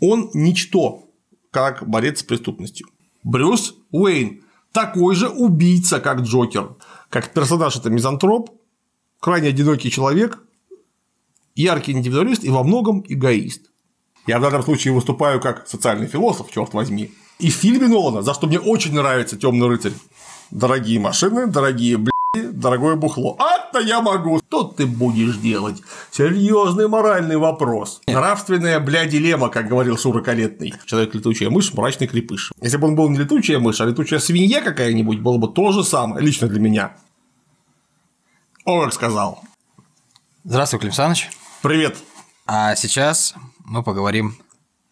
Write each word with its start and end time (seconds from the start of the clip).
Он 0.00 0.30
ничто, 0.34 1.04
как 1.50 1.88
борец 1.88 2.20
с 2.20 2.22
преступностью. 2.22 2.88
Брюс 3.24 3.74
Уэйн 3.90 4.42
такой 4.72 5.14
же 5.14 5.28
убийца, 5.28 6.00
как 6.00 6.20
Джокер. 6.20 6.76
Как 7.08 7.32
персонаж 7.32 7.76
это 7.76 7.90
мизантроп, 7.90 8.50
крайне 9.20 9.48
одинокий 9.48 9.90
человек, 9.90 10.38
яркий 11.54 11.92
индивидуалист 11.92 12.44
и 12.44 12.50
во 12.50 12.62
многом 12.62 13.04
эгоист. 13.08 13.62
Я 14.26 14.38
в 14.38 14.42
данном 14.42 14.62
случае 14.62 14.92
выступаю 14.92 15.40
как 15.40 15.66
социальный 15.66 16.06
философ, 16.06 16.50
черт 16.52 16.74
возьми. 16.74 17.10
И 17.38 17.50
в 17.50 17.54
фильме 17.54 17.88
Нолана, 17.88 18.22
за 18.22 18.34
что 18.34 18.46
мне 18.46 18.60
очень 18.60 18.92
нравится 18.94 19.38
Темный 19.38 19.68
рыцарь. 19.68 19.94
Дорогие 20.50 21.00
машины, 21.00 21.46
дорогие 21.46 21.96
бли, 21.96 22.10
дорогое 22.34 22.96
бухло. 22.96 23.36
А-то 23.38 23.80
я 23.80 24.00
могу. 24.00 24.38
Что 24.38 24.64
ты 24.64 24.86
будешь 24.86 25.36
делать? 25.36 25.82
Серьезный 26.10 26.88
моральный 26.88 27.36
вопрос. 27.36 28.00
Нравственная, 28.06 28.80
бля, 28.80 29.06
дилемма, 29.06 29.48
как 29.48 29.68
говорил 29.68 29.96
Шура 29.96 30.22
Калетный. 30.22 30.74
Человек 30.86 31.14
летучая 31.14 31.50
мышь, 31.50 31.72
мрачный 31.72 32.06
крепыш. 32.06 32.52
Если 32.60 32.76
бы 32.76 32.88
он 32.88 32.96
был 32.96 33.08
не 33.08 33.18
летучая 33.18 33.58
мышь, 33.58 33.80
а 33.80 33.86
летучая 33.86 34.20
свинья 34.20 34.60
какая-нибудь, 34.60 35.20
было 35.20 35.38
бы 35.38 35.48
то 35.48 35.72
же 35.72 35.84
самое, 35.84 36.24
лично 36.24 36.48
для 36.48 36.60
меня. 36.60 36.96
О, 38.64 38.84
как 38.84 38.92
сказал. 38.92 39.42
Здравствуй, 40.44 40.80
Клим 40.80 40.92
Саныч. 40.92 41.30
Привет. 41.62 41.96
А 42.46 42.74
сейчас 42.76 43.34
мы 43.64 43.82
поговорим 43.82 44.36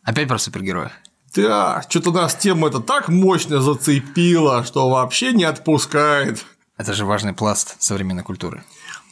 опять 0.02 0.28
про 0.28 0.38
супергероев. 0.38 0.92
Да, 1.34 1.84
что-то 1.88 2.12
нас 2.12 2.34
тема 2.34 2.68
это 2.68 2.80
так 2.80 3.08
мощно 3.08 3.60
зацепила, 3.60 4.64
что 4.64 4.88
вообще 4.88 5.32
не 5.32 5.44
отпускает. 5.44 6.46
Это 6.76 6.92
же 6.92 7.06
важный 7.06 7.32
пласт 7.32 7.76
современной 7.78 8.22
культуры. 8.22 8.62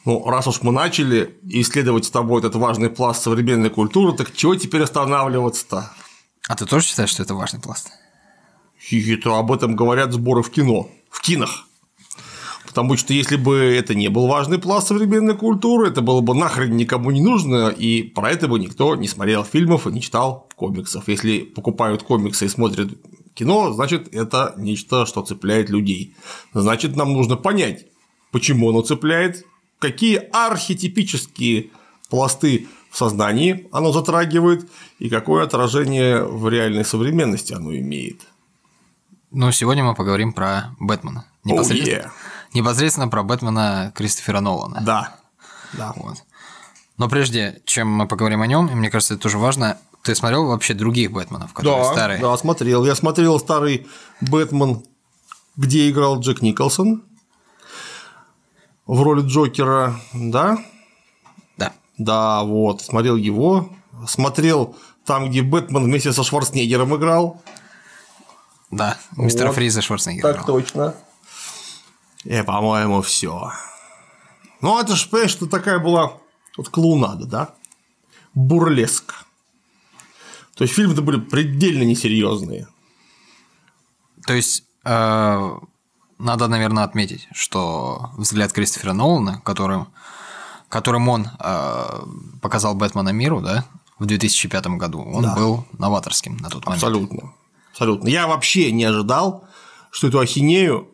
Ну, 0.05 0.23
раз 0.29 0.47
уж 0.47 0.61
мы 0.61 0.71
начали 0.71 1.35
исследовать 1.43 2.05
с 2.05 2.11
тобой 2.11 2.39
этот 2.39 2.55
важный 2.55 2.91
пласт 2.91 3.23
современной 3.23 3.71
культуры, 3.71 4.15
так 4.15 4.33
чего 4.33 4.55
теперь 4.55 4.83
останавливаться-то? 4.83 5.91
А 6.47 6.55
ты 6.55 6.65
тоже 6.67 6.85
считаешь, 6.85 7.09
что 7.09 7.23
это 7.23 7.33
важный 7.33 7.59
пласт? 7.59 7.89
Это 8.91 9.39
об 9.39 9.51
этом 9.51 9.75
говорят 9.75 10.13
сборы 10.13 10.43
в 10.43 10.51
кино, 10.51 10.89
в 11.09 11.21
кинах. 11.21 11.65
Потому 12.67 12.97
что 12.97 13.13
если 13.13 13.35
бы 13.35 13.55
это 13.55 13.95
не 13.95 14.09
был 14.09 14.27
важный 14.27 14.59
пласт 14.59 14.89
современной 14.89 15.35
культуры, 15.35 15.87
это 15.87 16.01
было 16.01 16.21
бы 16.21 16.35
нахрен 16.35 16.75
никому 16.75 17.09
не 17.09 17.21
нужно, 17.21 17.69
и 17.69 18.03
про 18.03 18.29
это 18.29 18.47
бы 18.47 18.59
никто 18.59 18.95
не 18.95 19.07
смотрел 19.07 19.43
фильмов 19.43 19.87
и 19.87 19.91
не 19.91 20.01
читал 20.01 20.47
комиксов. 20.55 21.07
Если 21.07 21.39
покупают 21.39 22.03
комиксы 22.03 22.45
и 22.45 22.49
смотрят 22.49 22.91
кино, 23.35 23.71
значит, 23.73 24.13
это 24.15 24.55
нечто, 24.57 25.05
что 25.05 25.21
цепляет 25.21 25.69
людей. 25.69 26.15
Значит, 26.53 26.95
нам 26.95 27.13
нужно 27.13 27.35
понять, 27.35 27.85
почему 28.31 28.69
оно 28.69 28.81
цепляет, 28.81 29.45
какие 29.77 30.17
архетипические 30.31 31.69
пласты 32.09 32.67
в 32.89 32.97
сознании 32.97 33.67
оно 33.71 33.91
затрагивает 33.91 34.69
и 34.99 35.09
какое 35.09 35.43
отражение 35.43 36.23
в 36.23 36.47
реальной 36.49 36.85
современности 36.85 37.53
оно 37.53 37.75
имеет. 37.75 38.21
Ну, 39.31 39.51
сегодня 39.51 39.83
мы 39.83 39.95
поговорим 39.95 40.31
про 40.31 40.75
Бэтмена. 40.79 41.25
Непосредственно, 41.43 41.97
oh, 41.97 42.05
yeah. 42.05 42.11
непосредственно 42.53 43.07
про 43.09 43.23
Бэтмена 43.23 43.91
Кристофера 43.93 44.39
Нолана. 44.39 44.81
Да. 44.81 45.17
да. 45.73 45.93
Вот. 45.97 46.23
Но 46.97 47.09
прежде 47.09 47.61
чем 47.65 47.89
мы 47.89 48.07
поговорим 48.07 48.41
о 48.41 48.47
нем, 48.47 48.67
мне 48.67 48.89
кажется, 48.89 49.15
это 49.15 49.23
тоже 49.23 49.37
важно, 49.37 49.77
ты 50.05 50.13
смотрел 50.13 50.45
вообще 50.45 50.75
других 50.75 51.11
Бэтменов, 51.11 51.51
которые 51.53 51.83
да, 51.83 51.91
старые? 51.91 52.19
Да, 52.21 52.37
смотрел. 52.37 52.85
Я 52.85 52.93
смотрел 52.93 53.39
старый 53.39 53.87
Бэтмен, 54.21 54.85
где 55.57 55.89
играл 55.89 56.19
Джек 56.19 56.43
Николсон 56.43 57.03
в 58.85 59.01
роли 59.01 59.21
Джокера, 59.25 59.99
да? 60.13 60.59
Да. 61.57 61.73
Да, 61.97 62.43
вот. 62.43 62.83
Смотрел 62.83 63.15
его. 63.15 63.73
Смотрел 64.07 64.77
там, 65.05 65.31
где 65.31 65.41
Бэтмен 65.41 65.85
вместе 65.85 66.13
со 66.13 66.23
Шварценеггером 66.23 66.95
играл. 66.95 67.41
Да, 68.69 68.97
мистер 69.17 69.47
вот. 69.47 69.55
Фриза 69.55 69.81
Шварценеггер. 69.81 70.21
Так 70.21 70.35
играл. 70.35 70.45
точно. 70.45 70.95
И, 72.25 72.29
э, 72.29 72.43
по-моему, 72.43 73.01
все. 73.01 73.51
Ну, 74.61 74.79
это 74.79 74.95
же, 74.95 75.09
понимаешь, 75.09 75.31
что 75.31 75.47
такая 75.47 75.79
была 75.79 76.13
вот 76.57 76.69
клоунада, 76.69 77.25
да? 77.25 77.49
Бурлеск. 78.35 79.24
То 80.55 80.63
есть 80.63 80.73
фильмы-то 80.73 81.01
были 81.01 81.19
предельно 81.19 81.83
несерьезные. 81.83 82.67
То 84.25 84.33
есть 84.33 84.63
э, 84.85 85.51
надо, 86.17 86.47
наверное, 86.47 86.83
отметить, 86.83 87.27
что 87.33 88.11
взгляд 88.17 88.53
Кристофера 88.53 88.93
Нолана, 88.93 89.41
которым, 89.41 89.89
которым 90.69 91.09
он 91.09 91.27
э, 91.39 91.85
показал 92.41 92.73
Бэтмена 92.73 93.09
миру, 93.09 93.41
да, 93.41 93.65
в 93.99 94.05
2005 94.05 94.67
году, 94.67 95.01
он 95.01 95.23
да. 95.23 95.35
был 95.35 95.65
новаторским 95.77 96.37
на 96.37 96.49
тот 96.49 96.65
момент. 96.65 96.83
Абсолютно. 96.83 97.33
Абсолютно. 97.71 98.07
Я 98.07 98.27
вообще 98.27 98.71
не 98.71 98.85
ожидал, 98.85 99.47
что 99.91 100.07
эту 100.07 100.19
ахинею 100.19 100.89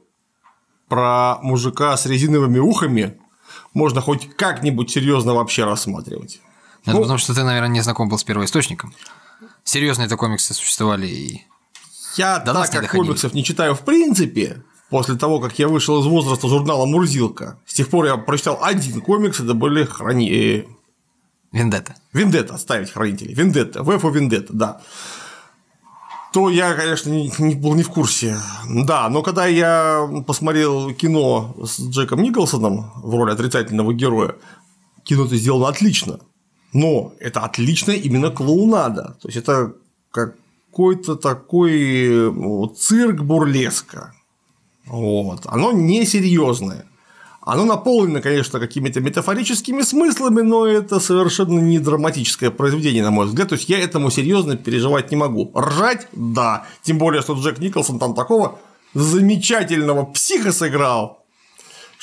про 0.88 1.38
мужика 1.42 1.96
с 1.96 2.06
резиновыми 2.06 2.60
ухами 2.60 3.20
можно 3.74 4.02
хоть 4.02 4.36
как-нибудь 4.36 4.90
серьезно 4.90 5.34
вообще 5.34 5.66
рассматривать. 5.66 6.42
Это 6.84 6.96
ну, 6.96 7.02
потому 7.02 7.20
что 7.20 7.34
ты, 7.34 7.44
наверное, 7.44 7.70
не 7.70 7.82
знаком 7.82 8.10
был 8.10 8.18
с 8.18 8.24
первоисточником. 8.24 8.94
Серьезные-то 9.64 10.18
комиксы 10.18 10.54
существовали 10.54 11.08
и 11.08 11.46
я 12.18 12.40
до 12.40 12.54
так 12.54 12.72
как 12.72 12.82
доходили. 12.82 13.06
комиксов 13.06 13.34
не 13.34 13.44
читаю 13.44 13.76
в 13.76 13.82
принципе, 13.82 14.64
после 14.90 15.16
того, 15.16 15.40
как 15.40 15.58
я 15.60 15.68
вышел 15.68 16.00
из 16.02 16.06
возраста 16.06 16.48
журнала 16.48 16.86
Мурзилка, 16.86 17.60
с 17.66 17.74
тех 17.74 17.90
пор 17.90 18.06
я 18.06 18.18
прочитал 18.18 18.60
один 18.62 19.02
комикс, 19.02 19.40
это 19.40 19.54
были 19.54 19.86
храни... 19.86 20.32
Э, 20.32 20.66
Вендетта. 21.52 21.96
Вендетта, 22.14 22.56
оставить 22.56 22.92
хранителей. 22.92 23.34
Вендетта, 23.34 23.84
ВФ 23.84 24.04
Вендетта, 24.04 24.54
да. 24.54 24.82
То 26.32 26.50
я, 26.50 26.74
конечно, 26.76 27.10
не, 27.10 27.32
не 27.40 27.56
был 27.56 27.76
не 27.76 27.84
в 27.84 27.90
курсе. 27.90 28.38
Да, 28.70 29.10
но 29.10 29.22
когда 29.22 29.48
я 29.48 30.08
посмотрел 30.26 30.94
кино 30.94 31.54
с 31.62 31.78
Джеком 31.82 32.22
Николсоном 32.22 32.94
в 32.96 33.14
роли 33.14 33.32
отрицательного 33.32 33.94
героя, 33.94 34.36
кино-то 35.04 35.36
сделано 35.36 35.68
отлично. 35.68 36.22
Но 36.74 37.14
это 37.20 37.42
отличная 37.42 37.96
именно 37.96 38.30
клоунада. 38.30 39.18
То 39.22 39.28
есть 39.28 39.38
это 39.38 39.74
какой-то 40.12 41.16
такой 41.16 42.32
ну, 42.32 42.68
цирк 42.68 43.22
бурлеска. 43.22 44.14
Вот. 44.86 45.42
Оно 45.46 45.72
несерьезное. 45.72 46.86
Оно 47.44 47.66
наполнено, 47.66 48.22
конечно, 48.22 48.60
какими-то 48.60 49.02
метафорическими 49.02 49.82
смыслами, 49.82 50.42
но 50.42 50.68
это 50.68 51.00
совершенно 51.00 51.60
не 51.60 51.80
драматическое 51.80 52.52
произведение, 52.52 53.04
на 53.04 53.10
мой 53.10 53.26
взгляд. 53.26 53.50
То 53.50 53.56
есть 53.56 53.68
я 53.68 53.80
этому 53.80 54.12
серьезно 54.12 54.58
переживать 54.58 55.10
не 55.10 55.18
могу. 55.18 55.52
Ржать– 55.58 56.08
да. 56.12 56.68
Тем 56.84 57.00
более, 57.00 57.24
что 57.24 57.34
Джек 57.34 57.58
Николсон 57.58 57.98
там 57.98 58.14
такого 58.14 58.60
замечательного 58.94 60.06
психа 60.06 60.52
сыграл 60.52 61.21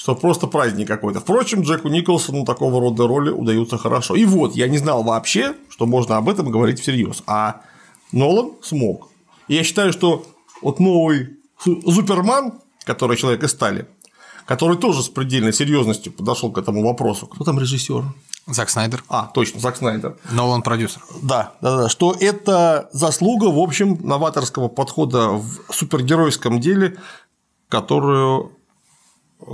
что 0.09 0.15
просто 0.15 0.47
праздник 0.47 0.89
какой-то. 0.89 1.21
Впрочем, 1.21 1.61
Джеку 1.61 1.89
Николсону 1.89 2.47
такого 2.47 2.81
рода 2.81 3.07
роли 3.07 3.29
удаются 3.29 3.77
хорошо. 3.77 4.17
И 4.17 4.25
вот, 4.25 4.57
я 4.57 4.67
не 4.67 4.79
знал 4.79 5.03
вообще, 5.03 5.55
что 5.69 5.85
можно 5.85 6.17
об 6.17 6.31
этом 6.31 6.51
говорить 6.51 6.81
всерьез. 6.81 7.23
А 7.27 7.61
Нолан 8.11 8.53
смог. 8.63 9.11
И 9.49 9.55
я 9.55 9.65
считаю, 9.65 9.93
что 9.93 10.25
вот 10.63 10.81
новый 10.81 11.37
Суперман, 11.63 12.55
который 12.85 13.19
человек 13.19 13.43
из 13.43 13.51
стали, 13.51 13.87
который 14.47 14.79
тоже 14.79 15.03
с 15.03 15.11
предельной 15.11 15.53
серьезностью 15.53 16.11
подошел 16.11 16.51
к 16.51 16.57
этому 16.57 16.83
вопросу. 16.83 17.27
Кто 17.27 17.45
там 17.45 17.61
режиссер? 17.61 18.05
Зак 18.47 18.71
Снайдер. 18.71 19.05
А, 19.11 19.27
точно, 19.35 19.61
Зак 19.61 19.77
Снайдер. 19.77 20.17
Нолан 20.31 20.63
продюсер. 20.63 21.03
Да, 21.21 21.53
да, 21.61 21.77
да. 21.77 21.89
Что 21.91 22.17
это 22.19 22.89
заслуга, 22.95 23.51
в 23.51 23.59
общем, 23.59 23.99
новаторского 24.03 24.69
подхода 24.69 25.33
в 25.33 25.61
супергеройском 25.71 26.61
деле, 26.61 26.97
которую 27.69 28.53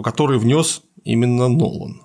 который 0.03 0.39
внес 0.39 0.83
именно 1.05 1.49
Нолан. 1.49 2.03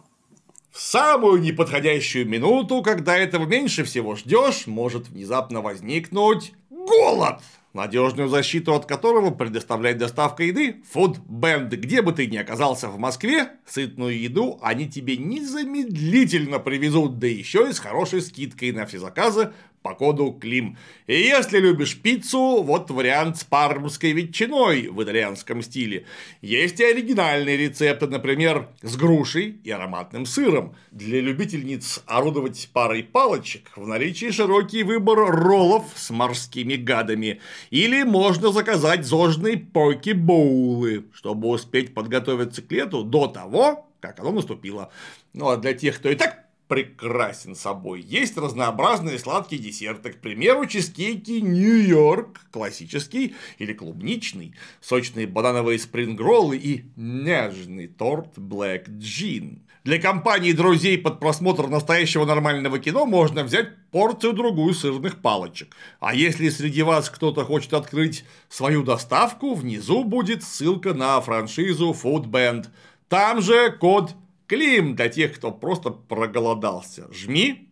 В 0.71 0.79
самую 0.79 1.41
неподходящую 1.41 2.27
минуту, 2.27 2.81
когда 2.81 3.17
этого 3.17 3.45
меньше 3.45 3.83
всего 3.83 4.15
ждешь, 4.15 4.67
может 4.67 5.09
внезапно 5.09 5.61
возникнуть 5.61 6.53
голод 6.69 7.41
надежную 7.73 8.29
защиту 8.29 8.73
от 8.73 8.85
которого 8.85 9.31
предоставляет 9.31 9.97
доставка 9.97 10.43
еды 10.43 10.81
Food 10.93 11.17
Band. 11.27 11.69
Где 11.69 12.01
бы 12.01 12.13
ты 12.13 12.27
ни 12.27 12.37
оказался 12.37 12.89
в 12.89 12.97
Москве, 12.97 13.51
сытную 13.65 14.19
еду 14.19 14.59
они 14.61 14.89
тебе 14.89 15.17
незамедлительно 15.17 16.59
привезут, 16.59 17.19
да 17.19 17.27
еще 17.27 17.69
и 17.69 17.73
с 17.73 17.79
хорошей 17.79 18.21
скидкой 18.21 18.71
на 18.71 18.85
все 18.85 18.99
заказы 18.99 19.53
по 19.81 19.95
коду 19.95 20.31
Клим. 20.31 20.77
И 21.07 21.13
если 21.13 21.59
любишь 21.59 21.99
пиццу, 22.01 22.63
вот 22.63 22.91
вариант 22.91 23.37
с 23.37 23.43
пармской 23.43 24.11
ветчиной 24.11 24.89
в 24.89 25.01
итальянском 25.03 25.61
стиле. 25.61 26.05
Есть 26.41 26.79
и 26.79 26.83
оригинальные 26.83 27.57
рецепты, 27.57 28.07
например, 28.07 28.69
с 28.81 28.95
грушей 28.97 29.59
и 29.63 29.71
ароматным 29.71 30.25
сыром. 30.25 30.75
Для 30.91 31.21
любительниц 31.21 32.03
орудовать 32.05 32.69
парой 32.73 33.03
палочек 33.03 33.71
в 33.75 33.87
наличии 33.87 34.31
широкий 34.31 34.83
выбор 34.83 35.19
роллов 35.19 35.85
с 35.95 36.09
морскими 36.09 36.75
гадами. 36.75 37.39
Или 37.69 38.03
можно 38.03 38.51
заказать 38.51 39.05
зожные 39.05 39.57
поки-боулы, 39.57 41.05
чтобы 41.13 41.47
успеть 41.47 41.93
подготовиться 41.93 42.61
к 42.61 42.71
лету 42.71 43.03
до 43.03 43.27
того, 43.27 43.89
как 44.01 44.19
оно 44.19 44.31
наступило. 44.31 44.91
Ну 45.33 45.49
а 45.49 45.57
для 45.57 45.73
тех, 45.73 45.97
кто 45.97 46.09
и 46.09 46.15
так 46.15 46.48
прекрасен 46.69 47.55
собой. 47.55 47.99
Есть 48.01 48.37
разнообразные 48.37 49.19
сладкие 49.19 49.61
десерты, 49.61 50.13
к 50.13 50.21
примеру, 50.21 50.67
чизкейки 50.67 51.41
Нью-Йорк, 51.41 52.41
классический 52.51 53.35
или 53.57 53.73
клубничный, 53.73 54.53
сочные 54.79 55.25
банановые 55.25 55.79
спрингроллы 55.79 56.57
и 56.57 56.85
нежный 56.95 57.87
торт 57.87 58.37
Black 58.37 58.87
Gin. 58.87 59.61
Для 59.83 59.99
компании 59.99 60.51
друзей 60.51 60.99
под 60.99 61.19
просмотр 61.19 61.67
настоящего 61.67 62.25
нормального 62.25 62.77
кино 62.77 63.07
можно 63.07 63.43
взять 63.43 63.69
порцию 63.91 64.33
другую 64.33 64.75
сырных 64.75 65.21
палочек. 65.21 65.75
А 65.99 66.13
если 66.13 66.49
среди 66.49 66.83
вас 66.83 67.09
кто-то 67.09 67.45
хочет 67.45 67.73
открыть 67.73 68.25
свою 68.47 68.83
доставку, 68.83 69.55
внизу 69.55 70.03
будет 70.03 70.43
ссылка 70.43 70.93
на 70.93 71.19
франшизу 71.19 71.97
Food 71.99 72.25
Band. 72.25 72.67
Там 73.07 73.41
же 73.41 73.71
код 73.71 74.13
Клим 74.49 74.95
для 74.95 75.09
тех, 75.09 75.35
кто 75.35 75.51
просто 75.51 75.91
проголодался. 75.91 77.07
Жми 77.13 77.69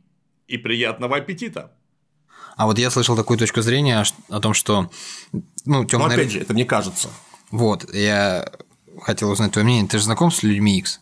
и 0.48 0.58
приятного 0.58 1.18
аппетита. 1.18 1.74
А 2.56 2.68
вот 2.68 2.78
я 2.78 2.92
слышал 2.92 3.16
такую 3.16 3.40
точку 3.40 3.62
зрения 3.62 4.04
о 4.30 4.40
том, 4.40 4.54
что 4.54 4.92
ну, 5.66 5.86
темная... 5.86 6.10
Но 6.10 6.14
опять 6.14 6.32
же, 6.32 6.40
это 6.40 6.54
мне 6.54 6.66
кажется. 6.66 7.10
Вот, 7.50 7.92
я 7.96 8.52
хотел 9.02 9.32
узнать 9.32 9.54
твое 9.54 9.66
мнение. 9.66 9.88
Ты 9.88 9.98
же 9.98 10.04
знаком 10.04 10.30
с 10.30 10.44
людьми 10.44 10.78
X? 10.78 11.02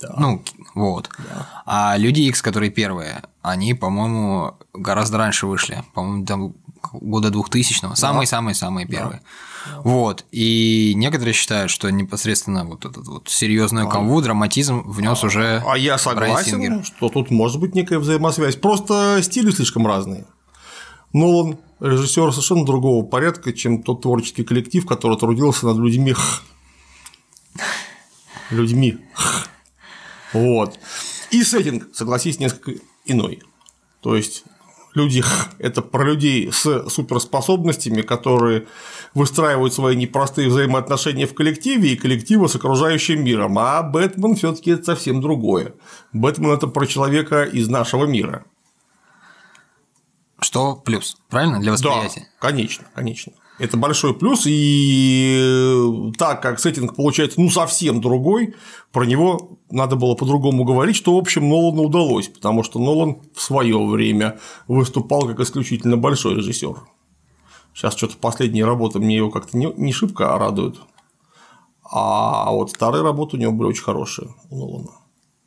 Да. 0.00 0.14
Ну, 0.16 0.42
вот. 0.74 1.10
Да. 1.18 1.62
А 1.66 1.96
люди 1.98 2.22
X, 2.22 2.40
которые 2.40 2.70
первые, 2.70 3.22
они, 3.42 3.74
по-моему, 3.74 4.56
гораздо 4.72 5.18
раньше 5.18 5.46
вышли. 5.46 5.84
По-моему, 5.92 6.24
там 6.24 6.54
года 6.94 7.28
2000-го. 7.28 7.94
Самые-самые-самые 7.94 8.86
первые. 8.86 9.20
Вот. 9.84 10.24
И 10.30 10.92
некоторые 10.96 11.34
считают, 11.34 11.70
что 11.70 11.90
непосредственно 11.90 12.64
вот 12.64 12.84
этот 12.84 13.06
вот 13.06 13.28
серьезную 13.28 13.88
канву, 13.88 14.20
драматизм 14.22 14.82
внес 14.90 15.22
уже 15.24 15.62
А 15.66 15.76
я 15.76 15.96
Брайан 15.96 15.98
согласен, 15.98 16.62
Сингер. 16.62 16.84
что 16.84 17.08
тут 17.08 17.30
может 17.30 17.60
быть 17.60 17.74
некая 17.74 17.98
взаимосвязь. 17.98 18.56
Просто 18.56 19.20
стили 19.22 19.50
слишком 19.50 19.86
разные. 19.86 20.26
Нолан 21.12 21.58
режиссер 21.80 22.32
совершенно 22.32 22.64
другого 22.64 23.04
порядка, 23.04 23.52
чем 23.52 23.82
тот 23.82 24.02
творческий 24.02 24.44
коллектив, 24.44 24.86
который 24.86 25.18
трудился 25.18 25.66
над 25.66 25.78
людьми. 25.78 26.14
Людьми. 28.50 28.98
Вот. 30.32 30.78
И 31.30 31.42
сеттинг, 31.42 31.88
согласись, 31.94 32.38
несколько 32.38 32.80
иной. 33.04 33.42
То 34.00 34.16
есть 34.16 34.44
люди 34.94 35.20
Х– 35.20 35.50
это 35.58 35.82
про 35.82 36.04
людей 36.04 36.50
с 36.52 36.88
суперспособностями, 36.88 38.02
которые 38.02 38.66
выстраивают 39.14 39.74
свои 39.74 39.96
непростые 39.96 40.48
взаимоотношения 40.48 41.26
в 41.26 41.34
коллективе 41.34 41.92
и 41.92 41.96
коллектива 41.96 42.46
с 42.46 42.56
окружающим 42.56 43.24
миром. 43.24 43.58
А 43.58 43.82
Бэтмен 43.82 44.36
все-таки 44.36 44.72
это 44.72 44.84
совсем 44.84 45.20
другое. 45.20 45.74
Бэтмен 46.12 46.50
это 46.50 46.66
про 46.66 46.86
человека 46.86 47.44
из 47.44 47.68
нашего 47.68 48.04
мира. 48.04 48.44
Что 50.40 50.74
плюс, 50.74 51.16
правильно, 51.28 51.60
для 51.60 51.72
восприятия? 51.72 52.20
Да, 52.20 52.48
конечно, 52.48 52.86
конечно. 52.94 53.32
Это 53.60 53.76
большой 53.76 54.14
плюс, 54.14 54.44
и 54.46 56.12
так 56.16 56.40
как 56.40 56.58
сеттинг 56.58 56.96
получается 56.96 57.38
ну 57.38 57.50
совсем 57.50 58.00
другой, 58.00 58.54
про 58.90 59.04
него 59.04 59.58
надо 59.70 59.96
было 59.96 60.14
по-другому 60.14 60.64
говорить, 60.64 60.96
что, 60.96 61.14
в 61.14 61.18
общем, 61.18 61.46
Нолану 61.46 61.82
удалось, 61.82 62.28
потому 62.28 62.62
что 62.62 62.78
Нолан 62.78 63.18
в 63.34 63.42
свое 63.42 63.76
время 63.86 64.38
выступал 64.66 65.26
как 65.26 65.40
исключительно 65.40 65.98
большой 65.98 66.36
режиссер. 66.36 66.74
Сейчас 67.74 67.94
что-то 67.94 68.16
последние 68.16 68.64
работы 68.64 68.98
мне 68.98 69.16
его 69.16 69.30
как-то 69.30 69.54
не, 69.58 69.92
шибко 69.92 70.38
радуют. 70.38 70.80
А 71.84 72.50
вот 72.52 72.70
старые 72.70 73.02
работы 73.02 73.36
у 73.36 73.40
него 73.40 73.52
были 73.52 73.68
очень 73.68 73.82
хорошие 73.84 74.28
у 74.48 74.56
Нолана. 74.56 74.92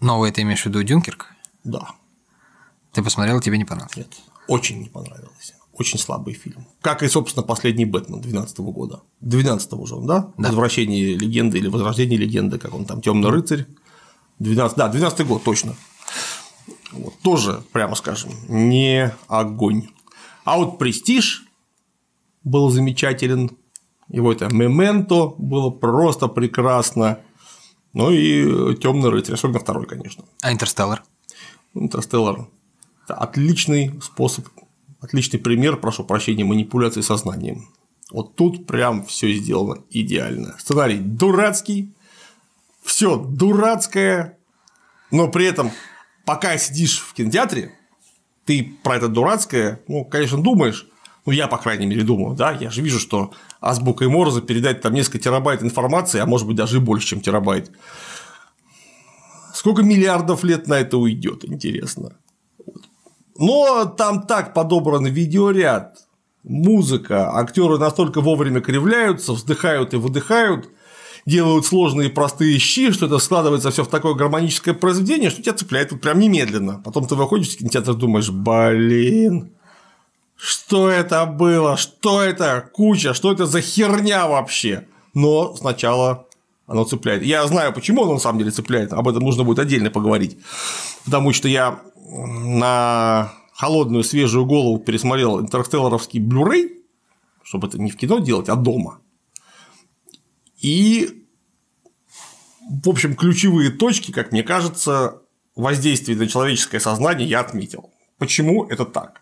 Новый 0.02 0.32
ты 0.32 0.44
имеешь 0.44 0.62
в 0.62 0.68
виду 0.68 0.84
Дюнкерк? 0.84 1.34
Да, 1.64 1.88
Ты 2.92 3.02
посмотрел, 3.02 3.42
тебе 3.42 3.58
не 3.58 3.66
понравилось? 3.66 3.98
нет, 3.98 4.08
очень 4.48 4.82
не 4.82 4.90
понравилось. 4.90 5.56
Очень 5.74 5.98
слабый 5.98 6.36
фильм. 6.36 6.68
Как 6.82 7.02
и, 7.02 7.08
собственно, 7.08 7.44
последний 7.44 7.86
Бэтмен 7.86 8.22
2012 8.22 8.60
года. 8.60 9.02
12 9.22 9.74
уже 9.74 9.96
он, 9.96 10.06
да? 10.06 10.32
Да. 10.38 10.50
Возвращение 10.50 11.16
легенды 11.16 11.58
или 11.58 11.68
возрождение 11.68 12.18
легенды, 12.18 12.60
как 12.60 12.76
он 12.76 12.86
там, 12.86 13.02
Темный 13.02 13.30
рыцарь. 13.30 13.66
12, 14.40 14.78
да, 14.78 14.88
12 14.88 15.28
год, 15.28 15.44
точно. 15.44 15.76
Вот, 16.92 17.14
тоже, 17.24 17.64
прямо 17.72 17.96
скажем, 17.96 18.32
не 18.48 19.12
огонь. 19.28 19.88
А 20.44 20.58
вот 20.58 20.78
престиж 20.78 21.46
был 22.44 22.70
замечателен. 22.70 23.52
Его 24.10 24.32
это 24.32 24.54
Мементо 24.54 25.34
было 25.38 25.72
просто 25.72 26.28
прекрасно. 26.28 27.20
Ну 27.94 28.12
и 28.12 28.76
Темный 28.76 29.10
рыцарь, 29.10 29.36
особенно 29.36 29.60
второй, 29.60 29.88
конечно. 29.88 30.24
А 30.42 30.52
Интерстеллар? 30.52 31.04
Интерстеллар– 31.74 32.48
это 33.06 33.16
отличный 33.16 34.00
способ, 34.02 34.48
отличный 35.04 35.40
пример, 35.40 35.78
прошу 35.78 36.04
прощения, 36.04 36.46
манипуляции 36.46 37.02
сознанием. 37.02 37.68
Вот 38.10 38.36
тут 38.36 38.66
прям 38.66 39.06
все 39.06 39.34
сделано 39.34 39.84
идеально. 39.90 40.56
Сценарий 40.60 40.98
дурацкий, 40.98 41.92
все 42.84 43.18
дурацкое, 43.18 44.38
но 45.12 45.28
при 45.28 45.46
этом, 45.46 45.72
пока 46.26 46.58
сидишь 46.58 47.00
в 47.00 47.14
кинотеатре, 47.14 47.74
ты 48.46 48.78
про 48.84 48.98
это 48.98 49.08
дурацкое, 49.08 49.82
ну, 49.88 50.06
конечно, 50.06 50.42
думаешь, 50.42 50.88
ну, 51.26 51.32
я, 51.32 51.48
по 51.48 51.58
крайней 51.58 51.86
мере, 51.86 52.04
думаю, 52.04 52.36
да, 52.36 52.52
я 52.52 52.70
же 52.70 52.82
вижу, 52.82 53.00
что 53.00 53.34
азбукой 53.62 54.10
Морзе 54.10 54.42
передать 54.42 54.82
там 54.82 54.94
несколько 54.94 55.20
терабайт 55.20 55.64
информации, 55.64 56.20
а 56.20 56.26
может 56.26 56.48
быть 56.48 56.58
даже 56.58 56.78
и 56.78 56.82
больше, 56.82 57.08
чем 57.08 57.22
терабайт. 57.22 57.72
Сколько 59.54 59.84
миллиардов 59.84 60.44
лет 60.44 60.68
на 60.68 60.80
это 60.80 60.98
уйдет, 60.98 61.46
интересно. 61.46 62.18
Но 63.38 63.86
там 63.86 64.24
так 64.24 64.54
подобран 64.54 65.06
видеоряд, 65.06 65.98
музыка, 66.44 67.36
актеры 67.38 67.78
настолько 67.78 68.22
вовремя 68.22 68.62
кривляются, 68.62 69.34
вздыхают 69.34 69.94
и 69.94 69.98
выдыхают, 69.98 70.70
делают 71.26 71.66
сложные 71.66 72.10
и 72.10 72.12
простые 72.12 72.60
щи, 72.60 72.92
что 72.92 73.06
это 73.06 73.18
складывается 73.18 73.72
все 73.72 73.84
в 73.84 73.88
такое 73.88 74.14
гармоническое 74.14 74.74
произведение, 74.74 75.30
что 75.30 75.42
тебя 75.42 75.54
цепляет 75.54 75.92
вот 75.92 76.02
прям 76.02 76.20
немедленно. 76.20 76.82
Потом 76.84 77.08
ты 77.08 77.16
выходишь 77.16 77.50
из 77.50 77.56
кинотеатра 77.58 77.94
и 77.94 77.98
думаешь, 77.98 78.30
блин, 78.30 79.52
что 80.36 80.90
это 80.90 81.26
было, 81.26 81.78
что 81.78 82.22
это 82.22 82.70
куча, 82.74 83.14
что 83.14 83.32
это 83.32 83.46
за 83.46 83.62
херня 83.62 84.28
вообще. 84.28 84.88
Но 85.14 85.56
сначала 85.56 86.28
оно 86.68 86.84
цепляет. 86.84 87.24
Я 87.24 87.46
знаю, 87.48 87.74
почему 87.74 88.04
оно 88.04 88.14
на 88.14 88.20
самом 88.20 88.40
деле 88.40 88.52
цепляет, 88.52 88.94
об 88.94 89.08
этом 89.08 89.24
нужно 89.24 89.44
будет 89.44 89.60
отдельно 89.60 89.90
поговорить. 89.90 90.38
Потому 91.06 91.34
что 91.34 91.48
я 91.48 91.80
на 92.06 93.34
холодную 93.54 94.04
свежую 94.04 94.46
голову 94.46 94.80
пересмотрел 94.80 95.40
интерстелларовский 95.40 96.20
Blu-ray, 96.20 96.82
чтобы 97.44 97.68
это 97.68 97.80
не 97.80 97.92
в 97.92 97.98
кино 97.98 98.20
делать, 98.20 98.50
а 98.50 98.56
дома. 98.56 99.00
И, 100.60 101.26
в 102.84 102.90
общем, 102.90 103.16
ключевые 103.16 103.70
точки, 103.70 104.12
как 104.12 104.32
мне 104.32 104.44
кажется, 104.44 105.22
воздействия 105.56 106.16
на 106.16 106.28
человеческое 106.28 106.80
сознание 106.80 107.28
я 107.28 107.42
отметил. 107.42 107.92
Почему 108.18 108.66
это 108.66 108.86
так? 108.86 109.22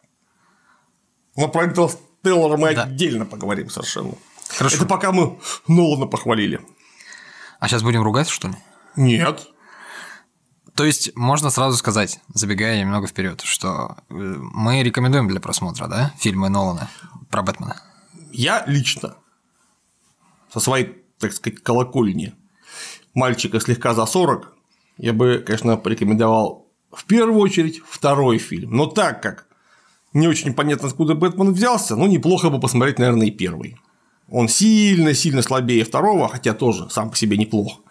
Но 1.36 1.48
про 1.48 1.66
Интерстеллар 1.66 2.58
мы 2.58 2.76
Да. 2.76 2.84
отдельно 2.84 3.26
поговорим 3.26 3.70
совершенно. 3.70 4.14
Хорошо. 4.50 4.78
Это 4.78 4.86
пока 4.86 5.12
мы 5.12 5.40
Нолана 5.68 6.08
похвалили. 6.08 6.60
А 7.60 7.68
сейчас 7.68 7.84
будем 7.84 8.02
ругаться, 8.04 8.34
что 8.34 8.50
ли? 8.50 8.56
Нет. 8.96 9.48
То 10.76 10.86
есть 10.86 11.16
можно 11.16 11.50
сразу 11.50 11.78
сказать, 11.78 12.20
забегая 12.34 12.80
немного 12.80 13.08
вперед, 13.08 13.42
что 13.42 13.98
э, 14.10 14.14
мы 14.14 14.84
рекомендуем 14.84 15.28
для 15.28 15.40
просмотра, 15.40 15.88
да, 15.88 16.14
фильмы 16.18 16.50
Нолана 16.50 16.90
про 17.30 17.42
Бэтмена. 17.42 17.82
Я 18.32 18.64
лично 18.68 19.16
со 20.52 20.60
своей, 20.60 21.04
так 21.20 21.34
сказать, 21.34 21.62
колокольни 21.62 22.34
мальчика 23.14 23.60
слегка 23.60 23.94
за 23.94 24.06
40, 24.06 24.54
я 24.98 25.14
бы, 25.14 25.44
конечно, 25.46 25.78
порекомендовал 25.78 26.68
в 26.92 27.06
первую 27.06 27.40
очередь 27.40 27.82
второй 27.88 28.38
фильм. 28.38 28.76
Но 28.76 28.86
так 28.86 29.22
как 29.22 29.48
не 30.14 30.28
очень 30.28 30.54
понятно, 30.54 30.88
откуда 30.88 31.16
Бэтмен 31.16 31.54
взялся, 31.54 31.96
ну, 31.96 32.08
неплохо 32.08 32.50
бы 32.50 32.60
посмотреть, 32.60 33.00
наверное, 33.00 33.28
и 33.28 33.32
первый. 33.32 33.78
Он 34.30 34.48
сильно-сильно 34.48 35.42
слабее 35.42 35.84
второго, 35.84 36.28
хотя 36.30 36.54
тоже 36.54 36.90
сам 36.90 37.10
по 37.10 37.18
себе 37.18 37.38
неплох. 37.38 37.82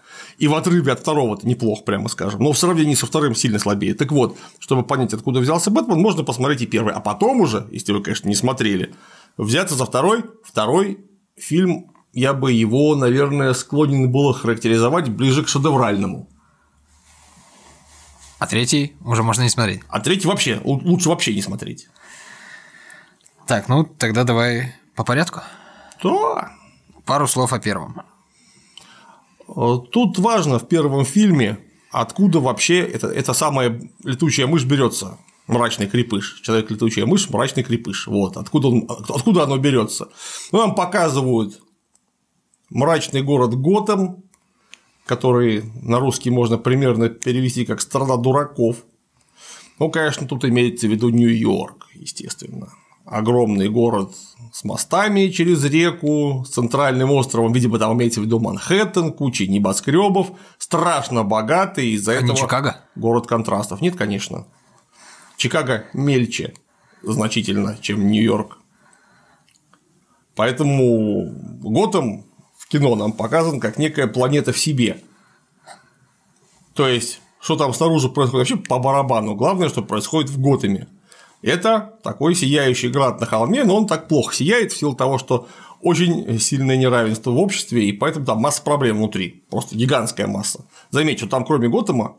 И 0.40 0.48
в 0.48 0.54
отрыве 0.54 0.92
от 0.92 1.00
второго-то 1.00 1.46
неплох, 1.46 1.84
прямо 1.84 2.08
скажем. 2.08 2.42
Но 2.42 2.52
в 2.52 2.58
сравнении 2.58 2.94
со 2.94 3.04
вторым 3.04 3.34
сильно 3.34 3.58
слабее. 3.58 3.92
Так 3.92 4.10
вот, 4.10 4.38
чтобы 4.58 4.82
понять, 4.82 5.12
откуда 5.12 5.38
взялся 5.38 5.70
Бэтмен, 5.70 6.00
можно 6.00 6.24
посмотреть 6.24 6.62
и 6.62 6.66
первый. 6.66 6.94
А 6.94 7.00
потом 7.00 7.42
уже, 7.42 7.68
если 7.70 7.92
вы, 7.92 8.02
конечно, 8.02 8.26
не 8.26 8.34
смотрели, 8.34 8.94
взяться 9.36 9.74
за 9.74 9.84
второй. 9.84 10.24
Второй 10.42 11.04
фильм, 11.36 11.92
я 12.14 12.32
бы 12.32 12.52
его, 12.52 12.96
наверное, 12.96 13.52
склонен 13.52 14.10
был 14.10 14.32
характеризовать 14.32 15.10
ближе 15.10 15.44
к 15.44 15.48
шедевральному. 15.48 16.26
А 18.38 18.46
третий 18.46 18.96
уже 19.04 19.22
можно 19.22 19.42
не 19.42 19.50
смотреть. 19.50 19.82
А 19.88 20.00
третий 20.00 20.26
вообще, 20.26 20.58
лучше 20.64 21.10
вообще 21.10 21.34
не 21.34 21.42
смотреть. 21.42 21.90
Так, 23.46 23.68
ну 23.68 23.84
тогда 23.84 24.24
давай 24.24 24.74
по 24.94 25.04
порядку. 25.04 25.42
Да. 26.02 26.50
Пару 27.04 27.28
слов 27.28 27.52
о 27.52 27.58
первом. 27.58 28.00
Э, 29.56 29.78
Тут 29.90 30.18
важно 30.18 30.58
в 30.58 30.68
первом 30.68 31.04
фильме 31.04 31.58
откуда 31.90 32.40
вообще 32.40 32.80
это, 32.80 33.08
эта 33.08 33.32
самая 33.32 33.90
летучая 34.04 34.46
мышь 34.46 34.64
берется. 34.64 35.18
Мрачный 35.46 35.88
крепыш. 35.88 36.40
Человек 36.42 36.70
летучая 36.70 37.06
мышь, 37.06 37.28
мрачный 37.28 37.64
крепыш. 37.64 38.06
Вот. 38.06 38.36
Откуда, 38.36 38.68
он, 38.68 38.86
откуда 38.88 39.42
оно 39.42 39.58
берется? 39.58 40.08
Ну, 40.52 40.58
нам 40.58 40.74
показывают 40.76 41.60
мрачный 42.68 43.22
город 43.22 43.56
Готэм, 43.56 44.22
который 45.06 45.64
на 45.82 45.98
русский 45.98 46.30
можно 46.30 46.56
примерно 46.56 47.08
перевести 47.08 47.64
как 47.64 47.80
страна 47.80 48.16
дураков. 48.16 48.76
Ну, 49.80 49.90
конечно, 49.90 50.28
тут 50.28 50.44
имеется 50.44 50.86
в 50.86 50.90
виду 50.90 51.08
Нью-Йорк, 51.08 51.88
естественно. 51.94 52.68
Огромный 53.10 53.68
город 53.68 54.12
с 54.52 54.62
мостами 54.62 55.28
через 55.30 55.64
реку, 55.64 56.44
с 56.46 56.50
центральным 56.50 57.10
островом, 57.10 57.52
видимо, 57.52 57.80
там 57.80 57.92
имеется 57.98 58.20
в 58.20 58.24
виду 58.24 58.38
Манхэттен, 58.38 59.12
кучей 59.12 59.48
небоскребов, 59.48 60.30
страшно 60.58 61.24
богатый, 61.24 61.90
из-за 61.90 62.12
А 62.12 62.14
этого 62.14 62.30
не 62.30 62.36
Чикаго? 62.36 62.76
город 62.94 63.26
контрастов. 63.26 63.80
Нет, 63.80 63.96
конечно. 63.96 64.46
Чикаго 65.36 65.86
мельче 65.92 66.54
значительно, 67.02 67.76
чем 67.80 68.06
Нью-Йорк. 68.06 68.58
Поэтому 70.36 71.34
Готэм 71.62 72.24
в 72.56 72.68
кино 72.68 72.94
нам 72.94 73.10
показан 73.10 73.58
как 73.58 73.76
некая 73.76 74.06
планета 74.06 74.52
в 74.52 74.58
себе. 74.58 75.02
То 76.74 76.86
есть, 76.86 77.20
что 77.40 77.56
там 77.56 77.74
снаружи 77.74 78.08
происходит, 78.08 78.50
вообще 78.50 78.68
по 78.68 78.78
барабану. 78.78 79.34
Главное, 79.34 79.68
что 79.68 79.82
происходит 79.82 80.30
в 80.30 80.40
Готэме. 80.40 80.86
Это 81.42 81.98
такой 82.02 82.34
сияющий 82.34 82.88
град 82.88 83.20
на 83.20 83.26
холме, 83.26 83.64
но 83.64 83.76
он 83.76 83.86
так 83.86 84.08
плохо 84.08 84.34
сияет 84.34 84.72
в 84.72 84.76
силу 84.76 84.94
того, 84.94 85.18
что 85.18 85.48
очень 85.80 86.38
сильное 86.38 86.76
неравенство 86.76 87.30
в 87.30 87.38
обществе, 87.38 87.88
и 87.88 87.92
поэтому 87.92 88.26
там 88.26 88.38
масса 88.38 88.62
проблем 88.62 88.98
внутри. 88.98 89.44
Просто 89.50 89.76
гигантская 89.76 90.26
масса. 90.26 90.66
Заметьте, 90.90 91.26
там 91.26 91.44
кроме 91.44 91.68
Готэма 91.68 92.18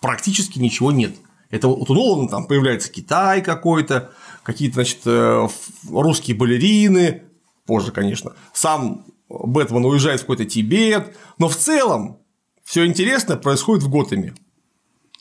практически 0.00 0.58
ничего 0.58 0.90
нет. 0.90 1.14
Это 1.50 1.68
вот 1.68 1.88
у 1.88 1.94
Нолана 1.94 2.28
там 2.28 2.46
появляется 2.46 2.90
Китай 2.90 3.42
какой-то, 3.42 4.12
какие-то, 4.42 4.74
значит, 4.74 4.98
э, 5.04 5.48
русские 5.88 6.36
балерины, 6.36 7.22
позже, 7.66 7.92
конечно, 7.92 8.32
сам 8.52 9.04
Бэтмен 9.28 9.84
уезжает 9.84 10.20
в 10.20 10.22
какой-то 10.24 10.44
Тибет, 10.44 11.16
но 11.38 11.48
в 11.48 11.56
целом 11.56 12.18
все 12.64 12.84
интересное 12.84 13.36
происходит 13.36 13.84
в 13.84 13.90
Готэме. 13.90 14.34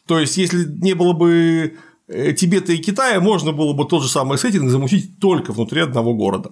То 0.08 0.20
есть, 0.20 0.38
если 0.38 0.66
не 0.66 0.94
было 0.94 1.14
бы 1.14 1.78
Тибета 2.08 2.72
и 2.74 2.78
Китая, 2.78 3.20
можно 3.20 3.52
было 3.52 3.74
бы 3.74 3.86
тот 3.86 4.04
же 4.04 4.10
самый 4.10 4.38
сеттинг 4.38 4.70
замутить 4.70 5.20
только 5.20 5.52
внутри 5.52 5.82
одного 5.82 6.14
города. 6.14 6.52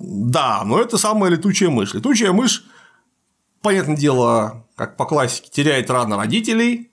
Да, 0.00 0.62
но 0.64 0.78
это 0.78 0.98
самая 0.98 1.30
летучая 1.30 1.70
мышь. 1.70 1.94
Летучая 1.94 2.32
мышь, 2.32 2.64
понятное 3.62 3.96
дело, 3.96 4.66
как 4.76 4.96
по 4.96 5.06
классике, 5.06 5.50
теряет 5.50 5.90
рано 5.90 6.16
родителей, 6.16 6.90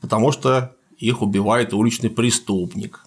потому 0.00 0.32
что 0.32 0.74
их 0.98 1.22
убивает 1.22 1.72
уличный 1.72 2.10
преступник. 2.10 3.05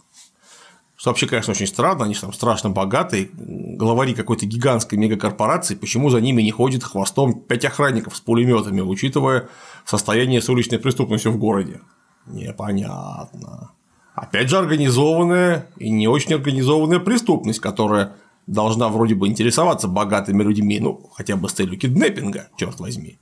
Что 0.99 1.11
вообще, 1.11 1.27
конечно, 1.27 1.51
очень 1.51 1.65
странно, 1.65 2.03
они 2.03 2.13
же 2.13 2.19
там 2.19 2.33
страшно 2.33 2.71
богатые, 2.71 3.29
главари 3.33 4.13
какой-то 4.13 4.45
гигантской 4.45 4.97
мегакорпорации, 4.97 5.75
почему 5.75 6.09
за 6.09 6.19
ними 6.19 6.41
не 6.41 6.51
ходит 6.51 6.83
хвостом 6.83 7.39
пять 7.39 7.63
охранников 7.63 8.17
с 8.17 8.19
пулеметами, 8.19 8.81
учитывая 8.81 9.47
состояние 9.85 10.41
с 10.41 10.49
уличной 10.49 10.77
преступностью 10.77 11.31
в 11.31 11.37
городе? 11.37 11.79
Непонятно. 12.25 13.71
Опять 14.13 14.49
же, 14.49 14.57
организованная 14.57 15.69
и 15.77 15.89
не 15.89 16.09
очень 16.09 16.33
организованная 16.33 16.99
преступность, 16.99 17.61
которая 17.61 18.17
должна 18.45 18.89
вроде 18.89 19.15
бы 19.15 19.29
интересоваться 19.29 19.87
богатыми 19.87 20.43
людьми, 20.43 20.81
ну, 20.81 21.09
хотя 21.13 21.37
бы 21.37 21.47
с 21.47 21.53
целью 21.53 21.79
киднеппинга, 21.79 22.49
черт 22.57 22.77
возьми. 22.81 23.19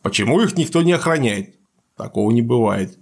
Почему 0.00 0.40
их 0.40 0.56
никто 0.56 0.80
не 0.80 0.92
охраняет? 0.92 1.56
Такого 1.98 2.30
не 2.30 2.40
бывает. 2.40 2.96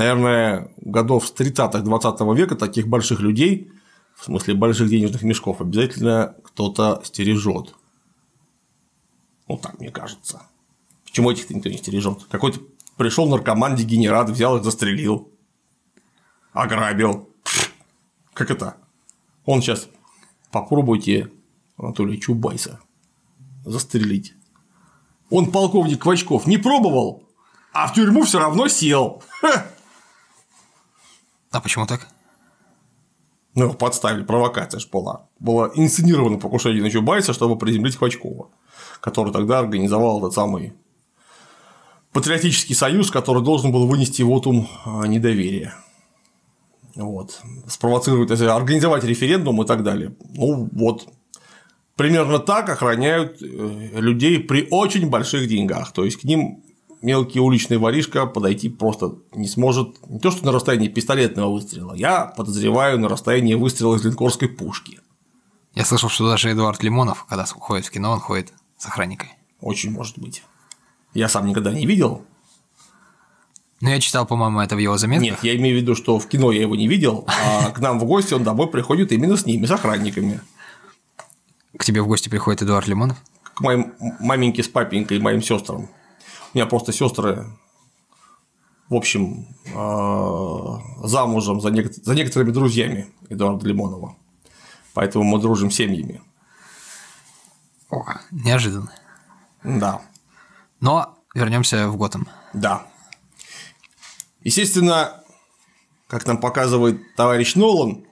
Наверное, 0.00 0.70
годов 0.78 1.26
с 1.26 1.32
30-х 1.34 1.80
20 1.80 2.20
века 2.34 2.56
таких 2.56 2.88
больших 2.88 3.20
людей, 3.20 3.70
в 4.16 4.24
смысле 4.24 4.54
больших 4.54 4.88
денежных 4.88 5.22
мешков, 5.22 5.60
обязательно 5.60 6.36
кто-то 6.42 7.02
стережет. 7.04 7.74
Ну, 9.46 9.58
так 9.58 9.78
мне 9.78 9.90
кажется. 9.90 10.40
Почему 11.04 11.30
этих 11.30 11.50
никто 11.50 11.68
не 11.68 11.76
стережет? 11.76 12.24
Какой-то 12.30 12.60
пришел 12.96 13.28
наркоман-дегенерат, 13.28 14.30
взял 14.30 14.56
их, 14.56 14.64
застрелил. 14.64 15.30
Ограбил. 16.54 17.28
Как 18.32 18.50
это? 18.50 18.76
Он 19.44 19.60
сейчас 19.60 19.86
попробуйте 20.50 21.30
Анатолия 21.76 22.16
Чубайса 22.16 22.80
застрелить. 23.66 24.32
Он 25.28 25.52
полковник 25.52 26.00
Квачков 26.00 26.46
не 26.46 26.56
пробовал, 26.56 27.28
а 27.74 27.86
в 27.86 27.92
тюрьму 27.92 28.22
все 28.22 28.38
равно 28.38 28.66
сел. 28.68 29.22
Ха! 29.42 29.66
А 31.50 31.60
почему 31.60 31.86
так? 31.86 32.06
Ну, 33.54 33.64
его 33.64 33.74
подставили, 33.74 34.22
провокация 34.22 34.78
же 34.78 34.88
была. 34.92 35.26
Было 35.40 35.72
инсценировано 35.74 36.38
покушение 36.38 36.82
на 36.82 36.90
Чубайса, 36.90 37.32
чтобы 37.32 37.58
приземлить 37.58 37.96
Хвачкова, 37.96 38.48
который 39.00 39.32
тогда 39.32 39.58
организовал 39.58 40.20
этот 40.20 40.34
самый 40.34 40.72
патриотический 42.12 42.76
союз, 42.76 43.10
который 43.10 43.42
должен 43.42 43.72
был 43.72 43.88
вынести 43.88 44.22
вотум 44.22 44.68
недоверия. 45.06 45.74
Вот. 46.94 47.40
Спровоцировать, 47.66 48.30
если 48.30 48.46
организовать 48.46 49.02
референдум 49.04 49.62
и 49.62 49.66
так 49.66 49.82
далее. 49.82 50.14
Ну, 50.34 50.68
вот. 50.72 51.08
Примерно 51.96 52.38
так 52.38 52.68
охраняют 52.68 53.40
людей 53.40 54.38
при 54.38 54.68
очень 54.70 55.10
больших 55.10 55.48
деньгах. 55.48 55.92
То 55.92 56.04
есть 56.04 56.20
к 56.20 56.24
ним 56.24 56.62
мелкий 57.02 57.40
уличный 57.40 57.78
воришка 57.78 58.26
подойти 58.26 58.68
просто 58.68 59.14
не 59.32 59.48
сможет 59.48 59.96
не 60.08 60.18
то 60.18 60.30
что 60.30 60.44
на 60.44 60.52
расстоянии 60.52 60.88
пистолетного 60.88 61.52
выстрела, 61.52 61.94
я 61.94 62.26
подозреваю 62.26 62.98
на 62.98 63.08
расстоянии 63.08 63.54
выстрела 63.54 63.96
из 63.96 64.04
линкорской 64.04 64.48
пушки. 64.48 65.00
Я 65.74 65.84
слышал, 65.84 66.08
что 66.08 66.28
даже 66.28 66.50
Эдуард 66.50 66.82
Лимонов, 66.82 67.24
когда 67.26 67.44
ходит 67.44 67.86
в 67.86 67.90
кино, 67.90 68.12
он 68.12 68.20
ходит 68.20 68.52
с 68.76 68.86
охранникой. 68.86 69.30
Очень 69.60 69.92
может 69.92 70.18
быть. 70.18 70.42
Я 71.14 71.28
сам 71.28 71.46
никогда 71.46 71.72
не 71.72 71.86
видел. 71.86 72.24
Ну, 73.80 73.88
я 73.88 73.98
читал, 73.98 74.26
по-моему, 74.26 74.60
это 74.60 74.76
в 74.76 74.78
его 74.78 74.98
заметках. 74.98 75.30
Нет, 75.30 75.38
я 75.42 75.56
имею 75.56 75.78
в 75.78 75.80
виду, 75.80 75.94
что 75.94 76.18
в 76.18 76.26
кино 76.28 76.52
я 76.52 76.60
его 76.60 76.76
не 76.76 76.86
видел, 76.86 77.24
а 77.28 77.70
к 77.70 77.78
нам 77.80 77.98
в 77.98 78.04
гости 78.04 78.34
он 78.34 78.44
домой 78.44 78.68
приходит 78.68 79.10
именно 79.10 79.36
с 79.36 79.46
ними, 79.46 79.64
с 79.64 79.70
охранниками. 79.70 80.40
К 81.76 81.84
тебе 81.84 82.02
в 82.02 82.06
гости 82.06 82.28
приходит 82.28 82.62
Эдуард 82.62 82.88
Лимонов? 82.88 83.16
К 83.54 83.60
моим 83.62 83.94
маменьке 84.20 84.62
с 84.62 84.68
папенькой 84.68 85.16
и 85.16 85.20
моим 85.20 85.40
сестрам. 85.40 85.88
У 86.52 86.58
меня 86.58 86.66
просто 86.66 86.92
сестры, 86.92 87.46
в 88.88 88.94
общем, 88.94 89.46
замужем 91.06 91.60
за, 91.60 91.68
нек- 91.68 91.92
за 92.02 92.14
некоторыми 92.14 92.50
друзьями 92.50 93.12
Эдуарда 93.28 93.66
Лимонова. 93.68 94.16
Поэтому 94.94 95.24
мы 95.24 95.40
дружим 95.40 95.70
семьями. 95.70 96.20
О, 97.90 98.04
неожиданно. 98.32 98.92
Да. 99.62 100.00
Но 100.80 101.16
вернемся 101.34 101.88
в 101.88 101.96
Готэм. 101.96 102.26
Да. 102.52 102.86
Естественно, 104.42 105.22
как 106.08 106.26
нам 106.26 106.38
показывает 106.38 107.14
товарищ 107.14 107.54
Нолан, 107.54 108.04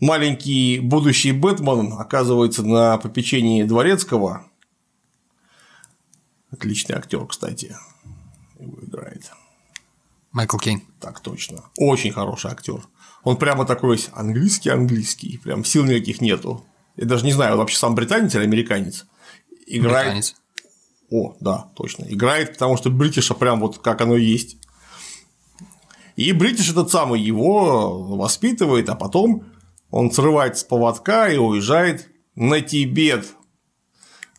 маленький 0.00 0.80
будущий 0.80 1.30
Бэтмен 1.30 1.92
оказывается 1.92 2.64
на 2.64 2.98
попечении 2.98 3.62
Дворецкого. 3.62 4.46
Отличный 6.52 6.96
актер, 6.96 7.26
кстати, 7.26 7.76
его 8.60 8.78
играет. 8.82 9.32
Майкл 10.32 10.58
Кейн. 10.58 10.82
Так 11.00 11.20
точно. 11.20 11.64
Очень 11.78 12.12
хороший 12.12 12.50
актер. 12.50 12.86
Он 13.24 13.36
прямо 13.36 13.64
такой 13.64 13.96
весь 13.96 14.10
английский-английский, 14.12 15.38
прям 15.38 15.64
сил 15.64 15.84
никаких 15.84 16.20
нету. 16.20 16.64
Я 16.96 17.06
даже 17.06 17.24
не 17.24 17.32
знаю, 17.32 17.52
он 17.52 17.58
вообще 17.58 17.76
сам 17.76 17.94
британец 17.94 18.34
или 18.34 18.42
американец. 18.42 19.06
Играет. 19.66 20.06
Британец. 20.06 20.36
О, 21.10 21.36
да, 21.40 21.70
точно. 21.76 22.04
Играет, 22.08 22.54
потому 22.54 22.76
что 22.76 22.90
Бритиша 22.90 23.34
прям 23.34 23.60
вот 23.60 23.78
как 23.78 24.00
оно 24.00 24.16
есть. 24.16 24.56
И 26.16 26.32
Бритиш 26.32 26.70
этот 26.70 26.90
самый 26.90 27.20
его 27.20 28.16
воспитывает, 28.16 28.88
а 28.88 28.94
потом 28.94 29.44
он 29.90 30.10
срывается 30.10 30.62
с 30.62 30.64
поводка 30.64 31.28
и 31.28 31.36
уезжает 31.36 32.08
на 32.34 32.60
Тибет 32.60 33.34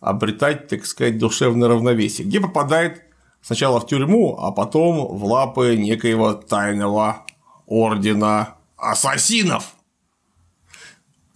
обретать, 0.03 0.67
так 0.67 0.85
сказать, 0.85 1.17
душевное 1.17 1.69
равновесие, 1.69 2.27
где 2.27 2.41
попадает 2.41 3.01
сначала 3.41 3.79
в 3.79 3.87
тюрьму, 3.87 4.37
а 4.39 4.51
потом 4.51 5.17
в 5.17 5.23
лапы 5.25 5.75
некоего 5.77 6.33
тайного 6.33 7.25
ордена 7.65 8.55
ассасинов, 8.77 9.73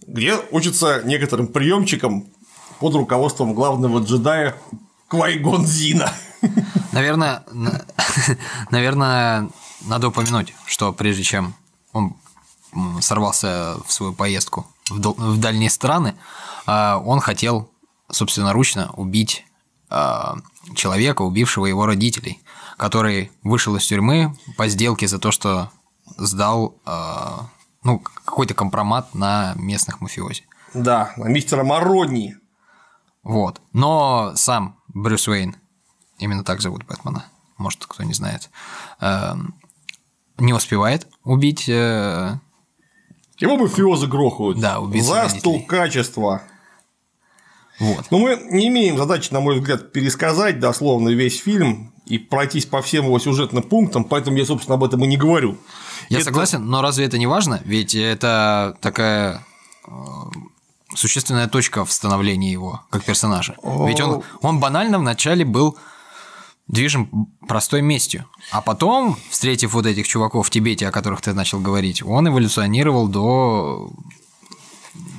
где 0.06 0.36
учится 0.50 1.02
некоторым 1.04 1.46
приемчикам 1.48 2.26
под 2.78 2.94
руководством 2.94 3.54
главного 3.54 4.00
джедая 4.00 4.54
Квайгон 5.08 5.66
Зина. 5.66 6.12
Наверное, 6.92 7.44
на- 7.50 7.84
наверное, 8.70 9.48
надо 9.86 10.08
упомянуть, 10.08 10.54
что 10.66 10.92
прежде 10.92 11.22
чем 11.22 11.54
он 11.92 12.14
сорвался 13.00 13.76
в 13.86 13.92
свою 13.92 14.12
поездку 14.12 14.66
в 14.90 15.38
дальние 15.40 15.70
страны, 15.70 16.14
а, 16.66 16.98
он 17.04 17.20
хотел 17.20 17.70
собственноручно 18.10 18.90
убить 18.92 19.44
э, 19.90 20.34
человека, 20.74 21.22
убившего 21.22 21.66
его 21.66 21.86
родителей, 21.86 22.40
который 22.76 23.30
вышел 23.42 23.76
из 23.76 23.86
тюрьмы 23.86 24.36
по 24.56 24.68
сделке 24.68 25.06
за 25.08 25.18
то, 25.18 25.30
что 25.30 25.70
сдал 26.16 26.80
э, 26.86 27.26
ну, 27.84 27.98
какой-то 27.98 28.54
компромат 28.54 29.14
на 29.14 29.54
местных 29.56 30.00
мафиози. 30.00 30.44
Да, 30.74 31.12
на 31.16 31.26
мистера 31.26 31.64
Марони. 31.64 32.36
Вот. 33.22 33.60
Но 33.72 34.32
сам 34.36 34.78
Брюс 34.88 35.28
Уэйн, 35.28 35.56
именно 36.18 36.44
так 36.44 36.60
зовут 36.60 36.84
Бэтмена, 36.84 37.26
может, 37.56 37.84
кто 37.86 38.02
не 38.02 38.14
знает, 38.14 38.50
э, 39.00 39.34
не 40.38 40.52
успевает 40.52 41.08
убить... 41.24 41.68
э, 41.68 42.38
Его 43.38 43.56
мафиозы 43.56 44.06
грохают. 44.06 44.60
Да, 44.60 44.80
убийцы 44.80 45.08
За 45.08 45.22
родителей. 45.22 45.42
Вот. 47.78 48.06
Но 48.10 48.18
мы 48.18 48.36
не 48.50 48.68
имеем 48.68 48.96
задачи, 48.96 49.32
на 49.32 49.40
мой 49.40 49.58
взгляд, 49.60 49.92
пересказать 49.92 50.58
дословно 50.58 51.10
весь 51.10 51.40
фильм 51.40 51.92
и 52.06 52.18
пройтись 52.18 52.66
по 52.66 52.82
всем 52.82 53.04
его 53.06 53.18
сюжетным 53.18 53.62
пунктам, 53.62 54.04
поэтому 54.04 54.36
я, 54.36 54.46
собственно, 54.46 54.74
об 54.74 54.84
этом 54.84 55.04
и 55.04 55.06
не 55.06 55.16
говорю. 55.16 55.56
Я 56.08 56.18
Это- 56.18 56.26
согласен, 56.26 56.64
но 56.66 56.82
разве 56.82 57.04
это 57.04 57.18
не 57.18 57.26
важно? 57.26 57.60
Ведь 57.64 57.94
это 57.94 58.76
такая 58.80 59.44
э, 59.86 59.90
существенная 60.94 61.48
точка 61.48 61.84
в 61.84 61.92
становлении 61.92 62.50
его 62.50 62.82
как 62.90 63.04
персонажа. 63.04 63.54
Ведь 63.62 64.00
он, 64.00 64.22
он 64.40 64.58
банально 64.58 64.98
вначале 64.98 65.44
был 65.44 65.76
движим 66.66 67.28
простой 67.46 67.82
местью. 67.82 68.26
А 68.50 68.60
потом, 68.60 69.16
встретив 69.30 69.72
вот 69.74 69.86
этих 69.86 70.06
чуваков 70.06 70.46
в 70.46 70.50
Тибете, 70.50 70.88
о 70.88 70.92
которых 70.92 71.20
ты 71.20 71.32
начал 71.34 71.60
говорить, 71.60 72.02
он 72.02 72.28
эволюционировал 72.28 73.08
до 73.08 73.90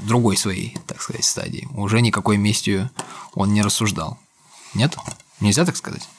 другой 0.10 0.36
своей, 0.36 0.78
так 0.86 1.01
сказать, 1.01 1.24
стадии. 1.24 1.68
Уже 1.74 2.01
никакой 2.01 2.36
местью 2.36 2.89
он 3.34 3.54
не 3.54 3.62
рассуждал. 3.62 4.18
Нет? 4.74 4.98
Нельзя 5.39 5.66
так 5.66 5.78
сказать? 5.78 6.10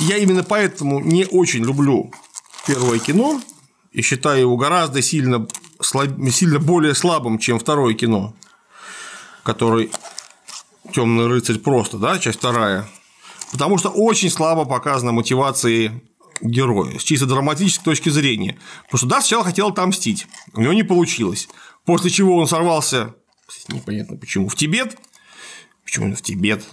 Я 0.00 0.16
именно 0.16 0.42
поэтому 0.42 0.98
не 0.98 1.26
очень 1.26 1.64
люблю 1.64 2.10
первое 2.66 2.98
кино 2.98 3.40
и 3.92 4.02
считаю 4.02 4.40
его 4.40 4.56
гораздо 4.56 5.00
сильно, 5.00 5.46
слаб- 5.80 6.30
сильно 6.30 6.58
более 6.58 6.94
слабым, 6.94 7.38
чем 7.38 7.58
второе 7.58 7.94
кино, 7.94 8.34
который 9.44 9.90
Темный 10.92 11.28
рыцарь 11.28 11.58
просто, 11.58 11.98
да, 11.98 12.18
часть 12.18 12.38
вторая. 12.38 12.88
Потому 13.52 13.78
что 13.78 13.90
очень 13.90 14.30
слабо 14.30 14.64
показаны 14.64 15.12
мотивации 15.12 16.02
героя 16.40 16.98
с 16.98 17.02
чисто 17.02 17.26
драматической 17.26 17.84
точки 17.84 18.08
зрения. 18.08 18.58
Потому 18.84 18.98
что 18.98 19.06
да, 19.06 19.20
сначала 19.20 19.44
хотел 19.44 19.68
отомстить, 19.68 20.26
у 20.54 20.60
него 20.60 20.72
не 20.72 20.82
получилось. 20.82 21.48
После 21.90 22.10
чего 22.10 22.36
он 22.36 22.46
сорвался, 22.46 23.14
непонятно 23.68 24.16
почему, 24.16 24.48
в 24.48 24.54
Тибет. 24.54 24.96
Почему 25.84 26.04
именно 26.04 26.16
в 26.16 26.22
Тибет? 26.22 26.64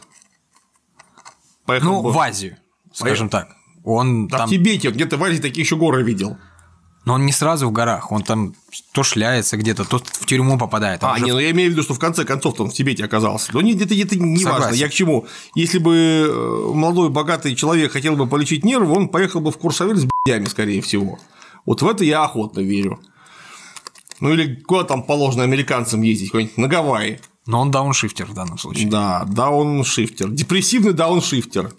Поехал 1.65 1.87
Ну, 1.87 2.01
бы- 2.03 2.11
в 2.11 2.19
Азию, 2.19 2.57
скажем 2.93 3.29
так. 3.29 3.49
Он 3.83 4.27
Да 4.27 4.37
там... 4.39 4.47
в 4.47 4.49
Тибете, 4.51 4.91
где-то 4.91 5.17
в 5.17 5.23
Азии 5.23 5.41
такие 5.41 5.63
еще 5.63 5.75
горы 5.75 6.03
видел. 6.03 6.37
Но 7.05 7.13
он 7.13 7.25
не 7.25 7.31
сразу 7.31 7.67
в 7.67 7.71
горах, 7.71 8.11
он 8.11 8.21
там 8.21 8.53
то 8.91 9.01
шляется 9.01 9.57
где-то, 9.57 9.85
то 9.85 9.97
в 9.97 10.25
тюрьму 10.25 10.57
попадает. 10.59 11.03
он 11.03 11.09
А, 11.09 11.13
уже 11.13 11.23
не, 11.23 11.31
ну 11.31 11.39
я 11.39 11.51
имею 11.51 11.69
в 11.69 11.71
виду, 11.71 11.81
что 11.81 11.93
в 11.93 11.99
конце 11.99 12.23
концов 12.25 12.59
он 12.59 12.69
в 12.69 12.73
Тибете 12.73 13.03
оказался. 13.05 13.51
Но 13.53 13.61
нет, 13.61 13.81
это, 13.81 13.95
это 13.95 14.15
не 14.19 14.45
важно. 14.45 14.75
Я 14.75 14.87
к 14.87 14.91
чему? 14.91 15.25
Если 15.55 15.79
бы 15.79 15.95
э, 16.29 16.71
молодой 16.75 17.09
богатый 17.09 17.55
человек 17.55 17.93
хотел 17.93 18.15
бы 18.17 18.27
полечить 18.27 18.63
нервы, 18.63 18.93
он 18.93 19.09
поехал 19.09 19.39
бы 19.39 19.51
в 19.51 19.57
Курсавель 19.57 19.97
с 19.97 20.03
б***ями, 20.03 20.45
скорее 20.45 20.81
всего. 20.81 21.17
Вот 21.65 21.81
в 21.81 21.87
это 21.87 22.03
я 22.03 22.23
охотно 22.23 22.59
верю. 22.59 22.99
Ну 24.19 24.33
или 24.33 24.55
куда 24.55 24.83
там 24.83 25.03
положено 25.03 25.43
американцам 25.43 26.01
ездить, 26.01 26.31
куда-нибудь 26.31 26.57
на 26.57 26.67
Гавайи. 26.67 27.19
Но 27.45 27.61
он 27.61 27.71
дауншифтер 27.71 28.25
в 28.25 28.33
данном 28.33 28.57
случае. 28.57 28.89
Да, 28.89 29.23
дауншифтер. 29.25 30.29
Депрессивный 30.29 30.93
дауншифтер. 30.93 31.73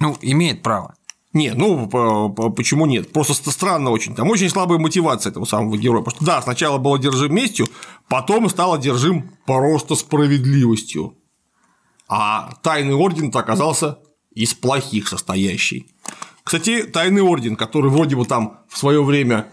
Ну, 0.00 0.16
имеет 0.20 0.62
право. 0.62 0.94
Не, 1.32 1.52
ну 1.54 1.86
по- 1.88 2.28
по- 2.28 2.50
почему 2.50 2.84
нет? 2.84 3.10
Просто 3.12 3.32
ст- 3.32 3.50
странно 3.50 3.90
очень. 3.90 4.14
Там 4.14 4.28
очень 4.28 4.50
слабая 4.50 4.78
мотивация 4.78 5.30
этого 5.30 5.46
самого 5.46 5.78
героя. 5.78 6.02
Потому 6.02 6.16
что 6.16 6.24
да, 6.26 6.42
сначала 6.42 6.76
был 6.76 6.92
одержим 6.94 7.34
местью, 7.34 7.68
потом 8.08 8.50
стал 8.50 8.74
одержим 8.74 9.30
просто 9.46 9.94
справедливостью. 9.94 11.14
А 12.08 12.52
тайный 12.62 12.94
орден-то 12.94 13.38
оказался 13.38 13.98
из 14.34 14.52
плохих 14.52 15.08
состоящий. 15.08 15.86
Кстати, 16.44 16.82
тайный 16.82 17.22
орден, 17.22 17.56
который 17.56 17.90
вроде 17.90 18.16
бы 18.16 18.26
там 18.26 18.58
в 18.68 18.76
свое 18.76 19.02
время 19.02 19.46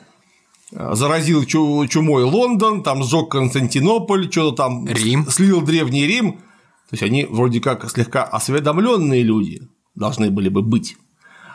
заразил 0.72 1.44
чу- 1.46 1.86
чумой 1.88 2.24
Лондон, 2.24 2.84
там 2.84 3.04
сжег 3.04 3.30
Константинополь, 3.30 4.32
что-то 4.32 4.56
там 4.56 4.88
Рим. 4.88 5.28
слил 5.30 5.62
древний 5.62 6.06
Рим. 6.06 6.34
То 6.34 6.94
есть 6.94 7.04
они 7.04 7.26
вроде 7.26 7.60
как 7.60 7.90
слегка 7.90 8.24
осведомленные 8.24 9.24
люди 9.24 9.62
должны 9.96 10.32
были 10.32 10.50
бы 10.50 10.62
быть. 10.62 10.98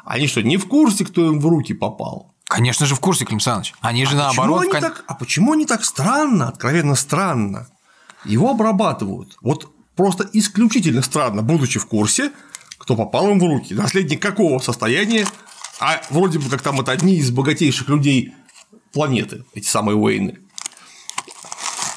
Они 0.05 0.27
что, 0.27 0.42
не 0.42 0.57
в 0.57 0.66
курсе, 0.68 1.05
кто 1.05 1.27
им 1.27 1.40
в 1.40 1.46
руки 1.46 1.74
попал? 1.74 2.35
Конечно 2.46 2.87
же, 2.87 2.94
в 2.94 3.00
курсе, 3.00 3.24
Клим 3.24 3.40
Саныч. 3.40 3.72
Они 3.81 4.05
же 4.05 4.12
Почему 4.12 4.22
наоборот... 4.22 4.61
они 4.61 4.68
в 4.68 4.72
кон- 4.72 4.81
так, 4.83 5.05
а 5.09 5.14
почему 5.14 5.53
они 5.55 5.66
так 5.66 5.83
странно, 5.85 6.48
откровенно 6.48 6.94
странно? 6.94 7.68
Его 8.24 8.50
обрабатывают. 8.50 9.37
Вот 9.40 9.70
просто 9.96 10.29
исключительно 10.33 11.03
странно, 11.03 11.42
будучи 11.42 11.79
в 11.79 11.87
курсе, 11.87 12.31
кто 12.79 12.96
попал 12.96 13.31
им 13.31 13.40
в 13.40 13.44
руки. 13.44 13.74
Наследник 13.74 14.20
какого 14.20 14.59
состояния, 14.59 15.27
а 15.81 16.00
вроде 16.11 16.38
бы 16.38 16.48
как 16.50 16.61
там 16.62 16.81
это 16.81 16.92
одни 16.92 17.14
из 17.16 17.31
богатейших 17.31 17.88
людей 17.88 18.35
планеты, 18.94 19.44
эти 19.52 19.66
самые 19.66 19.96
Уэйны. 19.96 20.38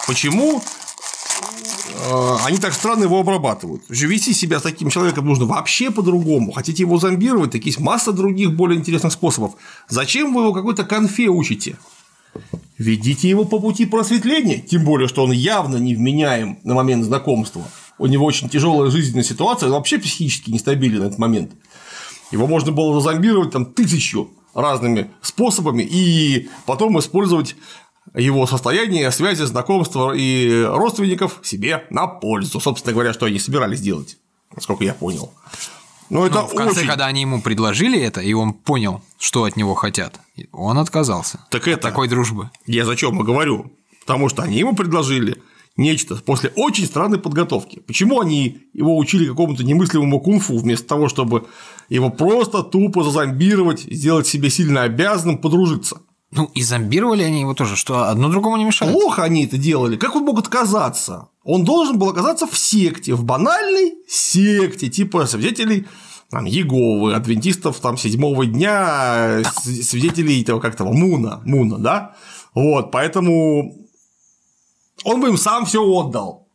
Почему 0.07 0.61
э, 1.93 2.35
они 2.45 2.57
так 2.57 2.73
странно 2.73 3.03
его 3.03 3.19
обрабатывают? 3.19 3.83
Вести 3.87 4.33
себя 4.33 4.59
с 4.59 4.63
таким 4.63 4.89
человеком 4.89 5.25
нужно 5.25 5.45
вообще 5.45 5.91
по-другому. 5.91 6.51
Хотите 6.51 6.83
его 6.83 6.97
зомбировать, 6.97 7.51
так 7.51 7.65
есть 7.65 7.79
масса 7.79 8.11
других 8.11 8.53
более 8.53 8.79
интересных 8.79 9.13
способов. 9.13 9.53
Зачем 9.87 10.33
вы 10.33 10.41
его 10.41 10.53
какой-то 10.53 10.83
конфе 10.83 11.27
учите? 11.27 11.77
Ведите 12.77 13.29
его 13.29 13.45
по 13.45 13.59
пути 13.59 13.85
просветления, 13.85 14.59
тем 14.59 14.83
более, 14.83 15.07
что 15.07 15.23
он 15.23 15.31
явно 15.31 15.77
невменяем 15.77 16.59
на 16.63 16.73
момент 16.75 17.05
знакомства. 17.05 17.63
У 17.97 18.05
него 18.05 18.25
очень 18.25 18.49
тяжелая 18.49 18.91
жизненная 18.91 19.23
ситуация, 19.23 19.67
он 19.67 19.73
вообще 19.73 19.97
психически 19.97 20.51
нестабилен 20.51 20.99
на 20.99 21.05
этот 21.05 21.17
момент. 21.17 21.51
Его 22.31 22.45
можно 22.45 22.71
было 22.71 22.93
зазомбировать 22.93 23.51
там 23.51 23.65
тысячу 23.65 24.29
разными 24.57 25.11
способами 25.21 25.83
и 25.83 26.49
потом 26.65 26.97
использовать 26.99 27.55
его 28.15 28.47
состояние, 28.47 29.11
связи, 29.11 29.43
знакомства 29.43 30.13
и 30.15 30.63
родственников 30.63 31.39
себе 31.43 31.85
на 31.89 32.07
пользу. 32.07 32.59
Собственно 32.59 32.93
говоря, 32.93 33.13
что 33.13 33.27
они 33.27 33.37
собирались 33.39 33.79
делать, 33.81 34.17
насколько 34.55 34.83
я 34.83 34.93
понял. 34.93 35.31
Но 36.09 36.25
это 36.25 36.41
Ну, 36.41 36.47
в 36.47 36.55
конце, 36.55 36.79
очень... 36.79 36.87
когда 36.89 37.05
они 37.05 37.21
ему 37.21 37.41
предложили 37.41 37.99
это, 37.99 38.21
и 38.21 38.33
он 38.33 38.53
понял, 38.53 39.01
что 39.19 39.43
от 39.43 39.57
него 39.57 39.75
хотят, 39.75 40.19
он 40.53 40.77
отказался. 40.79 41.39
Так 41.49 41.63
от 41.63 41.67
это- 41.67 41.81
такой 41.81 42.07
дружбы. 42.07 42.49
Я 42.65 42.85
зачем 42.85 43.21
и 43.21 43.23
говорю? 43.25 43.71
Потому 44.01 44.29
что 44.29 44.41
они 44.41 44.57
ему 44.57 44.73
предложили 44.73 45.41
нечто 45.77 46.15
после 46.15 46.51
очень 46.55 46.85
странной 46.85 47.19
подготовки. 47.19 47.79
Почему 47.79 48.19
они 48.19 48.59
его 48.73 48.97
учили 48.97 49.27
какому-то 49.27 49.63
немыслимому 49.63 50.19
кунг-фу, 50.19 50.57
вместо 50.57 50.87
того, 50.87 51.07
чтобы 51.07 51.47
его 51.89 52.09
просто 52.09 52.63
тупо 52.63 53.03
зазомбировать, 53.03 53.81
сделать 53.81 54.27
себе 54.27 54.49
сильно 54.49 54.83
обязанным, 54.83 55.37
подружиться? 55.37 56.01
Ну, 56.31 56.51
и 56.53 56.61
зомбировали 56.61 57.23
они 57.23 57.41
его 57.41 57.53
тоже, 57.53 57.77
что 57.77 58.09
одно 58.09 58.29
другому 58.29 58.57
не 58.57 58.65
мешает. 58.65 58.91
Плохо 58.91 59.23
они 59.23 59.45
это 59.45 59.57
делали. 59.57 59.95
Как 59.95 60.15
он 60.15 60.23
мог 60.23 60.37
отказаться? 60.39 61.29
Он 61.43 61.63
должен 61.63 61.97
был 61.97 62.09
оказаться 62.09 62.47
в 62.47 62.57
секте, 62.57 63.13
в 63.13 63.23
банальной 63.23 63.93
секте, 64.09 64.89
типа 64.89 65.25
свидетелей 65.25 65.87
там, 66.29 66.43
Еговы, 66.43 67.13
адвентистов 67.13 67.79
там 67.79 67.97
седьмого 67.97 68.45
дня, 68.45 69.41
свидетелей 69.63 70.41
этого 70.41 70.59
как-то 70.59 70.83
Муна, 70.83 71.41
Муна, 71.45 71.77
да? 71.77 72.15
Вот, 72.53 72.91
поэтому 72.91 73.86
он 75.07 75.21
бы 75.21 75.29
им 75.29 75.37
сам 75.37 75.65
все 75.65 75.81
отдал. 75.81 76.49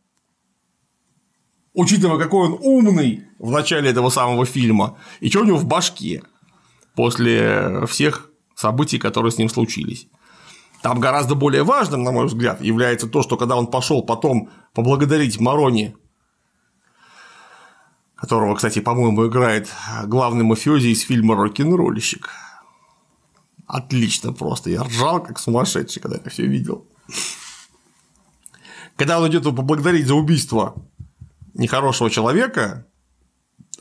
Учитывая, 1.73 2.19
какой 2.19 2.49
он 2.49 2.59
умный 2.61 3.25
в 3.39 3.49
начале 3.49 3.89
этого 3.89 4.11
самого 4.11 4.45
фильма, 4.45 4.99
и 5.21 5.29
что 5.31 5.39
у 5.41 5.43
него 5.43 5.57
в 5.57 5.65
башке 5.65 6.21
после 6.93 7.87
всех 7.87 8.29
событий, 8.53 8.99
которые 8.99 9.31
с 9.31 9.39
ним 9.39 9.49
случились. 9.49 10.07
Там 10.83 10.99
гораздо 10.99 11.33
более 11.33 11.63
важным, 11.63 12.03
на 12.03 12.11
мой 12.11 12.27
взгляд, 12.27 12.61
является 12.61 13.07
то, 13.07 13.23
что 13.23 13.37
когда 13.37 13.55
он 13.55 13.65
пошел 13.65 14.03
потом 14.03 14.51
поблагодарить 14.75 15.39
Марони, 15.39 15.95
которого, 18.15 18.53
кстати, 18.53 18.81
по-моему, 18.81 19.25
играет 19.25 19.67
главный 20.05 20.43
мафиози 20.43 20.89
из 20.89 21.01
фильма 21.01 21.35
«Рок-н-ролльщик». 21.35 22.29
Отлично 23.65 24.31
просто. 24.31 24.69
Я 24.69 24.83
ржал 24.83 25.23
как 25.23 25.39
сумасшедший, 25.39 26.03
когда 26.03 26.17
это 26.17 26.29
все 26.29 26.45
видел. 26.45 26.87
Когда 29.03 29.19
он 29.19 29.27
идет 29.27 29.43
его 29.43 29.53
поблагодарить 29.53 30.07
за 30.07 30.15
убийство 30.15 30.75
нехорошего 31.53 32.09
человека, 32.09 32.85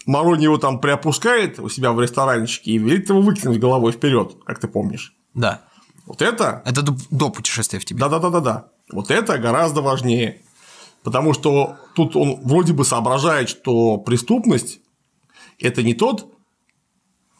Марони 0.04 0.42
его 0.42 0.58
там 0.58 0.80
приопускает 0.80 1.60
у 1.60 1.68
себя 1.68 1.92
в 1.92 2.00
ресторанчике 2.00 2.72
и 2.72 2.78
велит 2.78 3.08
его 3.08 3.20
выкинуть 3.20 3.60
головой 3.60 3.92
вперед, 3.92 4.34
как 4.44 4.58
ты 4.58 4.66
помнишь. 4.66 5.14
Да. 5.32 5.60
Вот 6.06 6.22
это 6.22 6.62
Это 6.64 6.82
до, 6.82 6.96
до 7.12 7.30
путешествия 7.30 7.78
в 7.78 7.84
Тибет. 7.84 8.00
да-да-да-да-да. 8.00 8.70
Вот 8.90 9.12
это 9.12 9.38
гораздо 9.38 9.80
важнее. 9.80 10.42
Потому 11.04 11.34
что 11.34 11.76
тут 11.94 12.16
он 12.16 12.40
вроде 12.42 12.72
бы 12.72 12.84
соображает, 12.84 13.48
что 13.48 13.98
преступность– 13.98 14.80
это 15.60 15.84
не 15.84 15.94
тот 15.94 16.34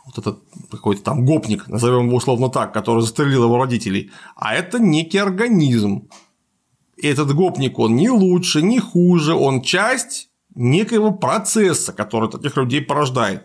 вот 0.07 0.18
этот 0.18 0.45
какой-то 0.71 1.03
там 1.03 1.25
гопник, 1.25 1.66
назовем 1.66 2.07
его 2.07 2.18
условно 2.18 2.49
так, 2.49 2.73
который 2.73 3.01
застрелил 3.01 3.42
его 3.42 3.59
родителей, 3.59 4.12
а 4.37 4.55
это 4.55 4.79
некий 4.79 5.18
организм. 5.18 6.09
И 6.96 7.09
этот 7.09 7.35
гопник, 7.35 7.78
он 7.78 7.96
не 7.96 8.11
лучше, 8.11 8.62
не 8.62 8.78
хуже, 8.78 9.35
он 9.35 9.62
часть 9.62 10.28
некоего 10.55 11.12
процесса, 11.12 11.92
который 11.92 12.31
таких 12.31 12.57
людей 12.57 12.83
порождает. 12.83 13.44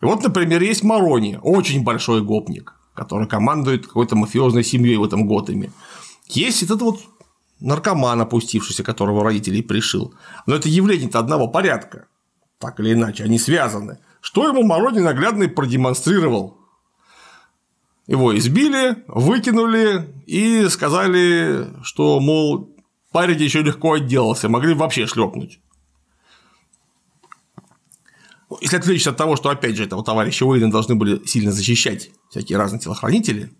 И 0.00 0.04
вот, 0.04 0.22
например, 0.22 0.62
есть 0.62 0.82
Марони, 0.82 1.38
очень 1.42 1.84
большой 1.84 2.22
гопник, 2.22 2.74
который 2.94 3.28
командует 3.28 3.86
какой-то 3.86 4.16
мафиозной 4.16 4.64
семьей 4.64 4.96
в 4.96 5.04
этом 5.04 5.28
Готэме. 5.28 5.70
Есть 6.26 6.62
этот 6.62 6.82
вот 6.82 7.00
наркоман, 7.60 8.20
опустившийся, 8.20 8.82
которого 8.82 9.22
родителей 9.22 9.62
пришил. 9.62 10.14
Но 10.46 10.56
это 10.56 10.68
явление-то 10.68 11.18
одного 11.18 11.48
порядка. 11.48 12.06
Так 12.58 12.80
или 12.80 12.92
иначе, 12.92 13.24
они 13.24 13.38
связаны. 13.38 13.98
Что 14.20 14.48
ему 14.48 14.62
Морони 14.62 15.00
наглядно 15.00 15.48
продемонстрировал? 15.48 16.58
Его 18.12 18.36
избили, 18.36 19.02
выкинули 19.08 20.06
и 20.26 20.68
сказали, 20.68 21.68
что, 21.82 22.20
мол, 22.20 22.76
парень 23.10 23.40
еще 23.42 23.62
легко 23.62 23.94
отделался, 23.94 24.50
могли 24.50 24.74
вообще 24.74 25.06
шлепнуть. 25.06 25.60
Если 28.60 28.76
отвлечься 28.76 29.10
от 29.10 29.16
того, 29.16 29.36
что, 29.36 29.48
опять 29.48 29.76
же, 29.76 29.84
этого 29.84 30.04
товарища 30.04 30.44
Уэйна 30.44 30.70
должны 30.70 30.94
были 30.94 31.24
сильно 31.24 31.52
защищать 31.52 32.10
всякие 32.28 32.58
разные 32.58 32.80
телохранители, 32.80 33.50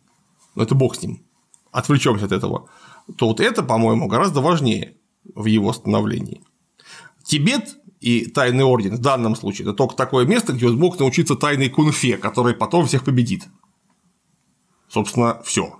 но 0.55 0.65
это 0.65 0.75
бог 0.75 0.97
с 0.97 1.03
ним, 1.03 1.25
отвлечемся 1.71 2.27
от 2.27 2.33
этого, 2.33 2.69
то 3.17 3.29
вот 3.29 3.41
это, 3.41 3.63
по-моему, 3.63 4.07
гораздо 4.07 4.43
важнее 4.43 4.99
в 5.35 5.47
его 5.47 5.73
становлении. 5.73 6.43
Тибет 7.25 7.79
и 8.01 8.27
Тайный 8.27 8.65
Орден 8.65 8.97
в 8.97 9.01
данном 9.01 9.35
случае 9.35 9.67
это 9.67 9.73
только 9.75 9.97
такое 9.97 10.27
место, 10.27 10.53
где 10.53 10.67
он 10.67 10.77
мог 10.77 10.99
научиться 10.99 11.37
тайной 11.37 11.71
кунфе, 11.71 12.19
который 12.19 12.53
потом 12.53 12.85
всех 12.87 13.03
победит. 13.03 13.45
Собственно, 14.93 15.41
все. 15.43 15.79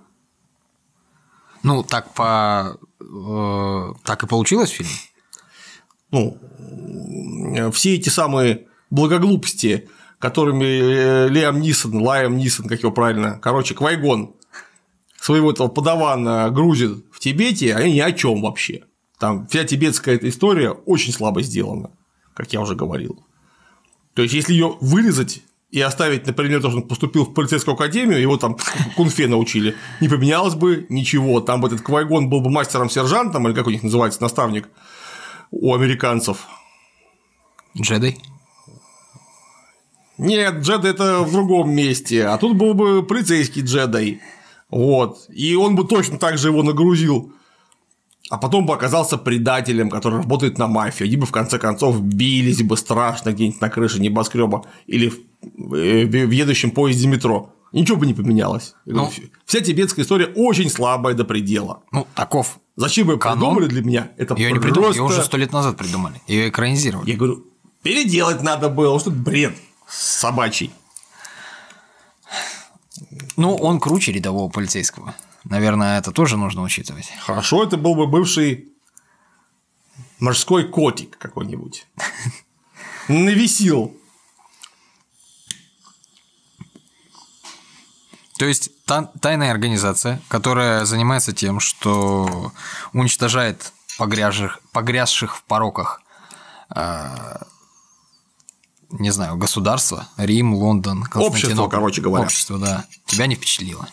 Ну, 1.61 1.83
так 1.83 2.13
по. 2.15 2.79
Э, 2.99 3.93
так 4.03 4.23
и 4.23 4.27
получилось 4.27 4.71
в 4.71 4.75
фильме. 4.75 4.91
Ну, 6.09 7.71
все 7.71 7.95
эти 7.95 8.09
самые 8.09 8.67
благоглупости, 8.89 9.87
которыми 10.17 10.65
э, 10.65 11.29
Лиам 11.29 11.61
Нисон, 11.61 12.01
Лайам 12.01 12.37
Нисон, 12.37 12.67
как 12.67 12.79
его 12.79 12.91
правильно, 12.91 13.39
короче, 13.39 13.75
Квайгон 13.75 14.35
своего 15.19 15.51
этого 15.51 15.67
подавана 15.67 16.49
грузит 16.49 17.05
в 17.11 17.19
Тибете, 17.19 17.75
они 17.75 17.93
ни 17.93 17.99
о 17.99 18.11
чем 18.11 18.41
вообще. 18.41 18.85
Там 19.19 19.47
вся 19.47 19.63
тибетская 19.63 20.15
эта 20.15 20.27
история 20.27 20.71
очень 20.71 21.13
слабо 21.13 21.43
сделана, 21.43 21.91
как 22.33 22.51
я 22.51 22.61
уже 22.61 22.75
говорил. 22.75 23.23
То 24.15 24.23
есть, 24.23 24.33
если 24.33 24.53
ее 24.53 24.75
вырезать 24.81 25.43
и 25.73 25.81
оставить, 25.81 26.27
например, 26.27 26.61
то, 26.61 26.69
что 26.69 26.77
он 26.77 26.87
поступил 26.87 27.25
в 27.25 27.33
полицейскую 27.33 27.73
академию, 27.73 28.21
его 28.21 28.37
там 28.37 28.57
кунфе 28.95 29.27
научили, 29.27 29.75
не 30.01 30.07
поменялось 30.07 30.53
бы 30.53 30.85
ничего. 30.89 31.41
Там 31.41 31.61
бы 31.61 31.67
этот 31.67 31.81
Квайгон 31.81 32.29
был 32.29 32.41
бы 32.41 32.51
мастером-сержантом, 32.51 33.47
или 33.47 33.55
как 33.55 33.65
у 33.65 33.71
них 33.71 33.81
называется 33.81 34.21
наставник 34.21 34.69
у 35.49 35.73
американцев. 35.73 36.45
Джедай? 37.75 38.19
Нет, 40.19 40.57
джедай 40.57 40.91
это 40.91 41.21
в 41.21 41.31
другом 41.31 41.71
месте, 41.71 42.27
а 42.27 42.37
тут 42.37 42.55
был 42.55 42.75
бы 42.75 43.01
полицейский 43.01 43.63
джедай. 43.63 44.21
Вот. 44.69 45.25
И 45.29 45.55
он 45.55 45.75
бы 45.75 45.85
точно 45.85 46.19
так 46.19 46.37
же 46.37 46.49
его 46.49 46.61
нагрузил. 46.61 47.33
А 48.29 48.37
потом 48.37 48.67
бы 48.67 48.75
оказался 48.75 49.17
предателем, 49.17 49.89
который 49.89 50.19
работает 50.19 50.59
на 50.59 50.67
мафию. 50.67 51.07
Они 51.07 51.17
бы 51.17 51.25
в 51.25 51.31
конце 51.31 51.57
концов 51.57 51.99
бились 52.01 52.61
бы 52.61 52.77
страшно 52.77 53.31
где-нибудь 53.31 53.59
на 53.59 53.69
крыше 53.69 53.99
небоскреба 53.99 54.65
или 54.85 55.09
в, 55.09 55.17
в 55.43 56.31
едущем 56.31 56.71
поезде 56.71 57.07
метро. 57.07 57.53
Ничего 57.71 57.97
бы 57.97 58.05
не 58.05 58.13
поменялось. 58.13 58.75
Ну, 58.85 59.11
Вся 59.45 59.59
тибетская 59.59 60.05
история 60.05 60.27
очень 60.27 60.69
слабая 60.69 61.15
до 61.15 61.25
предела. 61.25 61.81
Ну, 61.91 62.07
таков. 62.13 62.59
Зачем 62.75 63.07
вы 63.07 63.17
придумали 63.17 63.65
для 63.65 63.81
меня? 63.81 64.11
Это 64.17 64.35
Ее 64.35 64.51
не 64.51 64.59
придумали, 64.59 64.93
ее 64.93 65.01
уже 65.03 65.23
сто 65.23 65.37
лет 65.37 65.51
назад 65.51 65.77
придумали. 65.77 66.21
Ее 66.27 66.49
экранизировали. 66.49 67.09
Я 67.09 67.17
говорю, 67.17 67.45
переделать 67.81 68.43
надо 68.43 68.69
было, 68.69 68.99
что 68.99 69.09
это 69.09 69.19
бред 69.19 69.55
собачий. 69.87 70.71
Ну, 73.37 73.55
он 73.55 73.79
круче 73.79 74.11
рядового 74.11 74.49
полицейского. 74.49 75.15
Наверное, 75.43 75.99
это 75.99 76.11
тоже 76.11 76.37
нужно 76.37 76.61
учитывать. 76.61 77.11
Хорошо, 77.21 77.63
это 77.63 77.77
был 77.77 77.95
бы 77.95 78.07
бывший 78.07 78.69
морской 80.19 80.67
котик 80.67 81.17
какой-нибудь. 81.17 81.87
Нависил. 83.07 83.97
То 88.37 88.45
есть 88.45 88.71
тайная 88.85 89.51
организация, 89.51 90.21
которая 90.27 90.85
занимается 90.85 91.33
тем, 91.33 91.59
что 91.59 92.51
уничтожает 92.91 93.71
погрязших, 93.97 94.59
погрязших 94.71 95.37
в 95.37 95.43
пороках 95.43 96.01
а, 96.69 97.45
не 98.89 99.09
знаю, 99.09 99.37
государство, 99.37 100.07
Рим, 100.17 100.53
Лондон, 100.53 101.05
Общество, 101.15 101.67
короче 101.67 102.01
говоря. 102.01 102.25
Общество, 102.25 102.57
да. 102.57 102.85
Тебя 103.05 103.27
не 103.27 103.35
впечатлило? 103.35 103.87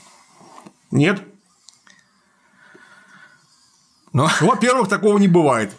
Нет. 0.90 1.22
Но... 4.12 4.31
Ну, 4.40 4.46
во-первых, 4.48 4.88
такого 4.88 5.18
не 5.18 5.29
бывает. 5.29 5.74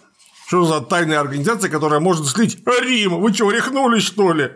Что 0.47 0.65
за 0.65 0.81
тайная 0.81 1.19
организация, 1.19 1.69
которая 1.69 1.99
может 1.99 2.27
слить 2.27 2.61
Рим? 2.65 3.21
Вы 3.21 3.33
что, 3.33 3.51
рехнулись, 3.51 4.03
что 4.03 4.33
ли? 4.33 4.51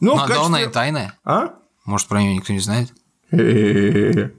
Ну, 0.00 0.14
Но 0.14 0.26
качестве... 0.26 0.46
она 0.46 0.62
и 0.62 0.68
тайная. 0.68 1.18
А? 1.24 1.54
Может, 1.88 2.06
про 2.06 2.20
нее 2.20 2.36
никто 2.36 2.52
не 2.52 2.58
знает? 2.58 2.92
На 3.30 4.30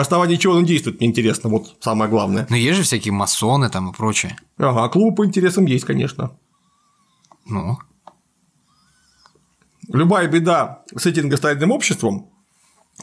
основании 0.00 0.36
чего 0.36 0.54
он 0.54 0.64
действует, 0.64 0.98
мне 0.98 1.10
интересно, 1.10 1.50
вот 1.50 1.76
самое 1.80 2.10
главное. 2.10 2.46
Ну, 2.48 2.56
есть 2.56 2.78
же 2.78 2.84
всякие 2.84 3.12
масоны 3.12 3.68
там 3.68 3.90
и 3.90 3.94
прочее. 3.94 4.38
Ага, 4.56 4.88
клубы 4.88 5.14
по 5.14 5.26
интересам 5.26 5.66
есть, 5.66 5.84
конечно. 5.84 6.38
Ну. 7.44 7.76
Любая 9.88 10.26
беда 10.26 10.84
с 10.96 11.04
этим 11.04 11.28
гостайным 11.28 11.70
обществом, 11.70 12.30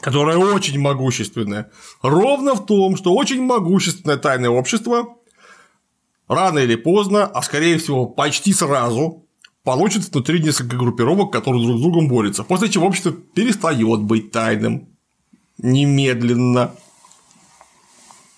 которое 0.00 0.36
очень 0.36 0.80
могущественное, 0.80 1.70
ровно 2.02 2.56
в 2.56 2.66
том, 2.66 2.96
что 2.96 3.14
очень 3.14 3.42
могущественное 3.44 4.16
тайное 4.16 4.50
общество 4.50 5.18
рано 6.26 6.58
или 6.58 6.74
поздно, 6.74 7.26
а 7.26 7.42
скорее 7.42 7.78
всего 7.78 8.06
почти 8.06 8.52
сразу, 8.52 9.23
получит 9.64 10.12
внутри 10.12 10.40
несколько 10.40 10.76
группировок, 10.76 11.32
которые 11.32 11.64
друг 11.66 11.78
с 11.78 11.82
другом 11.82 12.06
борются, 12.06 12.44
после 12.44 12.68
чего 12.68 12.86
общество 12.86 13.12
перестает 13.12 14.02
быть 14.02 14.30
тайным 14.30 14.88
немедленно. 15.58 16.72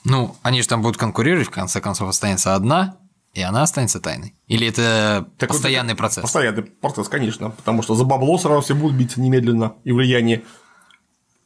Ну, 0.04 0.36
они 0.42 0.62
же 0.62 0.68
там 0.68 0.82
будут 0.82 0.96
конкурировать, 0.96 1.48
в 1.48 1.50
конце 1.50 1.80
концов 1.80 2.08
останется 2.08 2.54
одна, 2.54 2.96
и 3.34 3.42
она 3.42 3.64
останется 3.64 4.00
тайной? 4.00 4.34
Или 4.46 4.68
это 4.68 5.28
так 5.36 5.50
постоянный 5.50 5.92
это 5.92 5.98
процесс? 5.98 6.22
Постоянный 6.22 6.62
процесс, 6.62 7.08
конечно, 7.08 7.50
потому 7.50 7.82
что 7.82 7.96
за 7.96 8.04
бабло 8.04 8.38
сразу 8.38 8.62
все 8.62 8.74
будут 8.74 8.96
биться 8.96 9.20
немедленно 9.20 9.74
и 9.82 9.90
влияние. 9.90 10.44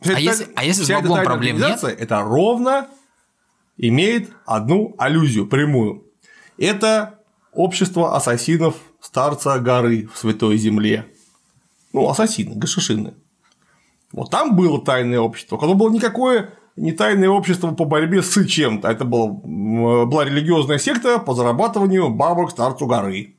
Вся 0.03 0.17
а, 0.17 0.21
если, 0.21 0.49
а 0.55 0.65
если 0.65 0.85
с 0.85 0.89
баблом 0.91 1.25
проблем 1.25 1.57
нет? 1.57 1.83
Это 1.83 2.21
ровно 2.21 2.87
имеет 3.79 4.31
одну 4.45 4.95
аллюзию 4.99 5.47
прямую. 5.47 6.05
Это 6.59 7.19
общество 7.53 8.15
ассасинов 8.15 8.77
старца 9.01 9.59
горы 9.59 10.09
в 10.13 10.19
Святой 10.19 10.57
Земле. 10.57 11.07
Ну, 11.93 12.09
ассасины, 12.09 12.55
гашишины. 12.55 13.15
Вот 14.13 14.31
там 14.31 14.57
было 14.57 14.81
тайное 14.85 15.21
общество. 15.21 15.59
Оно 15.63 15.75
было 15.75 15.91
никакое 15.91 16.55
не 16.77 16.93
тайное 16.93 17.29
общество 17.29 17.73
по 17.73 17.85
борьбе 17.85 18.23
с 18.23 18.47
чем-то. 18.47 18.89
Это 18.89 19.05
была, 19.05 19.29
была 19.29 20.25
религиозная 20.25 20.79
секта 20.79 21.19
по 21.19 21.35
зарабатыванию 21.35 22.09
бабок 22.09 22.51
старцу 22.51 22.87
горы, 22.87 23.35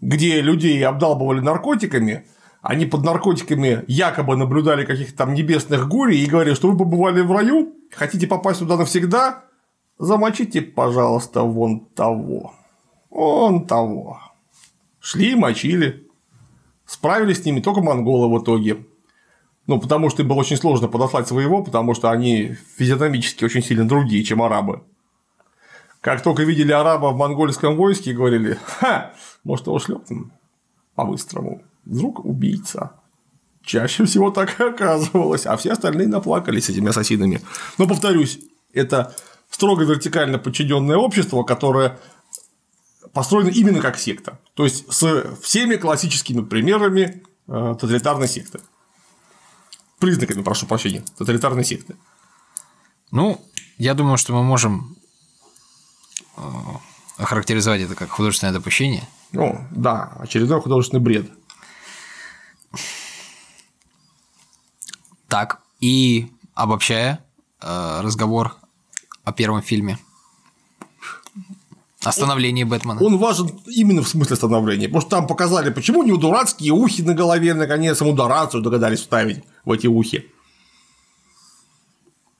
где 0.00 0.40
людей 0.40 0.84
обдалбывали 0.84 1.40
наркотиками, 1.40 2.26
они 2.62 2.84
под 2.84 3.04
наркотиками 3.04 3.84
якобы 3.86 4.36
наблюдали 4.36 4.84
каких-то 4.84 5.16
там 5.16 5.34
небесных 5.34 5.88
гурий 5.88 6.22
и 6.22 6.28
говорили, 6.28 6.54
что 6.54 6.70
вы 6.70 6.76
побывали 6.76 7.20
в 7.20 7.32
раю, 7.32 7.74
хотите 7.90 8.26
попасть 8.26 8.58
туда 8.58 8.76
навсегда, 8.76 9.44
замочите, 9.98 10.60
пожалуйста, 10.60 11.42
вон 11.42 11.80
того. 11.80 12.54
Вон 13.10 13.66
того. 13.66 14.20
Шли, 15.00 15.34
мочили. 15.34 16.06
Справились 16.86 17.42
с 17.42 17.44
ними 17.44 17.60
только 17.60 17.82
монголы 17.82 18.28
в 18.28 18.42
итоге. 18.42 18.86
Ну, 19.66 19.80
потому 19.80 20.10
что 20.10 20.22
им 20.22 20.28
было 20.28 20.38
очень 20.38 20.56
сложно 20.56 20.88
подослать 20.88 21.28
своего, 21.28 21.62
потому 21.62 21.94
что 21.94 22.10
они 22.10 22.56
физиономически 22.76 23.44
очень 23.44 23.62
сильно 23.62 23.86
другие, 23.86 24.24
чем 24.24 24.42
арабы. 24.42 24.82
Как 26.00 26.22
только 26.22 26.44
видели 26.44 26.72
араба 26.72 27.08
в 27.08 27.16
монгольском 27.16 27.76
войске, 27.76 28.14
говорили, 28.14 28.58
ха, 28.64 29.12
может, 29.44 29.66
его 29.66 29.78
шлепнем 29.78 30.32
по-быстрому. 30.94 31.62
Вдруг 31.84 32.24
убийца. 32.24 32.92
Чаще 33.62 34.04
всего 34.06 34.30
так 34.30 34.58
и 34.58 34.64
оказывалось, 34.64 35.46
а 35.46 35.56
все 35.56 35.72
остальные 35.72 36.08
наплакались 36.08 36.70
этими 36.70 36.88
ассасинами. 36.88 37.40
Но 37.78 37.86
повторюсь, 37.86 38.40
это 38.72 39.14
строго 39.50 39.84
вертикально 39.84 40.38
подчиненное 40.38 40.96
общество, 40.96 41.42
которое 41.42 41.98
построено 43.12 43.48
именно 43.48 43.80
как 43.80 43.98
секта. 43.98 44.38
То 44.54 44.64
есть 44.64 44.92
с 44.92 45.36
всеми 45.42 45.76
классическими 45.76 46.42
примерами 46.42 47.22
э, 47.48 47.74
тоталитарной 47.80 48.28
секты. 48.28 48.60
Признаками, 49.98 50.42
прошу 50.42 50.66
прощения, 50.66 51.04
тоталитарной 51.18 51.64
секты. 51.64 51.96
Ну, 53.10 53.44
я 53.78 53.94
думаю, 53.94 54.16
что 54.16 54.32
мы 54.32 54.42
можем 54.42 54.96
э, 56.36 56.42
охарактеризовать 57.18 57.82
это 57.82 57.94
как 57.94 58.10
художественное 58.10 58.54
допущение. 58.54 59.06
Ну, 59.32 59.60
да, 59.70 60.12
очередной 60.18 60.60
художественный 60.60 61.02
бред. 61.02 61.30
Так, 65.28 65.60
и 65.80 66.32
обобщая 66.54 67.24
э, 67.60 68.00
разговор 68.02 68.56
о 69.24 69.32
первом 69.32 69.62
фильме. 69.62 69.98
Остановление 72.04 72.64
Бэтмена. 72.64 73.02
Он 73.02 73.18
важен 73.18 73.50
именно 73.66 74.02
в 74.02 74.08
смысле 74.08 74.36
становления, 74.36 74.88
потому 74.88 75.02
что 75.02 75.10
там 75.10 75.26
показали, 75.26 75.70
почему 75.70 76.00
у 76.00 76.02
него 76.02 76.16
дурацкие 76.16 76.72
ухи 76.72 77.02
на 77.02 77.14
голове, 77.14 77.52
наконец, 77.52 78.00
ему 78.00 78.16
рацию 78.16 78.62
догадались 78.62 79.00
вставить 79.00 79.44
в 79.64 79.72
эти 79.72 79.86
ухи. 79.86 80.26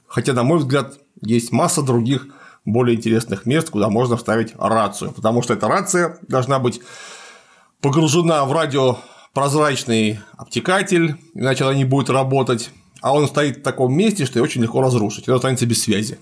Хотя, 0.07 0.33
на 0.33 0.44
мой 0.44 0.59
взгляд, 0.59 0.99
есть 1.20 1.53
масса 1.53 1.83
других 1.83 2.29
более 2.64 2.96
интересных 2.96 3.46
мест, 3.46 3.70
куда 3.70 3.90
можно 3.90 4.16
вставить 4.16 4.55
рацию, 4.57 5.12
потому 5.12 5.42
что 5.42 5.55
эта 5.55 5.68
рация 5.68 6.18
должна 6.27 6.59
быть 6.59 6.81
погружена 7.83 8.44
в 8.46 8.53
радиопрозрачный 8.53 10.20
обтекатель, 10.37 11.16
иначе 11.35 11.64
она 11.64 11.75
не 11.75 11.85
будет 11.85 12.11
работать, 12.11 12.70
а 13.03 13.14
он 13.14 13.29
стоит 13.29 13.59
в 13.59 13.62
таком 13.62 13.94
месте, 13.94 14.25
что 14.25 14.38
ее 14.38 14.42
очень 14.44 14.62
легко 14.62 14.81
разрушить, 14.81 15.29
и 15.29 15.31
он 15.31 15.37
останется 15.37 15.66
без 15.66 15.83
связи. 15.83 16.18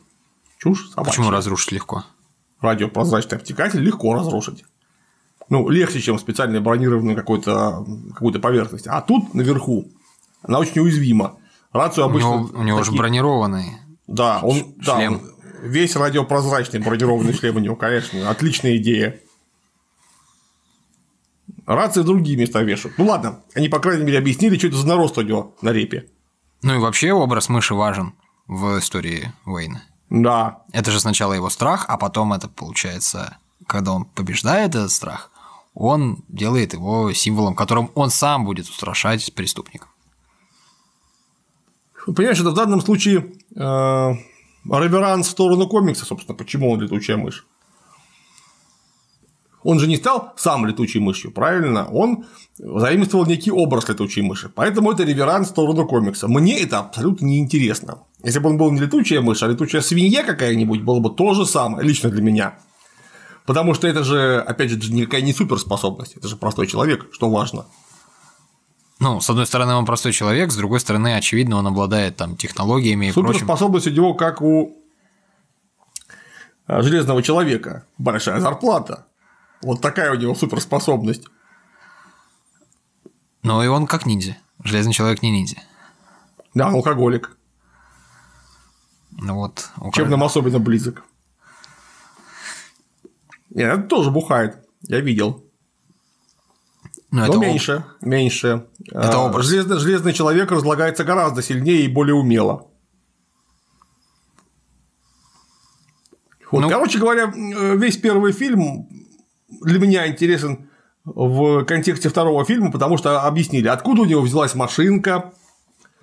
Чушь 0.59 0.91
собачья. 0.91 1.11
Почему 1.11 1.31
разрушить 1.31 1.73
легко? 1.73 2.05
Радиопрозрачный 2.61 3.39
обтекатель 3.39 3.81
легко 3.81 4.15
разрушить. 4.15 4.65
Ну, 5.49 5.69
легче, 5.69 6.01
чем 6.01 6.19
специально 6.19 6.61
бронированную 6.61 7.17
какую-то 7.17 7.87
какую 8.13 8.39
поверхность. 8.41 8.87
А 8.87 9.01
тут 9.01 9.35
наверху 9.35 9.91
она 10.43 10.59
очень 10.59 10.81
уязвима. 10.81 11.39
Рацию 11.73 12.05
обычно. 12.05 12.31
У 12.31 12.39
него, 12.39 12.59
у 12.59 12.63
него 12.63 12.79
такие... 12.79 12.93
же 12.93 12.99
бронированный. 12.99 13.73
Да, 14.07 14.41
он 14.43 14.75
шлем. 14.81 15.21
Да, 15.23 15.49
весь 15.63 15.97
радиопрозрачный 15.97 16.81
бронированный 16.81 17.33
шлем 17.33 17.57
у 17.57 17.61
него, 17.61 17.77
конечно, 17.77 18.31
отличная 18.31 18.77
идея. 18.77 19.21
Рации 21.67 22.01
в 22.01 22.05
другие 22.05 22.39
места 22.39 22.63
вешают. 22.63 22.97
Ну 22.97 23.07
ладно, 23.07 23.41
они, 23.55 23.69
по 23.69 23.79
крайней 23.79 24.05
мере, 24.05 24.19
объяснили, 24.19 24.57
что 24.57 24.69
это 24.69 24.77
за 24.77 24.87
нарост 24.87 25.19
у 25.19 25.23
него 25.23 25.55
на 25.61 25.71
репе. 25.71 26.09
Ну 26.63 26.75
и 26.75 26.79
вообще 26.79 27.13
образ 27.13 27.51
мыши 27.51 27.75
важен 27.75 28.15
в 28.47 28.79
истории 28.79 29.33
Уэйна. 29.45 29.83
Да. 30.11 30.63
Это 30.73 30.91
же 30.91 31.01
сначала 31.01 31.35
его 31.35 31.51
страх, 31.51 31.85
а 31.89 31.97
потом 31.97 32.33
это 32.33 32.49
получается, 32.49 33.37
когда 33.67 33.93
он 33.93 34.05
побеждает 34.05 34.75
этот 34.75 34.91
страх, 34.91 35.31
он 35.75 36.25
делает 36.29 36.73
его 36.73 37.13
символом, 37.13 37.55
которым 37.55 37.91
он 37.95 38.11
сам 38.11 38.45
будет 38.45 38.69
устрашать 38.69 39.35
преступников. 39.35 39.89
Понимаешь, 42.07 42.41
это 42.41 42.51
в 42.51 42.55
данном 42.55 42.81
случае 42.81 43.33
э, 43.55 43.61
реверанс 43.61 45.27
в 45.27 45.31
сторону 45.31 45.69
комикса, 45.69 46.07
собственно, 46.07 46.37
почему 46.37 46.71
он 46.71 46.81
летучая 46.81 47.19
мышь. 47.19 47.47
Он 49.65 49.81
же 49.81 49.87
не 49.89 49.97
стал 49.97 50.33
сам 50.37 50.67
летучей 50.67 51.01
мышью, 51.01 51.33
правильно? 51.33 51.89
Он 51.89 52.25
заимствовал 52.59 53.27
некий 53.27 53.51
образ 53.51 53.89
летучей 53.89 54.23
мыши. 54.23 54.51
Поэтому 54.55 54.93
это 54.93 55.03
реверанс 55.03 55.49
в 55.49 55.51
сторону 55.51 55.87
комикса. 55.87 56.29
Мне 56.29 56.61
это 56.61 56.79
абсолютно 56.79 57.27
неинтересно. 57.27 57.99
Если 58.23 58.39
бы 58.39 58.51
он 58.51 58.57
был 58.57 58.71
не 58.71 58.81
летучая 58.81 59.21
мышь, 59.21 59.43
а 59.43 59.49
летучая 59.49 59.83
свинья 59.83 60.23
какая-нибудь, 60.23 60.83
было 60.83 61.01
бы 61.01 61.11
то 61.11 61.35
же 61.35 61.45
самое, 61.45 61.87
лично 61.87 62.11
для 62.11 62.23
меня. 62.23 62.59
Потому 63.47 63.75
что 63.75 63.89
это 63.89 64.05
же, 64.05 64.41
опять 64.41 64.71
же, 64.71 64.93
никакая 64.93 65.23
не 65.23 65.33
суперспособность, 65.33 66.17
это 66.17 66.29
же 66.29 66.37
простой 66.37 66.67
человек, 66.67 67.07
что 67.13 67.31
важно. 67.31 67.67
Ну, 69.01 69.21
с 69.21 69.31
одной 69.31 69.47
стороны, 69.47 69.75
он 69.75 69.87
простой 69.87 70.13
человек, 70.13 70.51
с 70.51 70.57
другой 70.57 70.81
стороны, 70.81 71.15
очевидно, 71.15 71.57
он 71.57 71.67
обладает 71.67 72.17
там 72.17 72.37
технологиями 72.37 73.07
и 73.07 73.13
прочим. 73.13 73.33
Суперспособность 73.33 73.87
у 73.87 73.91
него 73.91 74.15
как 74.15 74.43
у 74.43 74.77
а, 76.67 76.83
железного 76.83 77.23
человека. 77.23 77.87
Большая 77.97 78.41
зарплата. 78.41 79.07
Вот 79.63 79.81
такая 79.81 80.13
у 80.13 80.15
него 80.15 80.35
суперспособность. 80.35 81.25
Но 83.43 83.63
и 83.65 83.67
он 83.67 83.87
как 83.87 84.07
ниндзя. 84.07 84.37
Железный 84.63 84.93
человек 84.93 85.23
не 85.23 85.31
ниндзя. 85.31 85.57
Да, 86.55 86.69
алкоголик. 86.69 87.37
Ну 89.11 89.35
вот. 89.35 89.71
Чем 89.95 90.11
нам 90.11 90.23
особенно 90.23 90.59
близок. 90.59 91.05
Нет, 93.51 93.79
это 93.79 93.89
тоже 93.89 94.11
бухает. 94.11 94.65
Я 94.83 95.01
видел. 95.01 95.45
Но, 97.11 97.21
Но 97.21 97.27
это 97.27 97.39
меньше, 97.39 97.85
об... 98.01 98.07
меньше. 98.07 98.67
Это 98.87 99.15
а, 99.15 99.25
образ. 99.25 99.47
Железный, 99.47 99.79
железный 99.79 100.13
человек 100.13 100.51
разлагается 100.51 101.05
гораздо 101.05 101.43
сильнее 101.43 101.85
и 101.85 101.89
более 101.89 102.15
умело. 102.15 102.71
Вот, 106.51 106.61
ну... 106.61 106.69
Короче 106.69 106.99
говоря, 106.99 107.33
весь 107.77 107.97
первый 107.97 108.33
фильм 108.33 108.89
для 109.61 109.79
меня 109.79 110.07
интересен 110.09 110.69
в 111.05 111.65
контексте 111.65 112.09
второго 112.09 112.45
фильма, 112.45 112.71
потому 112.71 112.99
что 112.99 113.23
объяснили, 113.23 113.69
откуда 113.69 114.03
у 114.03 114.05
него 114.05 114.21
взялась 114.21 114.55
машинка, 114.55 115.33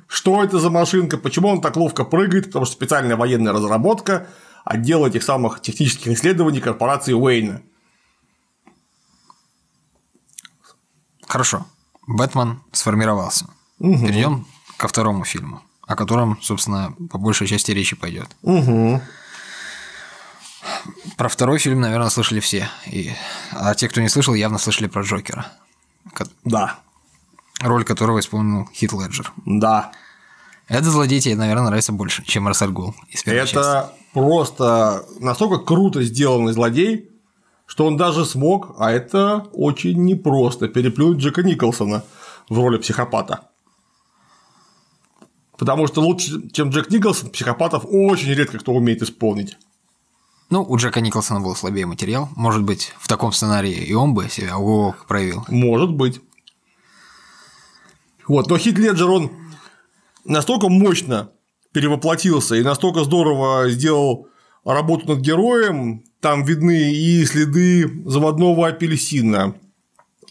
что 0.07 0.43
это 0.43 0.59
за 0.59 0.69
машинка, 0.69 1.17
почему 1.17 1.49
он 1.49 1.61
так 1.61 1.75
ловко 1.75 2.03
прыгает, 2.03 2.45
потому 2.47 2.65
что 2.65 2.75
специальная 2.75 3.15
военная 3.15 3.53
разработка 3.53 4.27
отдела 4.63 5.07
этих 5.07 5.23
самых 5.23 5.61
технических 5.61 6.11
исследований 6.11 6.59
корпорации 6.59 7.13
Уэйна. 7.13 7.61
Хорошо. 11.27 11.65
Бэтмен 12.07 12.61
сформировался. 12.71 13.47
Угу. 13.79 14.07
Перейдем 14.07 14.47
ко 14.77 14.87
второму 14.87 15.25
фильму, 15.25 15.61
о 15.87 15.95
котором, 15.95 16.39
собственно, 16.41 16.95
по 17.09 17.17
большей 17.17 17.47
части 17.47 17.71
речи 17.71 17.95
пойдет. 17.95 18.35
Угу. 18.41 19.01
Про 21.17 21.29
второй 21.29 21.59
фильм, 21.59 21.81
наверное, 21.81 22.09
слышали 22.09 22.39
все. 22.39 22.69
И... 22.87 23.11
А 23.51 23.75
те, 23.75 23.87
кто 23.87 24.01
не 24.01 24.09
слышал, 24.09 24.33
явно 24.33 24.57
слышали 24.57 24.87
про 24.87 25.03
Джокера. 25.03 25.47
Да 26.43 26.79
роль 27.61 27.83
которого 27.83 28.19
исполнил 28.19 28.67
Хит 28.73 28.93
Леджер. 28.93 29.31
Да. 29.45 29.91
Это 30.67 30.89
злодей 30.89 31.19
тебе, 31.19 31.35
наверное, 31.35 31.67
нравится 31.67 31.91
больше, 31.91 32.23
чем 32.25 32.47
Рассаль 32.47 32.71
Гул 32.71 32.95
Это 33.25 33.45
части. 33.45 33.59
просто 34.13 35.05
настолько 35.19 35.57
круто 35.57 36.01
сделанный 36.01 36.53
злодей, 36.53 37.11
что 37.67 37.85
он 37.85 37.97
даже 37.97 38.25
смог, 38.25 38.75
а 38.79 38.91
это 38.91 39.47
очень 39.53 40.03
непросто, 40.03 40.67
переплюнуть 40.67 41.19
Джека 41.19 41.43
Николсона 41.43 42.03
в 42.49 42.57
роли 42.57 42.77
психопата. 42.77 43.49
Потому 45.57 45.87
что 45.87 46.01
лучше, 46.01 46.49
чем 46.51 46.69
Джек 46.69 46.89
Николсон, 46.89 47.29
психопатов 47.29 47.85
очень 47.87 48.33
редко 48.33 48.57
кто 48.59 48.73
умеет 48.73 49.01
исполнить. 49.01 49.57
Ну, 50.49 50.63
у 50.63 50.77
Джека 50.77 51.01
Николсона 51.01 51.39
был 51.39 51.55
слабее 51.55 51.85
материал. 51.85 52.29
Может 52.35 52.63
быть, 52.63 52.93
в 52.99 53.07
таком 53.07 53.31
сценарии 53.31 53.73
и 53.73 53.93
он 53.93 54.13
бы 54.13 54.29
себя 54.29 54.57
ого 54.57 54.95
проявил. 55.07 55.43
Может 55.47 55.91
быть. 55.91 56.21
Вот, 58.27 58.49
но 58.49 58.57
Хит 58.57 58.77
Леджер, 58.77 59.09
он 59.09 59.31
настолько 60.23 60.69
мощно 60.69 61.31
перевоплотился 61.71 62.55
и 62.55 62.63
настолько 62.63 63.03
здорово 63.03 63.69
сделал 63.69 64.27
работу 64.63 65.07
над 65.07 65.19
героем, 65.19 66.03
там 66.21 66.43
видны 66.43 66.93
и 66.93 67.23
следы 67.25 68.03
заводного 68.05 68.67
апельсина, 68.67 69.55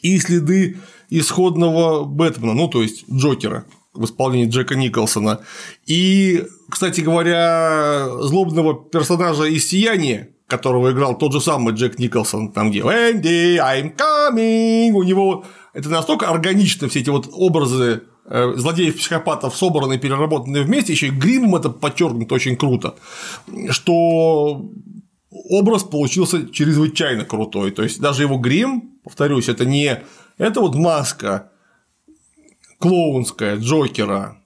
и 0.02 0.18
следы 0.18 0.78
исходного 1.10 2.04
Бэтмена, 2.04 2.54
ну, 2.54 2.68
то 2.68 2.82
есть 2.82 3.04
Джокера 3.10 3.64
в 3.94 4.04
исполнении 4.04 4.48
Джека 4.48 4.74
Николсона. 4.74 5.40
И, 5.86 6.44
кстати 6.68 7.00
говоря, 7.00 8.08
злобного 8.20 8.74
персонажа 8.74 9.44
из 9.44 9.68
«Сияния», 9.68 10.30
которого 10.46 10.90
играл 10.92 11.16
тот 11.16 11.32
же 11.32 11.40
самый 11.40 11.74
Джек 11.74 11.98
Николсон, 11.98 12.52
там 12.52 12.70
где 12.70 12.80
«Энди, 12.80 13.58
I'm 13.58 13.96
coming», 13.96 14.92
у 14.92 15.02
него 15.02 15.44
это 15.72 15.88
настолько 15.88 16.28
органично, 16.28 16.88
все 16.88 17.00
эти 17.00 17.10
вот 17.10 17.28
образы 17.32 18.02
э, 18.26 18.52
злодеев 18.56 18.96
психопатов 18.96 19.56
собраны, 19.56 19.98
переработаны 19.98 20.62
вместе, 20.62 20.92
еще 20.92 21.06
и 21.08 21.10
гримом 21.10 21.56
это 21.56 21.70
подчеркнуто 21.70 22.34
очень 22.34 22.56
круто, 22.56 22.96
что 23.70 24.70
образ 25.30 25.82
получился 25.84 26.48
чрезвычайно 26.50 27.24
крутой. 27.24 27.70
То 27.70 27.82
есть 27.82 28.00
даже 28.00 28.22
его 28.22 28.38
грим, 28.38 28.98
повторюсь, 29.02 29.48
это 29.48 29.64
не 29.64 30.00
это 30.38 30.60
вот 30.60 30.74
маска 30.74 31.50
клоунская 32.78 33.56
Джокера, 33.56 34.38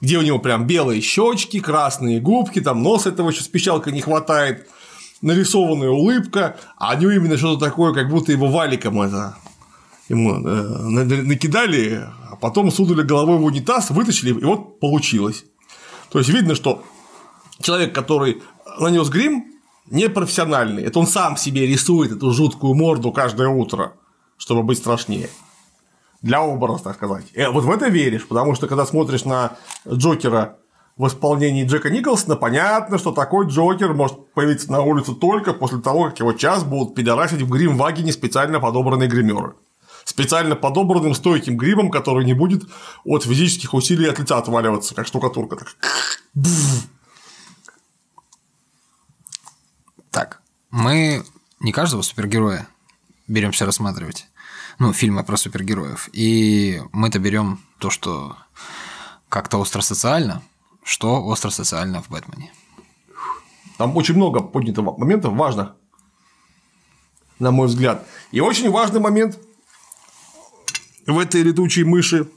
где 0.00 0.18
у 0.18 0.22
него 0.22 0.38
прям 0.38 0.66
белые 0.66 1.00
щечки, 1.00 1.60
красные 1.60 2.20
губки, 2.20 2.60
там 2.60 2.82
нос 2.82 3.06
этого 3.06 3.30
еще 3.30 3.42
с 3.42 3.48
печалкой 3.48 3.92
не 3.92 4.00
хватает, 4.00 4.68
нарисованная 5.22 5.90
улыбка, 5.90 6.56
а 6.76 6.94
у 6.94 6.98
него 6.98 7.10
именно 7.12 7.36
что-то 7.36 7.64
такое, 7.66 7.94
как 7.94 8.08
будто 8.10 8.32
его 8.32 8.48
валиком 8.48 9.00
это 9.00 9.36
ему 10.08 10.34
э, 10.34 11.22
накидали, 11.22 12.06
а 12.30 12.36
потом 12.36 12.70
сунули 12.70 13.02
головой 13.02 13.38
в 13.38 13.44
унитаз, 13.44 13.90
вытащили, 13.90 14.30
и 14.30 14.44
вот 14.44 14.78
получилось. 14.78 15.44
То 16.10 16.18
есть 16.18 16.30
видно, 16.30 16.54
что 16.54 16.84
человек, 17.60 17.94
который 17.94 18.42
нанес 18.78 19.08
грим 19.08 19.46
непрофессиональный. 19.90 20.82
Это 20.82 20.98
он 20.98 21.06
сам 21.06 21.36
себе 21.36 21.66
рисует 21.66 22.12
эту 22.12 22.32
жуткую 22.32 22.74
морду 22.74 23.12
каждое 23.12 23.48
утро, 23.48 23.94
чтобы 24.36 24.62
быть 24.62 24.78
страшнее. 24.78 25.30
Для 26.26 26.42
образа, 26.42 26.82
так 26.82 26.96
сказать. 26.96 27.26
И 27.34 27.44
вот 27.44 27.62
в 27.62 27.70
это 27.70 27.88
веришь, 27.88 28.26
потому 28.26 28.56
что 28.56 28.66
когда 28.66 28.84
смотришь 28.84 29.24
на 29.24 29.56
Джокера 29.88 30.56
в 30.96 31.06
исполнении 31.06 31.64
Джека 31.64 31.88
Николсона, 31.88 32.34
понятно, 32.34 32.98
что 32.98 33.12
такой 33.12 33.46
Джокер 33.46 33.94
может 33.94 34.34
появиться 34.34 34.72
на 34.72 34.80
улице 34.80 35.14
только 35.14 35.52
после 35.52 35.78
того, 35.78 36.06
как 36.06 36.18
его 36.18 36.32
час 36.32 36.64
будут 36.64 36.96
пидорасить 36.96 37.42
в 37.42 37.48
грим-вагине 37.48 38.12
специально 38.12 38.58
подобранные 38.58 39.08
гримеры. 39.08 39.54
Специально 40.04 40.56
подобранным 40.56 41.14
стойким 41.14 41.56
гримом, 41.56 41.92
который 41.92 42.24
не 42.24 42.34
будет 42.34 42.64
от 43.04 43.22
физических 43.22 43.72
усилий 43.72 44.08
от 44.08 44.18
лица 44.18 44.36
отваливаться, 44.36 44.96
как 44.96 45.06
штукатурка. 45.06 45.56
Так. 45.56 45.76
Так, 50.10 50.40
мы 50.70 51.24
не 51.60 51.70
каждого 51.70 52.02
супергероя 52.02 52.66
беремся 53.28 53.64
рассматривать. 53.64 54.26
Ну, 54.78 54.92
фильмы 54.92 55.24
про 55.24 55.36
супергероев. 55.36 56.10
И 56.12 56.82
мы-то 56.92 57.18
берем 57.18 57.60
то, 57.78 57.90
что 57.90 58.36
как-то 59.28 59.58
остро-социально, 59.58 60.42
что 60.82 61.24
остро-социально 61.24 62.02
в 62.02 62.10
Бэтмене. 62.10 62.52
Там 63.78 63.96
очень 63.96 64.14
много 64.14 64.40
поднято 64.40 64.82
моментов 64.82 65.34
важных, 65.34 65.74
на 67.38 67.50
мой 67.50 67.68
взгляд. 67.68 68.06
И 68.32 68.40
очень 68.40 68.70
важный 68.70 69.00
момент 69.00 69.38
в 71.06 71.18
этой 71.18 71.42
летучей 71.42 71.84
мыши 71.84 72.28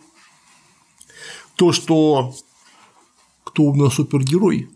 то, 1.55 1.71
что 1.73 2.35
кто 3.43 3.63
у 3.63 3.75
нас 3.75 3.95
супергерой? 3.95 4.69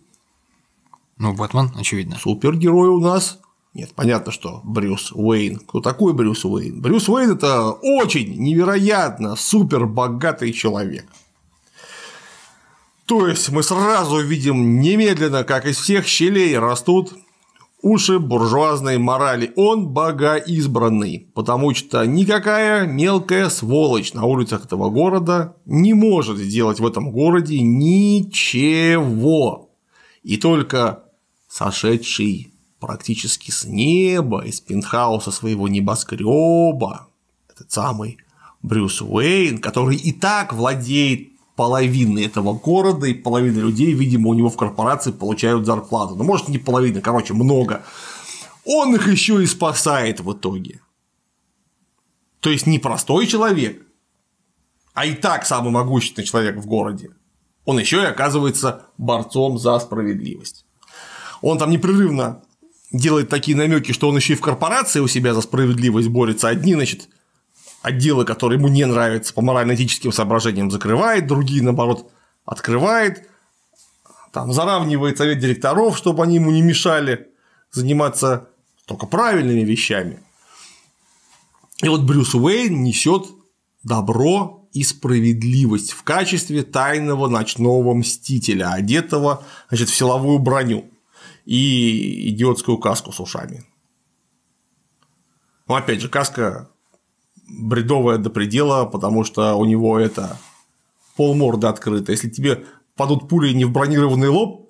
Ну, 1.17 1.34
Бэтмен, 1.34 1.71
очевидно. 1.78 2.17
Супергерой 2.17 2.89
у 2.89 2.99
нас 2.99 3.39
нет, 3.73 3.91
понятно, 3.95 4.31
что 4.31 4.62
Брюс 4.63 5.12
Уэйн. 5.13 5.57
Кто 5.57 5.81
такой 5.81 6.13
Брюс 6.13 6.45
Уэйн? 6.45 6.79
Брюс 6.79 7.09
Уэйн– 7.09 7.31
это 7.33 7.71
очень 7.71 8.38
невероятно 8.38 9.36
супер 9.36 9.88
богатый 9.88 10.53
человек. 10.53 11.05
То 13.05 13.27
есть 13.27 13.49
мы 13.49 13.63
сразу 13.63 14.21
видим 14.21 14.79
немедленно, 14.79 15.43
как 15.43 15.65
из 15.65 15.77
всех 15.77 16.05
щелей 16.05 16.55
растут 16.57 17.13
уши 17.81 18.19
буржуазной 18.19 18.99
морали. 18.99 19.51
Он 19.55 19.88
богоизбранный, 19.88 21.27
потому 21.33 21.73
что 21.73 22.05
никакая 22.05 22.86
мелкая 22.86 23.49
сволочь 23.49 24.13
на 24.13 24.25
улицах 24.25 24.65
этого 24.65 24.91
города 24.91 25.57
не 25.65 25.95
может 25.95 26.38
сделать 26.38 26.79
в 26.79 26.86
этом 26.86 27.12
городе 27.12 27.59
ничего. 27.59 28.12
И 30.21 30.38
только 30.38 31.05
сошедший 31.49 32.52
практически 32.84 33.50
с 33.50 33.63
неба, 33.63 34.43
из 34.43 34.60
пентхауса 34.60 35.32
своего 35.32 35.69
небоскреба, 35.69 37.08
этот 37.50 37.72
самый 37.72 38.17
Брюс 38.62 39.02
Уэйн, 39.02 39.60
который 39.60 39.96
и 39.96 40.12
так 40.12 40.52
владеет 40.52 41.30
половиной 41.56 42.26
этого 42.26 42.54
города, 42.54 43.08
и 43.08 43.13
половина 43.13 43.60
людей, 43.60 43.93
видимо, 43.93 44.32
у 44.32 44.34
него 44.34 44.50
в 44.50 44.58
корпорации 44.58 45.13
получают 45.13 45.65
зарплату. 45.65 46.15
Ну, 46.15 46.26
может, 46.26 46.50
не 46.50 46.58
половина, 46.58 47.00
короче, 47.00 47.34
много. 47.34 47.86
Он 48.65 48.93
их 48.93 49.08
еще 49.08 49.41
и 49.41 49.46
спасает 49.46 50.19
в 50.19 50.34
итоге. 50.34 50.82
То 52.41 52.50
есть 52.50 52.67
не 52.67 52.80
простой 52.80 53.28
человек, 53.28 53.82
а 54.93 55.06
и 55.06 55.13
так 55.13 55.46
самый 55.46 55.72
могущественный 55.72 56.28
человек 56.28 56.58
в 56.58 56.65
городе. 56.65 57.12
Он 57.63 57.80
еще 57.80 58.02
и 58.02 58.08
оказывается 58.08 58.88
борцом 58.98 59.58
за 59.58 59.80
справедливость. 59.80 60.65
Он 61.41 61.58
там 61.58 61.72
непрерывно 61.72 62.43
делает 62.93 63.27
такие 63.27 63.58
намеки, 63.58 63.91
что 63.91 64.08
он 64.08 64.15
еще 64.15 64.34
и 64.34 64.36
в 64.36 64.41
корпорации 64.41 64.99
у 64.99 65.08
себя 65.08 65.34
за 65.34 65.41
справедливость 65.41 66.08
борется. 66.08 66.47
Одни, 66.47 66.75
значит, 66.75 67.10
отделы, 67.82 68.23
которые 68.23 68.60
ему 68.60 68.69
не 68.69 68.86
нравятся 68.86 69.34
по 69.34 69.41
морально-этическим 69.41 70.12
соображениям, 70.12 70.71
закрывает, 70.71 71.27
другие, 71.27 71.63
наоборот, 71.63 72.10
открывает, 72.45 73.27
там, 74.32 74.53
заравнивает 74.53 75.17
совет 75.17 75.39
директоров, 75.39 75.97
чтобы 75.97 76.23
они 76.23 76.36
ему 76.36 76.51
не 76.51 76.62
мешали 76.62 77.27
заниматься 77.71 78.49
только 78.86 79.08
правильными 79.08 79.62
вещами. 79.62 80.19
И 81.82 81.89
вот 81.89 82.03
Брюс 82.03 82.36
Уэйн 82.36 82.84
несет 82.84 83.27
добро 83.84 84.67
и 84.71 84.84
справедливость 84.84 85.91
в 85.91 86.03
качестве 86.03 86.63
тайного 86.63 87.27
ночного 87.27 87.93
мстителя, 87.93 88.71
одетого 88.71 89.43
значит, 89.69 89.89
в 89.89 89.95
силовую 89.95 90.39
броню 90.39 90.92
и 91.45 92.29
идиотскую 92.29 92.77
каску 92.77 93.12
с 93.12 93.19
ушами. 93.19 93.63
Ну, 95.67 95.75
опять 95.75 96.01
же, 96.01 96.10
каска 96.10 96.69
бредовая 97.47 98.17
до 98.17 98.29
предела, 98.29 98.86
потому 98.86 99.23
что 99.23 99.56
у 99.56 99.65
него 99.65 99.99
это 99.99 100.38
полморда 101.15 101.69
открыто. 101.69 102.12
Если 102.12 102.29
тебе 102.29 102.65
падут 102.95 103.27
пули 103.27 103.53
не 103.53 103.65
в 103.65 103.71
бронированный 103.71 104.29
лоб, 104.29 104.69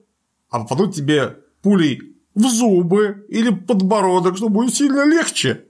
а 0.50 0.60
попадут 0.60 0.96
тебе 0.96 1.40
пулей 1.62 2.16
в 2.36 2.42
зубы 2.42 3.26
или 3.30 3.50
подбородок, 3.50 4.38
что 4.38 4.50
будет 4.50 4.74
сильно 4.74 5.06
легче. 5.06 5.66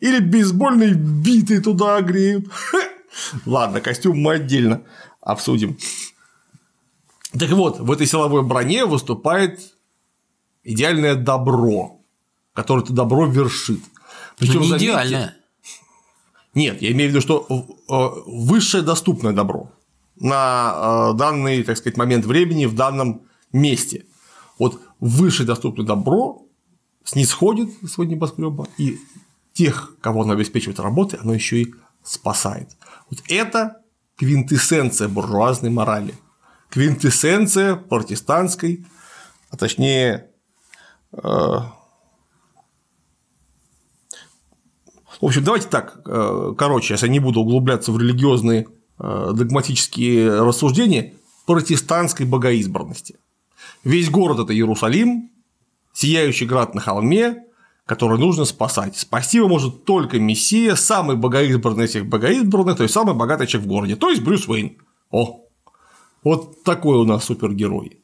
Или 0.00 0.18
бейсбольные 0.18 0.94
биты 0.94 1.60
туда 1.60 1.96
огреют. 1.96 2.50
Ладно, 3.44 3.80
костюм 3.80 4.18
мы 4.18 4.34
отдельно 4.34 4.82
обсудим. 5.20 5.76
Так 7.38 7.50
вот, 7.50 7.80
в 7.80 7.90
этой 7.92 8.06
силовой 8.06 8.42
броне 8.42 8.86
выступает 8.86 9.60
идеальное 10.64 11.14
добро, 11.14 12.00
которое 12.52 12.82
это 12.82 12.92
добро 12.92 13.26
вершит. 13.26 13.80
Причем, 14.36 14.60
не 14.62 14.76
идеальное. 14.76 15.36
Нет, 16.54 16.82
я 16.82 16.90
имею 16.92 17.10
в 17.10 17.14
виду, 17.14 17.20
что 17.20 17.46
э, 17.48 18.20
высшее 18.26 18.82
доступное 18.82 19.32
добро 19.32 19.70
на 20.16 21.10
э, 21.12 21.16
данный, 21.16 21.62
так 21.62 21.76
сказать, 21.76 21.96
момент 21.96 22.24
времени 22.24 22.66
в 22.66 22.74
данном 22.74 23.22
месте. 23.52 24.04
Вот 24.58 24.80
высшее 24.98 25.46
доступное 25.46 25.86
добро 25.86 26.42
снисходит 27.04 27.70
с 27.82 27.92
своего 27.92 28.12
небоскреба, 28.12 28.68
и 28.78 28.98
тех, 29.52 29.96
кого 30.00 30.22
оно 30.22 30.32
обеспечивает 30.34 30.80
работой, 30.80 31.18
оно 31.20 31.32
еще 31.34 31.62
и 31.62 31.74
спасает. 32.02 32.76
Вот 33.10 33.20
это 33.28 33.82
квинтэссенция 34.16 35.08
буржуазной 35.08 35.70
морали, 35.70 36.14
квинтэссенция 36.68 37.76
протестантской, 37.76 38.84
а 39.50 39.56
точнее 39.56 40.29
в 45.20 45.26
общем, 45.26 45.44
давайте 45.44 45.68
так, 45.68 46.00
э, 46.06 46.54
короче, 46.56 46.88
сейчас 46.88 47.02
я 47.02 47.08
не 47.08 47.20
буду 47.20 47.40
углубляться 47.40 47.92
в 47.92 47.98
религиозные 47.98 48.68
э, 48.98 49.30
догматические 49.34 50.42
рассуждения 50.42 51.14
протестантской 51.46 52.26
богоизбранности. 52.26 53.18
Весь 53.84 54.08
город– 54.08 54.38
это 54.40 54.54
Иерусалим, 54.54 55.30
сияющий 55.92 56.46
град 56.46 56.74
на 56.74 56.80
холме, 56.80 57.44
который 57.86 58.18
нужно 58.18 58.44
спасать. 58.44 58.96
Спасти 58.96 59.38
его 59.38 59.48
может 59.48 59.84
только 59.84 60.18
Мессия, 60.20 60.76
самый 60.76 61.16
богоизбранный 61.16 61.86
из 61.86 61.90
всех 61.90 62.06
богоизбранных, 62.06 62.76
то 62.76 62.84
есть 62.84 62.94
самый 62.94 63.14
богатый 63.14 63.46
человек 63.46 63.66
в 63.66 63.72
городе, 63.72 63.96
то 63.96 64.10
есть 64.10 64.22
Брюс 64.22 64.46
Уэйн. 64.48 64.78
О, 65.10 65.44
вот 66.22 66.62
такой 66.62 66.98
у 66.98 67.04
нас 67.04 67.24
супергерой. 67.24 68.00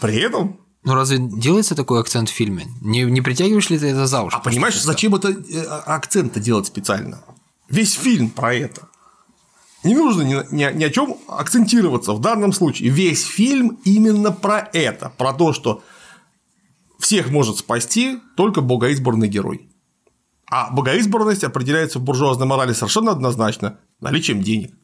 При 0.00 0.16
этом 0.16 0.59
ну 0.82 0.94
разве 0.94 1.18
делается 1.18 1.74
такой 1.74 2.00
акцент 2.00 2.30
в 2.30 2.32
фильме? 2.32 2.66
Не, 2.80 3.02
не 3.02 3.20
притягиваешь 3.20 3.68
ли 3.70 3.78
ты 3.78 3.88
это 3.88 4.06
за 4.06 4.22
уши? 4.22 4.36
А 4.36 4.40
понимаешь, 4.40 4.80
зачем 4.80 5.14
это 5.14 5.28
э, 5.28 5.62
акцент 5.62 6.38
делать 6.38 6.66
специально? 6.66 7.22
Весь 7.68 7.94
фильм 7.94 8.30
про 8.30 8.54
это. 8.54 8.88
Не 9.84 9.94
нужно 9.94 10.22
ни, 10.22 10.34
ни, 10.54 10.76
ни 10.76 10.84
о 10.84 10.90
чем 10.90 11.16
акцентироваться 11.28 12.12
в 12.12 12.20
данном 12.20 12.52
случае. 12.52 12.90
Весь 12.90 13.24
фильм 13.24 13.78
именно 13.84 14.32
про 14.32 14.68
это, 14.72 15.10
про 15.10 15.32
то, 15.34 15.52
что 15.52 15.82
всех 16.98 17.30
может 17.30 17.58
спасти 17.58 18.18
только 18.36 18.60
богоизбранный 18.62 19.28
герой. 19.28 19.70
А 20.50 20.70
богоизбранность 20.70 21.44
определяется 21.44 21.98
в 21.98 22.02
буржуазной 22.02 22.46
морали 22.46 22.72
совершенно 22.72 23.12
однозначно 23.12 23.78
наличием 24.00 24.42
денег. 24.42 24.74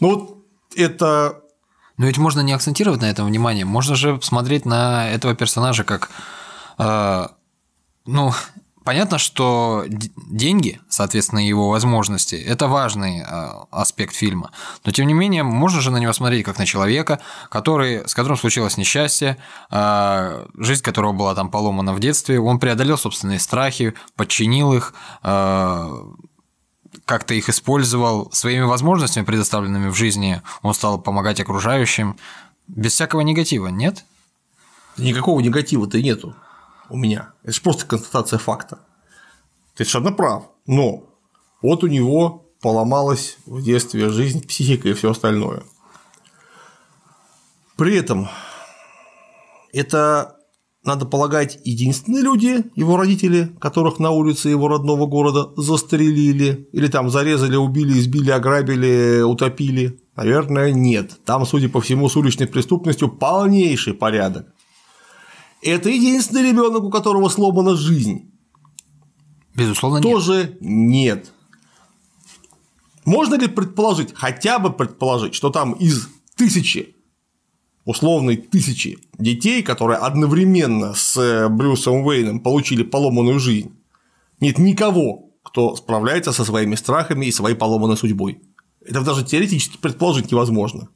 Ну 0.00 0.10
вот 0.10 0.46
это 0.76 1.43
но 1.96 2.06
ведь 2.06 2.18
можно 2.18 2.40
не 2.40 2.52
акцентировать 2.52 3.00
на 3.00 3.10
этом 3.10 3.26
внимание, 3.26 3.64
можно 3.64 3.94
же 3.94 4.20
смотреть 4.22 4.64
на 4.66 5.08
этого 5.10 5.34
персонажа 5.34 5.84
как, 5.84 6.10
э, 6.78 7.28
ну, 8.06 8.32
понятно, 8.84 9.18
что 9.18 9.84
деньги, 9.88 10.80
соответственно, 10.88 11.40
его 11.46 11.70
возможности, 11.70 12.36
это 12.36 12.68
важный 12.68 13.20
э, 13.20 13.50
аспект 13.70 14.14
фильма, 14.14 14.50
но 14.84 14.92
тем 14.92 15.06
не 15.06 15.14
менее 15.14 15.42
можно 15.42 15.80
же 15.80 15.90
на 15.90 15.96
него 15.96 16.12
смотреть 16.12 16.44
как 16.44 16.58
на 16.58 16.66
человека, 16.66 17.20
который, 17.48 18.06
с 18.08 18.14
которым 18.14 18.36
случилось 18.36 18.76
несчастье, 18.76 19.38
э, 19.70 20.46
жизнь 20.58 20.82
которого 20.82 21.12
была 21.12 21.34
там 21.34 21.50
поломана 21.50 21.92
в 21.94 22.00
детстве, 22.00 22.38
он 22.38 22.58
преодолел 22.58 22.98
собственные 22.98 23.40
страхи, 23.40 23.94
подчинил 24.16 24.72
их, 24.74 24.94
э, 25.22 26.04
как-то 27.04 27.34
их 27.34 27.48
использовал 27.48 28.30
своими 28.32 28.64
возможностями, 28.64 29.24
предоставленными 29.24 29.88
в 29.88 29.94
жизни, 29.94 30.42
он 30.62 30.74
стал 30.74 31.00
помогать 31.00 31.40
окружающим. 31.40 32.16
Без 32.66 32.92
всякого 32.92 33.20
негатива, 33.20 33.68
нет? 33.68 34.04
Никакого 34.96 35.40
негатива-то 35.40 36.00
нету 36.00 36.34
у 36.88 36.96
меня. 36.96 37.32
Это 37.42 37.52
же 37.52 37.60
просто 37.60 37.86
констатация 37.86 38.38
факта. 38.38 38.78
Ты 39.74 39.84
совершенно 39.84 40.12
прав. 40.12 40.44
Но 40.66 41.04
вот 41.60 41.84
у 41.84 41.88
него 41.88 42.46
поломалась 42.60 43.36
в 43.44 43.62
детстве 43.62 44.08
жизнь, 44.08 44.46
психика 44.46 44.88
и 44.88 44.94
все 44.94 45.10
остальное. 45.10 45.64
При 47.76 47.96
этом 47.96 48.28
это, 49.72 50.36
надо 50.84 51.06
полагать, 51.06 51.58
единственные 51.64 52.22
люди, 52.22 52.64
его 52.74 52.96
родители, 52.96 53.54
которых 53.58 53.98
на 53.98 54.10
улице 54.10 54.50
его 54.50 54.68
родного 54.68 55.06
города 55.06 55.50
застрелили, 55.56 56.68
или 56.72 56.88
там 56.88 57.10
зарезали, 57.10 57.56
убили, 57.56 57.98
избили, 57.98 58.30
ограбили, 58.30 59.22
утопили. 59.22 59.98
Наверное, 60.14 60.72
нет. 60.72 61.18
Там, 61.24 61.46
судя 61.46 61.68
по 61.68 61.80
всему, 61.80 62.08
с 62.08 62.16
уличной 62.16 62.46
преступностью 62.46 63.08
полнейший 63.08 63.94
порядок. 63.94 64.46
Это 65.62 65.88
единственный 65.88 66.50
ребенок, 66.50 66.84
у 66.84 66.90
которого 66.90 67.28
сломана 67.30 67.74
жизнь. 67.74 68.30
Безусловно, 69.54 70.02
Тоже 70.02 70.58
нет. 70.60 71.32
Можно 73.06 73.34
ли 73.36 73.48
предположить, 73.48 74.12
хотя 74.14 74.58
бы 74.58 74.70
предположить, 74.70 75.34
что 75.34 75.50
там 75.50 75.72
из 75.72 76.08
тысячи, 76.36 76.93
условной 77.84 78.36
тысячи 78.36 78.98
детей, 79.18 79.62
которые 79.62 79.98
одновременно 79.98 80.94
с 80.94 81.16
э, 81.16 81.48
Брюсом 81.48 82.04
Уэйном 82.04 82.40
получили 82.40 82.82
поломанную 82.82 83.38
жизнь, 83.38 83.72
нет 84.40 84.58
никого, 84.58 85.30
кто 85.42 85.76
справляется 85.76 86.32
со 86.32 86.44
своими 86.44 86.74
страхами 86.74 87.26
и 87.26 87.32
своей 87.32 87.56
поломанной 87.56 87.96
судьбой. 87.96 88.40
Это 88.84 89.02
даже 89.02 89.24
теоретически 89.24 89.78
предположить 89.78 90.30
невозможно. 90.30 90.88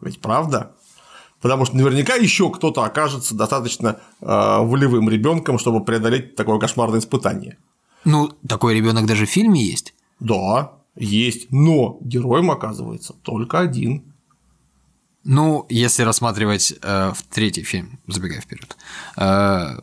Ведь 0.00 0.20
правда? 0.20 0.72
Потому 1.40 1.64
что 1.66 1.76
наверняка 1.76 2.14
еще 2.14 2.50
кто-то 2.50 2.84
окажется 2.84 3.34
достаточно 3.34 4.00
э, 4.20 4.26
волевым 4.26 5.10
ребенком, 5.10 5.58
чтобы 5.58 5.84
преодолеть 5.84 6.36
такое 6.36 6.58
кошмарное 6.58 7.00
испытание. 7.00 7.58
Ну, 8.04 8.30
такой 8.46 8.74
ребенок 8.74 9.06
даже 9.06 9.26
в 9.26 9.30
фильме 9.30 9.62
есть. 9.62 9.94
Да, 10.20 10.72
есть, 10.96 11.50
но 11.50 11.98
героем 12.00 12.50
оказывается 12.50 13.14
только 13.22 13.58
один. 13.58 14.13
Ну, 15.24 15.64
если 15.70 16.02
рассматривать 16.02 16.74
э, 16.82 17.12
в 17.14 17.22
третий 17.34 17.62
фильм, 17.62 17.98
забегая 18.06 18.40
вперед, 18.40 18.76
э, 19.16 19.78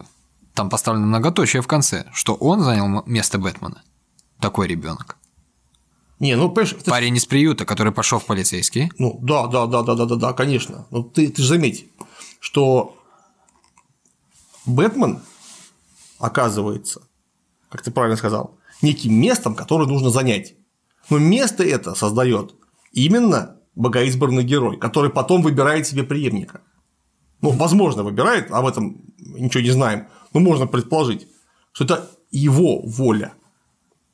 там 0.54 0.70
поставлено 0.70 1.08
многоточие 1.08 1.62
в 1.64 1.68
конце, 1.68 2.06
что 2.14 2.36
он 2.36 2.62
занял 2.62 3.04
место 3.06 3.39
Бэтмена. 3.39 3.82
Такой 4.39 4.68
ребенок. 4.68 5.18
Не, 6.20 6.36
ну, 6.36 6.50
понимаешь, 6.50 6.76
Парень 6.86 7.16
из 7.16 7.26
приюта, 7.26 7.66
который 7.66 7.92
пошел 7.92 8.20
в 8.20 8.26
полицейский. 8.26 8.92
Ну, 9.00 9.18
да, 9.24 9.48
да, 9.48 9.66
да, 9.66 9.82
да, 9.82 9.96
да, 9.96 10.06
да, 10.06 10.16
да, 10.16 10.34
конечно. 10.34 10.86
Но 10.92 11.02
ты, 11.02 11.30
ты 11.30 11.42
же 11.42 11.48
заметь, 11.48 11.89
что 12.39 12.96
Бэтмен 14.68 15.22
оказывается, 16.20 17.02
как 17.70 17.82
ты 17.82 17.89
правильно 17.89 18.18
сказал, 18.18 18.60
неким 18.84 19.16
местом, 19.16 19.56
которое 19.56 19.88
нужно 19.88 20.12
занять. 20.12 20.54
Но 21.10 21.18
место 21.18 21.64
это 21.64 21.96
создает 21.96 22.54
именно 22.92 23.58
богоизбранный 23.76 24.43
герой, 24.43 24.78
который 24.78 25.09
потом 25.09 25.41
выбирает 25.41 25.88
себе 25.88 26.03
преемника. 26.03 26.61
Ну, 27.41 27.49
возможно, 27.51 28.03
выбирает, 28.03 28.51
об 28.51 28.65
этом 28.67 29.01
ничего 29.17 29.63
не 29.63 29.72
знаем, 29.72 30.07
но 30.34 30.39
можно 30.39 30.67
предположить, 30.67 31.28
что 31.72 31.86
это 31.86 32.09
его 32.32 32.82
воля. 32.82 33.34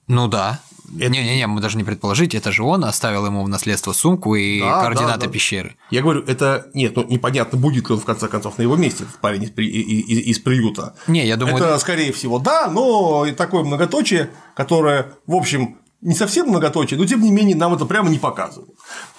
Ну 0.08 0.28
да. 0.28 0.62
Это- 0.98 1.10
Не-не-не, 1.10 1.48
мы 1.48 1.60
даже 1.60 1.78
не 1.78 1.84
предположить, 1.84 2.34
это 2.34 2.50
же 2.54 2.64
он 2.64 2.86
оставил 2.86 3.26
ему 3.26 3.44
в 3.44 3.50
наследство 3.50 3.92
сумку 3.92 4.36
и 4.36 4.62
Да, 4.62 4.84
координаты 4.84 5.20
да, 5.20 5.26
да. 5.26 5.32
пещеры. 5.32 5.76
Я 5.92 6.02
говорю, 6.02 6.24
это 6.24 6.70
нет, 6.74 6.96
ну 6.96 7.04
непонятно, 7.04 7.60
будет 7.60 7.90
ли 7.90 7.96
он 7.96 8.00
в 8.00 8.06
конце 8.06 8.30
концов 8.30 8.58
на 8.58 8.62
его 8.62 8.78
месте, 8.78 9.04
парень 9.20 9.44
из, 9.44 9.52
при- 9.52 9.68
и- 9.68 9.82
и- 9.82 10.30
из 10.32 10.40
приюта. 10.40 10.96
Не, 11.08 11.28
я 11.28 11.36
думаю, 11.36 11.58
это, 11.58 11.78
скорее 11.80 12.14
всего, 12.14 12.40
да, 12.40 12.70
но 12.72 13.26
такое 13.36 13.64
многоточие, 13.66 14.30
которое, 14.56 15.12
в 15.26 15.36
общем, 15.36 15.78
не 16.00 16.16
совсем 16.16 16.48
многоточие, 16.48 16.98
но 16.98 17.06
тем 17.06 17.22
не 17.22 17.32
менее 17.32 17.58
нам 17.58 17.74
это 17.74 17.86
прямо 17.86 18.10
не 18.10 18.18
показывают. 18.20 18.72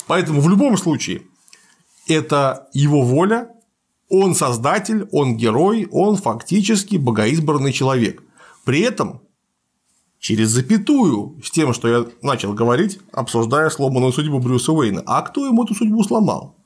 Поэтому 0.08 0.40
в 0.40 0.48
любом 0.48 0.76
случае 0.76 1.22
это 2.08 2.68
его 2.72 3.02
воля, 3.02 3.50
он 4.08 4.34
создатель, 4.34 5.06
он 5.12 5.36
герой, 5.36 5.86
он 5.92 6.16
фактически 6.16 6.96
богоизбранный 6.96 7.72
человек. 7.72 8.22
При 8.64 8.80
этом 8.80 9.20
через 10.18 10.48
запятую 10.48 11.40
с 11.44 11.50
тем, 11.50 11.72
что 11.72 11.88
я 11.88 12.06
начал 12.22 12.52
говорить, 12.54 12.98
обсуждая 13.12 13.70
сломанную 13.70 14.12
судьбу 14.12 14.40
Брюса 14.40 14.72
Уэйна. 14.72 15.02
А 15.06 15.22
кто 15.22 15.46
ему 15.46 15.64
эту 15.64 15.74
судьбу 15.74 16.02
сломал? 16.02 16.56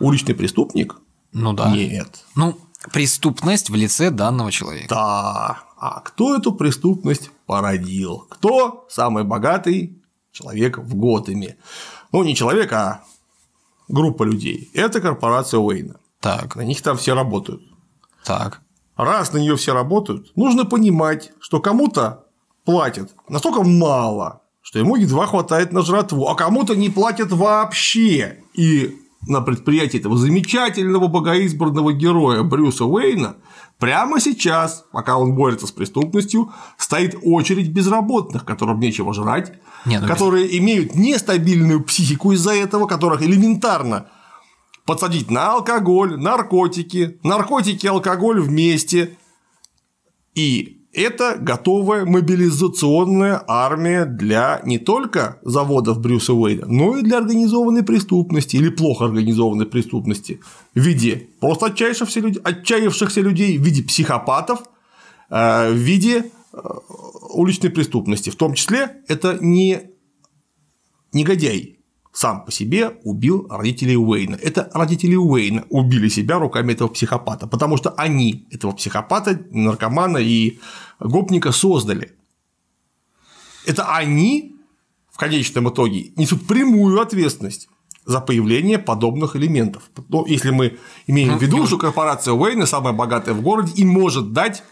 Уличный 0.00 0.34
преступник? 0.34 0.96
ну 1.32 1.52
да. 1.52 1.70
Нет. 1.70 2.24
Ну, 2.36 2.56
преступность 2.92 3.70
в 3.70 3.74
лице 3.74 4.10
данного 4.10 4.50
человека. 4.50 4.88
Да. 4.88 5.62
А 5.76 6.00
кто 6.00 6.36
эту 6.36 6.52
преступность 6.52 7.30
породил? 7.46 8.26
Кто 8.30 8.86
самый 8.88 9.24
богатый 9.24 10.02
человек 10.32 10.78
в 10.78 10.94
Готэме? 10.96 11.56
Ну, 12.14 12.22
не 12.22 12.36
человек, 12.36 12.72
а 12.72 13.02
группа 13.88 14.22
людей. 14.22 14.70
Это 14.72 15.00
корпорация 15.00 15.58
Уэйна. 15.58 15.96
Так, 16.20 16.54
На 16.54 16.60
них 16.60 16.80
там 16.80 16.96
все 16.96 17.12
работают. 17.12 17.60
так. 18.24 18.60
Раз 18.96 19.32
на 19.32 19.38
нее 19.38 19.56
все 19.56 19.74
работают, 19.74 20.30
нужно 20.36 20.64
понимать, 20.64 21.32
что 21.40 21.58
кому-то 21.58 22.26
платят 22.64 23.10
настолько 23.28 23.64
мало, 23.64 24.42
что 24.62 24.78
ему 24.78 24.94
едва 24.94 25.26
хватает 25.26 25.72
на 25.72 25.82
жратву, 25.82 26.28
а 26.28 26.36
кому-то 26.36 26.76
не 26.76 26.88
платят 26.88 27.32
вообще. 27.32 28.44
И 28.52 28.96
на 29.26 29.40
предприятии 29.40 29.98
этого 29.98 30.16
замечательного 30.16 31.08
богоизбранного 31.08 31.92
героя 31.92 32.44
Брюса 32.44 32.84
Уэйна 32.84 33.34
прямо 33.78 34.20
сейчас, 34.20 34.84
пока 34.92 35.16
он 35.18 35.34
борется 35.34 35.66
с 35.66 35.72
преступностью, 35.72 36.52
стоит 36.78 37.16
очередь 37.22 37.70
безработных, 37.70 38.44
которым 38.44 38.80
нечего 38.80 39.12
жрать, 39.14 39.52
Не, 39.84 39.98
ну 39.98 40.06
без- 40.06 40.12
которые 40.12 40.58
имеют 40.58 40.94
нестабильную 40.94 41.82
психику 41.82 42.32
из-за 42.32 42.54
этого, 42.54 42.86
которых 42.86 43.22
элементарно 43.22 44.06
подсадить 44.86 45.30
на 45.30 45.52
алкоголь, 45.52 46.18
наркотики, 46.18 47.18
наркотики 47.22 47.86
и 47.86 47.88
алкоголь 47.88 48.40
вместе. 48.40 49.16
И 50.34 50.83
это 50.94 51.36
готовая 51.38 52.04
мобилизационная 52.04 53.42
армия 53.46 54.04
для 54.04 54.60
не 54.64 54.78
только 54.78 55.38
заводов 55.42 56.00
Брюса 56.00 56.32
Уэйда, 56.32 56.66
но 56.66 56.96
и 56.96 57.02
для 57.02 57.18
организованной 57.18 57.82
преступности 57.82 58.56
или 58.56 58.68
плохо 58.68 59.04
организованной 59.04 59.66
преступности 59.66 60.40
в 60.74 60.80
виде 60.80 61.28
просто 61.40 61.66
отчаявшихся 61.66 62.20
людей, 62.20 62.40
отчаявшихся 62.42 63.20
людей, 63.20 63.58
в 63.58 63.62
виде 63.62 63.82
психопатов, 63.82 64.60
э, 65.30 65.70
в 65.70 65.76
виде 65.76 66.30
э, 66.52 66.58
уличной 67.30 67.70
преступности. 67.70 68.30
В 68.30 68.36
том 68.36 68.54
числе 68.54 69.02
это 69.08 69.38
не 69.40 69.90
негодяй 71.12 71.74
сам 72.14 72.44
по 72.44 72.52
себе 72.52 72.96
убил 73.02 73.46
родителей 73.50 73.96
Уэйна. 73.96 74.36
Это 74.36 74.70
родители 74.72 75.16
Уэйна 75.16 75.64
убили 75.68 76.08
себя 76.08 76.38
руками 76.38 76.72
этого 76.72 76.88
психопата, 76.88 77.48
потому 77.48 77.76
что 77.76 77.90
они 77.90 78.46
этого 78.52 78.70
психопата, 78.72 79.40
наркомана 79.50 80.18
и 80.18 80.60
гопника 81.00 81.52
создали. 81.52 82.12
Это 83.66 83.94
они 83.94 84.56
в 85.10 85.16
конечном 85.16 85.68
итоге 85.68 86.12
несут 86.16 86.46
прямую 86.46 87.00
ответственность 87.00 87.68
за 88.04 88.20
появление 88.20 88.78
подобных 88.78 89.36
элементов. 89.36 89.84
Ну, 90.08 90.26
если 90.26 90.50
мы 90.50 90.78
имеем 91.06 91.38
в 91.38 91.42
виду, 91.42 91.66
что 91.66 91.78
корпорация 91.78 92.34
Уэйна 92.34 92.66
самая 92.66 92.92
богатая 92.92 93.32
в 93.34 93.40
городе 93.40 93.72
и 93.76 93.84
может 93.84 94.32
дать 94.32 94.62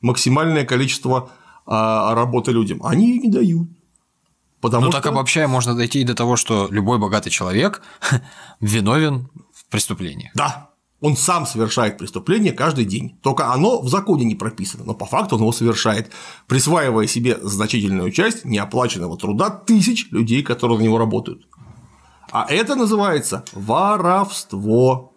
максимальное 0.00 0.64
количество 0.64 1.30
а, 1.66 2.14
работы 2.14 2.52
людям, 2.52 2.84
они 2.84 3.08
ее 3.10 3.18
не 3.18 3.30
дают. 3.30 3.68
Потому 4.60 4.86
Ну, 4.86 4.92
что... 4.92 5.00
так 5.00 5.12
обобщая, 5.12 5.48
можно 5.48 5.74
дойти 5.74 6.00
и 6.00 6.04
до 6.04 6.14
того, 6.14 6.36
что 6.36 6.68
любой 6.70 6.98
богатый 6.98 7.30
человек 7.30 7.82
виновен 8.60 9.28
в 9.52 9.66
преступлении. 9.70 10.30
Да, 10.34 10.70
он 11.00 11.16
сам 11.16 11.46
совершает 11.46 11.96
преступление 11.96 12.52
каждый 12.52 12.84
день. 12.84 13.18
Только 13.22 13.52
оно 13.52 13.80
в 13.80 13.88
законе 13.88 14.24
не 14.24 14.34
прописано, 14.34 14.84
но 14.84 14.94
по 14.94 15.06
факту 15.06 15.36
он 15.36 15.42
его 15.42 15.52
совершает, 15.52 16.10
присваивая 16.46 17.06
себе 17.06 17.38
значительную 17.40 18.10
часть 18.10 18.44
неоплаченного 18.44 19.16
труда 19.16 19.50
тысяч 19.50 20.10
людей, 20.10 20.42
которые 20.42 20.78
на 20.78 20.82
него 20.82 20.98
работают. 20.98 21.46
А 22.30 22.46
это 22.48 22.74
называется 22.74 23.44
воровство. 23.52 25.12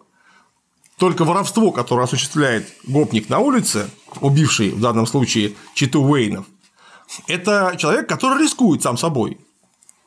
Только 0.98 1.24
воровство, 1.24 1.72
которое 1.72 2.04
осуществляет 2.04 2.68
гопник 2.86 3.28
на 3.28 3.40
улице, 3.40 3.90
убивший 4.20 4.70
в 4.70 4.80
данном 4.80 5.06
случае 5.06 5.54
читу 5.74 6.02
Уэйнов, 6.02 6.46
это 7.26 7.74
человек, 7.76 8.08
который 8.08 8.42
рискует 8.42 8.82
сам 8.82 8.96
собой. 8.96 9.38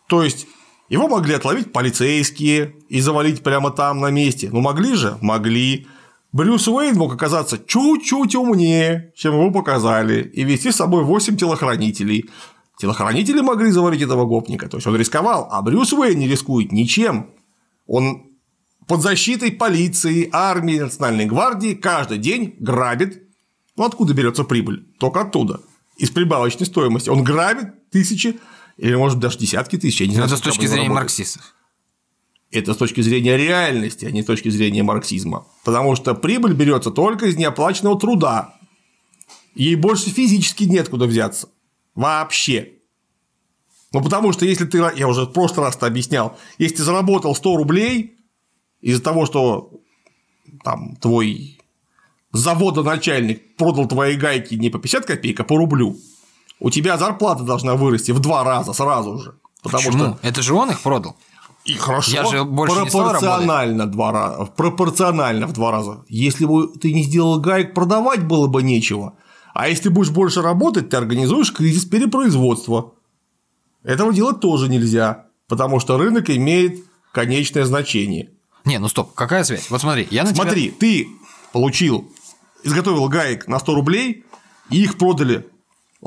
То 0.08 0.24
есть 0.24 0.48
его 0.90 1.08
могли 1.08 1.34
отловить 1.34 1.72
полицейские 1.74 2.76
и 2.90 3.02
завалить 3.02 3.44
прямо 3.44 3.72
там 3.72 4.00
на 4.00 4.12
месте. 4.12 4.50
Ну 4.52 4.62
могли 4.62 4.96
же? 4.96 5.18
Могли. 5.22 5.88
Брюс 6.32 6.68
Уэйн 6.68 6.96
мог 6.96 7.14
оказаться 7.14 7.58
чуть-чуть 7.58 8.36
умнее, 8.36 9.14
чем 9.16 9.34
его 9.34 9.52
показали, 9.52 10.22
и 10.22 10.44
вести 10.44 10.72
с 10.72 10.76
собой 10.76 11.04
8 11.04 11.38
телохранителей. 11.38 12.30
Телохранители 12.78 13.40
могли 13.40 13.72
завалить 13.72 14.02
этого 14.02 14.26
гопника, 14.26 14.68
то 14.68 14.78
есть 14.78 14.86
он 14.86 14.98
рисковал, 14.98 15.48
а 15.50 15.62
Брюс 15.62 15.94
Уэйн 15.94 16.20
не 16.20 16.28
рискует 16.28 16.74
ничем. 16.74 17.30
Он 17.88 18.24
под 18.88 19.02
защитой 19.02 19.52
полиции, 19.52 20.30
армии, 20.32 20.80
национальной 20.80 21.26
гвардии 21.26 21.74
каждый 21.74 22.18
день 22.18 22.56
грабит. 22.60 23.24
Ну 23.78 23.86
откуда 23.86 24.14
берется 24.14 24.44
прибыль? 24.44 24.86
Только 25.00 25.22
оттуда. 25.22 25.62
Из 25.98 26.10
прибавочной 26.12 26.66
стоимости. 26.66 27.10
Он 27.10 27.24
грабит 27.24 27.90
тысячи 27.90 28.40
или, 28.78 28.96
может, 28.96 29.20
даже 29.20 29.38
десятки 29.38 29.78
тысяч. 29.78 30.02
Я 30.02 30.08
не 30.08 30.16
знаю, 30.16 30.28
Это 30.28 30.38
с 30.38 30.42
точки 30.42 30.66
зрения 30.66 30.90
марксистов. 30.90 31.56
Это 32.52 32.74
с 32.74 32.78
точки 32.78 33.02
зрения 33.02 33.38
реальности, 33.38 34.06
а 34.06 34.12
не 34.12 34.22
с 34.22 34.26
точки 34.26 34.50
зрения 34.50 34.84
марксизма. 34.84 35.48
Потому 35.64 35.96
что 35.96 36.14
прибыль 36.14 36.54
берется 36.54 36.92
только 36.92 37.28
из 37.28 37.38
неоплаченного 37.38 38.00
труда. 38.00 38.56
Ей 39.56 39.76
больше 39.76 40.10
физически 40.10 40.66
нет 40.66 40.90
куда 40.90 41.06
взяться. 41.06 41.50
Вообще. 41.96 42.74
Ну, 43.92 44.04
потому 44.04 44.34
что 44.34 44.46
если 44.46 44.66
ты, 44.66 44.78
я 44.96 45.08
уже 45.08 45.24
в 45.24 45.32
прошлый 45.32 45.66
раз 45.66 45.78
это 45.78 45.88
объяснял, 45.88 46.38
если 46.58 46.78
ты 46.78 46.84
заработал 46.84 47.34
100 47.34 47.56
рублей 47.56 48.18
из-за 48.82 49.02
того, 49.02 49.26
что 49.26 49.72
там 50.64 50.98
твой 50.98 51.58
заводоначальник 52.34 53.56
продал 53.56 53.88
твои 53.88 54.16
гайки 54.16 54.56
не 54.56 54.70
по 54.70 54.80
50 54.80 55.06
копеек, 55.06 55.40
а 55.40 55.44
по 55.46 55.58
рублю, 55.58 55.98
у 56.60 56.70
тебя 56.70 56.98
зарплата 56.98 57.44
должна 57.44 57.76
вырасти 57.76 58.12
в 58.12 58.20
два 58.20 58.44
раза 58.44 58.74
сразу 58.74 59.18
же. 59.20 59.36
Потому 59.62 59.84
Почему? 59.84 60.04
что 60.16 60.20
Это 60.22 60.42
же 60.42 60.54
он 60.54 60.70
их 60.72 60.82
продал. 60.82 61.16
и 61.66 61.74
хорошо. 61.74 62.12
Я 62.12 62.26
же 62.26 62.44
больше 62.44 62.76
не 62.76 62.90
пропорционально 62.90 63.88
два 63.88 64.12
раза. 64.12 64.46
Пропорционально 64.46 65.48
в 65.48 65.54
два 65.54 65.72
раза. 65.72 66.04
Если 66.08 66.46
бы 66.46 66.68
ты 66.68 66.94
не 66.94 67.04
сделал 67.04 67.40
гаек, 67.40 67.74
продавать 67.74 68.24
было 68.26 68.48
бы 68.48 68.62
нечего. 68.62 69.14
А 69.54 69.68
если 69.70 69.90
будешь 69.90 70.12
больше 70.12 70.42
работать, 70.42 70.90
ты 70.90 70.98
организуешь 70.98 71.52
кризис 71.52 71.86
перепроизводства. 71.86 72.92
Этого 73.84 74.14
делать 74.14 74.40
тоже 74.42 74.68
нельзя, 74.70 75.26
потому 75.48 75.80
что 75.80 75.98
рынок 75.98 76.30
имеет 76.30 76.84
конечное 77.12 77.66
значение. 77.66 78.30
Не, 78.66 78.80
ну 78.80 78.88
стоп, 78.88 79.14
какая 79.14 79.44
связь? 79.44 79.70
Вот 79.70 79.80
смотри, 79.82 80.08
я 80.12 80.24
на 80.24 80.34
тебя- 80.34 80.44
Смотри, 80.44 80.72
ты 80.72 81.08
получил, 81.54 82.12
изготовил 82.64 83.08
гаек 83.08 83.48
на 83.48 83.60
100 83.60 83.76
рублей, 83.76 84.26
и 84.70 84.84
их 84.84 84.98
продали, 84.98 85.48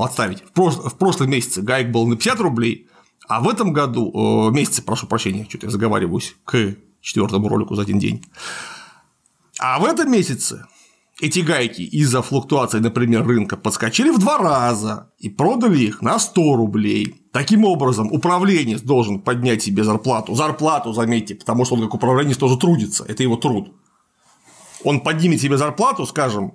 отставить, 0.05 0.42
в, 0.42 0.59
прос- 0.59 0.88
в 0.88 0.96
прошлом 0.96 1.30
месяце 1.30 1.62
гаек 1.62 1.90
был 1.90 2.07
на 2.07 2.16
50 2.16 2.40
рублей, 2.40 2.88
а 3.28 3.40
в 3.40 3.49
этом 3.49 3.72
году, 3.72 4.49
э, 4.49 4.53
месяце, 4.53 4.82
прошу 4.82 5.07
прощения, 5.07 5.46
что-то 5.49 5.66
я 5.66 5.70
заговариваюсь 5.70 6.36
к 6.44 6.76
четвертому 7.01 7.49
ролику 7.49 7.74
за 7.74 7.82
один 7.82 7.99
день, 7.99 8.24
а 9.59 9.78
в 9.78 9.84
этом 9.84 10.11
месяце 10.11 10.66
эти 11.20 11.40
гайки 11.40 11.82
из-за 11.82 12.22
флуктуации, 12.22 12.78
например, 12.78 13.26
рынка 13.26 13.57
подскочили 13.57 14.11
в 14.11 14.18
два 14.18 14.38
раза 14.38 15.11
и 15.18 15.28
продали 15.28 15.78
их 15.78 16.01
на 16.01 16.18
100 16.18 16.55
рублей. 16.55 17.16
Таким 17.32 17.64
образом, 17.64 18.12
управленец 18.12 18.82
должен 18.82 19.20
поднять 19.20 19.62
себе 19.62 19.82
зарплату. 19.82 20.34
Зарплату, 20.34 20.92
заметьте, 20.92 21.34
потому 21.34 21.64
что 21.64 21.74
он 21.74 21.82
как 21.82 21.94
управленец 21.94 22.36
тоже 22.36 22.57
трудится. 22.57 23.05
Это 23.05 23.24
его 23.24 23.36
труд. 23.36 23.72
Он 24.84 25.01
поднимет 25.01 25.40
себе 25.40 25.59
зарплату, 25.59 26.07
скажем, 26.07 26.55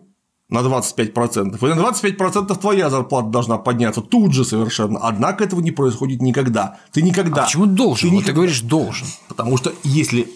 на 0.53 0.59
25%, 0.59 1.57
и 1.61 1.65
на 1.75 1.81
25% 1.81 2.55
твоя 2.59 2.89
зарплата 2.89 3.29
должна 3.29 3.57
подняться 3.57 4.01
тут 4.01 4.33
же 4.33 4.45
совершенно. 4.45 4.99
Однако 4.99 5.43
этого 5.43 5.61
не 5.61 5.71
происходит 5.71 6.21
никогда. 6.21 6.77
Ты 6.91 7.01
никогда. 7.01 7.41
А 7.41 7.45
почему 7.45 7.65
должен? 7.65 8.09
Ты 8.09 8.15
Вот 8.15 8.19
ты 8.19 8.23
никогда- 8.23 8.35
говоришь 8.35 8.61
должен. 8.61 9.07
Потому 9.27 9.57
что 9.57 9.73
если 9.83 10.29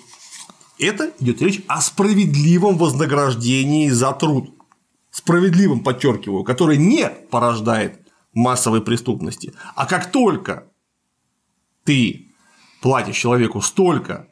это 0.80 1.11
идет 1.20 1.41
речь 1.41 1.61
о 1.68 1.82
справедливом 1.82 2.78
вознаграждении 2.78 3.89
за 3.89 4.11
труд. 4.11 4.49
Справедливым, 5.11 5.80
подчеркиваю, 5.84 6.43
который 6.43 6.78
не 6.78 7.09
порождает 7.09 8.01
массовой 8.34 8.82
преступности. 8.82 9.53
А 9.76 9.86
как 9.86 10.11
только 10.11 10.65
ты 11.84 12.28
платишь 12.82 13.18
человеку 13.18 13.61
столько, 13.61 14.28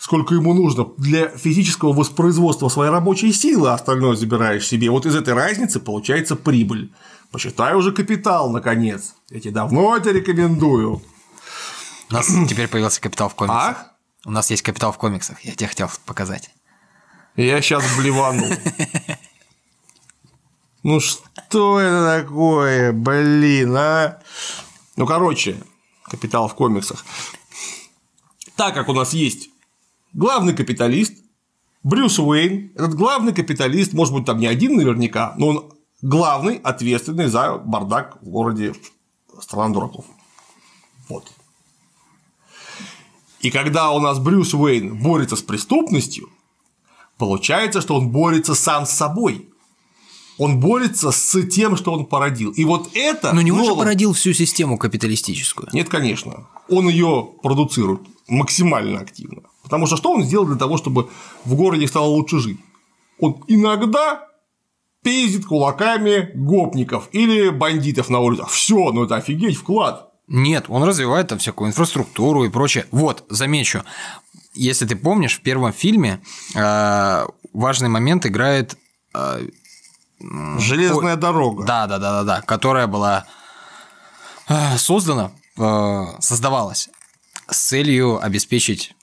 сколько 0.00 0.34
ему 0.34 0.54
нужно 0.54 0.86
для 0.96 1.28
физического 1.28 1.92
воспроизводства 1.92 2.70
своей 2.70 2.90
рабочей 2.90 3.34
силы, 3.34 3.70
а 3.70 3.74
остальное 3.74 4.16
забираешь 4.16 4.66
себе, 4.66 4.90
вот 4.90 5.04
из 5.04 5.14
этой 5.14 5.34
разницы 5.34 5.78
получается 5.78 6.36
прибыль. 6.36 6.90
Посчитай 7.30 7.74
уже 7.74 7.92
капитал, 7.92 8.50
наконец. 8.50 9.14
Я 9.28 9.40
тебе 9.40 9.52
давно 9.52 9.94
это 9.94 10.10
рекомендую. 10.10 11.02
У 12.08 12.14
нас 12.14 12.28
теперь 12.48 12.66
появился 12.66 13.00
капитал 13.00 13.28
в 13.28 13.34
комиксах. 13.34 13.60
А? 13.60 13.92
У 14.24 14.30
нас 14.30 14.50
есть 14.50 14.62
капитал 14.62 14.90
в 14.90 14.96
комиксах, 14.96 15.38
я 15.42 15.54
тебе 15.54 15.68
хотел 15.68 15.90
показать. 16.06 16.50
Я 17.36 17.60
сейчас 17.60 17.84
блевану. 17.96 18.46
Ну 20.82 20.98
что 20.98 21.78
это 21.78 22.22
такое, 22.22 22.92
блин, 22.92 23.76
а? 23.76 24.18
Ну, 24.96 25.04
короче, 25.04 25.62
капитал 26.04 26.48
в 26.48 26.54
комиксах. 26.54 27.04
Так 28.56 28.72
как 28.72 28.88
у 28.88 28.94
нас 28.94 29.12
есть 29.12 29.50
главный 30.12 30.54
капиталист, 30.54 31.14
Брюс 31.82 32.18
Уэйн, 32.18 32.72
этот 32.74 32.94
главный 32.94 33.32
капиталист, 33.32 33.92
может 33.92 34.14
быть, 34.14 34.26
там 34.26 34.38
не 34.38 34.46
один 34.46 34.76
наверняка, 34.76 35.34
но 35.38 35.46
он 35.48 35.72
главный, 36.02 36.56
ответственный 36.56 37.26
за 37.26 37.56
бардак 37.56 38.18
в 38.22 38.28
городе 38.28 38.74
страна 39.40 39.72
дураков. 39.72 40.04
Вот. 41.08 41.30
И 43.40 43.50
когда 43.50 43.90
у 43.90 44.00
нас 44.00 44.18
Брюс 44.18 44.52
Уэйн 44.52 44.96
борется 44.98 45.36
с 45.36 45.42
преступностью, 45.42 46.28
получается, 47.16 47.80
что 47.80 47.96
он 47.96 48.10
борется 48.10 48.54
сам 48.54 48.84
с 48.84 48.90
собой. 48.90 49.49
Он 50.40 50.58
борется 50.58 51.10
с 51.10 51.46
тем, 51.48 51.76
что 51.76 51.92
он 51.92 52.06
породил. 52.06 52.50
И 52.52 52.64
вот 52.64 52.88
это. 52.94 53.34
Но 53.34 53.42
не 53.42 53.52
он 53.52 53.62
же 53.62 53.72
Нолан- 53.72 53.76
породил 53.76 54.14
всю 54.14 54.32
систему 54.32 54.78
капиталистическую. 54.78 55.68
Нет, 55.74 55.90
конечно. 55.90 56.46
Он 56.70 56.88
ее 56.88 57.28
продуцирует 57.42 58.00
максимально 58.26 59.00
активно. 59.00 59.42
Потому 59.62 59.86
что 59.86 59.98
что 59.98 60.12
он 60.12 60.24
сделал 60.24 60.46
для 60.46 60.56
того, 60.56 60.78
чтобы 60.78 61.10
в 61.44 61.54
городе 61.54 61.86
стало 61.86 62.06
лучше 62.06 62.38
жить? 62.38 62.58
Он 63.18 63.44
иногда 63.48 64.28
пиздит 65.02 65.44
кулаками 65.44 66.30
гопников 66.34 67.10
или 67.12 67.50
бандитов 67.50 68.08
на 68.08 68.20
улицах. 68.20 68.48
Все, 68.48 68.92
ну 68.92 69.04
это 69.04 69.16
офигеть 69.16 69.58
вклад. 69.58 70.08
Нет, 70.26 70.64
он 70.68 70.84
развивает 70.84 71.28
там 71.28 71.38
всякую 71.38 71.68
инфраструктуру 71.68 72.44
и 72.44 72.48
прочее. 72.48 72.86
Вот, 72.92 73.24
замечу, 73.28 73.82
если 74.54 74.86
ты 74.86 74.96
помнишь, 74.96 75.36
в 75.36 75.42
первом 75.42 75.74
фильме 75.74 76.22
э, 76.54 77.26
важный 77.52 77.90
момент 77.90 78.24
играет 78.24 78.78
э, 80.20 80.58
Железная 80.58 81.16
дорога. 81.16 81.64
Да, 81.64 81.86
да, 81.86 81.98
да, 81.98 82.12
да, 82.12 82.24
да, 82.24 82.40
которая 82.42 82.86
была 82.86 83.26
э, 84.48 84.76
создана, 84.78 85.32
э, 85.58 86.04
создавалась 86.20 86.88
с 87.48 87.58
целью 87.58 88.22
обеспечить 88.24 88.94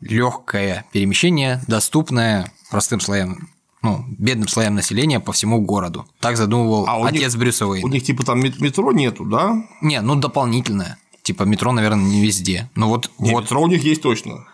легкое 0.00 0.84
перемещение, 0.92 1.62
доступное 1.66 2.52
простым 2.70 3.00
слоям, 3.00 3.48
ну, 3.82 4.04
бедным 4.18 4.48
слоям 4.48 4.74
населения 4.74 5.20
по 5.20 5.32
всему 5.32 5.60
городу. 5.60 6.06
Так 6.20 6.36
задумывал 6.36 6.86
А 6.88 6.98
у 6.98 7.04
отец 7.04 7.32
них- 7.34 7.38
Брюса 7.38 7.66
У 7.66 7.70
Уэйна. 7.70 7.88
них 7.92 8.04
типа 8.04 8.24
там 8.24 8.40
мет- 8.40 8.60
метро 8.60 8.92
нету, 8.92 9.24
да? 9.24 9.54
Не, 9.80 10.00
ну 10.00 10.16
дополнительное. 10.16 10.98
Типа 11.22 11.42
метро, 11.44 11.72
наверное, 11.72 12.04
не 12.04 12.20
везде. 12.24 12.68
Ну 12.74 12.88
вот, 12.88 13.10
Не, 13.18 13.30
вот, 13.32 13.44
метро 13.44 13.62
у 13.62 13.66
них 13.68 13.84
есть 13.84 14.02
точно. 14.02 14.44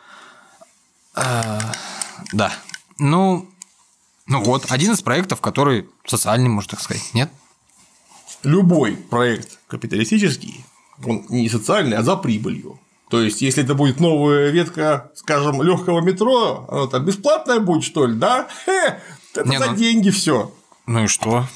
да. 1.15 2.53
Ну, 2.99 3.49
ну 4.27 4.43
вот, 4.43 4.67
один 4.71 4.93
из 4.93 5.03
проектов, 5.03 5.41
который 5.41 5.89
социальный, 6.07 6.49
можно 6.49 6.71
так 6.71 6.81
сказать, 6.81 7.03
нет? 7.15 7.31
Любой 8.43 8.97
проект 8.97 9.59
капиталистический, 9.69 10.65
он 11.05 11.25
не 11.29 11.49
социальный, 11.49 11.97
а 11.97 12.03
за 12.03 12.17
прибылью. 12.17 12.79
То 13.11 13.21
есть, 13.21 13.43
если 13.43 13.63
это 13.63 13.75
будет 13.75 14.01
новая 14.01 14.51
ветка, 14.51 15.11
скажем, 15.15 15.63
легкого 15.63 16.01
метро, 16.01 16.67
оно 16.69 16.87
там 16.87 17.05
бесплатное 17.05 17.61
будет, 17.61 17.85
что 17.85 18.07
ли, 18.07 18.15
да? 18.15 18.49
Хе, 18.65 19.01
это 19.35 19.49
Не, 19.49 19.59
за 19.59 19.71
ну- 19.71 19.77
деньги 19.77 20.11
все. 20.11 20.53
Ну 20.87 21.05
и 21.05 21.07
что? 21.07 21.47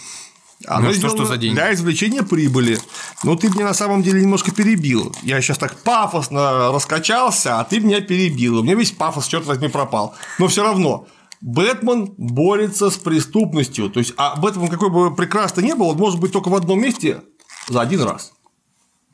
Оно 0.67 0.87
Ну 0.87 0.91
и 0.91 0.93
что, 0.93 1.09
сделано 1.09 1.19
что 1.19 1.27
за 1.27 1.37
деньги? 1.37 1.55
Для 1.55 1.73
извлечения 1.73 2.23
прибыли. 2.23 2.79
Но 3.23 3.37
ты 3.37 3.49
меня 3.49 3.65
на 3.65 3.75
самом 3.75 4.03
деле 4.03 4.21
немножко 4.21 4.51
перебил. 4.51 5.15
Я 5.23 5.41
сейчас 5.41 5.59
так 5.59 5.77
пафосно 5.83 6.73
раскачался, 6.73 7.61
а 7.61 7.65
ты 7.65 7.81
меня 7.81 8.01
перебил. 8.01 8.59
У 8.59 8.63
меня 8.63 8.75
весь 8.75 8.91
пафос, 8.91 9.27
черт 9.27 9.47
возьми, 9.47 9.69
пропал. 9.69 10.15
Но 10.39 10.49
все 10.49 10.63
равно. 10.63 11.07
Бэтмен 11.41 12.15
борется 12.17 12.91
с 12.91 12.97
преступностью. 12.97 13.91
То 13.91 14.01
есть, 14.01 14.15
а 14.17 14.37
Бэтмен, 14.37 14.69
какой 14.69 14.91
бы 14.91 15.15
прекрасный 15.15 15.65
не 15.65 15.75
был, 15.75 15.89
он 15.89 15.97
может 15.97 16.19
быть 16.21 16.33
только 16.33 16.49
в 16.49 16.55
одном 16.55 16.81
месте 16.81 17.23
за 17.69 17.81
один 17.81 18.03
раз. 18.03 18.33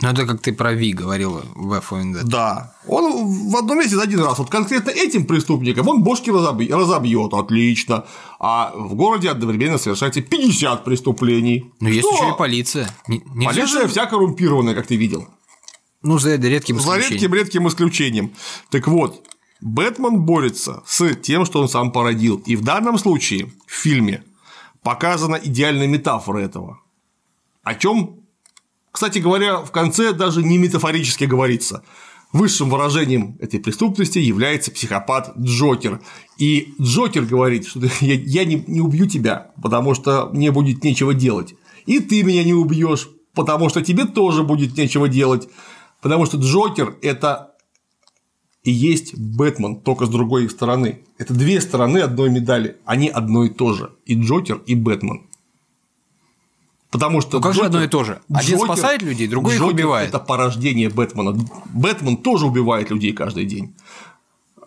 Ну 0.02 0.08
это 0.10 0.26
как 0.26 0.40
ты 0.42 0.52
про 0.52 0.72
Ви 0.72 0.92
говорил 0.92 1.40
в 1.54 1.72
F 1.74 1.92
Vendetta. 1.92 2.24
Да. 2.24 2.74
Он 2.88 3.48
в 3.50 3.56
одном 3.56 3.78
месте 3.78 3.94
за 3.94 4.02
один 4.02 4.20
раз. 4.20 4.38
Вот 4.38 4.50
конкретно 4.50 4.90
этим 4.90 5.24
преступникам 5.24 5.88
он 5.88 6.02
бошки 6.02 6.30
разобьет. 6.30 7.32
Отлично. 7.32 8.04
А 8.40 8.72
в 8.74 8.94
городе 8.96 9.30
одновременно 9.30 9.78
совершается 9.78 10.20
50 10.20 10.84
преступлений. 10.84 11.72
Но 11.80 11.88
есть 11.88 12.08
Что? 12.08 12.16
еще 12.24 12.34
и 12.34 12.36
полиция. 12.36 12.90
Не- 13.06 13.20
Полиция 13.46 13.82
же- 13.82 13.88
вся 13.88 14.06
коррумпированная, 14.06 14.74
как 14.74 14.86
ты 14.88 14.96
видел. 14.96 15.28
Ну, 16.02 16.18
за 16.18 16.34
редким 16.36 16.80
За 16.80 16.98
исключением. 16.98 17.12
редким 17.12 17.34
редким 17.34 17.68
исключением. 17.68 18.32
Так 18.70 18.88
вот, 18.88 19.24
Бэтмен 19.64 20.20
борется 20.20 20.82
с 20.86 21.14
тем, 21.16 21.46
что 21.46 21.62
он 21.62 21.70
сам 21.70 21.90
породил. 21.90 22.36
И 22.44 22.54
в 22.54 22.60
данном 22.60 22.98
случае 22.98 23.50
в 23.66 23.72
фильме 23.72 24.22
показана 24.82 25.36
идеальная 25.36 25.86
метафора 25.86 26.40
этого. 26.40 26.80
О 27.62 27.74
чем, 27.74 28.20
кстати 28.92 29.20
говоря, 29.20 29.56
в 29.60 29.70
конце 29.70 30.12
даже 30.12 30.42
не 30.42 30.58
метафорически 30.58 31.24
говорится. 31.24 31.82
Высшим 32.30 32.68
выражением 32.68 33.38
этой 33.40 33.58
преступности 33.58 34.18
является 34.18 34.70
психопат 34.70 35.32
Джокер. 35.38 36.02
И 36.36 36.74
Джокер 36.78 37.24
говорит, 37.24 37.66
что 37.66 37.80
я, 38.00 38.44
не 38.44 38.80
убью 38.82 39.06
тебя, 39.06 39.52
потому 39.62 39.94
что 39.94 40.28
мне 40.30 40.52
будет 40.52 40.84
нечего 40.84 41.14
делать. 41.14 41.54
И 41.86 42.00
ты 42.00 42.22
меня 42.22 42.44
не 42.44 42.52
убьешь, 42.52 43.08
потому 43.34 43.70
что 43.70 43.80
тебе 43.80 44.04
тоже 44.04 44.42
будет 44.42 44.76
нечего 44.76 45.08
делать. 45.08 45.48
Потому 46.02 46.26
что 46.26 46.36
Джокер– 46.36 46.98
это 47.00 47.53
и 48.64 48.70
есть 48.72 49.16
Бэтмен, 49.16 49.76
только 49.76 50.06
с 50.06 50.08
другой 50.08 50.48
стороны. 50.50 51.00
Это 51.18 51.32
две 51.34 51.60
стороны 51.60 51.98
одной 51.98 52.30
медали. 52.30 52.76
Они 52.84 53.08
одно 53.08 53.44
и 53.44 53.50
то 53.50 53.74
же. 53.74 53.92
И 54.06 54.14
Джокер, 54.14 54.62
и 54.66 54.74
Бэтмен. 54.74 55.22
Потому 56.90 57.20
что 57.20 57.38
Ну 57.38 57.42
как 57.42 57.54
же 57.54 57.60
Джокер- 57.60 57.66
одно 57.66 57.82
и 57.84 57.88
то 57.88 58.04
же? 58.04 58.20
Один 58.32 58.56
Джокер- 58.56 58.64
спасает 58.66 59.02
людей, 59.02 59.26
другой 59.28 59.54
их 59.54 59.60
Джокер 59.60 59.74
убивает. 59.74 60.08
Это 60.08 60.18
порождение 60.18 60.88
Бэтмена. 60.88 61.36
Бэтмен 61.72 62.16
тоже 62.16 62.46
убивает 62.46 62.90
людей 62.90 63.12
каждый 63.12 63.46
день, 63.46 63.74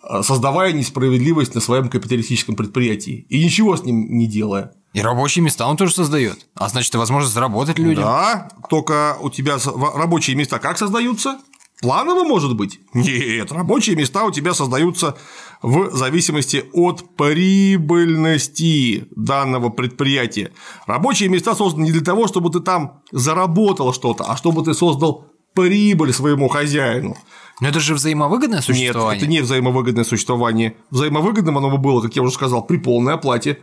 э, 0.04 0.22
создавая 0.24 0.74
несправедливость 0.74 1.56
на 1.56 1.62
своем 1.62 1.90
капиталистическом 1.90 2.56
предприятии 2.56 3.26
и 3.30 3.44
ничего 3.44 3.78
с 3.78 3.84
ним 3.84 4.18
не 4.18 4.28
делая. 4.28 4.74
И 4.94 5.02
рабочие 5.02 5.44
места 5.44 5.68
он 5.68 5.78
тоже 5.78 5.94
создает. 5.94 6.46
А 6.56 6.68
значит, 6.70 6.94
и 6.94 6.98
возможность 6.98 7.34
заработать 7.34 7.80
людям. 7.80 8.04
Да, 8.04 8.50
только 8.70 9.18
у 9.22 9.30
тебя 9.30 9.58
рабочие 9.96 10.36
места 10.36 10.60
как 10.60 10.78
создаются? 10.78 11.40
Планово 11.82 12.24
может 12.24 12.56
быть? 12.56 12.80
Нет, 12.94 13.52
рабочие 13.52 13.96
места 13.96 14.26
у 14.26 14.32
тебя 14.32 14.54
создаются 14.54 15.16
в 15.62 15.96
зависимости 15.96 16.66
от 16.74 17.16
прибыльности 17.16 19.08
данного 19.16 19.70
предприятия. 19.70 20.52
Рабочие 20.88 21.30
места 21.30 21.56
созданы 21.56 21.86
не 21.86 21.92
для 21.92 22.02
того, 22.02 22.28
чтобы 22.28 22.50
ты 22.50 22.62
там 22.62 23.02
заработал 23.12 23.94
что-то, 23.94 24.24
а 24.24 24.38
чтобы 24.38 24.64
ты 24.64 24.74
создал 24.74 25.28
прибыль 25.54 26.14
своему 26.14 26.48
хозяину. 26.48 27.16
Но 27.60 27.68
это 27.68 27.80
же 27.80 27.96
взаимовыгодное 27.96 28.60
Нет, 28.60 28.66
существование. 28.66 29.18
это 29.22 29.28
не 29.30 29.42
взаимовыгодное 29.42 30.04
существование. 30.04 30.76
Взаимовыгодным 30.92 31.58
оно 31.58 31.70
бы 31.72 31.78
было, 31.78 32.02
как 32.02 32.16
я 32.16 32.22
уже 32.22 32.32
сказал, 32.32 32.64
при 32.66 32.78
полной 32.78 33.14
оплате 33.14 33.60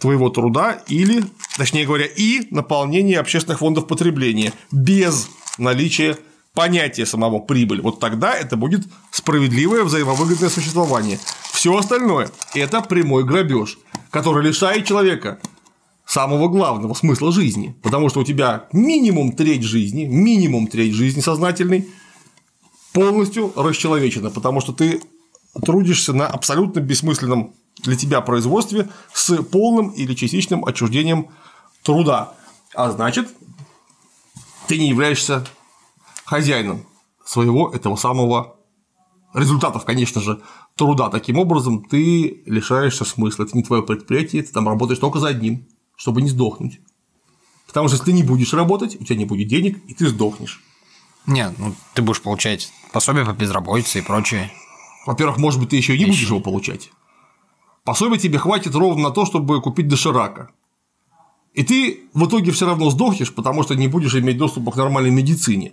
твоего 0.00 0.30
труда 0.30 0.82
или, 0.88 1.24
точнее 1.56 1.84
говоря, 1.86 2.06
и 2.06 2.46
наполнении 2.50 3.14
общественных 3.14 3.58
фондов 3.58 3.86
потребления 3.86 4.52
без 4.72 5.28
наличия 5.58 6.16
понятия 6.54 7.04
самого 7.04 7.40
прибыль. 7.40 7.82
Вот 7.82 8.00
тогда 8.00 8.32
это 8.34 8.56
будет 8.56 8.86
справедливое 9.10 9.82
взаимовыгодное 9.82 10.48
существование. 10.48 11.18
Все 11.52 11.76
остальное– 11.76 12.30
это 12.54 12.80
прямой 12.80 13.24
грабеж, 13.24 13.78
который 14.10 14.46
лишает 14.46 14.86
человека 14.86 15.40
самого 16.06 16.48
главного 16.48 16.94
смысла 16.94 17.32
жизни. 17.32 17.76
Потому 17.82 18.08
что 18.08 18.20
у 18.20 18.24
тебя 18.24 18.66
минимум 18.72 19.32
треть 19.32 19.62
жизни, 19.62 20.04
минимум 20.04 20.68
треть 20.68 20.94
жизни 20.94 21.20
сознательной 21.20 21.88
полностью 22.92 23.52
расчеловечена, 23.56 24.30
потому 24.30 24.60
что 24.60 24.72
ты 24.72 25.02
трудишься 25.64 26.12
на 26.12 26.26
абсолютно 26.26 26.80
бессмысленном 26.80 27.54
для 27.82 27.96
тебя 27.96 28.20
производстве 28.20 28.88
с 29.12 29.42
полным 29.42 29.90
или 29.90 30.14
частичным 30.14 30.64
отчуждением 30.64 31.28
труда. 31.82 32.34
А 32.74 32.90
значит, 32.90 33.28
ты 34.68 34.78
не 34.78 34.88
являешься 34.88 35.44
хозяином 36.24 36.86
своего 37.24 37.70
этого 37.70 37.96
самого 37.96 38.56
результатов, 39.34 39.84
конечно 39.84 40.20
же, 40.20 40.40
труда. 40.76 41.08
Таким 41.10 41.38
образом, 41.38 41.84
ты 41.84 42.42
лишаешься 42.46 43.04
смысла. 43.04 43.44
Это 43.44 43.56
не 43.56 43.62
твое 43.62 43.82
предприятие, 43.82 44.42
ты 44.42 44.52
там 44.52 44.68
работаешь 44.68 45.00
только 45.00 45.18
за 45.18 45.28
одним, 45.28 45.66
чтобы 45.96 46.22
не 46.22 46.30
сдохнуть. 46.30 46.80
Потому 47.66 47.88
что 47.88 47.96
если 47.96 48.06
ты 48.06 48.12
не 48.12 48.22
будешь 48.22 48.54
работать, 48.54 49.00
у 49.00 49.04
тебя 49.04 49.16
не 49.16 49.24
будет 49.24 49.48
денег, 49.48 49.78
и 49.88 49.94
ты 49.94 50.08
сдохнешь. 50.08 50.62
Нет, 51.26 51.54
ну 51.58 51.74
ты 51.94 52.02
будешь 52.02 52.22
получать 52.22 52.70
пособие 52.92 53.24
по 53.24 53.32
безработице 53.32 53.98
и 53.98 54.02
прочее. 54.02 54.52
Во-первых, 55.06 55.38
может 55.38 55.60
быть, 55.60 55.70
ты 55.70 55.76
еще 55.76 55.96
и 55.96 55.98
не 55.98 56.06
будешь 56.06 56.22
его 56.22 56.40
получать. 56.40 56.90
Пособие 57.84 58.18
тебе 58.18 58.38
хватит 58.38 58.74
ровно 58.74 59.04
на 59.04 59.10
то, 59.10 59.26
чтобы 59.26 59.60
купить 59.60 59.88
доширака. 59.88 60.50
И 61.52 61.62
ты 61.62 62.08
в 62.14 62.26
итоге 62.26 62.50
все 62.50 62.66
равно 62.66 62.90
сдохнешь, 62.90 63.32
потому 63.34 63.62
что 63.62 63.74
не 63.74 63.88
будешь 63.88 64.14
иметь 64.14 64.38
доступа 64.38 64.72
к 64.72 64.76
нормальной 64.76 65.10
медицине. 65.10 65.72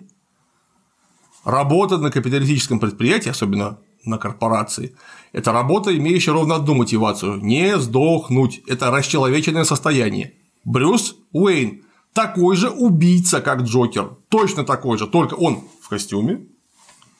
Работа 1.43 1.97
на 1.97 2.11
капиталистическом 2.11 2.79
предприятии, 2.79 3.29
особенно 3.29 3.79
на 4.05 4.17
корпорации, 4.17 4.95
это 5.31 5.51
работа, 5.51 5.95
имеющая 5.95 6.31
ровно 6.31 6.55
одну 6.55 6.73
мотивацию– 6.75 7.37
не 7.41 7.77
сдохнуть. 7.79 8.61
Это 8.67 8.91
расчеловеченное 8.91 9.63
состояние. 9.63 10.33
Брюс 10.65 11.15
Уэйн 11.31 11.83
такой 12.13 12.55
же 12.55 12.69
убийца, 12.69 13.41
как 13.41 13.61
Джокер. 13.61 14.17
Точно 14.29 14.63
такой 14.63 14.97
же, 14.97 15.07
только 15.07 15.35
он 15.35 15.63
в 15.81 15.89
костюме, 15.89 16.45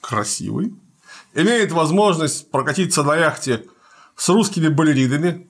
красивый, 0.02 0.74
имеет 1.34 1.72
возможность 1.72 2.52
прокатиться 2.52 3.04
на 3.04 3.16
яхте 3.16 3.66
с 4.16 4.28
русскими 4.30 4.68
балеринами. 4.68 5.48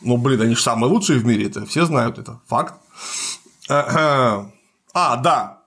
Ну, 0.00 0.16
блин, 0.16 0.40
они 0.42 0.54
же 0.54 0.62
самые 0.62 0.90
лучшие 0.90 1.18
в 1.18 1.24
мире, 1.24 1.46
это 1.46 1.64
все 1.64 1.86
знают, 1.86 2.18
это 2.18 2.40
факт. 2.46 2.74
А, 3.68 4.46
да. 4.92 5.61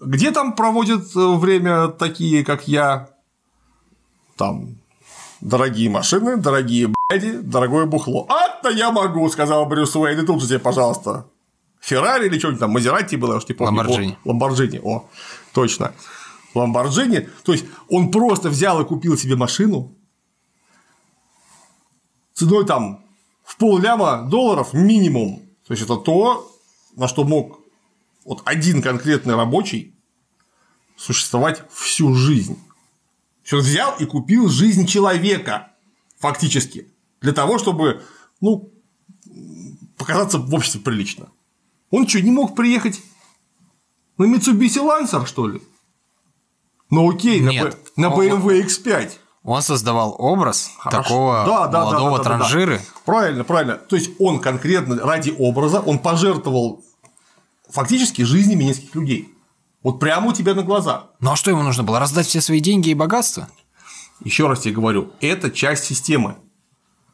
Где 0.00 0.30
там 0.30 0.54
проводят 0.54 1.14
э, 1.16 1.36
время 1.36 1.88
такие, 1.88 2.44
как 2.44 2.68
я? 2.68 3.10
Там 4.36 4.76
дорогие 5.40 5.90
машины, 5.90 6.36
дорогие 6.36 6.88
бляди, 6.88 7.32
дорогое 7.38 7.86
бухло. 7.86 8.26
А-то 8.28 8.70
я 8.70 8.92
могу, 8.92 9.28
сказал 9.28 9.66
Брюс 9.66 9.94
Уэйн, 9.96 10.20
и 10.20 10.26
тут 10.26 10.40
же 10.40 10.48
тебе, 10.48 10.58
пожалуйста, 10.58 11.26
Феррари 11.80 12.26
или 12.26 12.38
что-нибудь 12.38 12.60
там, 12.60 12.70
Мазерати 12.70 13.16
было, 13.16 13.32
я 13.32 13.38
уж 13.38 13.48
не 13.48 13.54
помню. 13.54 13.76
Ламборджини. 13.76 14.18
О, 14.24 14.28
Ламборджини, 14.28 14.80
о, 14.82 15.04
точно. 15.52 15.92
Ламборджини. 16.54 17.28
То 17.42 17.52
есть 17.52 17.66
он 17.88 18.10
просто 18.10 18.48
взял 18.50 18.80
и 18.80 18.84
купил 18.84 19.16
себе 19.16 19.36
машину 19.36 19.94
ценой 22.38 22.64
там 22.64 23.04
в 23.44 23.56
полляма 23.56 24.22
долларов 24.22 24.72
минимум. 24.72 25.42
То 25.66 25.74
есть 25.74 25.82
это 25.82 25.96
то, 25.96 26.50
на 26.96 27.08
что 27.08 27.24
мог 27.24 27.57
вот 28.28 28.42
один 28.44 28.82
конкретный 28.82 29.34
рабочий 29.34 29.94
существовать 30.96 31.62
всю 31.72 32.14
жизнь. 32.14 32.58
Он 33.50 33.60
взял 33.60 33.96
и 33.98 34.04
купил 34.04 34.50
жизнь 34.50 34.86
человека 34.86 35.72
фактически 36.18 36.92
для 37.22 37.32
того, 37.32 37.58
чтобы 37.58 38.02
ну, 38.42 38.70
показаться 39.96 40.36
в 40.36 40.54
обществе 40.54 40.82
прилично. 40.82 41.30
Он 41.90 42.06
что, 42.06 42.20
не 42.20 42.30
мог 42.30 42.54
приехать 42.54 43.00
на 44.18 44.24
Mitsubishi 44.24 44.84
Lancer, 44.84 45.24
что 45.24 45.48
ли? 45.48 45.62
Ну 46.90 47.10
окей, 47.10 47.40
на, 47.40 47.48
Нет. 47.48 47.78
На 47.96 48.08
BMW 48.10 48.62
X5. 48.66 49.12
Он 49.42 49.62
создавал 49.62 50.14
образ 50.18 50.70
Хорошо. 50.76 51.02
такого 51.02 51.44
Да, 51.46 51.66
да, 51.66 51.68
да, 51.68 51.84
молодого 51.84 52.10
да, 52.10 52.16
да, 52.16 52.22
да, 52.24 52.30
да. 52.30 52.38
транжиры. 52.38 52.82
Правильно, 53.06 53.44
правильно. 53.44 53.76
То 53.76 53.96
есть 53.96 54.10
он 54.18 54.40
конкретно 54.40 54.98
ради 54.98 55.34
образа, 55.38 55.80
он 55.80 55.98
пожертвовал 55.98 56.84
фактически 57.70 58.22
жизнями 58.22 58.64
нескольких 58.64 58.94
людей. 58.94 59.34
Вот 59.82 60.00
прямо 60.00 60.30
у 60.30 60.32
тебя 60.32 60.54
на 60.54 60.62
глазах. 60.62 61.06
Ну 61.20 61.32
а 61.32 61.36
что 61.36 61.50
ему 61.50 61.62
нужно 61.62 61.82
было? 61.82 62.00
Раздать 62.00 62.26
все 62.26 62.40
свои 62.40 62.60
деньги 62.60 62.90
и 62.90 62.94
богатство? 62.94 63.48
Еще 64.24 64.48
раз 64.48 64.60
тебе 64.60 64.74
говорю, 64.74 65.12
это 65.20 65.50
часть 65.50 65.84
системы. 65.84 66.36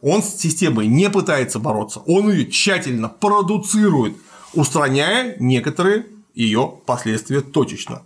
Он 0.01 0.23
с 0.23 0.37
системой 0.37 0.87
не 0.87 1.09
пытается 1.11 1.59
бороться, 1.59 2.01
он 2.01 2.31
ее 2.31 2.51
тщательно 2.51 3.09
продуцирует, 3.09 4.17
устраняя 4.53 5.37
некоторые 5.39 6.07
ее 6.35 6.79
последствия 6.85 7.41
точечно. 7.41 8.03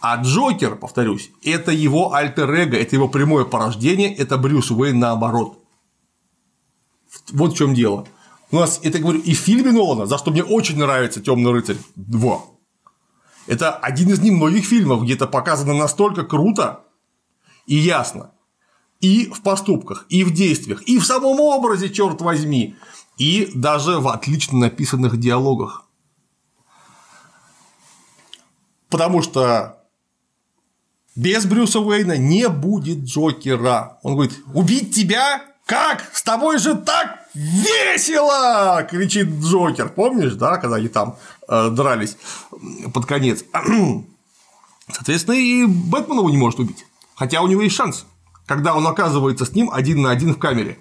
А 0.00 0.16
Джокер, 0.16 0.76
повторюсь, 0.76 1.30
это 1.42 1.72
его 1.72 2.12
альтер-эго, 2.12 2.76
это 2.76 2.94
его 2.94 3.08
прямое 3.08 3.46
порождение, 3.46 4.14
это 4.14 4.36
Брюс 4.36 4.70
Уэйн 4.70 4.98
наоборот. 4.98 5.58
Вот 7.32 7.54
в 7.54 7.56
чем 7.56 7.72
дело. 7.72 8.06
У 8.50 8.56
нас, 8.56 8.80
это 8.82 8.98
говорю, 8.98 9.20
и 9.20 9.34
в 9.34 9.38
фильме 9.38 9.72
Нолана, 9.72 10.06
за 10.06 10.18
что 10.18 10.30
мне 10.30 10.44
очень 10.44 10.78
нравится 10.78 11.20
Темный 11.20 11.52
рыцарь 11.52 11.76
2. 11.96 12.42
Это 13.46 13.72
один 13.72 14.10
из 14.10 14.20
немногих 14.20 14.64
фильмов, 14.64 15.02
где 15.02 15.14
это 15.14 15.26
показано 15.26 15.74
настолько 15.74 16.24
круто 16.24 16.84
и 17.66 17.76
ясно. 17.76 18.32
И 19.00 19.26
в 19.26 19.42
поступках, 19.42 20.06
и 20.08 20.24
в 20.24 20.32
действиях, 20.32 20.82
и 20.82 20.98
в 20.98 21.04
самом 21.04 21.40
образе, 21.40 21.90
черт 21.90 22.20
возьми, 22.20 22.76
и 23.18 23.50
даже 23.54 23.98
в 23.98 24.08
отлично 24.08 24.58
написанных 24.58 25.18
диалогах. 25.18 25.84
Потому 28.88 29.22
что 29.22 29.84
без 31.16 31.46
Брюса 31.46 31.80
Уэйна 31.80 32.16
не 32.16 32.48
будет 32.48 33.04
Джокера. 33.04 33.98
Он 34.02 34.14
говорит, 34.14 34.38
убить 34.52 34.94
тебя? 34.94 35.42
Как? 35.66 36.10
С 36.12 36.22
тобой 36.22 36.58
же 36.58 36.74
так 36.74 37.26
весело! 37.34 38.86
кричит 38.88 39.28
Джокер. 39.28 39.88
Помнишь, 39.88 40.34
да, 40.34 40.58
когда 40.58 40.76
они 40.76 40.88
там 40.88 41.16
э, 41.48 41.70
дрались 41.70 42.16
под 42.92 43.06
конец? 43.06 43.44
Соответственно, 44.92 45.34
и 45.34 45.64
Бэтмен 45.64 46.18
его 46.18 46.30
не 46.30 46.36
может 46.36 46.60
убить. 46.60 46.84
Хотя 47.14 47.40
у 47.40 47.46
него 47.46 47.62
есть 47.62 47.74
шанс, 47.74 48.06
когда 48.46 48.74
он 48.74 48.86
оказывается 48.86 49.46
с 49.46 49.52
ним 49.52 49.70
один 49.70 50.02
на 50.02 50.10
один 50.10 50.34
в 50.34 50.38
камере. 50.38 50.78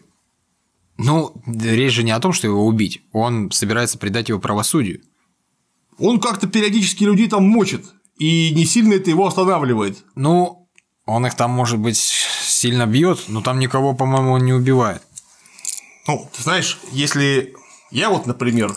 Ну, 0.97 1.33
речь 1.45 1.93
же 1.93 2.03
не 2.03 2.11
о 2.11 2.19
том, 2.19 2.33
что 2.33 2.47
его 2.47 2.65
убить. 2.65 3.01
Он 3.13 3.51
собирается 3.51 3.97
предать 3.97 4.29
его 4.29 4.39
правосудию. 4.39 5.01
Он 5.97 6.19
как-то 6.19 6.47
периодически 6.47 7.03
людей 7.03 7.29
там 7.29 7.47
мочит, 7.47 7.85
и 8.17 8.51
не 8.53 8.65
сильно 8.65 8.93
это 8.93 9.09
его 9.09 9.27
останавливает. 9.27 10.03
Ну, 10.15 10.67
Он 11.05 11.25
их 11.25 11.35
там, 11.35 11.51
может 11.51 11.79
быть, 11.79 11.97
сильно 12.63 12.85
бьет, 12.85 13.25
но 13.27 13.41
там 13.41 13.59
никого, 13.59 13.93
по-моему, 13.93 14.31
он 14.31 14.45
не 14.45 14.53
убивает. 14.53 15.01
Ну, 16.07 16.29
ты 16.33 16.41
знаешь, 16.41 16.79
если 16.91 17.53
я 17.91 18.09
вот, 18.09 18.25
например, 18.25 18.73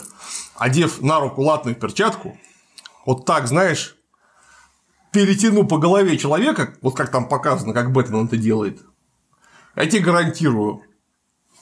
одев 0.55 1.01
на 1.01 1.21
руку 1.21 1.41
латную 1.41 1.75
перчатку, 1.75 2.37
вот 3.05 3.25
так, 3.25 3.47
знаешь, 3.47 3.95
перетяну 5.13 5.65
по 5.65 5.77
голове 5.77 6.17
человека, 6.17 6.73
вот 6.81 6.97
как 6.97 7.11
там 7.11 7.29
показано, 7.29 7.73
как 7.73 7.93
Бэтмен 7.93 8.25
это 8.25 8.35
делает, 8.35 8.81
я 9.77 9.85
тебе 9.85 10.01
гарантирую, 10.01 10.81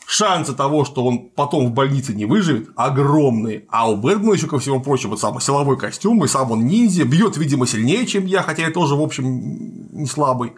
шансы 0.07 0.55
того, 0.55 0.83
что 0.83 1.05
он 1.05 1.29
потом 1.29 1.67
в 1.67 1.73
больнице 1.73 2.15
не 2.15 2.25
выживет, 2.25 2.69
огромные. 2.75 3.65
А 3.69 3.87
у 3.87 3.97
Бэтмена 3.97 4.33
еще 4.33 4.47
ко 4.47 4.57
всему 4.57 4.81
прочему 4.81 5.15
сам 5.15 5.39
силовой 5.39 5.77
костюм, 5.77 6.25
и 6.25 6.27
сам 6.27 6.49
он 6.49 6.65
ниндзя, 6.65 7.05
бьет, 7.05 7.37
видимо, 7.37 7.67
сильнее, 7.67 8.07
чем 8.07 8.25
я, 8.25 8.41
хотя 8.41 8.63
я 8.63 8.71
тоже, 8.71 8.95
в 8.95 9.01
общем, 9.01 9.25
не 9.93 10.07
слабый. 10.07 10.55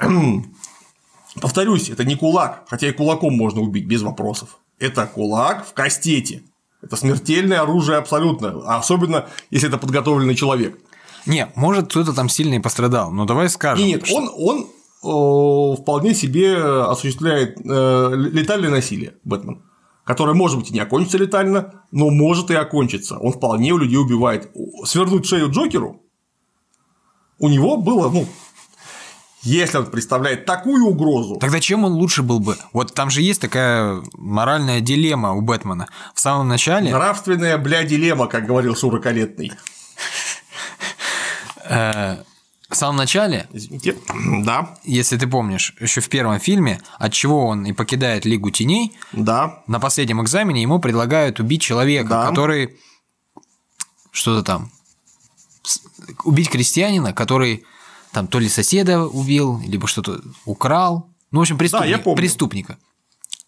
Повторюсь, 1.40 1.90
это 1.90 2.04
не 2.04 2.16
кулак, 2.16 2.64
хотя 2.68 2.88
и 2.88 2.92
кулаком 2.92 3.34
можно 3.34 3.60
убить 3.60 3.86
без 3.86 4.02
вопросов. 4.02 4.58
Это 4.78 5.06
кулак 5.06 5.66
в 5.66 5.72
кастете. 5.72 6.42
Это 6.82 6.96
смертельное 6.96 7.62
оружие 7.62 7.98
абсолютно, 7.98 8.76
особенно 8.76 9.26
если 9.50 9.68
это 9.68 9.78
подготовленный 9.78 10.34
человек. 10.34 10.78
Не, 11.26 11.48
может, 11.54 11.88
кто-то 11.88 12.12
там 12.12 12.28
сильно 12.28 12.54
и 12.54 12.58
пострадал, 12.58 13.10
но 13.10 13.24
давай 13.24 13.48
скажем. 13.48 13.86
Нет, 13.86 14.04
он, 14.12 14.30
он 14.36 14.66
о, 15.02 15.76
вполне 15.76 16.14
себе 16.14 16.56
осуществляет 16.56 17.58
э, 17.64 18.12
летальное 18.14 18.68
насилие, 18.70 19.14
Бэтмен, 19.24 19.62
которое, 20.04 20.34
может 20.34 20.58
быть, 20.58 20.70
и 20.70 20.74
не 20.74 20.80
окончится 20.80 21.16
летально, 21.16 21.82
но 21.90 22.10
может 22.10 22.50
и 22.50 22.54
окончиться. 22.54 23.18
Он 23.18 23.32
вполне 23.32 23.72
у 23.72 23.78
людей 23.78 23.96
убивает. 23.96 24.50
Свернуть 24.84 25.26
шею 25.26 25.50
Джокеру 25.50 26.02
у 27.38 27.48
него 27.48 27.76
было, 27.76 28.10
ну, 28.10 28.26
если 29.44 29.78
он 29.78 29.86
представляет 29.86 30.46
такую 30.46 30.86
угрозу. 30.86 31.36
Тогда 31.36 31.60
чем 31.60 31.84
он 31.84 31.92
лучше 31.92 32.22
был 32.22 32.40
бы? 32.40 32.56
Вот 32.72 32.94
там 32.94 33.10
же 33.10 33.20
есть 33.22 33.40
такая 33.40 34.02
моральная 34.14 34.80
дилемма 34.80 35.32
у 35.32 35.42
Бэтмена. 35.42 35.86
В 36.14 36.20
самом 36.20 36.48
начале... 36.48 36.90
Нравственная, 36.90 37.58
бля, 37.58 37.84
дилемма, 37.84 38.26
как 38.26 38.46
говорил 38.46 38.74
Шура 38.74 39.00
Калетный. 39.00 39.52
Э, 41.68 42.16
в 42.68 42.76
самом 42.76 42.96
начале, 42.96 43.46
Извините. 43.52 43.96
Да, 44.44 44.76
если 44.84 45.16
ты 45.16 45.26
помнишь, 45.26 45.74
еще 45.78 46.00
в 46.00 46.08
первом 46.08 46.40
фильме, 46.40 46.80
от 46.98 47.12
чего 47.12 47.46
он 47.46 47.64
и 47.66 47.72
покидает 47.72 48.24
Лигу 48.24 48.50
Теней, 48.50 48.92
да. 49.12 49.62
на 49.66 49.78
последнем 49.78 50.22
экзамене 50.22 50.62
ему 50.62 50.78
предлагают 50.80 51.38
убить 51.40 51.62
человека, 51.62 52.08
Да. 52.08 52.28
который 52.28 52.76
что-то 54.10 54.42
там 54.42 54.70
убить 56.24 56.50
крестьянина, 56.50 57.12
который 57.12 57.64
там 58.14 58.26
то 58.28 58.38
ли 58.38 58.48
соседа 58.48 59.02
убил, 59.04 59.60
либо 59.66 59.86
что-то 59.86 60.20
украл. 60.46 61.10
Ну, 61.30 61.40
в 61.40 61.42
общем, 61.42 61.58
преступник- 61.58 61.88
я 61.90 61.98
помню. 61.98 62.16
преступника. 62.16 62.78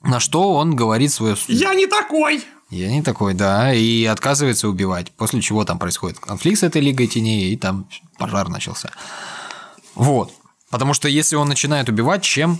На 0.03 0.21
что 0.21 0.53
он 0.55 0.75
говорит 0.77 1.13
свое 1.13 1.37
Я 1.49 1.73
не 1.75 1.87
такой. 1.87 2.45
Я 2.69 2.91
не 2.91 3.01
такой, 3.03 3.35
да, 3.35 3.73
и 3.73 4.05
отказывается 4.05 4.69
убивать. 4.69 5.13
После 5.13 5.41
чего 5.41 5.65
там 5.65 5.79
происходит 5.79 6.19
конфликт 6.19 6.59
с 6.61 6.63
этой 6.65 6.83
Лигой 6.83 7.07
Теней, 7.07 7.53
и 7.53 7.57
там 7.57 7.89
пожар 8.19 8.49
начался. 8.49 8.91
Вот. 9.95 10.33
Потому 10.71 10.93
что 10.95 11.09
если 11.09 11.37
он 11.37 11.49
начинает 11.49 11.89
убивать, 11.89 12.23
чем, 12.25 12.59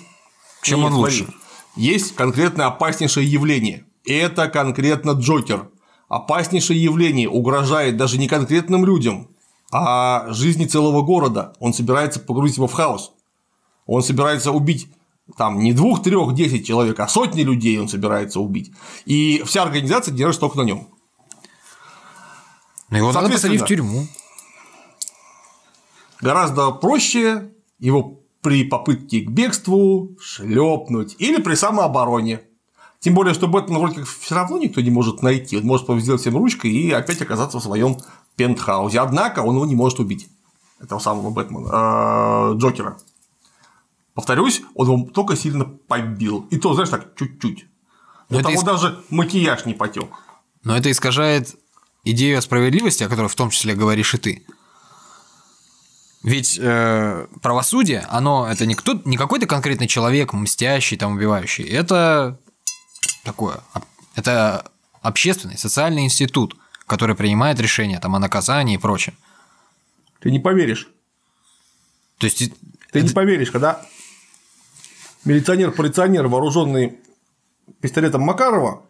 чем 0.63 0.79
Нет, 0.81 0.87
он 0.89 0.95
лучше? 0.95 1.25
смотри, 1.25 1.35
Есть 1.75 2.15
конкретно 2.15 2.67
опаснейшее 2.67 3.27
явление. 3.31 3.85
Это 4.05 4.49
конкретно 4.49 5.11
Джокер. 5.11 5.69
Опаснейшее 6.09 6.81
явление 6.81 7.29
угрожает 7.29 7.97
даже 7.97 8.17
не 8.19 8.29
конкретным 8.29 8.87
людям, 8.87 9.29
а 9.73 10.27
жизни 10.33 10.65
целого 10.65 11.03
города. 11.03 11.55
Он 11.59 11.75
собирается 11.75 12.21
погрузить 12.21 12.57
его 12.57 12.67
в 12.67 12.73
хаос. 12.73 13.13
Он 13.87 14.03
собирается 14.03 14.53
убить 14.53 14.89
там 15.37 15.59
не 15.59 15.73
двух, 15.73 16.03
трех, 16.03 16.35
десять 16.35 16.67
человек, 16.67 17.01
а 17.01 17.09
сотни 17.09 17.43
людей 17.43 17.79
он 17.81 17.89
собирается 17.89 18.41
убить. 18.41 18.73
И 19.07 19.43
вся 19.45 19.63
организация 19.63 20.15
держится 20.15 20.41
только 20.41 20.59
на 20.59 20.63
нем. 20.63 20.89
Его 22.91 23.13
надо 23.13 23.29
посадить 23.29 23.61
в 23.61 23.67
тюрьму. 23.67 24.07
Гораздо 26.21 26.71
проще 26.71 27.51
его 27.79 28.21
при 28.41 28.65
попытке 28.65 29.23
к 29.23 29.31
бегству 29.31 30.17
шлепнуть 30.21 31.17
или 31.19 31.43
при 31.43 31.55
самообороне. 31.55 32.43
Тем 33.01 33.15
более, 33.15 33.35
что 33.35 33.47
Бэтмена 33.47 33.79
вроде 33.79 33.97
как 34.01 34.07
все 34.09 34.35
равно 34.35 34.59
никто 34.59 34.81
не 34.81 34.91
может 34.91 35.23
найти. 35.23 35.57
Он 35.57 35.65
может 35.65 35.89
сделать 36.01 36.21
всем 36.21 36.37
ручкой 36.37 36.71
и 36.71 36.91
опять 36.91 37.21
оказаться 37.23 37.59
в 37.59 37.63
своем 37.63 37.99
пентхаусе. 38.37 39.01
Однако 39.01 39.41
он 39.41 39.55
его 39.55 39.67
не 39.67 39.75
может 39.75 40.01
убить. 40.01 40.29
Этого 40.81 40.99
самого 40.99 41.31
Бэтмена, 41.31 41.69
э, 42.53 42.59
Джокера. 42.59 42.99
Повторюсь, 44.15 44.63
он 44.75 44.87
его 44.87 45.11
только 45.11 45.37
сильно 45.37 45.65
побил. 45.65 46.47
И 46.51 46.57
то, 46.59 46.73
знаешь, 46.75 46.89
так 46.89 47.15
чуть-чуть. 47.17 47.67
Это 48.31 48.43
того 48.43 48.55
иск- 48.55 48.65
даже 48.65 49.05
макияж 49.11 49.67
не 49.67 49.75
потек. 49.75 50.09
Но 50.65 50.77
это 50.77 50.91
искажает 50.91 51.55
идею 52.03 52.39
о 52.39 52.43
справедливости, 52.43 53.05
о 53.05 53.09
которой 53.09 53.29
в 53.29 53.35
том 53.35 53.51
числе 53.51 53.75
говоришь 53.75 54.15
и 54.15 54.19
ты. 54.19 54.47
Ведь 56.23 56.59
э, 56.61 57.27
правосудие, 57.41 58.01
оно 58.09 58.49
это 58.51 58.67
не, 58.67 58.75
кто, 58.75 59.01
не 59.05 59.17
какой-то 59.17 59.47
конкретный 59.47 59.87
человек, 59.87 60.33
мстящий, 60.33 60.97
там, 60.97 61.13
убивающий. 61.13 61.65
Это 61.65 62.41
такое. 63.27 63.61
Это 64.15 64.71
общественный, 65.03 65.59
социальный 65.59 66.05
институт, 66.05 66.57
который 66.87 67.15
принимает 67.15 67.61
решения 67.61 68.01
там, 68.01 68.15
о 68.17 68.19
наказании 68.19 68.77
и 68.77 68.79
прочем. 68.79 69.15
Ты 70.21 70.31
не 70.31 70.39
поверишь. 70.39 70.89
То 72.19 72.27
есть 72.27 72.53
Ты 72.93 73.03
не 73.03 73.11
поверишь, 73.11 73.51
когда 73.51 73.85
милиционер-полиционер, 75.25 76.29
вооруженный 76.29 76.99
пистолетом 77.81 78.23
Макарова, 78.23 78.87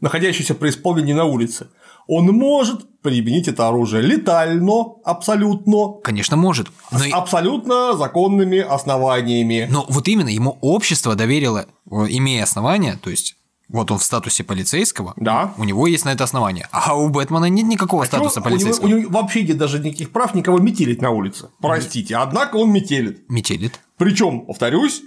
находящийся 0.00 0.54
при 0.54 0.70
исполнении 0.70 1.12
на 1.12 1.24
улице, 1.24 1.68
он 2.06 2.26
может 2.26 3.00
применить 3.02 3.48
это 3.48 3.68
оружие 3.68 4.02
летально, 4.02 4.84
абсолютно, 5.04 5.94
конечно, 6.02 6.36
может. 6.36 6.68
Но, 6.92 6.98
с 6.98 7.12
абсолютно 7.12 7.96
законными 7.96 8.58
основаниями. 8.58 9.66
но 9.70 9.86
вот 9.88 10.06
именно 10.08 10.28
ему 10.28 10.58
общество 10.60 11.14
доверило, 11.14 11.66
э, 11.90 11.94
имея 12.10 12.42
основания, 12.44 12.98
то 13.02 13.10
есть 13.10 13.36
вот 13.68 13.90
он 13.92 13.98
в 13.98 14.02
статусе 14.02 14.42
полицейского, 14.44 15.14
Да. 15.16 15.54
у 15.56 15.64
него 15.64 15.86
есть 15.86 16.04
на 16.04 16.10
это 16.12 16.24
основание. 16.24 16.66
А 16.72 16.96
у 16.96 17.08
Бэтмена 17.08 17.44
нет 17.46 17.66
никакого 17.66 18.04
статуса 18.04 18.40
Чё, 18.40 18.46
у, 18.46 18.48
него, 18.48 18.58
полицейского. 18.58 18.86
у 18.86 18.88
него 18.90 19.10
вообще 19.10 19.44
нет 19.44 19.56
даже 19.58 19.78
никаких 19.78 20.10
прав 20.10 20.34
никого 20.34 20.58
метелить 20.58 21.00
на 21.00 21.10
улице. 21.10 21.50
Простите, 21.60 22.16
однако 22.16 22.56
он 22.56 22.70
метелит. 22.72 23.22
Метелит. 23.30 23.80
Причем, 23.96 24.40
повторюсь, 24.46 25.02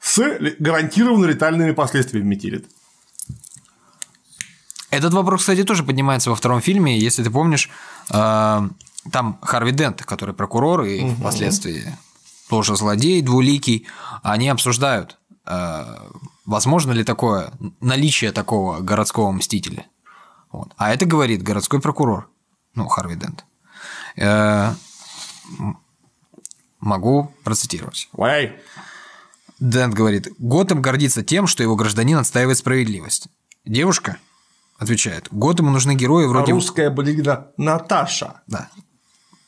с 0.00 0.20
гарантированно 0.58 1.26
летальными 1.26 1.72
последствиями 1.72 2.26
метелит. 2.26 2.66
Этот 4.96 5.12
вопрос, 5.12 5.40
кстати, 5.40 5.62
тоже 5.62 5.84
поднимается 5.84 6.30
во 6.30 6.36
втором 6.36 6.62
фильме. 6.62 6.98
Если 6.98 7.22
ты 7.22 7.30
помнишь, 7.30 7.68
э, 8.10 8.68
там 9.12 9.38
Харви 9.42 9.72
Дент, 9.72 10.02
который 10.04 10.34
прокурор 10.34 10.84
и 10.84 11.14
впоследствии 11.14 11.96
тоже 12.48 12.76
злодей, 12.76 13.20
двуликий, 13.20 13.86
они 14.22 14.48
обсуждают, 14.48 15.18
э, 15.44 15.84
возможно 16.46 16.92
ли 16.92 17.04
такое 17.04 17.52
наличие 17.80 18.32
такого 18.32 18.80
городского 18.80 19.30
мстителя. 19.32 19.86
Вот. 20.50 20.72
А 20.78 20.94
это 20.94 21.04
говорит 21.04 21.42
городской 21.42 21.80
прокурор, 21.80 22.30
ну, 22.74 22.88
Харви 22.88 23.16
Дент. 23.16 23.44
Э, 24.16 24.72
могу 26.80 27.34
процитировать. 27.44 28.08
Ой, 28.12 28.56
Дент 29.60 29.92
говорит, 29.92 30.28
Готэм 30.38 30.80
гордится 30.80 31.22
тем, 31.22 31.46
что 31.46 31.62
его 31.62 31.76
гражданин 31.76 32.16
отстаивает 32.16 32.56
справедливость. 32.56 33.28
Девушка 33.66 34.16
отвечает, 34.78 35.28
Готэму 35.30 35.70
нужны 35.70 35.94
герои 35.94 36.26
вроде... 36.26 36.52
русская 36.52 36.90
балерина 36.90 37.48
Наташа. 37.56 38.42
Да. 38.46 38.68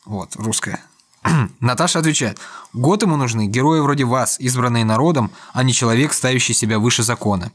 Вот, 0.05 0.37
русская. 0.37 0.81
Наташа 1.61 1.99
отвечает, 1.99 2.39
Готэму 2.73 3.17
нужны 3.17 3.47
герои 3.47 3.81
вроде 3.81 4.05
вас, 4.05 4.39
избранные 4.41 4.85
народом, 4.85 5.31
а 5.53 5.63
не 5.63 5.73
человек, 5.73 6.13
ставящий 6.13 6.55
себя 6.55 6.79
выше 6.79 7.03
закона. 7.03 7.53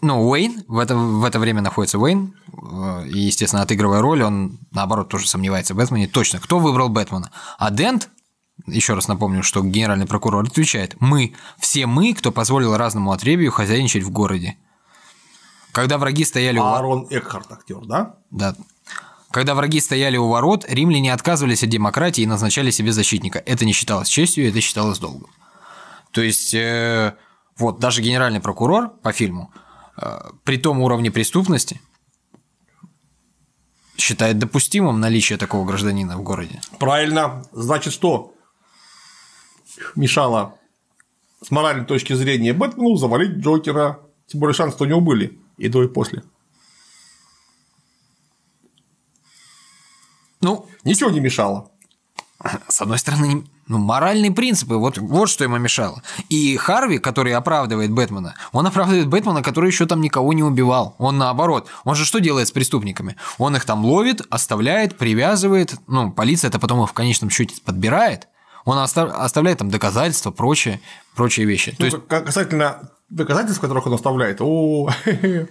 Ну, 0.00 0.28
Уэйн, 0.28 0.64
в 0.66 0.78
это, 0.78 0.96
в 0.96 1.24
это 1.24 1.38
время 1.38 1.62
находится 1.62 1.96
Уэйн, 1.96 2.34
э, 2.52 3.06
и, 3.06 3.20
естественно, 3.20 3.62
отыгрывая 3.62 4.00
роль, 4.00 4.24
он, 4.24 4.58
наоборот, 4.72 5.08
тоже 5.08 5.28
сомневается 5.28 5.74
в 5.74 5.76
Бэтмене. 5.76 6.08
Точно, 6.08 6.40
кто 6.40 6.58
выбрал 6.58 6.88
Бэтмена? 6.88 7.30
А 7.56 7.70
Дент, 7.70 8.10
еще 8.66 8.94
раз 8.94 9.06
напомню, 9.06 9.44
что 9.44 9.62
генеральный 9.62 10.06
прокурор 10.06 10.44
отвечает, 10.44 10.96
мы, 10.98 11.34
все 11.60 11.86
мы, 11.86 12.14
кто 12.14 12.32
позволил 12.32 12.76
разному 12.76 13.12
отребию 13.12 13.52
хозяйничать 13.52 14.02
в 14.02 14.10
городе. 14.10 14.56
Когда 15.72 15.96
враги 15.98 16.24
стояли 16.24 16.58
у... 16.58 16.62
Аарон 16.62 17.06
Экхарт 17.10 17.50
актер, 17.50 17.80
да? 17.86 18.16
Да. 18.30 18.54
Когда 19.30 19.54
враги 19.54 19.80
стояли 19.80 20.18
у 20.18 20.28
ворот, 20.28 20.66
римляне 20.68 21.12
отказывались 21.12 21.62
от 21.64 21.70
демократии 21.70 22.22
и 22.22 22.26
назначали 22.26 22.70
себе 22.70 22.92
защитника. 22.92 23.42
Это 23.46 23.64
не 23.64 23.72
считалось 23.72 24.08
честью, 24.08 24.48
это 24.48 24.60
считалось 24.60 24.98
долгом. 24.98 25.30
То 26.10 26.20
есть, 26.20 26.52
э, 26.52 27.16
вот 27.56 27.78
даже 27.80 28.02
генеральный 28.02 28.40
прокурор 28.40 28.90
по 28.90 29.12
фильму, 29.12 29.50
э, 29.96 30.20
при 30.44 30.58
том 30.58 30.80
уровне 30.80 31.10
преступности, 31.10 31.80
считает 33.96 34.38
допустимым 34.38 35.00
наличие 35.00 35.38
такого 35.38 35.64
гражданина 35.64 36.18
в 36.18 36.22
городе. 36.22 36.60
Правильно. 36.78 37.46
Значит, 37.52 37.94
что 37.94 38.34
мешало 39.96 40.56
с 41.42 41.50
моральной 41.50 41.86
точки 41.86 42.12
зрения 42.12 42.52
Бэтмену 42.52 42.96
завалить 42.96 43.38
Джокера. 43.38 44.00
Тем 44.26 44.40
более 44.40 44.54
шансы 44.54 44.76
у 44.82 44.86
него 44.86 45.00
были 45.00 45.41
и 45.62 45.68
до, 45.68 45.82
и 45.84 45.88
после. 45.88 46.22
Ну, 50.40 50.66
Ничего 50.84 51.10
не 51.10 51.20
мешало. 51.20 51.70
с 52.68 52.80
одной 52.82 52.98
стороны, 52.98 53.44
ну, 53.68 53.78
моральные 53.78 54.32
принципы, 54.32 54.74
вот, 54.74 54.98
вот 54.98 55.28
что 55.30 55.44
ему 55.44 55.56
мешало. 55.58 56.02
И 56.28 56.56
Харви, 56.56 56.98
который 56.98 57.32
оправдывает 57.32 57.92
Бэтмена, 57.92 58.34
он 58.50 58.66
оправдывает 58.66 59.06
Бэтмена, 59.06 59.42
который 59.44 59.68
еще 59.68 59.86
там 59.86 60.00
никого 60.00 60.32
не 60.32 60.42
убивал. 60.42 60.96
Он 60.98 61.16
наоборот. 61.18 61.68
Он 61.84 61.94
же 61.94 62.04
что 62.04 62.18
делает 62.18 62.48
с 62.48 62.50
преступниками? 62.50 63.16
Он 63.38 63.54
их 63.54 63.64
там 63.64 63.84
ловит, 63.84 64.22
оставляет, 64.30 64.98
привязывает. 64.98 65.76
Ну, 65.86 66.10
полиция 66.10 66.48
это 66.48 66.58
потом 66.58 66.82
их 66.82 66.90
в 66.90 66.92
конечном 66.92 67.30
счете 67.30 67.54
подбирает. 67.64 68.26
Он 68.64 68.78
оста- 68.78 69.14
оставляет 69.24 69.58
там 69.58 69.70
доказательства, 69.70 70.32
прочее, 70.32 70.80
прочие 71.14 71.46
вещи. 71.46 71.70
То 71.70 71.76
Ну, 71.80 71.84
есть, 71.86 71.98
к- 72.08 72.20
касательно 72.24 72.90
доказательств, 73.16 73.60
которых 73.60 73.86
он 73.86 73.94
оставляет, 73.94 74.40
о, 74.40 74.88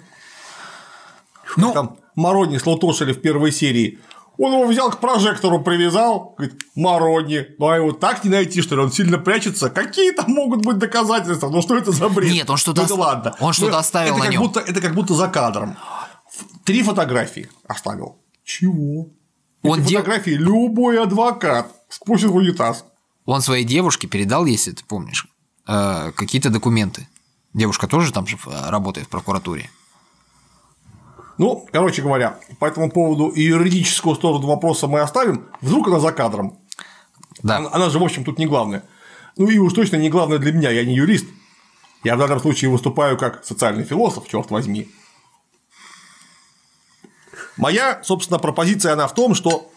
ну, 1.58 1.74
там 1.74 1.98
Марони 2.16 2.58
слотошили 2.58 3.14
в 3.14 3.22
первой 3.22 3.52
серии. 3.52 4.00
Он 4.38 4.54
его 4.54 4.66
взял 4.66 4.90
к 4.90 5.00
прожектору, 5.00 5.62
привязал, 5.62 6.34
говорит, 6.38 6.62
Марони, 6.76 7.48
ну 7.60 7.68
а 7.68 7.76
его 7.78 7.92
так 7.92 8.24
не 8.24 8.30
найти, 8.30 8.62
что 8.62 8.76
ли, 8.76 8.82
он 8.82 8.92
сильно 8.92 9.18
прячется. 9.20 9.70
Какие 9.70 10.12
там 10.14 10.32
могут 10.32 10.66
быть 10.66 10.78
доказательства? 10.78 11.50
Ну 11.50 11.62
что 11.62 11.78
это 11.78 11.92
за 11.92 12.10
бред? 12.10 12.32
Нет, 12.34 12.50
он 12.50 12.58
что-то 12.58 12.82
Ну 12.82 12.86
ост- 12.86 12.98
ладно. 12.98 13.36
он 13.40 13.54
что-то 13.54 13.74
Ну, 13.74 13.78
оставил 13.78 14.14
это 14.16 14.20
на 14.20 14.26
как 14.26 14.34
нём. 14.34 14.44
Будто, 14.44 14.60
это 14.62 14.82
как 14.82 14.96
будто 14.96 15.14
за 15.14 15.28
кадром. 15.28 15.78
Три 16.64 16.82
фотографии 16.82 17.50
оставил. 17.68 18.18
Чего? 18.44 19.10
Он 19.64 19.80
Эти 19.80 19.90
де- 19.90 19.98
фотографии 19.98 20.32
любой 20.32 21.00
адвокат 21.04 21.68
спустит 21.90 22.30
в 22.30 22.36
унитаз. 22.36 22.86
он 23.26 23.42
своей 23.42 23.66
девушке 23.66 24.08
передал, 24.08 24.46
если 24.46 24.72
ты 24.72 24.84
помнишь, 24.86 25.28
э, 25.68 26.12
какие-то 26.16 26.50
документы. 26.50 27.08
Девушка 27.54 27.88
тоже 27.88 28.14
там 28.14 28.28
же 28.28 28.38
э, 28.46 28.70
работает 28.70 29.08
в 29.08 29.10
прокуратуре. 29.10 29.70
Ну, 31.38 31.68
короче 31.72 32.02
говоря, 32.02 32.40
по 32.60 32.66
этому 32.66 32.92
поводу 32.92 33.30
и 33.30 33.42
юридическую 33.42 34.16
сторону 34.16 34.48
вопроса 34.48 34.88
мы 34.88 35.02
оставим. 35.02 35.48
Вдруг 35.62 35.88
она 35.88 36.00
за 36.00 36.12
кадром. 36.12 36.60
Да. 37.42 37.58
Она, 37.58 37.70
она 37.72 37.90
же, 37.90 38.00
в 38.00 38.04
общем, 38.04 38.24
тут 38.24 38.38
не 38.38 38.46
главная. 38.46 38.84
Ну 39.38 39.50
и 39.50 39.58
уж 39.58 39.74
точно 39.74 39.96
не 39.96 40.10
главное 40.10 40.38
для 40.38 40.52
меня, 40.52 40.70
я 40.70 40.86
не 40.86 40.96
юрист. 40.96 41.26
Я 42.04 42.16
в 42.16 42.20
данном 42.20 42.40
случае 42.40 42.72
выступаю 42.72 43.18
как 43.18 43.44
социальный 43.44 43.84
философ, 43.84 44.28
черт 44.28 44.50
возьми. 44.50 44.90
Моя, 47.58 48.02
собственно, 48.04 48.40
пропозиция 48.40 48.94
она 48.94 49.08
в 49.08 49.14
том, 49.14 49.36
что 49.36 49.72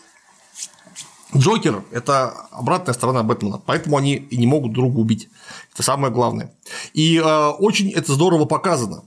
Джокер– 1.36 1.84
это 1.90 2.30
обратная 2.50 2.94
сторона 2.94 3.22
Бэтмена, 3.22 3.58
поэтому 3.58 3.96
они 3.96 4.14
и 4.14 4.36
не 4.36 4.46
могут 4.46 4.72
друг 4.72 4.86
друга 4.86 5.00
убить. 5.00 5.28
Это 5.72 5.82
самое 5.82 6.12
главное. 6.12 6.54
И 6.92 7.18
э, 7.18 7.48
очень 7.58 7.90
это 7.90 8.14
здорово 8.14 8.44
показано, 8.44 9.04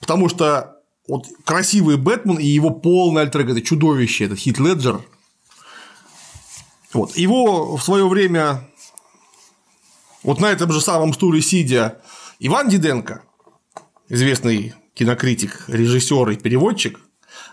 потому 0.00 0.28
что 0.28 0.76
вот 1.08 1.26
красивый 1.44 1.96
Бэтмен 1.96 2.36
и 2.36 2.46
его 2.46 2.70
полный 2.70 3.22
альтер 3.22 3.48
это 3.48 3.62
чудовище, 3.62 4.24
это 4.24 4.36
Хит 4.36 4.58
Леджер. 4.58 5.00
Вот. 6.92 7.16
Его 7.16 7.76
в 7.76 7.82
свое 7.82 8.06
время 8.08 8.68
вот 10.22 10.40
на 10.40 10.46
этом 10.46 10.72
же 10.72 10.80
самом 10.80 11.12
стуле 11.12 11.42
сидя 11.42 12.00
Иван 12.38 12.68
Диденко, 12.68 13.22
известный 14.08 14.74
кинокритик, 14.94 15.64
режиссер 15.68 16.30
и 16.30 16.36
переводчик, 16.36 17.00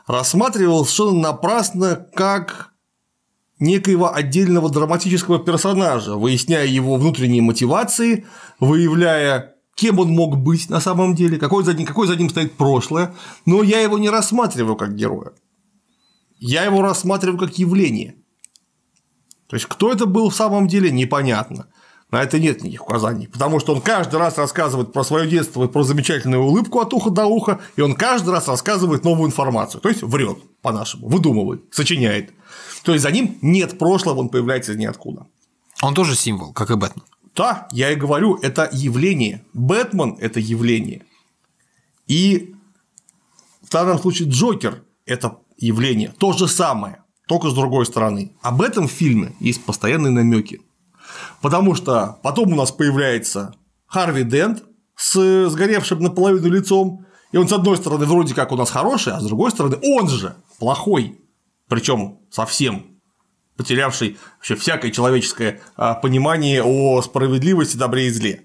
рассматривал 0.07 0.85
совершенно 0.85 1.21
напрасно 1.21 2.07
как 2.13 2.73
некоего 3.59 4.13
отдельного 4.13 4.69
драматического 4.69 5.39
персонажа, 5.39 6.15
выясняя 6.15 6.65
его 6.65 6.95
внутренние 6.95 7.41
мотивации, 7.41 8.25
выявляя, 8.59 9.55
кем 9.75 9.99
он 9.99 10.09
мог 10.09 10.37
быть 10.37 10.69
на 10.69 10.79
самом 10.79 11.15
деле, 11.15 11.37
какой 11.37 11.63
за 11.63 11.73
ним, 11.73 11.85
какое 11.85 12.07
за 12.07 12.15
ним 12.15 12.29
стоит 12.29 12.53
прошлое, 12.55 13.13
но 13.45 13.61
я 13.63 13.81
его 13.81 13.97
не 13.97 14.09
рассматриваю 14.09 14.75
как 14.75 14.95
героя. 14.95 15.31
Я 16.39 16.63
его 16.63 16.81
рассматриваю 16.81 17.37
как 17.37 17.57
явление. 17.57 18.15
То 19.47 19.55
есть, 19.55 19.65
кто 19.65 19.91
это 19.91 20.05
был 20.05 20.29
в 20.29 20.35
самом 20.35 20.67
деле, 20.67 20.91
непонятно. 20.91 21.67
На 22.11 22.23
это 22.23 22.39
нет 22.39 22.63
никаких 22.63 22.87
указаний. 22.87 23.27
Потому 23.27 23.59
что 23.59 23.73
он 23.73 23.81
каждый 23.81 24.19
раз 24.19 24.37
рассказывает 24.37 24.93
про 24.93 25.03
свое 25.03 25.27
детство 25.29 25.65
и 25.65 25.67
про 25.67 25.83
замечательную 25.83 26.43
улыбку 26.43 26.79
от 26.79 26.93
уха 26.93 27.09
до 27.09 27.25
уха, 27.25 27.59
и 27.75 27.81
он 27.81 27.93
каждый 27.93 28.31
раз 28.31 28.47
рассказывает 28.47 29.03
новую 29.03 29.27
информацию. 29.27 29.81
То 29.81 29.89
есть 29.89 30.01
врет 30.01 30.37
по-нашему, 30.61 31.07
выдумывает, 31.07 31.63
сочиняет. 31.71 32.31
То 32.83 32.93
есть 32.93 33.03
за 33.03 33.11
ним 33.11 33.37
нет 33.41 33.77
прошлого, 33.77 34.19
он 34.19 34.29
появляется 34.29 34.73
из 34.73 34.77
ниоткуда. 34.77 35.27
Он 35.81 35.93
тоже 35.93 36.15
символ, 36.15 36.53
как 36.53 36.71
и 36.71 36.75
Бэтмен. 36.75 37.03
Да, 37.35 37.67
я 37.71 37.91
и 37.91 37.95
говорю, 37.95 38.35
это 38.41 38.69
явление. 38.71 39.45
Бэтмен– 39.53 40.17
это 40.19 40.39
явление. 40.39 41.05
И 42.07 42.53
в 43.61 43.69
данном 43.69 43.99
случае 43.99 44.29
Джокер– 44.29 44.83
это 45.05 45.37
явление. 45.57 46.13
То 46.17 46.33
же 46.33 46.47
самое, 46.47 47.03
только 47.27 47.49
с 47.49 47.53
другой 47.53 47.85
стороны. 47.85 48.33
Об 48.41 48.61
этом 48.61 48.87
в 48.87 48.91
фильме 48.91 49.35
есть 49.39 49.63
постоянные 49.63 50.11
намеки. 50.11 50.61
Потому 51.41 51.75
что 51.75 52.19
потом 52.23 52.51
у 52.51 52.55
нас 52.55 52.71
появляется 52.71 53.53
Харви 53.85 54.23
Дент 54.23 54.63
с 54.95 55.49
сгоревшим 55.49 55.99
наполовину 55.99 56.49
лицом. 56.49 57.05
И 57.31 57.37
он, 57.37 57.47
с 57.47 57.53
одной 57.53 57.77
стороны, 57.77 58.05
вроде 58.05 58.33
как 58.33 58.51
у 58.51 58.55
нас 58.55 58.69
хороший, 58.69 59.13
а 59.13 59.19
с 59.19 59.25
другой 59.25 59.51
стороны, 59.51 59.77
он 59.81 60.09
же 60.09 60.35
плохой. 60.57 61.19
Причем 61.69 62.19
совсем 62.29 62.99
потерявший 63.55 64.17
вообще 64.37 64.55
всякое 64.55 64.91
человеческое 64.91 65.61
а, 65.75 65.93
понимание 65.93 66.63
о 66.63 67.01
справедливости, 67.01 67.77
добре 67.77 68.07
и 68.07 68.09
зле. 68.09 68.43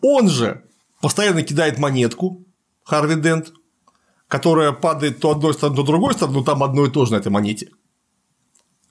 Он 0.00 0.28
же 0.28 0.64
постоянно 1.00 1.42
кидает 1.42 1.78
монетку, 1.78 2.44
Харви 2.84 3.20
Дент, 3.20 3.52
которая 4.28 4.72
падает 4.72 5.20
то 5.20 5.32
одной 5.32 5.54
стороны, 5.54 5.76
то 5.76 5.82
другой 5.82 6.14
стороны, 6.14 6.38
но 6.38 6.44
там 6.44 6.62
одно 6.62 6.86
и 6.86 6.90
то 6.90 7.04
же 7.04 7.12
на 7.12 7.16
этой 7.16 7.32
монете. 7.32 7.70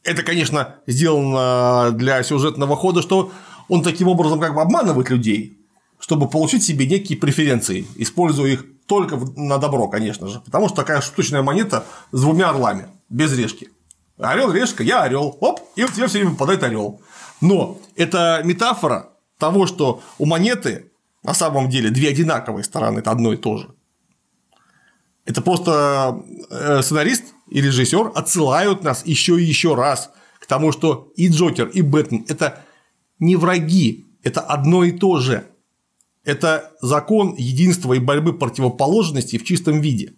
Это, 0.03 0.21
конечно, 0.23 0.75
сделано 0.87 1.91
для 1.91 2.21
сюжетного 2.23 2.75
хода, 2.75 3.01
что 3.01 3.31
он 3.69 3.83
таким 3.83 4.07
образом 4.07 4.39
как 4.39 4.53
бы 4.53 4.61
обманывает 4.61 5.09
людей, 5.09 5.57
чтобы 5.99 6.29
получить 6.29 6.63
себе 6.63 6.85
некие 6.85 7.17
преференции, 7.17 7.87
используя 7.95 8.51
их 8.51 8.65
только 8.85 9.17
на 9.35 9.57
добро, 9.57 9.87
конечно 9.87 10.27
же. 10.27 10.39
Потому 10.41 10.67
что 10.67 10.77
такая 10.77 11.01
штучная 11.01 11.41
монета 11.41 11.85
с 12.11 12.21
двумя 12.21 12.49
орлами, 12.49 12.87
без 13.09 13.35
решки. 13.37 13.69
Орел, 14.17 14.51
решка, 14.51 14.83
я 14.83 15.03
орел. 15.03 15.37
Оп, 15.41 15.59
и 15.75 15.83
вот 15.83 15.93
тебе 15.93 16.07
все 16.07 16.19
время 16.19 16.31
попадает 16.31 16.63
орел. 16.63 17.01
Но 17.41 17.79
это 17.95 18.41
метафора 18.43 19.09
того, 19.37 19.67
что 19.67 20.01
у 20.17 20.25
монеты 20.25 20.91
на 21.25 21.33
самом 21.33 21.69
деле 21.69 21.89
две 21.89 22.09
одинаковые 22.09 22.63
стороны, 22.63 22.99
это 22.99 23.11
одно 23.11 23.33
и 23.33 23.37
то 23.37 23.57
же. 23.57 23.69
Это 25.25 25.41
просто 25.41 26.21
э, 26.51 26.81
сценарист 26.83 27.33
и 27.49 27.59
режиссер 27.59 28.11
отсылают 28.13 28.83
нас 28.83 29.05
еще 29.05 29.39
и 29.41 29.43
еще 29.43 29.73
раз 29.73 30.11
к 30.39 30.45
тому, 30.45 30.71
что 30.71 31.11
и 31.15 31.27
Джокер, 31.29 31.67
и 31.67 31.81
Бэтмен– 31.81 32.25
это 32.29 32.63
не 33.17 33.35
враги, 33.35 34.05
это 34.23 34.41
одно 34.41 34.83
и 34.83 34.91
то 34.91 35.19
же. 35.19 35.47
Это 36.25 36.73
закон 36.81 37.35
единства 37.37 37.93
и 37.93 37.99
борьбы 37.99 38.33
противоположностей 38.33 39.37
в 39.37 39.45
чистом 39.45 39.79
виде. 39.79 40.13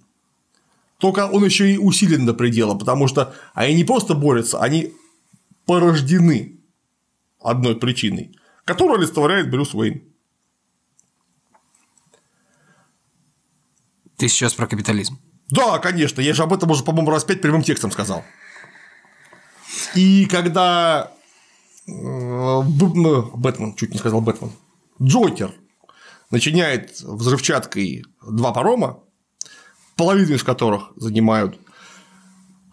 Только 0.97 1.27
он 1.27 1.43
еще 1.45 1.71
и 1.71 1.77
усилен 1.77 2.25
до 2.25 2.33
предела, 2.33 2.75
потому 2.75 3.07
что 3.07 3.35
они 3.53 3.75
не 3.75 3.83
просто 3.83 4.15
борются, 4.15 4.59
они 4.59 4.93
порождены 5.65 6.59
одной 7.39 7.75
причиной, 7.75 8.35
которую 8.65 8.99
олицетворяет 8.99 9.51
Брюс 9.51 9.75
Уэйн. 9.75 10.01
Ты 14.15 14.29
сейчас 14.29 14.53
про 14.55 14.65
капитализм. 14.65 15.19
Да, 15.49 15.77
конечно, 15.77 16.21
я 16.21 16.33
же 16.33 16.41
об 16.43 16.53
этом 16.53 16.71
уже, 16.71 16.83
по-моему, 16.83 17.11
раз 17.11 17.23
пять 17.23 17.41
прямым 17.41 17.61
текстом 17.61 17.91
сказал. 17.91 18.23
И 19.93 20.25
когда 20.25 21.11
э, 21.85 21.91
Б- 21.91 23.21
Бэтмен, 23.35 23.75
чуть 23.75 23.91
не 23.91 23.99
сказал 23.99 24.21
Бэтмен, 24.21 24.51
Джокер 25.01 25.53
начиняет 26.31 26.99
взрывчаткой 27.01 28.03
два 28.27 28.51
парома, 28.51 29.03
половину 29.95 30.35
из 30.35 30.43
которых 30.43 30.91
занимают 30.95 31.59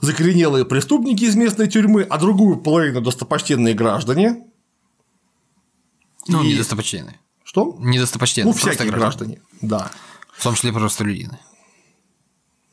закоренелые 0.01 0.65
преступники 0.65 1.25
из 1.25 1.35
местной 1.37 1.69
тюрьмы, 1.69 2.03
а 2.03 2.19
другую 2.19 2.59
половину 2.59 3.01
достопочтенные 3.01 3.75
граждане. 3.75 4.45
Ну, 6.29 6.43
И- 6.43 6.53
недостопочтенные. 6.53 7.21
Что? 7.45 7.77
Недостопочтенные. 7.79 8.53
Ну, 8.53 8.59
всякие 8.59 8.91
граждане. 8.91 9.41
Да. 9.61 9.91
В 10.37 10.43
том 10.43 10.55
числе 10.55 10.73
просто 10.73 11.05
люди. 11.05 11.29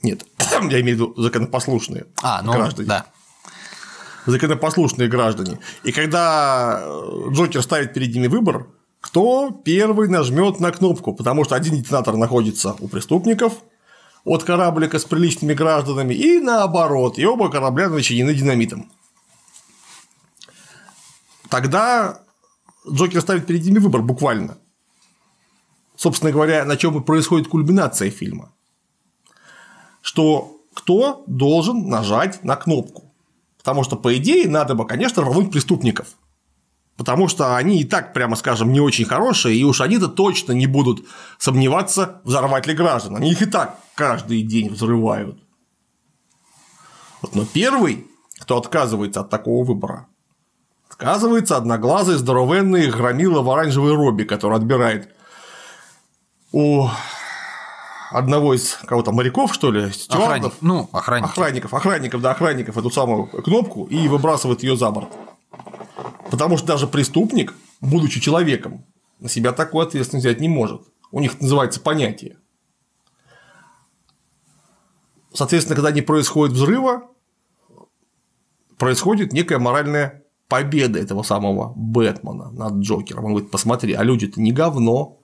Нет, 0.02 0.26
я 0.40 0.82
имею 0.82 0.98
в 0.98 1.00
виду 1.00 1.14
законопослушные 1.22 2.08
А, 2.24 2.42
ну, 2.42 2.54
граждане. 2.54 2.88
да. 2.88 3.06
законопослушные 4.26 5.08
граждане. 5.08 5.60
И 5.84 5.92
когда 5.92 6.82
э, 6.84 7.30
Джокер 7.32 7.62
ставит 7.62 7.94
перед 7.94 8.14
ними 8.14 8.28
выбор, 8.28 8.68
кто 9.02 9.52
первый 9.52 10.08
нажмет 10.08 10.60
на 10.60 10.72
кнопку, 10.72 11.14
потому 11.14 11.44
что 11.44 11.56
один 11.56 11.76
детонатор 11.76 12.16
находится 12.16 12.76
у 12.80 12.88
преступников, 12.88 13.54
от 14.24 14.44
кораблика 14.44 15.00
с 15.00 15.06
приличными 15.06 15.54
гражданами, 15.54 16.14
и 16.14 16.40
наоборот, 16.40 17.18
и 17.18 17.26
оба 17.26 17.50
корабля 17.50 17.90
начинены 17.90 18.36
динамитом. 18.36 18.92
Тогда 21.50 22.22
Джокер 22.90 23.22
ставит 23.22 23.48
перед 23.48 23.66
ними 23.66 23.80
выбор 23.80 24.02
буквально. 24.02 24.58
Собственно 25.96 26.32
говоря, 26.32 26.64
на 26.66 26.78
чем 26.78 26.98
и 26.98 27.04
происходит 27.04 27.48
кульминация 27.48 28.12
фильма. 28.12 28.52
Что 30.02 30.62
кто 30.74 31.24
должен 31.28 31.90
нажать 31.90 32.44
на 32.44 32.56
кнопку. 32.56 33.12
Потому 33.58 33.84
что, 33.84 33.96
по 33.98 34.16
идее, 34.18 34.48
надо 34.48 34.74
бы, 34.74 34.88
конечно, 34.88 35.22
рвануть 35.22 35.52
преступников. 35.52 36.16
Потому 36.98 37.28
что 37.28 37.56
они 37.56 37.82
и 37.82 37.84
так, 37.84 38.14
прямо 38.14 38.36
скажем, 38.36 38.72
не 38.72 38.80
очень 38.80 39.06
хорошие, 39.06 39.56
и 39.56 39.64
уж 39.64 39.82
они-то 39.82 40.08
точно 40.08 40.52
не 40.52 40.68
будут 40.68 41.08
сомневаться, 41.40 42.22
взорвать 42.24 42.68
ли 42.68 42.74
граждан. 42.74 43.16
Они 43.16 43.32
их 43.32 43.42
и 43.42 43.46
так 43.46 43.80
каждый 43.96 44.44
день 44.44 44.70
взрывают. 44.70 45.38
Вот, 47.22 47.36
но 47.36 47.46
первый, 47.46 48.08
кто 48.40 48.58
отказывается 48.58 49.22
от 49.22 49.30
такого 49.30 49.66
выбора, 49.66 50.08
отказывается 50.90 51.58
одноглазый 51.58 52.16
здоровенный 52.16 52.90
громила 52.90 53.42
в 53.42 53.50
оранжевой 53.50 53.96
робе, 53.96 54.26
который 54.26 54.58
отбирает 54.58 55.10
у 56.52 56.88
одного 58.12 58.54
из 58.54 58.74
кого-то 58.86 59.12
моряков, 59.12 59.54
что 59.54 59.72
ли, 59.72 59.92
Охранник. 60.10 60.54
Ну, 60.62 60.90
охранников. 60.92 61.32
Охранников, 61.32 61.74
охранников, 61.74 62.22
да, 62.22 62.32
охранников 62.32 62.78
эту 62.78 62.92
самую 62.92 63.28
кнопку 63.28 63.86
и 63.86 64.08
выбрасывает 64.08 64.64
ее 64.64 64.76
за 64.76 64.92
борт. 64.92 65.10
Потому 66.32 66.56
что 66.56 66.66
даже 66.66 66.88
преступник, 66.88 67.54
будучи 67.82 68.22
человеком, 68.22 68.86
на 69.20 69.28
себя 69.28 69.52
такую 69.52 69.86
ответственность 69.86 70.26
взять 70.26 70.40
не 70.40 70.48
может. 70.48 70.82
У 71.12 71.20
них 71.20 71.36
это 71.36 71.44
называется 71.44 71.82
понятие. 71.82 72.38
Соответственно, 75.34 75.76
когда 75.76 75.92
не 75.92 76.02
происходит 76.02 76.56
взрыва, 76.56 77.10
происходит 78.78 79.34
некая 79.34 79.60
моральная 79.60 80.24
победа 80.48 81.00
этого 81.00 81.24
самого 81.24 81.74
Бэтмена 81.76 82.50
над 82.52 82.76
Джокером. 82.76 83.26
Он 83.26 83.32
говорит, 83.32 83.52
посмотри, 83.52 83.94
а 83.94 84.04
люди-то 84.04 84.42
не 84.42 84.54
говно. 84.54 85.20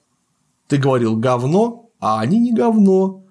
Ты 0.67 0.75
говорил 0.75 1.15
говно, 1.15 1.89
а 2.01 2.19
они 2.19 2.37
не 2.37 2.53
говно. 2.53 3.23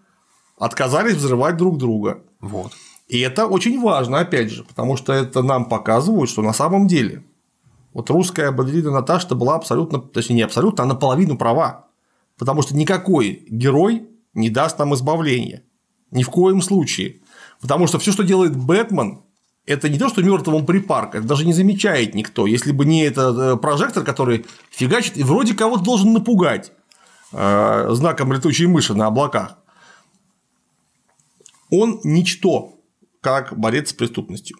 Отказались 0.59 1.16
взрывать 1.16 1.59
друг 1.59 1.77
друга. 1.77 2.24
Вот. 2.41 2.72
И 3.09 3.20
это 3.20 3.47
очень 3.47 3.81
важно, 3.83 4.20
опять 4.20 4.51
же, 4.51 4.64
потому 4.64 4.97
что 4.97 5.12
это 5.12 5.43
нам 5.43 5.66
показывает, 5.66 6.31
что 6.31 6.41
на 6.41 6.55
самом 6.55 6.87
деле 6.87 7.22
вот 7.97 8.11
русская 8.11 8.53
балерина 8.53 8.90
Наташа 8.90 9.34
была 9.34 9.55
абсолютно, 9.55 9.99
точнее 9.99 10.36
не 10.36 10.42
абсолютно, 10.42 10.84
а 10.84 10.86
наполовину 10.86 11.38
права. 11.38 11.86
Потому 12.36 12.61
что 12.61 12.76
никакой 12.76 13.47
герой 13.49 14.07
не 14.34 14.51
даст 14.51 14.78
нам 14.78 14.94
избавления. 14.94 15.62
Ни 16.11 16.22
в 16.22 16.28
коем 16.28 16.61
случае. 16.61 17.22
Потому 17.59 17.86
что 17.86 17.99
все, 17.99 18.12
что 18.12 18.22
делает 18.22 18.55
Бэтмен, 18.55 19.22
это 19.64 19.88
не 19.88 19.99
то, 19.99 20.11
что 20.11 20.22
мертвому 20.22 20.66
припарк, 20.66 21.14
это 21.14 21.26
даже 21.26 21.47
не 21.47 21.55
замечает 21.55 22.14
никто. 22.14 22.47
Если 22.47 22.70
бы 22.70 22.84
не 22.84 23.01
этот 23.01 23.38
э, 23.38 23.57
прожектор, 23.57 24.05
который 24.05 24.44
фигачит 24.70 25.16
и 25.16 25.22
вроде 25.22 25.55
кого-то 25.55 25.82
должен 25.82 26.12
напугать. 26.12 26.72
Э, 27.32 27.88
знаком 27.92 28.30
летучей 28.30 28.66
мыши 28.66 28.92
на 28.92 29.07
облаках, 29.07 29.57
он 31.70 32.01
ничто, 32.05 32.74
как 33.22 33.59
борец 33.59 33.88
с 33.88 33.92
преступностью. 33.94 34.59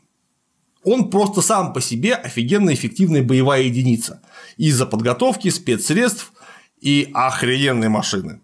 Он 0.87 1.11
просто 1.11 1.43
сам 1.43 1.75
по 1.75 1.83
себе 1.83 2.15
офигенно 2.15 2.73
эффективная 2.73 3.23
боевая 3.23 3.63
единица 3.63 4.23
из-за 4.57 4.87
подготовки 4.87 5.51
спецсредств 5.51 6.33
и 6.81 7.11
охрененной 7.13 7.89
машины. 7.89 8.41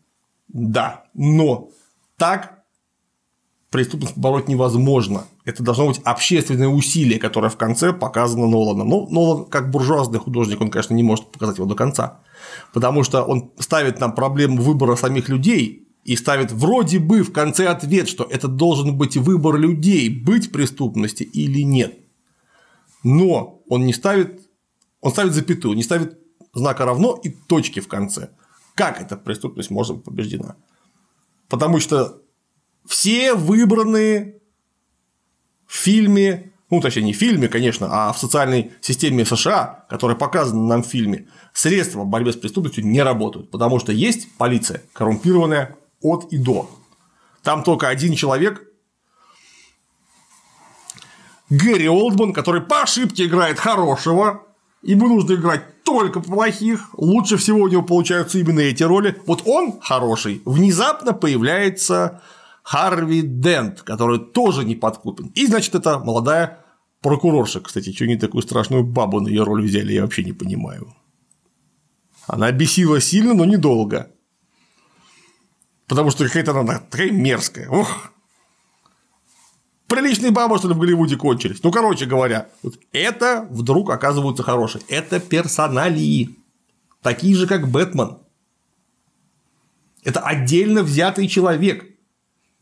Да, 0.48 1.04
но 1.14 1.70
так 2.18 2.64
преступность 3.70 4.16
побороть 4.16 4.48
невозможно. 4.48 5.24
Это 5.46 5.62
должно 5.62 5.88
быть 5.88 6.00
общественное 6.04 6.68
усилие, 6.68 7.18
которое 7.18 7.48
в 7.48 7.56
конце 7.56 7.94
показано 7.94 8.46
Ноланом. 8.46 8.86
Но 8.86 9.06
Нолан, 9.06 9.44
как 9.46 9.70
буржуазный 9.70 10.18
художник, 10.18 10.60
он, 10.60 10.70
конечно, 10.70 10.92
не 10.92 11.02
может 11.02 11.32
показать 11.32 11.56
его 11.56 11.66
до 11.66 11.74
конца 11.74 12.20
потому 12.72 13.04
что 13.04 13.22
он 13.22 13.52
ставит 13.58 14.00
нам 14.00 14.14
проблему 14.14 14.62
выбора 14.62 14.96
самих 14.96 15.28
людей 15.28 15.88
и 16.04 16.16
ставит 16.16 16.50
вроде 16.52 16.98
бы 16.98 17.22
в 17.22 17.32
конце 17.32 17.68
ответ, 17.68 18.08
что 18.08 18.24
это 18.24 18.48
должен 18.48 18.96
быть 18.96 19.16
выбор 19.16 19.56
людей, 19.56 20.08
быть 20.08 20.50
преступности 20.50 21.22
или 21.22 21.62
нет. 21.62 21.98
Но 23.02 23.62
он 23.68 23.84
не 23.86 23.92
ставит, 23.92 24.40
он 25.00 25.12
ставит 25.12 25.34
запятую, 25.34 25.76
не 25.76 25.82
ставит 25.82 26.18
знака 26.52 26.84
равно 26.84 27.18
и 27.22 27.30
точки 27.30 27.80
в 27.80 27.88
конце. 27.88 28.30
Как 28.74 29.00
эта 29.00 29.16
преступность 29.16 29.70
может 29.70 29.96
быть 29.96 30.04
побеждена? 30.04 30.56
Потому 31.48 31.80
что 31.80 32.22
все 32.86 33.34
выбранные 33.34 34.40
в 35.66 35.74
фильме 35.74 36.52
ну, 36.72 36.80
точнее, 36.80 37.02
не 37.02 37.12
в 37.12 37.16
фильме, 37.16 37.48
конечно, 37.48 37.86
а 37.90 38.14
в 38.14 38.18
социальной 38.18 38.72
системе 38.80 39.26
США, 39.26 39.84
которая 39.90 40.16
показана 40.16 40.66
нам 40.66 40.82
в 40.82 40.86
фильме, 40.86 41.28
средства 41.52 42.04
борьбы 42.04 42.32
с 42.32 42.36
преступностью 42.36 42.86
не 42.86 43.02
работают, 43.02 43.50
потому 43.50 43.78
что 43.78 43.92
есть 43.92 44.34
полиция, 44.38 44.82
коррумпированная 44.94 45.76
от 46.00 46.32
и 46.32 46.38
до. 46.38 46.70
Там 47.42 47.62
только 47.62 47.88
один 47.88 48.14
человек, 48.14 48.66
Гэри 51.52 51.86
Олдман, 51.86 52.32
который 52.32 52.62
по 52.62 52.80
ошибке 52.82 53.26
играет 53.26 53.58
хорошего, 53.58 54.46
ему 54.80 55.08
нужно 55.08 55.34
играть 55.34 55.84
только 55.84 56.20
плохих, 56.20 56.88
лучше 56.96 57.36
всего 57.36 57.58
у 57.60 57.68
него 57.68 57.82
получаются 57.82 58.38
именно 58.38 58.60
эти 58.60 58.82
роли. 58.82 59.20
Вот 59.26 59.42
он 59.44 59.78
хороший, 59.82 60.40
внезапно 60.46 61.12
появляется 61.12 62.22
Харви 62.62 63.20
Дент, 63.20 63.82
который 63.82 64.18
тоже 64.18 64.64
не 64.64 64.76
подкупен. 64.76 65.26
И, 65.34 65.46
значит, 65.46 65.74
это 65.74 65.98
молодая 65.98 66.64
Прокурорша, 67.02 67.60
кстати, 67.60 67.92
что 67.92 68.06
не 68.06 68.16
такую 68.16 68.40
страшную 68.40 68.82
бабу 68.82 69.20
на 69.20 69.28
ее 69.28 69.42
роль 69.42 69.62
взяли, 69.62 69.92
я 69.92 70.02
вообще 70.02 70.24
не 70.24 70.32
понимаю. 70.32 70.94
Она 72.26 72.50
бесила 72.50 72.98
сильно, 72.98 73.34
но 73.34 73.44
недолго. 73.44 74.10
Потому 75.86 76.10
что 76.10 76.24
какая-то 76.24 76.58
она 76.58 76.78
такая 76.78 77.10
мерзкая. 77.10 77.68
Ух! 77.68 78.11
Приличные 79.92 80.30
бабы, 80.30 80.56
что 80.56 80.68
в 80.68 80.78
Голливуде 80.78 81.18
кончились. 81.18 81.62
Ну, 81.62 81.70
короче 81.70 82.06
говоря, 82.06 82.48
вот 82.62 82.78
это 82.92 83.46
вдруг 83.50 83.90
оказываются 83.90 84.42
хорошие. 84.42 84.82
Это 84.88 85.20
персоналии. 85.20 86.34
Такие 87.02 87.36
же, 87.36 87.46
как 87.46 87.68
Бэтмен. 87.68 88.16
Это 90.02 90.20
отдельно 90.20 90.82
взятый 90.82 91.28
человек, 91.28 91.84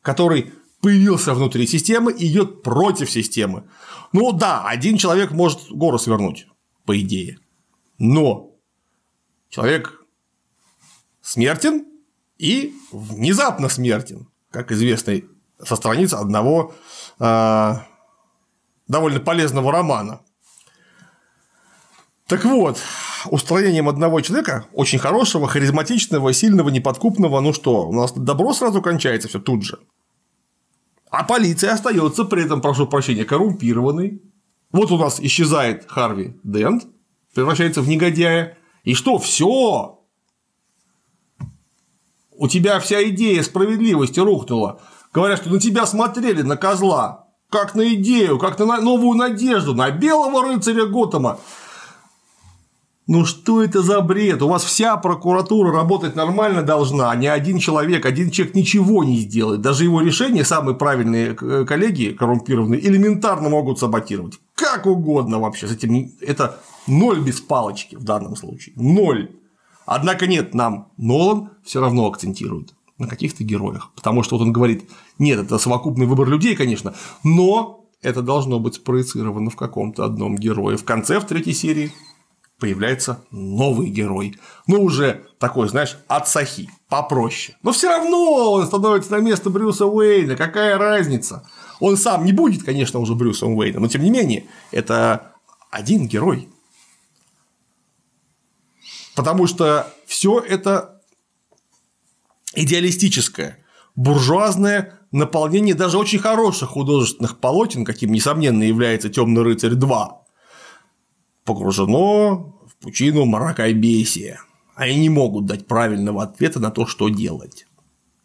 который 0.03 0.53
появился 0.81 1.33
внутри 1.33 1.69
системы 1.69 2.13
и 2.13 2.27
идет 2.27 2.65
против 2.65 3.09
системы. 3.09 3.63
Ну 4.13 4.33
да, 4.33 4.65
один 4.67 4.97
человек 4.97 5.31
может 5.31 5.71
гору 5.71 6.01
свернуть, 6.01 6.49
по 6.85 7.01
идее. 7.01 7.39
Но 7.97 8.57
человек 9.51 10.05
смертен 11.23 11.87
и 12.39 12.75
внезапно 12.91 13.69
смертен, 13.69 14.27
как 14.51 14.73
известно 14.73 15.21
со 15.65 15.77
страниц 15.77 16.13
одного 16.13 16.75
довольно 17.21 19.21
полезного 19.21 19.71
романа. 19.71 20.23
Так 22.27 22.45
вот, 22.45 22.79
устроением 23.27 23.89
одного 23.89 24.21
человека, 24.21 24.67
очень 24.73 24.99
хорошего, 24.99 25.49
харизматичного, 25.49 26.33
сильного, 26.33 26.71
неподкупного, 26.71 27.41
ну 27.41 27.53
что, 27.53 27.89
у 27.89 27.93
нас 27.93 28.13
добро 28.13 28.53
сразу 28.53 28.81
кончается 28.81 29.29
все 29.29 29.41
тут 29.41 29.65
же. 29.65 29.81
А 31.11 31.25
полиция 31.25 31.73
остается 31.73 32.25
при 32.25 32.45
этом, 32.45 32.61
прошу 32.61 32.87
прощения, 32.87 33.25
коррумпированной. 33.25 34.23
Вот 34.71 34.93
у 34.93 34.97
нас 34.97 35.21
исчезает 35.21 35.91
Харви 35.91 36.39
Дент, 36.45 36.87
превращается 37.35 37.83
в 37.83 37.89
негодяя. 37.89 38.57
И 38.85 38.95
что, 38.95 39.19
все? 39.19 39.99
У 42.31 42.49
тебя 42.49 42.79
вся 42.79 43.03
идея 43.09 43.43
справедливости 43.43 44.21
рухнула. 44.21 44.81
Говорят, 45.13 45.41
что 45.41 45.51
на 45.51 45.59
тебя 45.59 45.87
смотрели, 45.87 46.43
на 46.43 46.57
козла, 46.57 47.27
как 47.51 47.75
на 47.75 47.95
идею, 47.95 48.39
как 48.39 48.59
на 48.59 48.81
новую 48.81 49.19
надежду, 49.19 49.75
на 49.75 49.91
белого 49.91 50.45
рыцаря 50.45 50.87
Готэма. 50.87 51.39
Ну 53.09 53.25
что 53.25 53.61
это 53.61 53.83
за 53.83 54.03
бред? 54.03 54.41
У 54.41 54.49
вас 54.49 54.63
вся 54.63 54.97
прокуратура 54.97 55.73
работать 55.73 56.15
нормально 56.15 56.63
должна, 56.63 57.11
а 57.11 57.17
не 57.17 57.27
один 57.27 57.59
человек. 57.59 58.07
Один 58.07 58.31
человек 58.31 58.55
ничего 58.55 59.03
не 59.03 59.17
сделает. 59.19 59.61
Даже 59.63 59.83
его 59.83 60.01
решения 60.01 60.45
самые 60.45 60.77
правильные 60.77 61.37
э, 61.41 61.65
коллеги 61.67 62.15
коррумпированные 62.17 62.87
элементарно 62.87 63.49
могут 63.49 63.81
саботировать. 63.81 64.39
Как 64.55 64.87
угодно 64.87 65.41
вообще. 65.41 65.67
С 65.67 65.73
этим 65.73 66.13
это 66.21 66.61
ноль 66.87 67.21
без 67.21 67.41
палочки 67.41 67.97
в 67.97 68.05
данном 68.05 68.37
случае. 68.37 68.77
Ноль. 68.77 69.33
Однако 69.87 70.29
нет, 70.29 70.55
нам 70.55 70.93
Нолан 70.97 71.51
все 71.65 71.81
равно 71.81 72.07
акцентирует 72.07 72.75
на 73.01 73.09
каких-то 73.09 73.43
героях. 73.43 73.91
Потому 73.97 74.23
что 74.23 74.37
вот 74.37 74.45
он 74.45 74.53
говорит, 74.53 74.89
нет, 75.19 75.41
это 75.41 75.59
совокупный 75.59 76.07
выбор 76.07 76.29
людей, 76.29 76.55
конечно, 76.55 76.95
но 77.25 77.85
это 78.03 78.23
должно 78.23 78.61
быть 78.61 78.77
спроецировано 78.77 79.51
в 79.51 79.57
каком-то 79.57 80.05
одном 80.05 80.37
герое. 80.37 80.77
В 80.77 80.85
конце, 80.85 81.19
в 81.19 81.25
третьей 81.25 81.55
серии 81.55 81.93
появляется 82.59 83.25
новый 83.31 83.89
герой. 83.89 84.37
Ну, 84.67 84.83
уже 84.83 85.25
такой, 85.39 85.69
знаешь, 85.69 85.99
от 86.09 86.29
Сахи, 86.29 86.71
попроще. 86.89 87.57
Но 87.63 87.73
все 87.73 87.89
равно 87.89 88.53
он 88.53 88.67
становится 88.67 89.13
на 89.13 89.21
место 89.21 89.51
Брюса 89.51 89.87
Уэйна. 89.87 90.37
Какая 90.37 90.79
разница? 90.79 91.49
Он 91.81 91.97
сам 91.97 92.25
не 92.25 92.33
будет, 92.33 92.63
конечно, 92.63 93.01
уже 93.01 93.15
Брюсом 93.15 93.55
Уэйном, 93.57 93.83
но 93.83 93.89
тем 93.89 94.03
не 94.03 94.11
менее, 94.11 94.47
это 94.71 95.33
один 95.71 96.07
герой. 96.07 96.49
Потому 99.17 99.47
что 99.47 99.93
все 100.07 100.39
это 100.41 101.00
идеалистическое, 102.55 103.59
буржуазное 103.97 105.01
наполнение 105.13 105.75
даже 105.75 105.99
очень 105.99 106.19
хороших 106.19 106.71
художественных 106.71 107.39
полотен, 107.39 107.85
каким, 107.85 108.13
несомненно, 108.13 108.63
является 108.63 109.09
Темный 109.09 109.43
рыцарь 109.43 109.75
2, 109.75 110.23
погружено 111.45 112.61
в 112.67 112.83
пучину 112.83 113.25
мракобесия. 113.25 114.41
Они 114.75 114.97
не 114.97 115.09
могут 115.09 115.47
дать 115.47 115.67
правильного 115.67 116.23
ответа 116.23 116.61
на 116.61 116.71
то, 116.71 116.87
что 116.87 117.09
делать. 117.09 117.67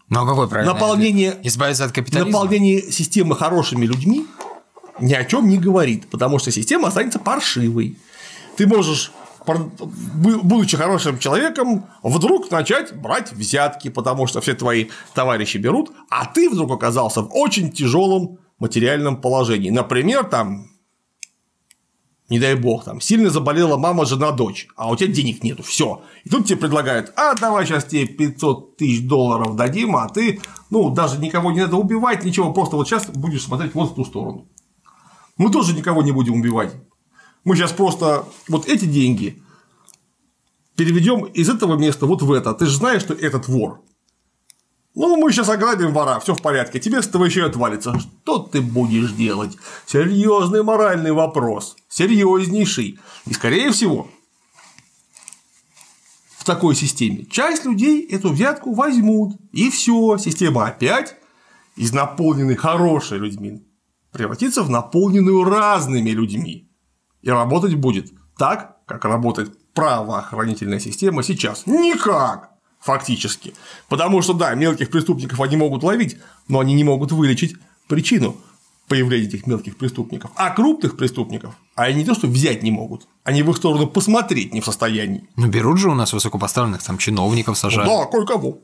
Ну 0.08 0.22
а 0.22 0.28
какой 0.28 0.48
правильный 0.48 0.74
Наполнение, 0.74 1.32
ответ? 1.32 1.46
Избавиться 1.48 1.86
от 1.86 1.92
капитализма? 1.92 2.32
наполнение 2.32 2.82
системы 2.92 3.36
хорошими 3.36 3.86
людьми 3.86 4.26
ни 5.00 5.14
о 5.14 5.26
чем 5.26 5.50
не 5.50 5.58
говорит, 5.58 6.08
потому 6.10 6.40
что 6.40 6.52
система 6.52 6.88
останется 6.88 7.20
паршивой. 7.20 7.98
Ты 8.56 8.68
можешь 8.68 9.12
будучи 9.46 10.78
хорошим 10.78 11.20
человеком, 11.20 11.86
вдруг 12.04 12.52
начать 12.52 12.96
брать 12.96 13.32
взятки, 13.32 13.90
потому 13.90 14.28
что 14.28 14.42
все 14.42 14.54
твои 14.54 14.88
товарищи 15.14 15.58
берут, 15.58 15.92
а 16.10 16.26
ты 16.26 16.50
вдруг 16.50 16.72
оказался 16.72 17.22
в 17.22 17.30
очень 17.34 17.72
тяжелом 17.72 18.40
материальном 18.60 19.22
положении. 19.22 19.70
Например, 19.70 20.24
там, 20.24 20.68
не 22.30 22.40
дай 22.40 22.56
бог, 22.56 22.84
там 22.84 23.02
сильно 23.02 23.30
заболела 23.30 23.78
мама, 23.78 24.06
жена, 24.06 24.32
дочь, 24.32 24.68
а 24.76 24.92
у 24.92 24.96
тебя 24.96 25.14
денег 25.14 25.44
нету, 25.44 25.64
все. 25.64 26.02
И 26.24 26.30
тут 26.30 26.48
тебе 26.48 26.58
предлагают, 26.58 27.14
а 27.16 27.36
давай 27.36 27.66
сейчас 27.66 27.86
тебе 27.86 28.08
500 28.08 28.78
тысяч 28.78 29.08
долларов 29.08 29.56
дадим, 29.56 29.96
а 29.96 30.10
ты, 30.10 30.42
ну, 30.70 30.90
даже 30.90 31.20
никого 31.20 31.52
не 31.52 31.62
надо 31.62 31.76
убивать, 31.78 32.24
ничего, 32.24 32.52
просто 32.54 32.78
вот 32.78 32.88
сейчас 32.88 33.08
будешь 33.08 33.44
смотреть 33.44 33.76
вот 33.76 33.92
в 33.92 33.96
ту 33.96 34.06
сторону. 34.06 34.48
Мы 35.38 35.52
тоже 35.52 35.76
никого 35.76 36.02
не 36.02 36.12
будем 36.12 36.34
убивать. 36.36 36.74
Мы 37.46 37.56
сейчас 37.56 37.72
просто 37.72 38.26
вот 38.48 38.68
эти 38.68 38.86
деньги 38.86 39.42
переведем 40.76 41.24
из 41.24 41.48
этого 41.48 41.78
места 41.78 42.06
вот 42.06 42.22
в 42.22 42.32
это. 42.32 42.54
Ты 42.54 42.66
же 42.66 42.76
знаешь, 42.76 43.02
что 43.02 43.14
этот 43.14 43.48
вор. 43.48 43.82
Ну, 44.96 45.18
мы 45.18 45.32
сейчас 45.32 45.50
ограбим 45.50 45.94
вора, 45.94 46.20
все 46.20 46.34
в 46.34 46.42
порядке, 46.42 46.80
тебе 46.80 47.02
с 47.02 47.08
и 47.14 47.40
отвалится. 47.42 48.00
Что 48.00 48.40
ты 48.40 48.62
будешь 48.62 49.12
делать? 49.12 49.58
Серьезный 49.86 50.64
моральный 50.64 51.12
вопрос. 51.12 51.76
Серьезнейший. 51.90 53.00
И, 53.26 53.34
скорее 53.34 53.72
всего, 53.72 54.08
в 56.38 56.46
такой 56.46 56.76
системе 56.76 57.26
часть 57.26 57.66
людей 57.66 58.08
эту 58.08 58.30
взятку 58.30 58.74
возьмут. 58.74 59.38
И 59.52 59.70
все, 59.70 60.18
система 60.18 60.66
опять 60.66 61.16
из 61.76 61.92
наполненной 61.92 62.56
хорошими 62.56 63.20
людьми 63.20 63.68
превратится 64.12 64.64
в 64.64 64.70
наполненную 64.70 65.44
разными 65.44 66.12
людьми. 66.12 66.65
И 67.26 67.30
работать 67.30 67.74
будет 67.74 68.14
так, 68.38 68.78
как 68.86 69.04
работает 69.04 69.58
правоохранительная 69.74 70.80
система 70.80 71.24
сейчас. 71.24 71.66
Никак! 71.66 72.52
Фактически. 72.80 73.56
Потому 73.90 74.22
что, 74.22 74.34
да, 74.34 74.54
мелких 74.54 74.92
преступников 74.92 75.42
они 75.42 75.58
могут 75.58 75.82
ловить, 75.82 76.18
но 76.48 76.60
они 76.60 76.76
не 76.76 76.84
могут 76.84 77.12
вылечить 77.12 77.56
причину 77.88 78.38
появления 78.88 79.26
этих 79.26 79.48
мелких 79.48 79.76
преступников. 79.76 80.30
А 80.36 80.52
крупных 80.52 80.98
преступников 80.98 81.56
они 81.74 81.96
не 81.96 82.06
то, 82.06 82.14
что 82.14 82.28
взять 82.28 82.62
не 82.62 82.70
могут, 82.70 83.08
они 83.24 83.42
в 83.42 83.50
их 83.50 83.58
сторону 83.58 83.88
посмотреть 83.88 84.54
не 84.54 84.62
в 84.62 84.66
состоянии. 84.66 85.28
Ну, 85.36 85.48
берут 85.48 85.80
же 85.80 85.90
у 85.90 85.96
нас 85.96 86.14
высокопоставленных 86.14 86.84
там 86.84 87.00
чиновников 87.00 87.58
сажают. 87.58 87.90
Да, 87.90 88.06
кое-кого. 88.06 88.60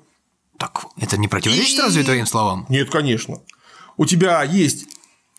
Так 0.60 0.86
это 0.98 1.18
не 1.18 1.28
противоречит 1.28 1.80
И... 1.80 1.82
разве 1.82 2.04
твоим 2.04 2.28
словам? 2.28 2.68
Нет, 2.70 2.92
конечно. 2.92 3.42
У 3.98 4.06
тебя 4.06 4.44
есть 4.44 4.86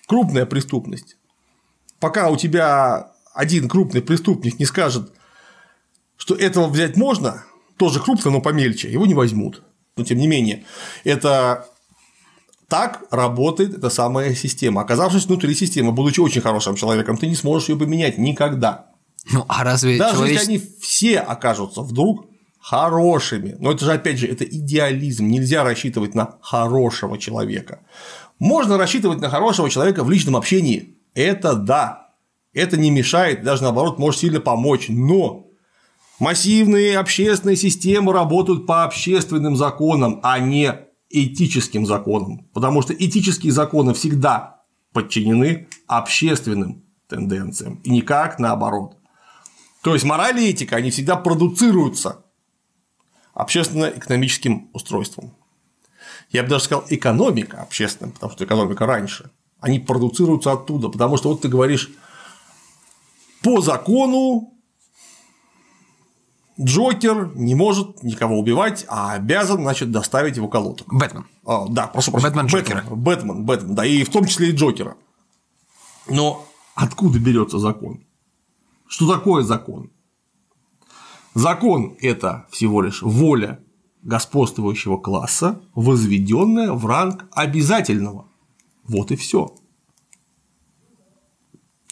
крупная 0.08 0.44
преступность. 0.44 1.16
Пока 2.00 2.30
у 2.30 2.36
тебя 2.36 3.11
один 3.34 3.68
крупный 3.68 4.02
преступник 4.02 4.58
не 4.58 4.64
скажет, 4.64 5.12
что 6.16 6.34
этого 6.34 6.68
взять 6.68 6.96
можно, 6.96 7.44
тоже 7.76 8.00
крупно, 8.00 8.30
но 8.30 8.40
помельче, 8.40 8.90
его 8.90 9.06
не 9.06 9.14
возьмут. 9.14 9.62
Но 9.96 10.04
тем 10.04 10.18
не 10.18 10.26
менее, 10.26 10.64
это 11.04 11.66
так 12.68 13.04
работает 13.10 13.74
эта 13.74 13.90
самая 13.90 14.34
система. 14.34 14.80
Оказавшись 14.80 15.26
внутри 15.26 15.54
системы, 15.54 15.92
будучи 15.92 16.20
очень 16.20 16.40
хорошим 16.40 16.74
человеком, 16.74 17.18
ты 17.18 17.26
не 17.26 17.34
сможешь 17.34 17.68
ее 17.68 17.76
поменять 17.76 18.18
никогда. 18.18 18.86
Ну, 19.30 19.44
а 19.48 19.62
разве 19.62 19.98
Даже 19.98 20.14
человеч... 20.14 20.38
если 20.38 20.48
они 20.48 20.62
все 20.80 21.18
окажутся 21.18 21.82
вдруг 21.82 22.26
хорошими, 22.58 23.56
но 23.58 23.72
это 23.72 23.84
же, 23.84 23.92
опять 23.92 24.18
же, 24.18 24.26
это 24.26 24.44
идеализм, 24.44 25.26
нельзя 25.26 25.64
рассчитывать 25.64 26.14
на 26.14 26.38
хорошего 26.40 27.18
человека. 27.18 27.80
Можно 28.38 28.78
рассчитывать 28.78 29.20
на 29.20 29.28
хорошего 29.28 29.68
человека 29.68 30.02
в 30.02 30.10
личном 30.10 30.36
общении, 30.36 30.96
это 31.14 31.54
да, 31.54 32.01
это 32.52 32.76
не 32.76 32.90
мешает, 32.90 33.42
даже 33.42 33.62
наоборот 33.62 33.98
может 33.98 34.20
сильно 34.20 34.40
помочь, 34.40 34.86
но 34.88 35.52
Массивные 36.22 36.98
общественные 36.98 37.56
системы 37.56 38.12
работают 38.12 38.64
по 38.64 38.84
общественным 38.84 39.56
законам, 39.56 40.20
а 40.22 40.38
не 40.38 40.72
этическим 41.10 41.84
законам, 41.84 42.48
потому 42.54 42.80
что 42.80 42.94
этические 42.94 43.50
законы 43.50 43.92
всегда 43.92 44.62
подчинены 44.92 45.66
общественным 45.88 46.84
тенденциям, 47.08 47.80
и 47.82 47.90
никак 47.90 48.38
наоборот. 48.38 48.98
То 49.82 49.94
есть 49.94 50.04
мораль 50.04 50.38
и 50.38 50.50
этика, 50.50 50.76
они 50.76 50.92
всегда 50.92 51.16
продуцируются 51.16 52.24
общественно-экономическим 53.34 54.70
устройством. 54.74 55.34
Я 56.30 56.44
бы 56.44 56.50
даже 56.50 56.66
сказал 56.66 56.84
экономика 56.88 57.62
общественным, 57.62 58.12
потому 58.12 58.30
что 58.32 58.44
экономика 58.44 58.86
раньше. 58.86 59.32
Они 59.58 59.80
продуцируются 59.80 60.52
оттуда, 60.52 60.88
потому 60.88 61.16
что 61.16 61.30
вот 61.30 61.40
ты 61.40 61.48
говоришь 61.48 61.90
по 63.42 63.60
закону 63.60 64.52
Джокер 66.60 67.32
не 67.34 67.54
может 67.54 68.02
никого 68.02 68.38
убивать, 68.38 68.84
а 68.88 69.12
обязан, 69.12 69.62
значит, 69.62 69.90
доставить 69.90 70.36
его 70.36 70.48
колодок. 70.48 70.92
Бэтмен. 70.92 71.26
А, 71.44 71.66
да, 71.68 71.86
прошу 71.86 72.12
прощения. 72.12 72.34
Бэтмен 72.34 72.46
Джокера. 72.46 72.82
Бэтмен, 72.82 73.02
Бэтмен, 73.02 73.44
Бэтмен, 73.44 73.74
да, 73.74 73.86
и 73.86 74.04
в 74.04 74.10
том 74.10 74.26
числе 74.26 74.50
и 74.50 74.52
Джокера. 74.52 74.96
Но 76.08 76.46
откуда 76.74 77.18
берется 77.18 77.58
закон? 77.58 78.04
Что 78.86 79.12
такое 79.12 79.42
закон? 79.42 79.90
Закон– 81.34 81.96
это 82.00 82.46
всего 82.50 82.82
лишь 82.82 83.02
воля 83.02 83.60
господствующего 84.02 84.98
класса, 84.98 85.62
возведенная 85.74 86.72
в 86.72 86.84
ранг 86.86 87.24
обязательного. 87.32 88.28
Вот 88.84 89.10
и 89.10 89.16
все. 89.16 89.54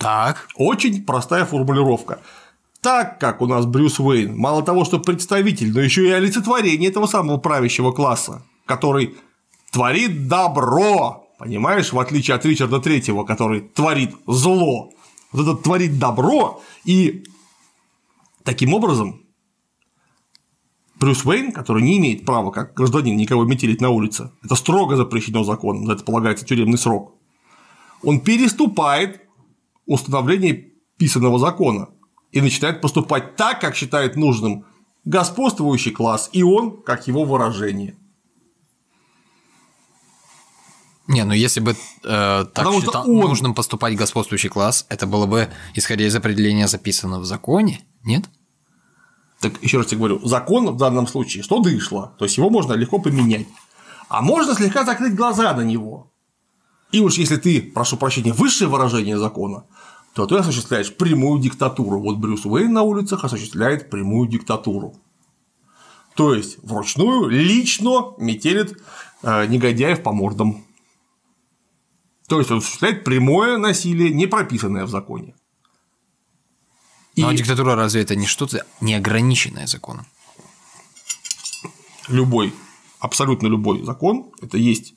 Так. 0.00 0.48
Очень 0.56 1.04
простая 1.04 1.44
формулировка 1.44 2.20
так 2.80 3.18
как 3.20 3.42
у 3.42 3.46
нас 3.46 3.66
Брюс 3.66 4.00
Уэйн 4.00 4.36
мало 4.36 4.62
того, 4.62 4.84
что 4.84 4.98
представитель, 4.98 5.72
но 5.72 5.80
еще 5.80 6.06
и 6.06 6.10
олицетворение 6.10 6.90
этого 6.90 7.06
самого 7.06 7.36
правящего 7.36 7.92
класса, 7.92 8.42
который 8.66 9.16
творит 9.70 10.28
добро, 10.28 11.28
понимаешь, 11.38 11.92
в 11.92 11.98
отличие 11.98 12.36
от 12.36 12.44
Ричарда 12.46 12.80
Третьего, 12.80 13.24
который 13.24 13.60
творит 13.60 14.14
зло. 14.26 14.90
Вот 15.32 15.42
этот 15.42 15.62
творит 15.62 15.98
добро, 15.98 16.60
и 16.84 17.24
таким 18.42 18.74
образом 18.74 19.20
Брюс 20.96 21.24
Уэйн, 21.24 21.52
который 21.52 21.82
не 21.82 21.98
имеет 21.98 22.24
права 22.24 22.50
как 22.50 22.74
гражданин 22.74 23.16
никого 23.16 23.44
метелить 23.44 23.80
на 23.80 23.90
улице, 23.90 24.32
это 24.42 24.54
строго 24.54 24.96
запрещено 24.96 25.44
законом, 25.44 25.86
за 25.86 25.92
это 25.92 26.04
полагается 26.04 26.46
тюремный 26.46 26.78
срок, 26.78 27.14
он 28.02 28.20
переступает 28.20 29.20
установление 29.90 30.72
писанного 30.98 31.38
закона, 31.38 31.88
и 32.30 32.40
начинает 32.40 32.80
поступать 32.80 33.34
так, 33.34 33.60
как 33.60 33.74
считает 33.74 34.16
нужным 34.16 34.64
господствующий 35.04 35.90
класс, 35.90 36.30
и 36.32 36.44
он, 36.44 36.80
как 36.82 37.08
его 37.08 37.24
выражение. 37.24 37.96
Не, 41.08 41.24
ну 41.24 41.32
если 41.32 41.58
бы 41.58 41.72
э, 41.72 41.74
так 42.04 42.52
Потому 42.54 42.80
считал 42.80 43.10
он... 43.10 43.16
нужным 43.16 43.52
поступать 43.52 43.96
господствующий 43.96 44.48
класс, 44.48 44.86
это 44.88 45.08
было 45.08 45.26
бы, 45.26 45.48
исходя 45.74 46.06
из 46.06 46.14
определения, 46.14 46.68
записано 46.68 47.18
в 47.18 47.24
законе, 47.24 47.80
нет? 48.04 48.30
Так 49.40 49.60
еще 49.60 49.78
раз 49.78 49.86
тебе 49.88 49.98
говорю, 49.98 50.24
закон 50.24 50.66
в 50.70 50.76
данном 50.76 51.08
случае, 51.08 51.42
что 51.42 51.58
дышло, 51.58 52.14
то 52.16 52.26
есть 52.26 52.36
его 52.36 52.48
можно 52.48 52.74
легко 52.74 53.00
поменять. 53.00 53.48
А 54.08 54.22
можно 54.22 54.54
слегка 54.54 54.84
закрыть 54.84 55.16
глаза 55.16 55.52
на 55.52 55.62
него. 55.62 56.09
И 56.92 57.00
уж 57.00 57.18
если 57.18 57.36
ты, 57.36 57.62
прошу 57.62 57.96
прощения, 57.96 58.32
высшее 58.32 58.68
выражение 58.68 59.18
закона, 59.18 59.64
то 60.14 60.26
ты 60.26 60.36
осуществляешь 60.36 60.94
прямую 60.94 61.40
диктатуру. 61.40 62.00
Вот 62.00 62.16
Брюс 62.18 62.44
Уэйн 62.44 62.72
на 62.72 62.82
улицах 62.82 63.24
осуществляет 63.24 63.90
прямую 63.90 64.28
диктатуру. 64.28 64.96
То 66.16 66.34
есть 66.34 66.58
вручную 66.62 67.28
лично 67.28 68.14
метелит 68.18 68.82
э, 69.22 69.46
негодяев 69.46 70.02
по 70.02 70.12
мордам. 70.12 70.64
То 72.28 72.38
есть 72.38 72.50
он 72.50 72.58
осуществляет 72.58 73.04
прямое 73.04 73.56
насилие, 73.58 74.10
не 74.10 74.26
прописанное 74.26 74.84
в 74.84 74.90
законе. 74.90 75.34
И 77.14 77.22
Ну 77.22 77.28
а 77.28 77.34
диктатура 77.34 77.76
разве 77.76 78.02
это 78.02 78.16
не 78.16 78.26
что-то 78.26 78.66
неограниченное 78.80 79.66
законом? 79.66 80.06
любой, 82.10 82.52
абсолютно 82.98 83.46
любой 83.46 83.82
закон– 83.82 84.30
это 84.42 84.58
есть 84.58 84.94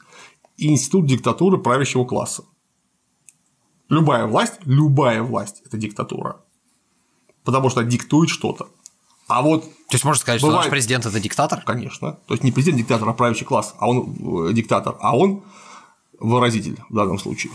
институт 0.58 1.06
диктатуры 1.06 1.58
правящего 1.58 2.06
класса. 2.06 2.44
Любая 3.90 4.26
власть, 4.26 4.60
любая 4.66 5.22
власть– 5.22 5.62
это 5.66 5.78
диктатура. 5.78 6.42
Потому 7.44 7.70
что 7.70 7.84
диктует 7.84 8.30
что-то. 8.30 8.70
А 9.28 9.42
вот, 9.42 9.64
То 9.64 9.94
есть 9.94 10.04
можно 10.04 10.20
сказать, 10.20 10.40
что 10.40 10.48
Бывает. 10.48 10.66
наш 10.66 10.72
президент 10.72 11.06
это 11.06 11.20
диктатор? 11.20 11.62
конечно, 11.66 12.20
то 12.28 12.34
есть 12.34 12.44
не 12.44 12.52
президент 12.52 12.80
диктатор, 12.80 13.08
а 13.08 13.14
правящий 13.14 13.46
класс, 13.46 13.74
а 13.80 13.88
он 13.90 14.50
э, 14.50 14.54
диктатор, 14.54 14.98
а 15.00 15.18
он 15.18 15.44
выразитель 16.20 16.78
в 16.90 16.96
данном 16.96 17.18
случае. 17.20 17.54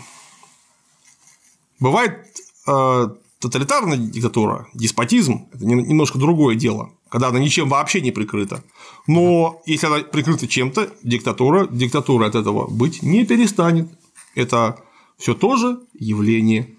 Бывает 1.78 2.26
э, 2.66 3.08
тоталитарная 3.40 3.96
диктатура, 3.96 4.68
деспотизм– 4.74 5.48
это 5.52 5.64
не- 5.64 5.74
немножко 5.74 6.18
другое 6.18 6.56
дело, 6.56 6.90
когда 7.08 7.28
она 7.28 7.38
ничем 7.38 7.68
вообще 7.68 8.00
не 8.00 8.10
прикрыта. 8.10 8.62
Но 9.06 9.62
если 9.66 9.86
она 9.86 9.98
прикрыта 10.00 10.48
чем-то, 10.48 10.90
диктатура, 11.02 11.66
диктатура 11.66 12.26
от 12.26 12.34
этого 12.34 12.68
быть 12.68 13.02
не 13.02 13.24
перестанет. 13.24 13.88
Это 14.34 14.78
все 15.16 15.34
тоже 15.34 15.80
явление. 15.94 16.74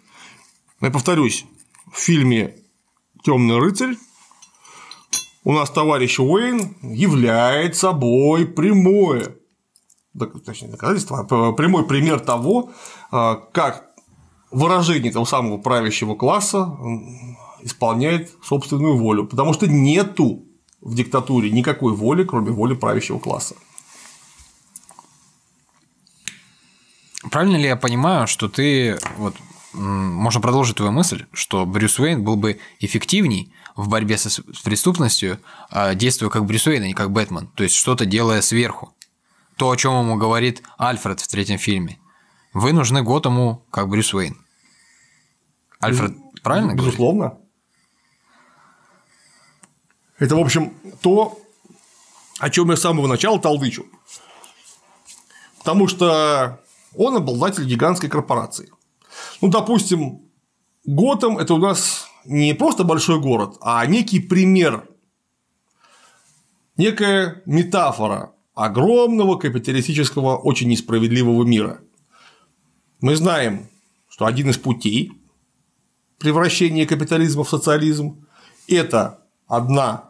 Я 0.81 0.91
повторюсь, 0.91 1.45
в 1.91 1.97
фильме 1.97 2.55
Темный 3.23 3.59
рыцарь 3.59 3.97
у 5.43 5.51
нас 5.51 5.69
товарищ 5.69 6.19
Уэйн 6.19 6.75
является 6.81 7.81
собой 7.81 8.45
прямое 8.45 9.35
точнее, 10.45 10.69
доказательство, 10.69 11.23
прямой 11.53 11.85
пример 11.85 12.19
того, 12.19 12.71
а, 13.11 13.35
как 13.35 13.88
выражение 14.51 15.11
того 15.11 15.25
самого 15.25 15.57
правящего 15.57 16.15
класса 16.15 16.77
исполняет 17.61 18.31
собственную 18.43 18.97
волю. 18.97 19.25
Потому 19.27 19.53
что 19.53 19.67
нету 19.67 20.45
в 20.81 20.95
диктатуре 20.95 21.51
никакой 21.51 21.93
воли, 21.93 22.23
кроме 22.23 22.51
воли 22.51 22.73
правящего 22.73 23.19
класса. 23.19 23.55
Правильно 27.31 27.57
ли 27.57 27.65
я 27.65 27.75
понимаю, 27.75 28.27
что 28.27 28.47
ты 28.47 28.97
вот 29.17 29.35
можно 29.73 30.41
продолжить 30.41 30.77
твою 30.77 30.91
мысль, 30.91 31.25
что 31.31 31.65
Брюс 31.65 31.99
Уэйн 31.99 32.23
был 32.23 32.35
бы 32.37 32.59
эффективней 32.79 33.53
в 33.75 33.87
борьбе 33.87 34.17
со- 34.17 34.29
с 34.29 34.61
преступностью, 34.63 35.39
а, 35.69 35.93
действуя 35.93 36.29
как 36.29 36.45
Брюс 36.45 36.65
Уэйн, 36.65 36.83
а 36.83 36.87
не 36.87 36.93
как 36.93 37.11
Бэтмен, 37.11 37.47
то 37.47 37.63
есть 37.63 37.75
что-то 37.75 38.05
делая 38.05 38.41
сверху. 38.41 38.95
То, 39.57 39.69
о 39.69 39.77
чем 39.77 39.99
ему 39.99 40.15
говорит 40.15 40.63
Альфред 40.77 41.19
в 41.19 41.27
третьем 41.27 41.59
фильме. 41.59 41.98
Вы 42.53 42.73
нужны 42.73 43.03
Готэму 43.03 43.65
как 43.69 43.89
Брюс 43.89 44.13
Уэйн. 44.13 44.35
Альфред, 45.79 46.13
правильно 46.41 46.73
говорит? 46.73 46.87
Безусловно. 46.87 47.37
Это, 50.17 50.35
в 50.35 50.39
общем, 50.39 50.73
то, 51.01 51.39
о 52.39 52.49
чем 52.49 52.71
я 52.71 52.75
с 52.75 52.81
самого 52.81 53.07
начала 53.07 53.39
толдычу. 53.39 53.85
Потому 55.59 55.87
что 55.87 56.61
он 56.95 57.15
обладатель 57.15 57.65
гигантской 57.65 58.09
корпорации. 58.09 58.71
Ну, 59.41 59.49
допустим, 59.49 60.21
Готэм– 60.85 61.37
это 61.39 61.53
у 61.53 61.57
нас 61.57 62.07
не 62.25 62.53
просто 62.53 62.83
большой 62.83 63.19
город, 63.21 63.57
а 63.61 63.85
некий 63.85 64.19
пример, 64.19 64.89
некая 66.77 67.41
метафора 67.45 68.33
огромного 68.55 69.37
капиталистического, 69.37 70.37
очень 70.37 70.67
несправедливого 70.67 71.43
мира. 71.43 71.81
Мы 73.01 73.15
знаем, 73.15 73.67
что 74.09 74.25
один 74.25 74.49
из 74.49 74.57
путей 74.57 75.13
превращения 76.17 76.85
капитализма 76.85 77.43
в 77.43 77.49
социализм– 77.49 78.25
это 78.67 79.21
одна 79.47 80.09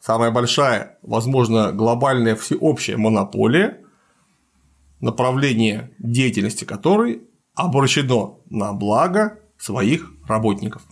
самая 0.00 0.30
большая, 0.30 0.98
возможно, 1.02 1.72
глобальная 1.72 2.34
всеобщая 2.36 2.96
монополия, 2.96 3.80
направление 5.00 5.92
деятельности 5.98 6.64
которой 6.64 7.22
обращено 7.54 8.40
на 8.50 8.72
благо 8.72 9.38
своих 9.58 10.10
работников. 10.26 10.82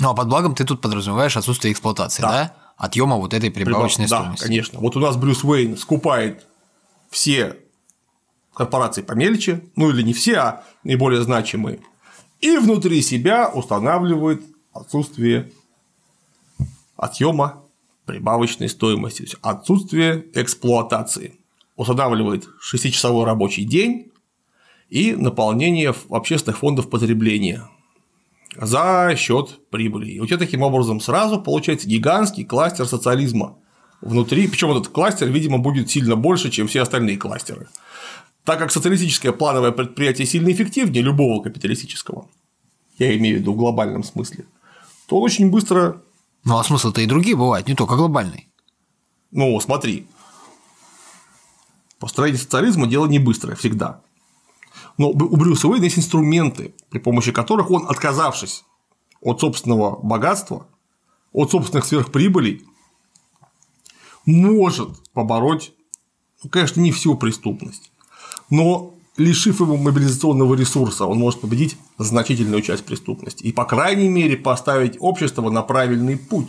Ну, 0.00 0.10
а 0.10 0.14
под 0.14 0.28
благом 0.28 0.54
ты 0.54 0.64
тут 0.64 0.80
подразумеваешь 0.80 1.36
отсутствие 1.36 1.72
эксплуатации, 1.72 2.22
Да. 2.22 2.28
да? 2.30 2.56
Отъема 2.76 3.16
вот 3.16 3.34
этой 3.34 3.50
прибавочной 3.50 4.06
да, 4.06 4.18
стоимости. 4.20 4.44
конечно. 4.44 4.78
Вот 4.78 4.96
у 4.96 5.00
нас 5.00 5.16
Брюс 5.16 5.42
Уэйн 5.42 5.76
скупает 5.76 6.46
все 7.10 7.56
корпорации 8.58 9.02
помельче, 9.02 9.62
ну 9.76 9.88
или 9.90 10.02
не 10.02 10.12
все, 10.12 10.36
а 10.36 10.64
наиболее 10.82 11.22
значимые, 11.22 11.78
и 12.40 12.58
внутри 12.58 13.00
себя 13.02 13.48
устанавливает 13.48 14.42
отсутствие 14.72 15.50
отъема 16.96 17.62
прибавочной 18.04 18.68
стоимости, 18.68 19.18
то 19.18 19.22
есть 19.22 19.36
отсутствие 19.42 20.24
эксплуатации. 20.34 21.38
Устанавливает 21.76 22.48
6-часовой 22.60 23.24
рабочий 23.24 23.64
день 23.64 24.10
и 24.88 25.14
наполнение 25.14 25.94
общественных 26.10 26.58
фондов 26.58 26.90
потребления 26.90 27.68
за 28.56 29.14
счет 29.16 29.60
прибыли. 29.70 30.10
И 30.10 30.18
у 30.18 30.26
тебя 30.26 30.38
таким 30.38 30.62
образом 30.62 31.00
сразу 31.00 31.40
получается 31.40 31.86
гигантский 31.86 32.44
кластер 32.44 32.86
социализма 32.86 33.58
внутри, 34.00 34.48
причем 34.48 34.70
этот 34.70 34.88
кластер, 34.88 35.28
видимо, 35.28 35.58
будет 35.58 35.90
сильно 35.90 36.16
больше, 36.16 36.50
чем 36.50 36.66
все 36.66 36.82
остальные 36.82 37.16
кластеры. 37.16 37.68
Так 38.48 38.58
как 38.60 38.72
социалистическое 38.72 39.32
плановое 39.32 39.72
предприятие 39.72 40.26
сильно 40.26 40.50
эффективнее 40.50 41.02
любого 41.02 41.42
капиталистического, 41.42 42.30
я 42.96 43.14
имею 43.18 43.36
в 43.36 43.40
виду 43.40 43.52
в 43.52 43.56
глобальном 43.58 44.02
смысле, 44.02 44.46
то 45.06 45.18
он 45.18 45.24
очень 45.24 45.50
быстро, 45.50 46.00
Ну, 46.44 46.56
а 46.56 46.64
смысл-то 46.64 47.02
и 47.02 47.06
другие 47.06 47.36
бывают, 47.36 47.68
не 47.68 47.74
только 47.74 47.94
глобальный. 47.94 48.48
ну, 49.32 49.60
смотри, 49.60 50.06
построение 51.98 52.40
социализма 52.40 52.86
дело 52.86 53.04
не 53.04 53.18
быстрое 53.18 53.54
всегда. 53.54 54.00
Но 54.96 55.10
у 55.10 55.36
Брюса 55.36 55.68
Уэйна 55.68 55.84
есть 55.84 55.98
инструменты, 55.98 56.74
при 56.88 57.00
помощи 57.00 57.32
которых 57.32 57.70
он, 57.70 57.86
отказавшись 57.86 58.64
от 59.20 59.40
собственного 59.40 59.98
богатства, 60.02 60.66
от 61.34 61.50
собственных 61.50 61.84
сверхприбылей, 61.84 62.64
может 64.24 65.12
побороть, 65.12 65.74
ну, 66.42 66.48
конечно, 66.48 66.80
не 66.80 66.92
всю 66.92 67.14
преступность, 67.14 67.92
но 68.50 68.94
лишив 69.16 69.60
его 69.60 69.76
мобилизационного 69.76 70.54
ресурса, 70.54 71.06
он 71.06 71.18
может 71.18 71.40
победить 71.40 71.76
значительную 71.98 72.62
часть 72.62 72.84
преступности 72.84 73.42
и, 73.42 73.52
по 73.52 73.64
крайней 73.64 74.08
мере, 74.08 74.36
поставить 74.36 74.96
общество 75.00 75.50
на 75.50 75.62
правильный 75.62 76.16
путь, 76.16 76.48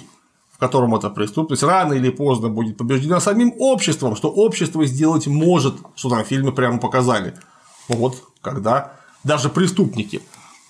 в 0.51 0.59
котором 0.59 0.95
эта 0.95 1.09
преступность 1.09 1.63
рано 1.63 1.93
или 1.93 2.09
поздно 2.09 2.49
будет 2.49 2.77
побеждена 2.77 3.19
самим 3.19 3.53
обществом, 3.57 4.15
что 4.15 4.29
общество 4.29 4.85
сделать 4.85 5.25
может, 5.27 5.77
что 5.95 6.09
там 6.09 6.23
в 6.23 6.27
фильме 6.27 6.51
прямо 6.51 6.77
показали. 6.77 7.33
Вот, 7.87 8.23
когда 8.41 8.93
даже 9.23 9.49
преступники 9.49 10.21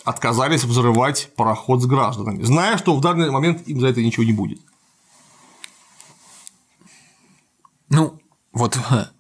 отказались 0.06 0.64
взрывать 0.64 1.32
пароход 1.36 1.82
с 1.82 1.86
гражданами, 1.86 2.44
зная, 2.44 2.78
что 2.78 2.96
в 2.96 3.02
данный 3.02 3.30
момент 3.30 3.68
им 3.68 3.82
за 3.82 3.88
это 3.88 4.02
ничего 4.02 4.24
не 4.24 4.34
будет. 4.34 4.62
Ну, 7.90 8.20
вот 8.54 8.78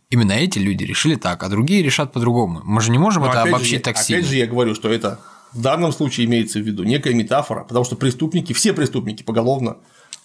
именно 0.10 0.32
эти 0.34 0.60
люди 0.60 0.84
решили 0.84 1.16
так, 1.16 1.44
а 1.44 1.50
другие 1.50 1.84
решат 1.84 2.12
по-другому. 2.12 2.62
Мы 2.64 2.82
же 2.82 2.92
не 2.92 2.98
можем 2.98 3.24
Но 3.24 3.30
это 3.30 3.42
опять 3.42 3.54
обобщить 3.54 3.78
же, 3.78 3.84
так 3.84 3.96
опять 3.96 4.06
сильно. 4.06 4.28
же, 4.28 4.36
я 4.36 4.48
говорю, 4.48 4.76
что 4.76 4.90
это 4.90 5.20
в 5.54 5.62
данном 5.62 5.92
случае 5.92 6.26
имеется 6.26 6.60
в 6.60 6.64
виду 6.64 6.84
некая 6.84 7.14
метафора, 7.14 7.64
потому 7.64 7.86
что 7.86 7.96
преступники, 7.96 8.54
все 8.54 8.74
преступники 8.74 9.24
поголовно, 9.24 9.78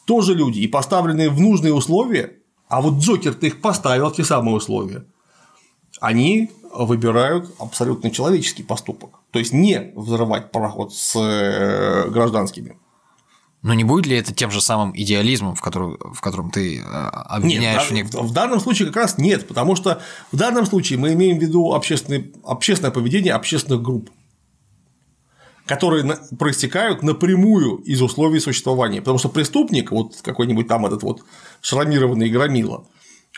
тоже 0.07 0.35
люди, 0.35 0.61
и 0.61 0.69
поставленные 0.69 1.31
в 1.31 1.41
нужные 1.41 1.73
условия, 1.73 2.35
а 2.69 2.81
вот 2.81 3.03
Джокер-то 3.03 3.47
их 3.47 3.61
поставил 3.61 4.11
в 4.11 4.17
те 4.17 4.25
самые 4.25 4.57
условия, 4.57 5.05
они 6.01 6.51
выбирают 6.73 7.55
абсолютно 7.59 8.11
человеческий 8.11 8.63
поступок. 8.63 9.21
То 9.31 9.39
есть 9.39 9.53
не 9.53 9.93
взрывать 9.95 10.51
пароход 10.51 10.93
с 10.93 11.17
э, 11.17 12.11
гражданскими. 12.11 12.77
Но 13.65 13.73
не 13.73 13.83
будет 13.83 14.05
ли 14.05 14.15
это 14.19 14.35
тем 14.35 14.51
же 14.51 14.61
самым 14.61 14.93
идеализмом, 14.95 15.55
в 15.55 15.63
котором, 15.63 15.97
в 16.13 16.21
котором 16.21 16.51
ты 16.51 16.81
э, 16.81 16.83
обвиняешь 16.83 17.91
Нет, 17.91 18.13
в 18.13 18.29
в, 18.29 18.33
данном 18.35 18.61
случае 18.61 18.89
как 18.89 18.97
раз 18.97 19.17
нет, 19.17 19.49
потому 19.49 19.75
что 19.75 20.03
в 20.31 20.37
данном 20.37 20.67
случае 20.67 20.99
мы 20.99 21.15
имеем 21.15 21.39
в 21.39 21.41
виду 21.41 21.73
общественное, 21.73 22.31
общественное 22.45 22.91
поведение 22.91 23.33
общественных 23.33 23.81
групп, 23.81 24.11
которые 25.65 26.19
проистекают 26.39 27.03
напрямую 27.03 27.77
из 27.77 28.03
условий 28.03 28.39
существования. 28.39 29.01
Потому 29.01 29.17
что 29.17 29.31
преступник, 29.31 29.93
вот 29.93 30.21
какой-нибудь 30.21 30.69
там 30.69 30.85
этот 30.85 31.03
вот 31.03 31.25
шрамированный 31.63 32.29
громила, 32.29 32.87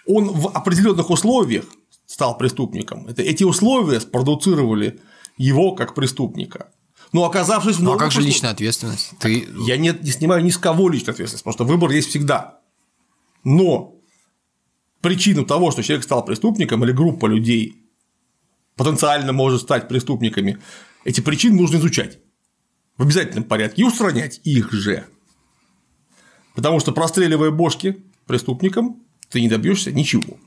он 0.09 0.29
в 0.33 0.49
определенных 0.49 1.09
условиях 1.09 1.67
стал 2.05 2.37
преступником. 2.37 3.07
Это, 3.07 3.23
эти 3.23 3.45
условия 3.45 4.01
спродуцировали 4.01 4.99
его 5.37 5.77
как 5.77 5.95
преступника. 5.95 6.67
Но 7.13 7.25
оказавшись 7.25 7.77
в 7.77 7.83
Ну 7.83 7.91
а 7.91 7.93
новом 7.93 7.99
как 8.01 8.13
же 8.13 8.21
личная 8.21 8.51
ответственность? 8.51 9.13
Ты... 9.21 9.49
я 9.67 9.77
не, 9.77 9.97
не 10.01 10.11
снимаю 10.11 10.45
ни 10.45 10.51
с 10.51 10.59
кого 10.59 10.89
личную 10.89 11.13
ответственность, 11.13 11.45
потому 11.45 11.55
что 11.55 11.65
выбор 11.65 11.91
есть 11.91 12.09
всегда. 12.09 12.61
Но 13.45 13.95
причину 15.01 15.45
того, 15.45 15.71
что 15.71 15.83
человек 15.83 16.05
стал 16.05 16.25
преступником 16.25 16.85
или 16.85 16.93
группа 16.93 17.27
людей 17.27 17.77
потенциально 18.77 19.33
может 19.33 19.63
стать 19.63 19.89
преступниками, 19.89 20.59
эти 21.05 21.21
причины 21.21 21.57
нужно 21.57 21.77
изучать. 21.77 22.19
в 22.97 23.03
обязательном 23.03 23.45
порядке 23.45 23.83
и 23.83 23.85
устранять 23.85 24.41
их 24.45 24.73
же. 24.73 25.07
Потому 26.55 26.81
что 26.81 26.93
простреливая 26.93 27.51
бошки 27.51 28.03
преступникам, 28.27 29.03
ты 29.29 29.41
не 29.41 29.49
добьешься 29.49 29.93
ничего. 29.93 30.39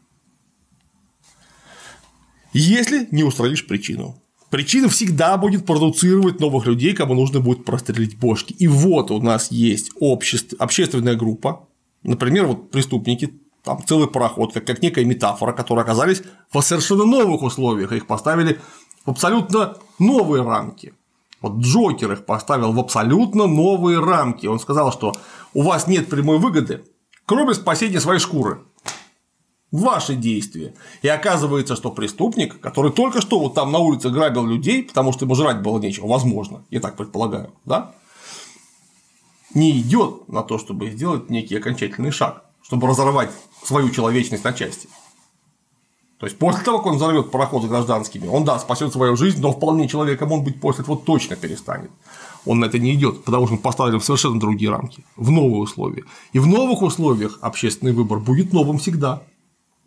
Если 2.52 3.08
не 3.12 3.24
устранишь 3.24 3.68
причину. 3.68 4.22
Причина 4.50 4.90
всегда 4.90 5.38
будет 5.38 5.66
продуцировать 5.66 6.40
новых 6.40 6.66
людей, 6.66 6.94
кому 6.94 7.14
нужно 7.14 7.40
будет 7.40 7.66
прострелить 7.66 8.18
бошки. 8.18 8.54
И 8.54 8.68
вот 8.68 9.12
у 9.12 9.22
нас 9.22 9.52
есть 9.52 9.92
общество, 10.00 10.58
общественная 10.60 11.16
группа, 11.16 11.68
например, 12.04 12.48
вот 12.48 12.72
преступники, 12.72 13.34
там 13.64 13.86
целый 13.86 14.08
пароход, 14.08 14.54
как, 14.54 14.66
как 14.66 14.82
некая 14.82 15.06
метафора, 15.06 15.54
которые 15.54 15.84
оказались 15.84 16.24
в 16.52 16.62
совершенно 16.62 17.06
новых 17.06 17.44
условиях, 17.44 17.92
их 17.92 18.08
поставили 18.08 18.60
в 19.06 19.12
абсолютно 19.12 19.78
новые 20.00 20.44
рамки. 20.44 20.94
Вот 21.42 21.58
Джокер 21.60 22.12
их 22.12 22.26
поставил 22.26 22.74
в 22.74 22.80
абсолютно 22.80 23.46
новые 23.46 24.00
рамки. 24.00 24.48
Он 24.48 24.60
сказал, 24.60 24.92
что 24.92 25.14
у 25.54 25.62
вас 25.62 25.88
нет 25.88 26.10
прямой 26.10 26.40
выгоды, 26.40 26.84
кроме 27.26 27.54
спасения 27.54 28.00
своей 28.00 28.20
шкуры. 28.20 28.62
Ваши 29.72 30.16
действия. 30.16 30.74
И 31.04 31.08
оказывается, 31.08 31.76
что 31.76 31.92
преступник, 31.92 32.60
который 32.60 32.92
только 32.92 33.22
что 33.22 33.40
вот 33.40 33.54
там 33.54 33.72
на 33.72 33.80
улице 33.80 34.10
грабил 34.10 34.46
людей, 34.46 34.84
потому 34.84 35.14
что 35.14 35.26
ему 35.26 35.36
жрать 35.36 35.62
было 35.62 35.80
нечего, 35.80 36.08
возможно, 36.08 36.64
я 36.72 36.80
так 36.80 36.98
предполагаю, 36.98 37.52
да, 37.66 37.92
не 39.54 39.80
идет 39.80 40.28
на 40.28 40.42
то, 40.42 40.58
чтобы 40.58 40.90
сделать 40.90 41.30
некий 41.30 41.56
окончательный 41.56 42.12
шаг, 42.12 42.46
чтобы 42.64 42.88
разорвать 42.88 43.30
свою 43.64 43.90
человечность 43.90 44.44
на 44.44 44.54
части. 44.54 44.90
То 46.20 46.26
есть 46.26 46.38
после 46.38 46.66
того, 46.66 46.80
как 46.80 46.88
он 46.88 46.96
взорвет 46.98 47.32
пароход 47.32 47.64
с 47.64 47.68
гражданскими, 47.68 48.28
он 48.28 48.44
да, 48.44 48.60
спасет 48.60 48.92
свою 48.92 49.16
жизнь, 49.16 49.40
но 49.40 49.54
вполне 49.54 49.88
человеком 49.88 50.32
он 50.34 50.44
быть 50.44 50.60
после 50.60 50.84
этого 50.84 50.98
точно 50.98 51.38
перестанет. 51.38 51.92
Он 52.46 52.60
на 52.60 52.66
это 52.66 52.78
не 52.78 52.94
идет, 52.94 53.24
потому 53.24 53.46
что 53.46 53.56
он 53.56 53.62
поставлен 53.62 54.00
в 54.00 54.04
совершенно 54.04 54.38
другие 54.38 54.70
рамки, 54.70 55.06
в 55.16 55.32
новые 55.32 55.62
условия. 55.62 56.04
И 56.34 56.40
в 56.40 56.48
новых 56.48 56.82
условиях 56.82 57.40
общественный 57.42 57.94
выбор 57.94 58.20
будет 58.20 58.52
новым 58.52 58.80
всегда. 58.80 59.22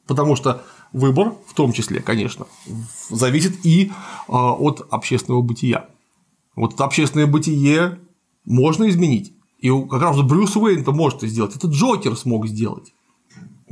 Потому 0.07 0.37
что 0.37 0.63
выбор, 0.93 1.35
в 1.47 1.55
том 1.55 1.73
числе, 1.73 2.01
конечно, 2.01 2.47
зависит 3.09 3.65
и 3.65 3.93
а, 4.29 4.53
от 4.53 4.87
общественного 4.91 5.43
бытия. 5.43 5.87
Вот 6.57 6.75
это 6.75 6.85
общественное 6.85 7.27
бытие 7.27 7.99
можно 8.45 8.89
изменить. 8.89 9.33
И 9.59 9.71
как 9.71 10.03
раз 10.03 10.21
Брюс 10.21 10.57
Уэйн 10.57 10.81
это 10.81 10.93
может 10.93 11.23
сделать. 11.23 11.57
Это 11.57 11.69
Джокер 11.69 12.17
смог 12.17 12.47
сделать 12.47 12.93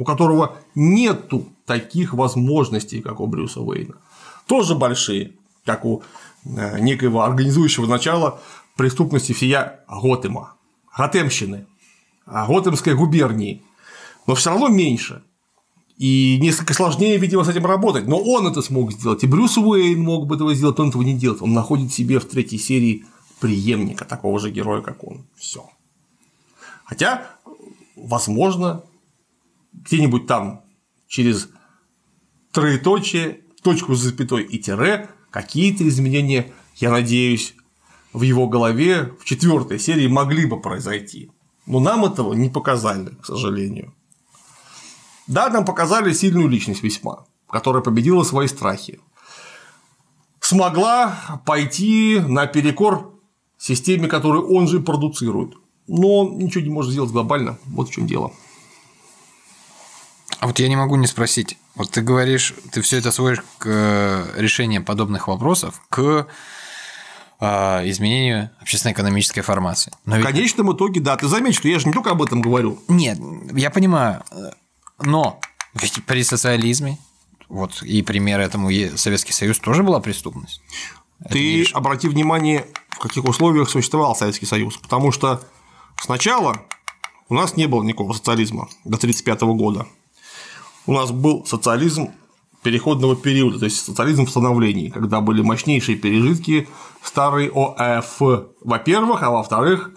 у 0.01 0.05
которого 0.05 0.57
нету 0.75 1.47
таких 1.67 2.15
возможностей, 2.15 3.03
как 3.03 3.21
у 3.21 3.27
Брюса 3.27 3.61
Уэйна. 3.61 3.97
Тоже 4.47 4.75
большие, 4.75 5.33
как 5.67 5.85
у 5.85 6.03
э, 6.47 6.81
некоего 6.81 7.23
организующего 7.23 7.87
начала 7.87 8.41
преступности 8.79 9.35
всея 9.35 9.81
Готэма, 9.89 10.55
Готемщины, 10.97 11.67
Готемской 12.25 12.95
губернии, 12.95 13.63
но 14.27 14.35
все 14.35 14.49
равно 14.49 14.69
меньше. 14.69 15.23
И 16.01 16.39
несколько 16.41 16.73
сложнее, 16.73 17.19
видимо, 17.19 17.45
с 17.45 17.49
этим 17.51 17.67
работать. 17.67 18.07
Но 18.07 18.19
он 18.19 18.47
это 18.47 18.63
смог 18.63 18.91
сделать. 18.91 19.23
И 19.23 19.27
Брюс 19.27 19.59
Уэйн 19.59 20.01
мог 20.01 20.27
бы 20.27 20.37
этого 20.37 20.55
сделать, 20.55 20.79
он 20.79 20.89
этого 20.89 21.03
не 21.03 21.13
делает. 21.13 21.43
Он 21.43 21.53
находит 21.53 21.93
себе 21.93 22.19
в 22.19 22.25
третьей 22.25 22.59
серии 22.59 23.05
преемника 23.39 24.07
такого 24.07 24.41
же 24.41 24.51
героя, 24.51 24.81
как 24.81 25.05
он. 25.05 25.27
Все. 25.37 25.69
Хотя, 26.87 27.37
возможно, 27.97 28.83
где-нибудь 29.75 30.27
там 30.27 30.63
через 31.07 31.51
троеточие, 32.51 33.43
точку 33.63 33.95
с 33.95 34.01
запятой 34.01 34.45
и 34.45 34.59
тире 34.59 35.11
какие-то 35.31 35.87
изменения, 35.87 36.51
я 36.77 36.91
надеюсь, 36.91 37.55
в 38.15 38.23
его 38.23 38.49
голове 38.49 39.13
в 39.21 39.27
четвертой 39.27 39.79
серии 39.79 40.07
могли 40.07 40.47
бы 40.47 40.63
произойти. 40.63 41.31
Но 41.67 41.79
нам 41.79 42.07
этого 42.07 42.33
не 42.33 42.49
показали, 42.49 43.11
к 43.21 43.27
сожалению. 43.27 43.93
Да, 45.31 45.49
нам 45.49 45.65
показали 45.65 46.13
сильную 46.13 46.49
личность 46.49 46.83
весьма, 46.83 47.25
которая 47.49 47.83
победила 47.83 48.25
свои 48.25 48.49
страхи. 48.49 48.99
Смогла 50.41 51.41
пойти 51.47 52.21
наперекор 52.27 53.15
системе, 53.57 54.09
которую 54.09 54.53
он 54.53 54.67
же 54.67 54.81
продуцирует. 54.81 55.55
Но 55.87 56.29
ничего 56.29 56.65
не 56.65 56.71
может 56.71 56.91
сделать 56.91 57.13
глобально. 57.13 57.59
Вот 57.67 57.89
в 57.89 57.93
чем 57.93 58.09
дело. 58.09 58.33
А 60.41 60.49
вот 60.49 60.59
я 60.59 60.69
не 60.69 60.75
могу 60.75 60.97
не 60.97 61.07
спросить. 61.07 61.57
Вот 61.77 61.93
ты 61.93 62.01
говоришь, 62.01 62.53
ты 62.73 62.81
все 62.81 62.99
это 62.99 63.13
сводишь 63.13 63.45
к 63.59 63.67
э, 63.67 64.33
решению 64.37 64.85
подобных 64.85 65.29
вопросов, 65.29 65.81
к 65.91 66.27
э, 67.39 67.47
изменению 67.89 68.51
общественно-экономической 68.61 69.43
формации. 69.43 69.93
Но 70.07 70.17
ведь... 70.17 70.25
В 70.25 70.29
конечном 70.29 70.75
итоге, 70.75 71.01
да. 71.01 71.17
Ты 71.17 71.29
заметь, 71.29 71.55
что 71.55 71.69
я 71.69 71.79
же 71.79 71.87
не 71.87 71.93
только 71.93 72.11
об 72.11 72.21
этом 72.21 72.41
говорю. 72.41 72.81
Нет, 72.89 73.19
я 73.53 73.71
понимаю. 73.71 74.25
Но 75.03 75.41
ведь 75.75 76.05
при 76.05 76.23
социализме, 76.23 76.99
вот 77.49 77.83
и 77.83 78.03
пример 78.03 78.41
этому 78.41 78.71
Советский 78.97 79.33
Союз 79.33 79.59
тоже 79.59 79.83
была 79.83 80.01
преступность. 80.01 80.61
Ты 81.29 81.59
не... 81.59 81.73
обрати 81.73 82.09
внимание, 82.09 82.67
в 82.91 82.99
каких 82.99 83.25
условиях 83.25 83.69
существовал 83.69 84.17
Советский 84.17 84.47
Союз. 84.47 84.77
Потому 84.77 85.13
что 85.13 85.43
сначала 86.01 86.63
у 87.29 87.35
нас 87.35 87.57
не 87.57 87.67
было 87.67 87.83
никакого 87.83 88.13
социализма 88.13 88.69
до 88.85 88.97
1935 88.97 89.41
года 89.57 89.87
у 90.87 90.93
нас 90.93 91.11
был 91.11 91.47
социализм 91.47 92.11
переходного 92.63 93.17
периода, 93.17 93.59
то 93.59 93.65
есть 93.65 93.85
социализм 93.85 94.27
в 94.27 94.31
становлении, 94.31 94.91
когда 94.91 95.21
были 95.21 95.41
мощнейшие 95.41 95.97
пережитки 95.97 96.69
старой 97.03 97.49
ОФ, 97.49 98.21
во-первых, 98.61 99.23
а 99.23 99.31
во-вторых, 99.31 99.93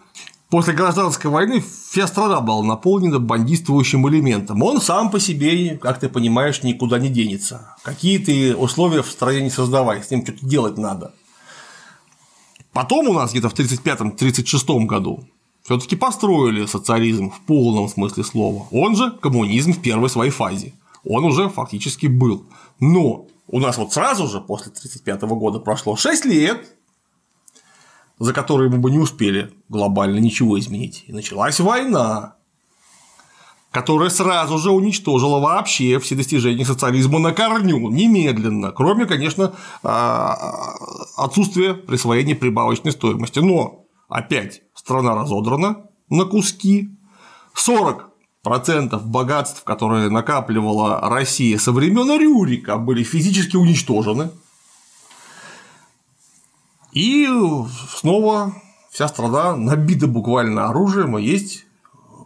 после 0.54 0.76
гражданской 0.76 1.32
войны 1.32 1.64
вся 1.90 2.06
страна 2.06 2.40
была 2.40 2.62
наполнена 2.62 3.18
бандитствующим 3.18 4.08
элементом. 4.08 4.62
Он 4.62 4.80
сам 4.80 5.10
по 5.10 5.20
себе, 5.20 5.80
как 5.80 6.00
ты 6.00 6.10
понимаешь, 6.10 6.62
никуда 6.62 7.00
не 7.00 7.10
денется. 7.10 7.76
Какие 7.82 8.20
ты 8.20 8.56
условия 8.56 9.02
в 9.02 9.08
стране 9.08 9.42
не 9.42 9.50
создавай, 9.50 10.04
с 10.04 10.12
ним 10.12 10.22
что-то 10.22 10.46
делать 10.46 10.78
надо. 10.78 11.12
Потом 12.72 13.08
у 13.08 13.14
нас 13.14 13.32
где-то 13.32 13.50
в 13.50 13.56
1935-1936 13.56 14.86
году 14.86 15.24
все-таки 15.64 15.96
построили 15.96 16.68
социализм 16.68 17.32
в 17.32 17.40
полном 17.48 17.90
смысле 17.90 18.24
слова. 18.24 18.68
Он 18.70 18.96
же 18.96 19.10
коммунизм 19.10 19.74
в 19.74 19.82
первой 19.82 20.12
своей 20.12 20.30
фазе. 20.30 20.74
Он 21.04 21.24
уже 21.24 21.50
фактически 21.50 22.06
был. 22.06 22.46
Но 22.80 23.26
у 23.48 23.60
нас 23.60 23.80
вот 23.80 23.92
сразу 23.92 24.28
же 24.28 24.40
после 24.40 24.68
1935 24.68 25.22
года 25.32 25.58
прошло 25.58 25.96
6 25.96 26.26
лет, 26.26 26.76
за 28.24 28.32
которые 28.34 28.70
мы 28.70 28.78
бы 28.78 28.90
не 28.90 29.00
успели 29.00 29.52
глобально 29.68 30.20
ничего 30.20 30.58
изменить. 30.58 31.04
И 31.08 31.12
началась 31.12 31.60
война, 31.60 32.36
которая 33.70 34.10
сразу 34.10 34.58
же 34.60 34.72
уничтожила 34.72 35.40
вообще 35.40 36.00
все 36.00 36.16
достижения 36.16 36.64
социализма 36.64 37.20
на 37.20 37.34
корню, 37.34 37.90
немедленно, 37.90 38.72
кроме, 38.72 39.06
конечно, 39.06 39.54
а, 39.84 40.74
отсутствия 41.18 41.74
присвоения 41.74 42.34
прибавочной 42.34 42.94
стоимости. 42.94 43.40
Но 43.40 43.84
опять 44.08 44.62
страна 44.74 45.16
разодрана 45.16 45.88
на 46.10 46.24
куски, 46.24 46.92
40 47.56 48.10
процентов 48.42 49.06
богатств, 49.06 49.66
которые 49.66 50.10
накапливала 50.10 51.02
Россия 51.10 51.58
со 51.58 51.74
времен 51.74 52.10
Рюрика, 52.18 52.78
были 52.78 53.04
физически 53.04 53.58
уничтожены. 53.58 54.30
И 56.94 57.28
снова 57.90 58.54
вся 58.92 59.08
страна 59.08 59.56
набита 59.56 60.08
буквально 60.08 60.70
оружием, 60.70 61.18
и 61.18 61.24
есть 61.24 61.66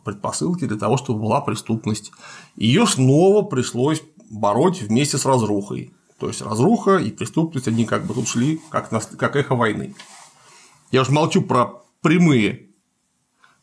предпосылки 0.03 0.65
для 0.65 0.77
того, 0.77 0.98
чтобы 0.98 1.22
была 1.22 1.41
преступность. 1.41 2.11
Ее 2.56 2.85
снова 2.85 3.44
пришлось 3.44 4.03
бороть 4.30 4.81
вместе 4.81 5.18
с 5.18 5.26
разрухой. 5.26 5.94
То 6.19 6.27
есть 6.27 6.41
разруха 6.41 6.98
и 6.98 7.11
преступность, 7.11 7.68
они 7.68 7.85
как 7.85 8.06
бы 8.06 8.14
тут 8.14 8.27
шли 8.27 8.60
как, 8.69 8.91
на, 8.91 8.99
как 8.99 9.35
эхо 9.35 9.56
войны. 9.56 9.95
Я 10.91 11.02
уж 11.02 11.10
молчу 11.10 11.41
про 11.41 11.84
прямые 12.02 12.68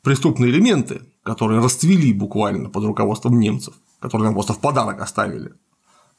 преступные 0.02 0.50
элементы, 0.50 1.02
которые 1.22 1.60
расцвели 1.60 2.12
буквально 2.12 2.68
под 2.68 2.84
руководством 2.84 3.40
немцев, 3.40 3.74
которые 3.98 4.26
нам 4.26 4.34
просто 4.34 4.52
в 4.52 4.60
подарок 4.60 5.00
оставили. 5.00 5.54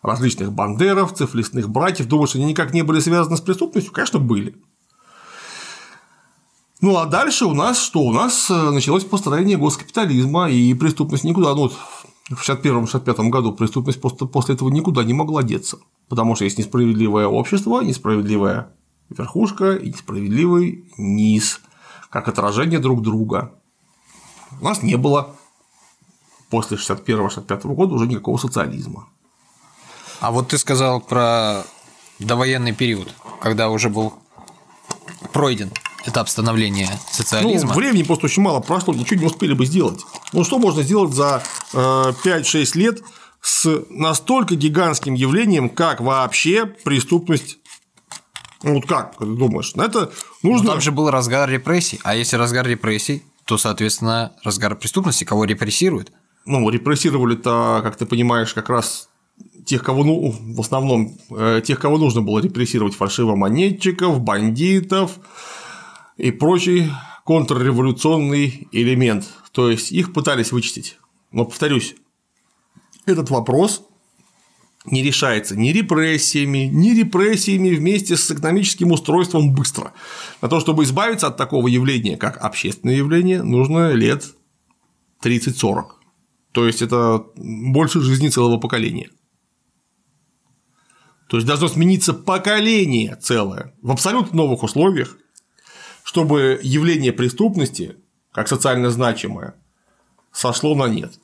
Различных 0.02 0.52
бандеровцев, 0.52 1.34
лесных 1.34 1.70
братьев, 1.70 2.08
думаешь, 2.08 2.36
они 2.36 2.46
никак 2.46 2.74
не 2.74 2.82
были 2.82 3.00
связаны 3.00 3.38
с 3.38 3.42
преступностью? 3.42 3.94
Конечно, 3.94 4.20
были. 4.20 4.56
Ну 6.86 6.98
а 6.98 7.08
дальше 7.08 7.46
у 7.46 7.56
нас 7.56 7.80
что? 7.80 8.02
У 8.02 8.12
нас 8.12 8.48
э, 8.52 8.54
началось 8.54 9.04
построение 9.04 9.58
госкапитализма, 9.58 10.52
и 10.52 10.72
преступность 10.76 11.24
никуда, 11.24 11.56
ну, 11.56 11.70
в 12.30 12.48
61-65 12.48 13.30
году 13.30 13.54
преступность 13.54 14.00
после, 14.00 14.54
этого 14.54 14.70
никуда 14.70 15.04
не 15.04 15.16
могла 15.16 15.42
деться, 15.42 15.80
потому 16.10 16.36
что 16.36 16.44
есть 16.44 16.60
несправедливое 16.60 17.26
общество, 17.26 17.82
несправедливая 17.82 18.68
верхушка 19.10 19.74
и 19.74 19.90
несправедливый 19.90 20.86
низ, 21.00 21.60
как 22.12 22.28
отражение 22.28 22.78
друг 22.78 23.02
друга. 23.02 23.52
У 24.62 24.66
нас 24.66 24.84
не 24.84 24.96
было 24.96 25.36
после 26.52 26.78
61-65 26.78 27.64
года 27.74 27.96
уже 27.96 28.06
никакого 28.06 28.38
социализма. 28.38 29.08
А 30.20 30.30
вот 30.30 30.50
ты 30.50 30.60
сказал 30.60 31.02
про 31.02 31.64
довоенный 32.20 32.74
период, 32.74 33.12
когда 33.42 33.72
уже 33.72 33.90
был 33.90 34.14
пройден 35.34 35.72
этап 36.06 36.30
становления 36.30 36.90
социализма. 37.12 37.70
Ну, 37.70 37.76
времени 37.76 38.04
просто 38.04 38.26
очень 38.26 38.42
мало 38.42 38.60
прошло, 38.60 38.94
ничего 38.94 39.20
не 39.22 39.26
успели 39.26 39.54
бы 39.54 39.66
сделать. 39.66 40.02
Ну, 40.34 40.44
что 40.44 40.60
можно 40.60 40.84
сделать 40.84 41.14
за 41.14 41.44
э, 41.74 41.78
5-6 41.78 42.78
лет 42.78 43.02
с 43.42 43.84
настолько 43.90 44.56
гигантским 44.56 45.14
явлением, 45.14 45.70
как 45.70 46.02
вообще 46.02 46.66
преступность 46.66 47.58
ну, 48.64 48.76
вот 48.76 48.88
как 48.88 49.18
ты 49.18 49.26
думаешь? 49.26 49.74
Это 49.76 50.12
нужно... 50.42 50.66
Но 50.66 50.72
там 50.72 50.82
же 50.82 50.92
был 50.92 51.12
разгар 51.12 51.48
репрессий. 51.48 52.00
А 52.04 52.16
если 52.16 52.36
разгар 52.36 52.66
репрессий, 52.66 53.24
то, 53.46 53.60
соответственно, 53.60 54.34
разгар 54.44 54.76
преступности, 54.76 55.24
кого 55.24 55.46
репрессируют? 55.46 56.12
Ну, 56.46 56.68
репрессировали-то, 56.70 57.82
как 57.84 57.96
ты 57.96 58.08
понимаешь, 58.08 58.56
как 58.56 58.70
раз 58.70 59.10
тех, 59.66 59.84
кого, 59.84 60.04
ну, 60.04 60.36
в 60.40 60.62
основном, 60.62 61.16
э, 61.30 61.62
тех, 61.64 61.80
кого 61.80 62.00
нужно 62.00 62.22
было 62.22 62.40
репрессировать, 62.40 62.96
фальшивомонетчиков, 62.96 64.20
бандитов 64.20 65.20
и 66.18 66.32
прочий 66.32 66.92
контрреволюционный 67.26 68.68
элемент. 68.72 69.28
То 69.52 69.70
есть 69.70 69.92
их 69.92 70.14
пытались 70.14 70.52
вычистить. 70.52 70.98
Но, 71.32 71.46
повторюсь, 71.46 71.96
этот 73.06 73.30
вопрос 73.30 73.86
не 74.86 75.02
решается 75.02 75.56
ни 75.56 75.70
репрессиями, 75.70 76.70
ни 76.72 76.92
репрессиями 76.92 77.70
вместе 77.70 78.16
с 78.16 78.30
экономическим 78.30 78.92
устройством 78.92 79.54
быстро. 79.54 79.94
На 80.42 80.48
то, 80.48 80.60
чтобы 80.60 80.84
избавиться 80.84 81.28
от 81.28 81.38
такого 81.38 81.68
явления, 81.68 82.18
как 82.18 82.38
общественное 82.38 82.96
явление, 82.96 83.42
нужно 83.42 83.94
лет 83.94 84.36
30-40. 85.24 85.86
То 86.52 86.68
есть 86.68 86.82
это 86.82 87.26
больше 87.36 88.02
жизни 88.02 88.30
целого 88.30 88.58
поколения. 88.58 89.10
То 91.28 91.38
есть 91.38 91.48
должно 91.48 91.68
смениться 91.68 92.14
поколение 92.14 93.16
целое 93.16 93.74
в 93.82 93.92
абсолютно 93.92 94.38
новых 94.38 94.62
условиях, 94.62 95.18
чтобы 96.16 96.62
явление 96.64 97.12
преступности, 97.12 97.98
как 98.32 98.48
социально 98.48 98.90
значимое, 98.90 99.54
сошло 100.32 100.74
на 100.74 100.88
нет. 100.88 101.20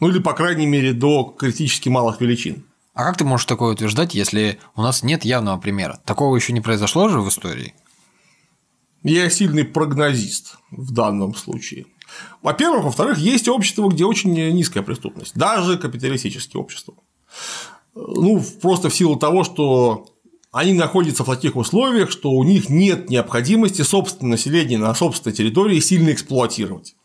Ну 0.00 0.08
или, 0.08 0.18
по 0.18 0.32
крайней 0.32 0.64
мере, 0.64 0.94
до 0.94 1.24
критически 1.24 1.90
малых 1.90 2.22
величин. 2.22 2.64
А 2.94 3.04
как 3.04 3.18
ты 3.18 3.24
можешь 3.24 3.44
такое 3.44 3.74
утверждать, 3.74 4.14
если 4.14 4.58
у 4.74 4.80
нас 4.80 5.02
нет 5.02 5.26
явного 5.26 5.58
примера? 5.58 6.00
Такого 6.06 6.36
еще 6.36 6.54
не 6.54 6.62
произошло 6.62 7.10
же 7.10 7.20
в 7.20 7.28
истории? 7.28 7.74
Я 9.02 9.28
сильный 9.28 9.66
прогнозист 9.66 10.56
в 10.70 10.90
данном 10.90 11.34
случае. 11.34 11.84
Во-первых, 12.40 12.84
во-вторых, 12.84 13.18
есть 13.18 13.46
общество, 13.46 13.90
где 13.90 14.06
очень 14.06 14.32
низкая 14.32 14.82
преступность, 14.82 15.36
даже 15.36 15.76
капиталистические 15.76 16.62
общества. 16.62 16.94
Ну, 17.94 18.42
просто 18.62 18.88
в 18.88 18.94
силу 18.94 19.16
того, 19.16 19.44
что 19.44 20.06
они 20.52 20.72
находятся 20.72 21.24
в 21.24 21.30
таких 21.30 21.56
условиях, 21.56 22.10
что 22.10 22.30
у 22.30 22.42
них 22.44 22.68
нет 22.68 23.08
необходимости 23.08 23.82
собственное 23.82 24.32
население 24.32 24.78
на 24.78 24.94
собственной 24.94 25.34
территории 25.34 25.80
сильно 25.80 26.10
эксплуатировать. 26.10 26.96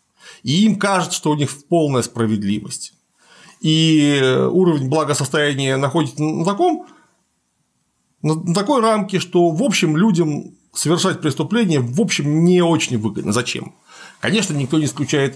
И 0.43 0.65
им 0.65 0.77
кажется, 0.77 1.17
что 1.17 1.31
у 1.31 1.35
них 1.35 1.51
полная 1.67 2.01
справедливость 2.01 2.93
и 3.65 4.21
уровень 4.51 4.89
благосостояния 4.89 5.77
находится 5.77 6.21
на 6.21 6.45
таком 6.45 6.85
на 8.21 8.53
такой 8.53 8.81
рамке, 8.81 9.19
что 9.19 9.49
в 9.49 9.63
общем 9.63 9.97
людям 9.97 10.55
совершать 10.73 11.19
преступление 11.19 11.79
в 11.79 11.99
общем 11.99 12.43
не 12.43 12.61
очень 12.61 12.99
выгодно. 12.99 13.31
Зачем? 13.31 13.73
Конечно, 14.19 14.53
никто 14.53 14.77
не 14.77 14.85
исключает, 14.85 15.35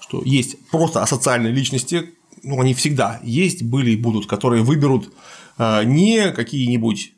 что 0.00 0.22
есть 0.22 0.56
просто 0.70 1.02
асоциальные 1.02 1.52
личности, 1.52 2.14
ну, 2.42 2.60
они 2.60 2.74
всегда 2.74 3.20
есть, 3.22 3.62
были 3.62 3.92
и 3.92 3.96
будут, 3.96 4.26
которые 4.26 4.62
выберут 4.62 5.12
э, 5.58 5.84
не 5.84 6.32
какие-нибудь 6.32 7.14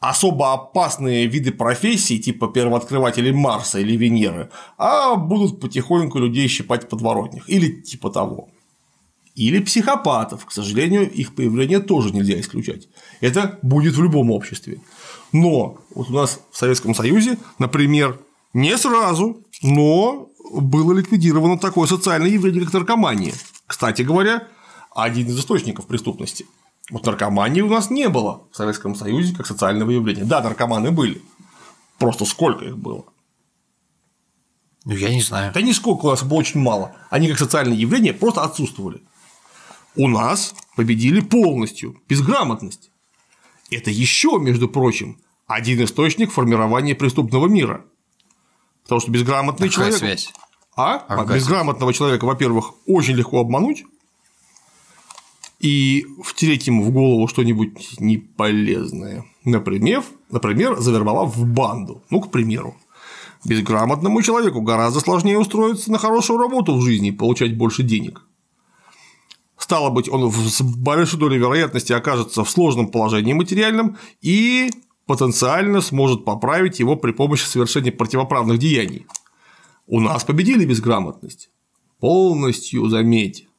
особо 0.00 0.52
опасные 0.52 1.26
виды 1.26 1.52
профессий, 1.52 2.18
типа 2.18 2.48
первооткрывателей 2.48 3.32
Марса 3.32 3.78
или 3.78 3.96
Венеры, 3.96 4.50
а 4.78 5.14
будут 5.14 5.60
потихоньку 5.60 6.18
людей 6.18 6.48
щипать 6.48 6.84
в 6.84 6.88
подворотнях 6.88 7.48
или 7.48 7.68
типа 7.68 8.10
того 8.10 8.48
или 9.36 9.60
психопатов. 9.60 10.44
К 10.44 10.52
сожалению, 10.52 11.10
их 11.10 11.34
появление 11.34 11.80
тоже 11.80 12.10
нельзя 12.10 12.38
исключать. 12.38 12.88
Это 13.20 13.58
будет 13.62 13.94
в 13.94 14.02
любом 14.02 14.30
обществе. 14.30 14.80
Но 15.32 15.78
вот 15.94 16.10
у 16.10 16.12
нас 16.12 16.40
в 16.50 16.56
Советском 16.56 16.94
Союзе, 16.94 17.38
например, 17.58 18.18
не 18.52 18.76
сразу, 18.76 19.42
но 19.62 20.28
было 20.52 20.92
ликвидировано 20.92 21.58
такое 21.58 21.86
социальное 21.86 22.30
явление, 22.30 22.64
как 22.64 22.74
наркомания. 22.74 23.32
Кстати 23.66 24.02
говоря, 24.02 24.48
один 24.94 25.28
из 25.28 25.38
источников 25.38 25.86
преступности. 25.86 26.46
Вот 26.90 27.06
наркомании 27.06 27.60
у 27.60 27.68
нас 27.68 27.90
не 27.90 28.08
было 28.08 28.48
в 28.50 28.56
Советском 28.56 28.94
Союзе 28.94 29.34
как 29.34 29.46
социального 29.46 29.90
явления. 29.90 30.24
Да, 30.24 30.42
наркоманы 30.42 30.90
были. 30.90 31.22
Просто 31.98 32.24
сколько 32.24 32.64
их 32.64 32.78
было? 32.78 33.04
Ну, 34.84 34.94
я 34.94 35.10
не 35.10 35.22
знаю. 35.22 35.52
Да 35.52 35.60
нисколько 35.60 36.06
у 36.06 36.10
нас 36.10 36.22
было 36.22 36.38
очень 36.38 36.60
мало. 36.60 36.96
Они 37.10 37.28
как 37.28 37.38
социальное 37.38 37.76
явление 37.76 38.12
просто 38.12 38.42
отсутствовали 38.42 39.02
у 39.96 40.08
нас 40.08 40.54
победили 40.76 41.20
полностью 41.20 42.00
безграмотность. 42.08 42.90
Это 43.70 43.90
еще, 43.90 44.38
между 44.38 44.68
прочим, 44.68 45.20
один 45.46 45.82
источник 45.84 46.32
формирования 46.32 46.94
преступного 46.94 47.46
мира. 47.46 47.84
Потому 48.84 49.00
что 49.00 49.10
безграмотный 49.10 49.68
Какая 49.68 49.92
человек. 49.92 49.98
Связь? 49.98 50.32
А? 50.76 51.04
а 51.08 51.24
безграмотного 51.24 51.92
человека, 51.92 52.24
во-первых, 52.24 52.72
очень 52.86 53.14
легко 53.14 53.40
обмануть 53.40 53.84
и 55.60 56.06
втереть 56.24 56.66
ему 56.66 56.82
в 56.82 56.90
голову 56.90 57.28
что-нибудь 57.28 58.00
неполезное. 58.00 59.24
Например, 59.44 60.02
например, 60.30 60.78
завербовав 60.78 61.36
в 61.36 61.46
банду. 61.46 62.02
Ну, 62.10 62.20
к 62.20 62.30
примеру. 62.30 62.76
Безграмотному 63.44 64.22
человеку 64.22 64.62
гораздо 64.62 65.00
сложнее 65.00 65.38
устроиться 65.38 65.92
на 65.92 65.98
хорошую 65.98 66.38
работу 66.38 66.74
в 66.74 66.82
жизни 66.82 67.08
и 67.08 67.12
получать 67.12 67.56
больше 67.56 67.82
денег. 67.82 68.22
Стало 69.56 69.90
быть, 69.90 70.08
он 70.08 70.32
с 70.32 70.62
большой 70.62 71.20
долей 71.20 71.38
вероятности 71.38 71.92
окажется 71.92 72.42
в 72.42 72.50
сложном 72.50 72.88
положении 72.88 73.34
материальном 73.34 73.98
и 74.20 74.70
потенциально 75.06 75.80
сможет 75.80 76.24
поправить 76.24 76.80
его 76.80 76.96
при 76.96 77.12
помощи 77.12 77.44
совершения 77.44 77.92
противоправных 77.92 78.58
деяний. 78.58 79.06
У 79.86 80.00
нас 80.00 80.24
победили 80.24 80.64
безграмотность. 80.64 81.50
Полностью, 81.98 82.88
заметь. 82.88 83.49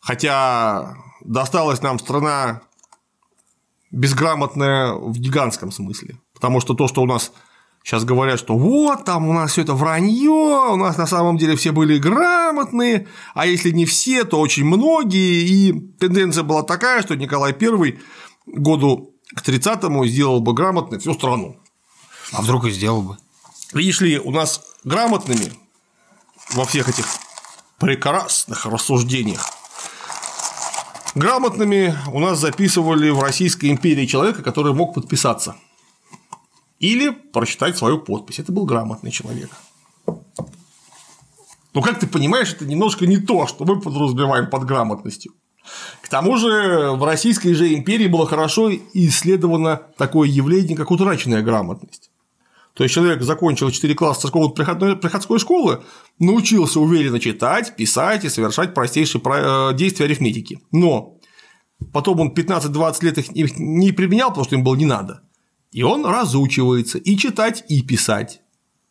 Хотя 0.00 0.96
досталась 1.24 1.82
нам 1.82 1.98
страна 1.98 2.62
безграмотная 3.90 4.92
в 4.92 5.18
гигантском 5.18 5.72
смысле. 5.72 6.18
Потому 6.34 6.60
что 6.60 6.74
то, 6.74 6.88
что 6.88 7.02
у 7.02 7.06
нас 7.06 7.32
Сейчас 7.82 8.04
говорят, 8.04 8.38
что 8.38 8.58
вот 8.58 9.04
там 9.04 9.26
у 9.26 9.32
нас 9.32 9.52
все 9.52 9.62
это 9.62 9.74
вранье, 9.74 10.28
у 10.28 10.76
нас 10.76 10.98
на 10.98 11.06
самом 11.06 11.38
деле 11.38 11.56
все 11.56 11.72
были 11.72 11.98
грамотные, 11.98 13.08
а 13.34 13.46
если 13.46 13.70
не 13.70 13.86
все, 13.86 14.24
то 14.24 14.38
очень 14.38 14.66
многие. 14.66 15.48
И 15.48 15.72
тенденция 15.98 16.44
была 16.44 16.62
такая, 16.62 17.02
что 17.02 17.16
Николай 17.16 17.56
I 17.58 17.98
году 18.46 19.14
к 19.34 19.42
30-му 19.42 20.04
сделал 20.06 20.40
бы 20.40 20.52
грамотной 20.52 20.98
всю 20.98 21.14
страну. 21.14 21.56
А 22.32 22.42
вдруг 22.42 22.66
и 22.66 22.70
сделал 22.70 23.00
бы? 23.00 23.16
Видишь 23.72 24.02
ли, 24.02 24.18
у 24.18 24.30
нас 24.30 24.60
грамотными 24.84 25.50
во 26.52 26.66
всех 26.66 26.88
этих 26.88 27.06
прекрасных 27.78 28.66
рассуждениях 28.66 29.59
грамотными 31.14 31.94
у 32.12 32.20
нас 32.20 32.38
записывали 32.38 33.10
в 33.10 33.20
Российской 33.20 33.70
империи 33.70 34.06
человека, 34.06 34.42
который 34.42 34.72
мог 34.72 34.94
подписаться– 34.94 35.56
или 36.80 37.10
прочитать 37.10 37.76
свою 37.76 37.98
подпись. 37.98 38.40
Это 38.40 38.50
был 38.50 38.64
грамотный 38.64 39.12
человек. 39.12 39.50
Но, 40.06 41.82
как 41.82 42.00
ты 42.00 42.08
понимаешь, 42.08 42.52
это 42.52 42.66
немножко 42.66 43.06
не 43.06 43.18
то, 43.18 43.46
что 43.46 43.64
мы 43.64 43.80
подразумеваем 43.80 44.50
под 44.50 44.64
грамотностью. 44.64 45.32
К 46.00 46.08
тому 46.08 46.36
же 46.36 46.90
в 46.92 47.04
Российской 47.04 47.52
же 47.52 47.72
империи 47.72 48.08
было 48.08 48.26
хорошо 48.26 48.72
исследовано 48.92 49.82
такое 49.96 50.28
явление, 50.28 50.76
как 50.76 50.90
утраченная 50.90 51.42
грамотность. 51.42 52.09
То 52.74 52.84
есть 52.84 52.94
человек 52.94 53.22
закончил 53.22 53.70
4 53.70 53.94
класса 53.94 54.22
церковной 54.22 54.96
приходской 54.96 55.38
школы, 55.38 55.82
научился 56.18 56.80
уверенно 56.80 57.18
читать, 57.18 57.74
писать 57.76 58.24
и 58.24 58.28
совершать 58.28 58.74
простейшие 58.74 59.20
э, 59.24 59.74
действия 59.74 60.06
арифметики. 60.06 60.60
Но 60.70 61.18
потом 61.92 62.20
он 62.20 62.32
15-20 62.32 63.04
лет 63.04 63.18
их 63.18 63.58
не 63.58 63.92
применял, 63.92 64.28
потому 64.28 64.44
что 64.44 64.54
им 64.54 64.64
было 64.64 64.76
не 64.76 64.86
надо. 64.86 65.22
И 65.72 65.82
он 65.82 66.04
разучивается 66.04 66.98
и 66.98 67.16
читать, 67.16 67.64
и 67.68 67.82
писать. 67.82 68.40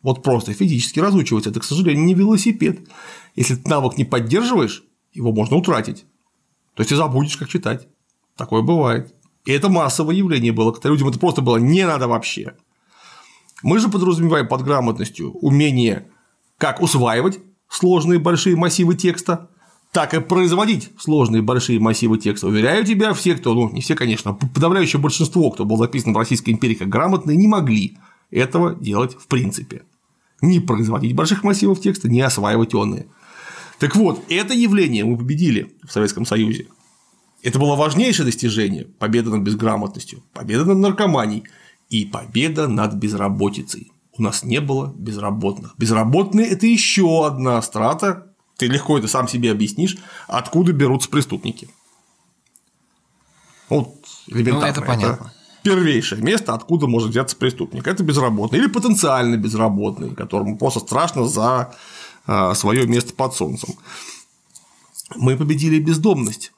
Вот 0.02 0.22
просто 0.22 0.54
физически 0.54 0.98
разучивается. 1.00 1.50
Это, 1.50 1.60
к 1.60 1.64
сожалению, 1.64 2.04
не 2.04 2.14
велосипед. 2.14 2.80
Если 3.34 3.56
ты 3.56 3.68
навык 3.68 3.98
не 3.98 4.04
поддерживаешь, 4.04 4.84
его 5.12 5.32
можно 5.32 5.56
утратить. 5.56 6.04
То 6.74 6.80
есть 6.80 6.90
ты 6.90 6.96
забудешь, 6.96 7.36
как 7.36 7.48
читать. 7.48 7.88
Такое 8.36 8.62
бывает. 8.62 9.14
И 9.44 9.52
это 9.52 9.68
массовое 9.68 10.14
явление 10.14 10.52
было, 10.52 10.72
когда 10.72 10.88
людям 10.88 11.08
это 11.08 11.18
просто 11.18 11.42
было 11.42 11.58
не 11.58 11.86
надо 11.86 12.08
вообще. 12.08 12.54
Мы 13.62 13.78
же 13.78 13.88
подразумеваем 13.88 14.48
под 14.48 14.62
грамотностью 14.62 15.32
умение 15.32 16.08
как 16.58 16.80
усваивать 16.80 17.40
сложные 17.68 18.18
большие 18.18 18.56
массивы 18.56 18.94
текста, 18.94 19.48
так 19.92 20.14
и 20.14 20.20
производить 20.20 20.90
сложные 20.98 21.42
большие 21.42 21.80
массивы 21.80 22.18
текста. 22.18 22.46
Уверяю 22.46 22.84
тебя, 22.84 23.12
все, 23.12 23.34
кто, 23.34 23.54
ну, 23.54 23.70
не 23.70 23.80
все, 23.80 23.94
конечно, 23.94 24.34
подавляющее 24.34 25.00
большинство, 25.00 25.50
кто 25.50 25.64
был 25.64 25.76
записан 25.76 26.12
в 26.12 26.16
Российской 26.18 26.50
империи 26.50 26.74
как 26.74 26.88
грамотные, 26.88 27.36
не 27.36 27.48
могли 27.48 27.98
этого 28.30 28.74
делать 28.74 29.16
в 29.18 29.26
принципе. 29.26 29.82
Не 30.40 30.60
производить 30.60 31.14
больших 31.14 31.42
массивов 31.42 31.80
текста, 31.80 32.08
не 32.08 32.20
осваивать 32.20 32.74
онные. 32.74 33.06
Так 33.78 33.96
вот, 33.96 34.22
это 34.28 34.54
явление 34.54 35.04
мы 35.04 35.16
победили 35.16 35.72
в 35.86 35.92
Советском 35.92 36.24
Союзе. 36.24 36.66
Это 37.42 37.58
было 37.58 37.74
важнейшее 37.74 38.26
достижение– 38.26 38.84
победа 38.98 39.30
над 39.30 39.42
безграмотностью, 39.42 40.22
победа 40.34 40.66
над 40.66 40.78
наркоманией 40.78 41.44
и 41.90 42.06
победа 42.06 42.68
над 42.68 42.94
безработицей. 42.94 43.92
У 44.16 44.22
нас 44.22 44.42
не 44.42 44.60
было 44.60 44.94
безработных. 44.96 45.74
Безработные– 45.76 46.46
это 46.50 46.66
еще 46.66 47.26
одна 47.26 47.60
страта, 47.62 48.26
ты 48.56 48.66
легко 48.66 48.98
это 48.98 49.08
сам 49.08 49.28
себе 49.28 49.50
объяснишь, 49.50 49.96
откуда 50.28 50.72
берутся 50.72 51.08
преступники. 51.08 51.68
Вот 53.68 53.94
элементарно. 54.26 54.60
Ну, 54.60 54.66
это 54.66 54.82
понятно. 54.82 55.24
Это 55.24 55.34
первейшее 55.62 56.22
место, 56.22 56.54
откуда 56.54 56.86
может 56.86 57.10
взяться 57.10 57.36
преступник. 57.36 57.86
Это 57.86 58.02
безработный 58.02 58.58
или 58.58 58.66
потенциально 58.66 59.36
безработный, 59.36 60.14
которому 60.14 60.58
просто 60.58 60.80
страшно 60.80 61.26
за 61.26 61.74
а, 62.26 62.54
свое 62.54 62.86
место 62.86 63.14
под 63.14 63.34
солнцем. 63.34 63.74
Мы 65.16 65.36
победили 65.36 65.78
бездомность. 65.80 66.52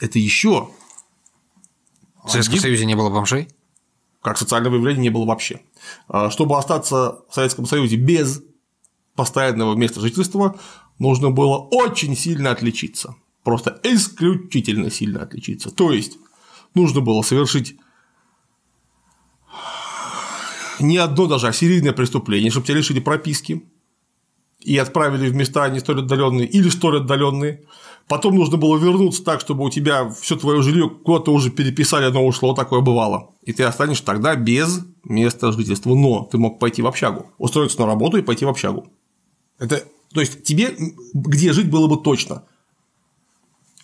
Это 0.00 0.18
еще. 0.18 0.70
В 2.24 2.30
Советском 2.30 2.54
один... 2.54 2.62
Союзе 2.62 2.86
не 2.86 2.94
было 2.94 3.10
бомжей? 3.10 3.48
Как 4.22 4.38
социального 4.38 4.76
явления 4.76 5.02
не 5.02 5.10
было 5.10 5.24
вообще. 5.24 5.60
А, 6.08 6.30
чтобы 6.30 6.58
остаться 6.58 7.20
в 7.28 7.34
Советском 7.34 7.66
Союзе 7.66 7.96
без 7.96 8.42
постоянного 9.14 9.74
места 9.74 10.00
жительства, 10.00 10.58
нужно 10.98 11.30
было 11.30 11.56
очень 11.58 12.16
сильно 12.16 12.50
отличиться. 12.50 13.14
Просто 13.44 13.80
исключительно 13.82 14.90
сильно 14.90 15.22
отличиться. 15.22 15.70
То 15.70 15.92
есть 15.92 16.18
нужно 16.74 17.00
было 17.00 17.22
совершить 17.22 17.76
не 20.80 20.98
одно 20.98 21.26
даже, 21.26 21.48
а 21.48 21.52
серийное 21.52 21.92
преступление, 21.92 22.50
чтобы 22.50 22.66
тебя 22.66 22.78
лишили 22.78 23.00
прописки 23.00 23.64
и 24.60 24.76
отправили 24.76 25.28
в 25.28 25.34
места 25.34 25.68
не 25.68 25.80
столь 25.80 26.00
отдаленные 26.00 26.46
или 26.46 26.68
столь 26.68 26.98
отдаленные. 26.98 27.64
Потом 28.10 28.34
нужно 28.34 28.56
было 28.56 28.76
вернуться 28.76 29.22
так, 29.22 29.40
чтобы 29.40 29.62
у 29.62 29.70
тебя 29.70 30.08
все 30.08 30.34
твое 30.34 30.62
жилье 30.62 30.90
куда-то 30.90 31.32
уже 31.32 31.48
переписали, 31.48 32.06
оно 32.06 32.26
ушло, 32.26 32.54
такое 32.54 32.80
бывало. 32.80 33.30
И 33.44 33.52
ты 33.52 33.62
останешься 33.62 34.04
тогда 34.04 34.34
без 34.34 34.80
места 35.04 35.52
жительства. 35.52 35.94
Но 35.94 36.24
ты 36.24 36.36
мог 36.36 36.58
пойти 36.58 36.82
в 36.82 36.88
общагу, 36.88 37.30
устроиться 37.38 37.78
на 37.78 37.86
работу 37.86 38.16
и 38.16 38.22
пойти 38.22 38.44
в 38.44 38.48
общагу. 38.48 38.88
Это, 39.60 39.84
то 40.12 40.18
есть 40.18 40.42
тебе 40.42 40.74
где 41.14 41.52
жить 41.52 41.70
было 41.70 41.86
бы 41.86 41.98
точно. 41.98 42.42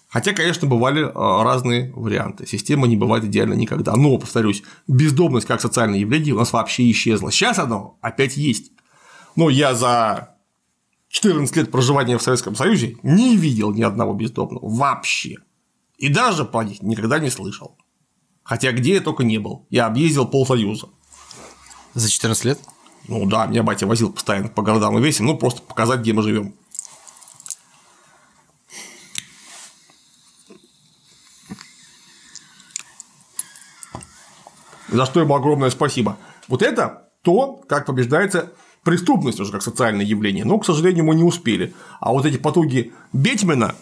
Хотя, 0.09 0.33
конечно, 0.33 0.67
бывали 0.67 1.09
а, 1.15 1.45
разные 1.45 1.93
варианты. 1.95 2.49
Система 2.49 2.89
не 2.89 2.97
бывает 2.97 3.23
идеально 3.23 3.55
никогда. 3.55 3.95
Но, 3.95 4.19
повторюсь, 4.19 4.65
бездомность 4.89 5.47
как 5.47 5.61
социальное 5.61 6.01
явление 6.01 6.35
у 6.35 6.39
нас 6.39 6.53
вообще 6.53 6.91
исчезла. 6.91 7.31
Сейчас 7.31 7.61
оно 7.61 7.97
опять 8.01 8.37
есть. 8.37 8.73
Но 9.37 9.51
я 9.51 9.73
за 9.73 10.36
14 11.17 11.57
лет 11.57 11.71
проживания 11.71 12.19
в 12.19 12.23
Советском 12.23 12.55
Союзе 12.55 12.99
не 13.03 13.39
видел 13.39 13.73
ни 13.73 13.81
одного 13.81 14.13
бездомного. 14.13 14.69
Вообще. 14.69 15.37
И 15.97 16.11
даже 16.11 16.45
по 16.45 16.63
них 16.63 16.83
никогда 16.83 17.19
не 17.19 17.31
слышал. 17.31 17.79
Хотя 18.43 18.71
где 18.73 18.97
я 18.97 19.01
только 19.01 19.25
не 19.25 19.39
был. 19.39 19.67
Я 19.71 19.87
объездил 19.87 20.29
полсоюза. 20.29 20.89
За 21.95 22.11
14 22.11 22.45
лет? 22.45 22.61
Ну 23.09 23.25
да, 23.25 23.47
меня 23.47 23.63
батя 23.63 23.87
возил 23.87 24.13
постоянно 24.13 24.49
по 24.49 24.61
городам 24.61 24.99
и 24.99 25.03
весим, 25.03 25.25
ну 25.25 25.39
просто 25.39 25.63
показать, 25.63 26.01
где 26.01 26.13
мы 26.13 26.23
живем. 26.23 26.55
за 34.89 35.05
что 35.07 35.21
ему 35.21 35.35
огромное 35.35 35.71
спасибо. 35.71 36.19
Вот 36.49 36.63
это 36.63 37.11
то, 37.23 37.61
как 37.69 37.87
побеждается 37.87 38.53
преступность 38.87 39.41
уже 39.41 39.51
как 39.51 39.63
социальное 39.63 40.07
явление, 40.07 40.45
но, 40.45 40.59
к 40.59 40.65
сожалению, 40.65 41.05
мы 41.05 41.17
не 41.17 41.25
успели. 41.25 41.75
А 42.01 42.13
вот 42.13 42.25
эти 42.25 42.37
потуги 42.37 42.93
Бетмена 43.13 43.75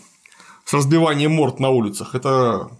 с 0.64 0.72
разбиванием 0.72 1.32
морд 1.32 1.60
на 1.60 1.68
улицах– 1.68 2.10
это 2.14 2.70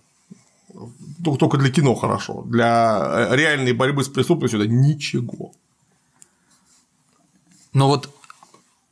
только 1.23 1.59
для 1.59 1.71
кино 1.71 1.95
хорошо. 1.95 2.43
Для 2.47 3.29
э, 3.31 3.37
реальной 3.37 3.75
борьбы 3.75 4.03
с 4.03 4.09
преступностью 4.09 4.61
это 4.61 4.71
ничего. 4.71 5.53
Ну 7.75 7.89
вот 7.89 8.11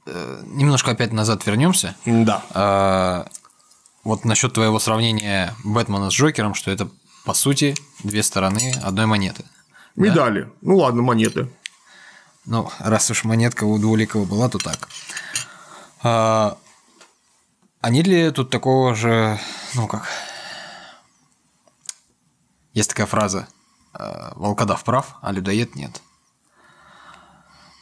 э, 0.07 0.43
немножко 0.47 0.91
опять 0.91 1.13
назад 1.13 1.47
вернемся. 1.47 1.97
Да. 2.05 2.45
А, 2.51 3.27
вот 4.05 4.27
насчет 4.27 4.53
твоего 4.53 4.79
сравнения 4.79 5.55
Бэтмена 5.65 6.11
с 6.11 6.13
Джокером, 6.13 6.55
что 6.55 6.71
это 6.71 6.91
по 7.25 7.33
сути, 7.33 7.75
две 8.05 8.23
стороны 8.23 8.75
одной 8.83 9.07
монеты. 9.07 9.45
Медали. 9.97 10.43
Да? 10.43 10.51
Ну 10.61 10.77
ладно, 10.77 11.01
монеты. 11.01 11.49
Ну, 12.44 12.70
раз 12.78 13.10
уж 13.10 13.24
монетка 13.24 13.64
у 13.64 13.78
Двуликова 13.78 14.24
была, 14.24 14.48
то 14.48 14.59
так. 14.59 14.89
А, 16.02 16.59
а 17.81 17.90
ли 17.90 18.31
тут 18.31 18.51
такого 18.51 18.94
же, 18.94 19.39
ну 19.74 19.86
как, 19.86 20.09
есть 22.74 22.90
такая 22.90 23.06
фраза 23.06 23.48
а, 23.93 24.32
«волкодав 24.36 24.82
прав, 24.85 25.16
а 25.23 25.32
людоед 25.32 25.77
нет». 25.77 26.02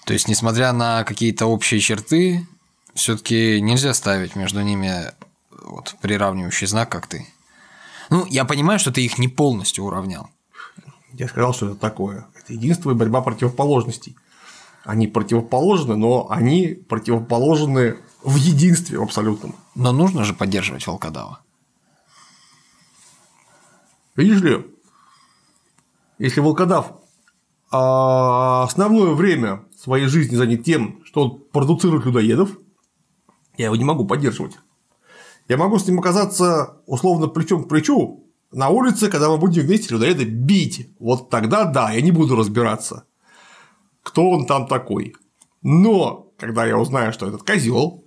То 0.05 0.13
есть, 0.13 0.29
несмотря 0.29 0.73
на 0.73 1.05
какие-то 1.05 1.47
общие 1.47 1.81
черты, 1.81 2.47
все-таки 2.95 3.61
нельзя 3.61 3.95
ставить 3.95 4.35
между 4.37 4.61
ними 4.61 5.13
вот, 5.51 5.95
приравнивающий 6.01 6.67
знак, 6.67 6.91
как 6.91 7.07
ты 7.07 7.27
ну, 8.11 8.27
я 8.27 8.45
понимаю, 8.45 8.79
что 8.79 8.91
ты 8.91 9.05
их 9.05 9.19
не 9.19 9.29
полностью 9.29 9.85
уравнял. 9.85 10.29
Я 11.13 11.29
сказал, 11.29 11.55
что 11.55 11.67
это 11.71 11.77
такое. 11.77 12.27
Это 12.35 12.53
единство 12.53 12.91
и 12.91 12.95
борьба 12.95 13.21
противоположностей. 13.23 14.17
Они 14.85 15.07
противоположны, 15.07 15.97
но 15.97 16.31
они 16.31 16.69
противоположны 16.69 17.99
в 18.23 18.37
единстве 18.37 18.99
в 18.99 19.03
абсолютном. 19.03 19.55
Но 19.75 19.93
нужно 19.93 20.25
же 20.25 20.35
поддерживать 20.35 20.87
волкодава. 20.87 21.41
Видишь 24.17 24.41
ли, 24.41 24.67
если 26.19 26.41
волкодав 26.41 26.93
а, 27.71 28.65
основное 28.65 29.13
время 29.13 29.65
своей 29.77 30.07
жизни 30.07 30.37
занят 30.37 30.65
тем, 30.65 31.03
что 31.05 31.23
он 31.23 31.41
продуцирует 31.53 32.05
людоедов, 32.05 32.51
я 33.57 33.67
его 33.67 33.77
не 33.77 33.85
могу 33.85 34.07
поддерживать. 34.07 34.59
Я 35.49 35.57
могу 35.57 35.79
с 35.79 35.87
ним 35.87 35.99
оказаться 35.99 36.81
условно 36.87 37.29
плечом 37.29 37.65
к 37.65 37.69
плечу 37.69 38.27
на 38.53 38.69
улице, 38.69 39.09
когда 39.09 39.29
мы 39.29 39.39
будем 39.39 39.63
вместе 39.63 39.95
людоеда 39.95 40.25
бить. 40.25 40.91
Вот 40.99 41.31
тогда 41.31 41.65
да, 41.65 41.93
я 41.93 42.01
не 42.01 42.11
буду 42.11 42.37
разбираться, 42.37 43.05
кто 44.11 44.29
он 44.31 44.45
там 44.45 44.67
такой. 44.67 45.15
Но 45.63 46.33
когда 46.37 46.67
я 46.67 46.77
узнаю, 46.77 47.13
что 47.13 47.29
этот 47.29 47.45
козел 47.45 48.05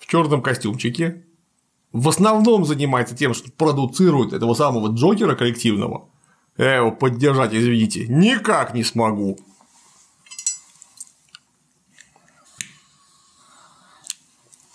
в 0.00 0.06
черном 0.06 0.42
костюмчике 0.42 1.24
в 1.92 2.08
основном 2.08 2.64
занимается 2.64 3.14
тем, 3.16 3.32
что 3.32 3.52
продуцирует 3.52 4.32
этого 4.32 4.54
самого 4.54 4.88
Джокера 4.88 5.36
коллективного, 5.36 6.08
я 6.58 6.76
его 6.76 6.90
поддержать, 6.90 7.54
извините, 7.54 8.08
никак 8.08 8.74
не 8.74 8.82
смогу. 8.82 9.38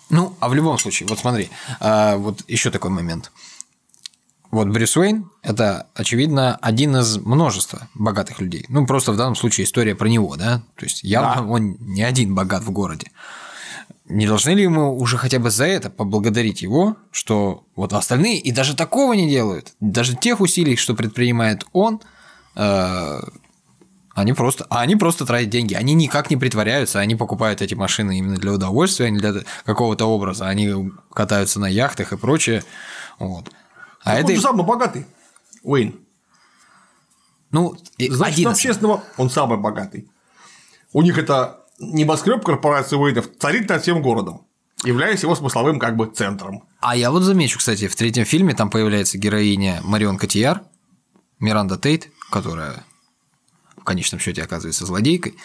Ну, 0.08 0.34
а 0.40 0.48
в 0.48 0.54
любом 0.54 0.78
случае, 0.78 1.08
вот 1.08 1.18
смотри, 1.18 1.50
а, 1.78 2.16
вот 2.16 2.42
еще 2.48 2.70
такой 2.70 2.90
момент. 2.90 3.32
Вот 4.52 4.68
Брюс 4.68 4.98
Уэйн– 4.98 5.30
это, 5.42 5.86
очевидно, 5.94 6.56
один 6.60 6.94
из 6.96 7.16
множества 7.16 7.88
богатых 7.94 8.38
людей. 8.38 8.66
Ну, 8.68 8.86
просто 8.86 9.12
в 9.12 9.16
данном 9.16 9.34
случае 9.34 9.64
история 9.64 9.94
про 9.94 10.08
него, 10.08 10.36
да? 10.36 10.62
То 10.76 10.84
есть, 10.84 11.02
явно 11.02 11.36
да. 11.36 11.48
он 11.48 11.76
не 11.80 12.02
один 12.02 12.34
богат 12.34 12.62
в 12.62 12.70
городе. 12.70 13.10
Не 14.04 14.26
должны 14.26 14.50
ли 14.50 14.68
мы 14.68 14.94
уже 14.94 15.16
хотя 15.16 15.38
бы 15.38 15.50
за 15.50 15.64
это 15.64 15.88
поблагодарить 15.88 16.60
его, 16.60 16.98
что 17.10 17.64
вот 17.76 17.94
остальные 17.94 18.40
и 18.40 18.52
даже 18.52 18.76
такого 18.76 19.14
не 19.14 19.30
делают, 19.30 19.72
даже 19.80 20.14
тех 20.16 20.40
усилий, 20.42 20.76
что 20.76 20.94
предпринимает 20.94 21.64
он, 21.72 22.02
э, 22.54 23.20
они 24.14 24.34
просто, 24.34 24.66
а 24.68 24.80
они 24.80 24.96
просто 24.96 25.24
тратят 25.24 25.48
деньги. 25.48 25.72
Они 25.72 25.94
никак 25.94 26.28
не 26.28 26.36
притворяются, 26.36 27.00
они 27.00 27.14
покупают 27.14 27.62
эти 27.62 27.72
машины 27.74 28.18
именно 28.18 28.36
для 28.36 28.52
удовольствия, 28.52 29.06
а 29.06 29.10
не 29.10 29.18
для 29.18 29.32
какого-то 29.64 30.04
образа. 30.04 30.46
Они 30.46 30.92
катаются 31.14 31.58
на 31.58 31.68
яхтах 31.68 32.12
и 32.12 32.18
прочее. 32.18 32.62
Вот. 33.18 33.50
А 34.04 34.14
это... 34.14 34.30
Он 34.30 34.36
же 34.36 34.42
самый 34.42 34.66
богатый, 34.66 35.06
Уэйн. 35.62 35.98
Ну, 37.50 37.76
Значит, 37.98 38.38
один 38.38 38.48
общественного 38.48 39.04
он 39.16 39.30
самый 39.30 39.58
богатый. 39.58 40.10
У 40.92 41.02
них 41.02 41.18
это 41.18 41.60
небоскреб 41.78 42.44
корпорации 42.44 42.96
Уэйнов 42.96 43.26
царит 43.38 43.68
над 43.68 43.82
всем 43.82 44.02
городом, 44.02 44.46
являясь 44.84 45.22
его 45.22 45.34
смысловым 45.34 45.78
как 45.78 45.96
бы 45.96 46.06
центром. 46.06 46.64
А 46.80 46.96
я 46.96 47.10
вот 47.10 47.22
замечу, 47.22 47.58
кстати, 47.58 47.88
в 47.88 47.96
третьем 47.96 48.24
фильме 48.24 48.54
там 48.54 48.70
появляется 48.70 49.18
героиня 49.18 49.80
Марион 49.84 50.18
Котияр, 50.18 50.62
Миранда 51.38 51.76
Тейт, 51.78 52.08
которая 52.30 52.84
в 53.76 53.84
конечном 53.84 54.20
счете 54.20 54.42
оказывается 54.42 54.86
злодейкой, 54.86 55.36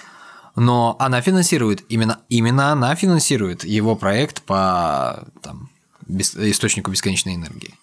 но 0.55 0.95
она 0.99 1.21
финансирует, 1.21 1.83
именно, 1.89 2.19
именно 2.29 2.71
она 2.71 2.95
финансирует 2.95 3.63
его 3.63 3.95
проект 3.95 4.41
по 4.43 5.27
там, 5.41 5.69
источнику 6.07 6.91
бесконечной 6.91 7.35
энергии. 7.35 7.75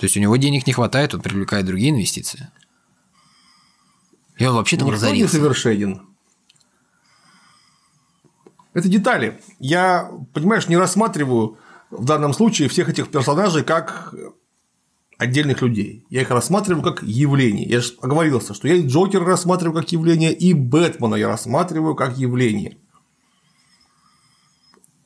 То 0.00 0.04
есть 0.06 0.16
у 0.16 0.20
него 0.20 0.34
денег 0.36 0.66
не 0.66 0.72
хватает, 0.72 1.12
он 1.12 1.20
привлекает 1.20 1.66
другие 1.66 1.90
инвестиции. 1.90 2.48
И 4.38 4.46
он 4.46 4.54
вообще 4.54 4.78
там 4.78 4.86
Никто 4.88 4.96
не 4.96 5.04
разорился. 5.04 5.36
совершенен. 5.36 6.06
Это 8.72 8.88
детали. 8.88 9.42
Я, 9.58 10.10
понимаешь, 10.32 10.68
не 10.68 10.78
рассматриваю 10.78 11.58
в 11.90 12.06
данном 12.06 12.32
случае 12.32 12.70
всех 12.70 12.88
этих 12.88 13.10
персонажей 13.10 13.62
как 13.62 14.14
отдельных 15.18 15.60
людей. 15.60 16.06
Я 16.08 16.22
их 16.22 16.30
рассматриваю 16.30 16.82
как 16.82 17.02
явление. 17.02 17.68
Я 17.68 17.82
же 17.82 17.92
оговорился, 18.00 18.54
что 18.54 18.68
я 18.68 18.76
и 18.76 18.86
Джокера 18.86 19.26
рассматриваю 19.26 19.82
как 19.82 19.92
явление, 19.92 20.32
и 20.32 20.54
Бэтмена 20.54 21.16
я 21.16 21.28
рассматриваю 21.28 21.94
как 21.94 22.16
явление. 22.16 22.78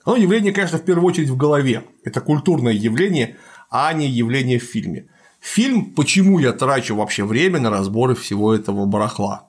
Оно 0.05 0.15
явление, 0.15 0.53
конечно, 0.53 0.79
в 0.79 0.85
первую 0.85 1.07
очередь 1.09 1.31
в 1.31 1.37
голове. 1.37 1.85
Это 2.05 2.21
культурное 2.21 2.75
явление, 2.75 3.39
а 3.75 3.93
не 3.93 4.07
явление 4.07 4.61
в 4.61 4.63
фильме. 4.63 5.09
Фильм, 5.41 5.87
почему 5.87 6.39
я 6.39 6.53
трачу 6.53 6.95
вообще 6.95 7.25
время 7.25 7.59
на 7.59 7.71
разборы 7.71 8.15
всего 8.15 8.55
этого 8.55 8.87
барахла 8.87 9.49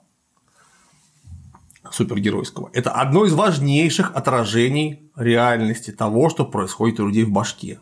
супергеройского. 1.92 2.68
Это 2.72 2.90
одно 2.90 3.24
из 3.24 3.34
важнейших 3.34 4.10
отражений 4.16 5.08
реальности 5.14 5.92
того, 5.92 6.28
что 6.28 6.44
происходит 6.44 6.98
у 6.98 7.06
людей 7.06 7.22
в 7.22 7.30
башке. 7.30 7.78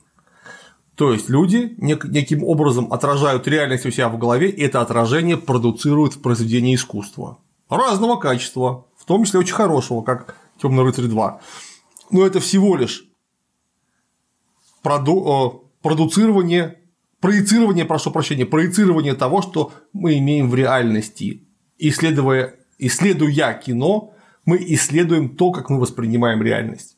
То 0.96 1.14
есть 1.14 1.30
люди 1.30 1.74
нек- 1.78 2.06
неким 2.06 2.44
образом 2.44 2.92
отражают 2.92 3.48
реальность 3.48 3.86
у 3.86 3.90
себя 3.90 4.10
в 4.10 4.18
голове, 4.18 4.50
и 4.50 4.60
это 4.60 4.82
отражение 4.82 5.38
продуцируют 5.38 6.12
в 6.12 6.20
произведении 6.20 6.74
искусства. 6.74 7.38
Разного 7.70 8.16
качества, 8.16 8.84
в 8.98 9.06
том 9.06 9.24
числе 9.24 9.40
очень 9.40 9.54
хорошего, 9.54 10.02
как 10.02 10.36
Темный 10.60 10.84
рыцарь 10.84 11.06
2. 11.06 11.40
Но 12.10 12.26
это 12.26 12.38
всего 12.38 12.76
лишь 12.76 13.08
проду- 14.82 15.63
продуцирование, 15.84 16.78
проецирование, 17.20 17.84
прошу 17.84 18.10
прощения, 18.10 18.46
проецирование 18.46 19.12
того, 19.12 19.42
что 19.42 19.70
мы 19.92 20.16
имеем 20.16 20.48
в 20.48 20.54
реальности. 20.54 21.46
Исследуя, 21.76 22.54
исследуя 22.78 23.52
кино, 23.52 24.14
мы 24.46 24.56
исследуем 24.56 25.36
то, 25.36 25.52
как 25.52 25.68
мы 25.68 25.78
воспринимаем 25.78 26.42
реальность. 26.42 26.96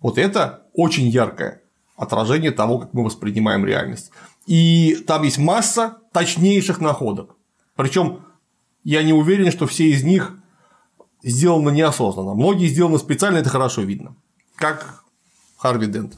Вот 0.00 0.16
это 0.16 0.62
очень 0.72 1.06
яркое 1.08 1.60
отражение 1.96 2.50
того, 2.50 2.78
как 2.78 2.94
мы 2.94 3.04
воспринимаем 3.04 3.66
реальность. 3.66 4.10
И 4.46 4.96
там 5.06 5.22
есть 5.24 5.36
масса 5.36 5.98
точнейших 6.14 6.80
находок. 6.80 7.36
Причем 7.76 8.20
я 8.84 9.02
не 9.02 9.12
уверен, 9.12 9.52
что 9.52 9.66
все 9.66 9.90
из 9.90 10.02
них 10.02 10.38
сделаны 11.22 11.72
неосознанно. 11.72 12.32
Многие 12.32 12.68
сделаны 12.68 12.96
специально, 12.98 13.36
это 13.36 13.50
хорошо 13.50 13.82
видно. 13.82 14.16
Как 14.54 15.04
Харви 15.58 15.88
Дент, 15.88 16.14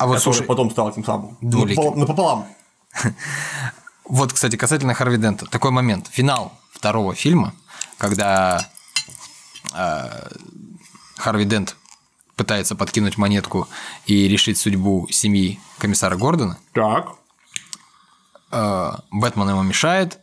А 0.00 0.06
вот 0.06 0.18
слушай, 0.22 0.46
потом 0.46 0.70
стал 0.70 0.88
этим 0.88 1.04
самым. 1.04 1.36
Двуликим. 1.42 1.98
Напополам. 1.98 2.46
Вот, 4.04 4.32
кстати, 4.32 4.56
касательно 4.56 4.92
Харви 4.94 5.18
Дента. 5.18 5.46
Такой 5.46 5.70
момент. 5.70 6.08
Финал 6.10 6.52
второго 6.72 7.14
фильма, 7.14 7.54
когда 7.96 8.66
э, 9.72 10.28
Харви 11.16 11.44
Дент 11.44 11.76
пытается 12.34 12.74
подкинуть 12.74 13.16
монетку 13.18 13.68
и 14.06 14.26
решить 14.26 14.58
судьбу 14.58 15.06
семьи 15.12 15.60
комиссара 15.78 16.16
Гордона, 16.16 16.58
Так. 16.72 17.10
э, 18.50 18.92
Бэтмен 19.12 19.50
ему 19.50 19.62
мешает, 19.62 20.18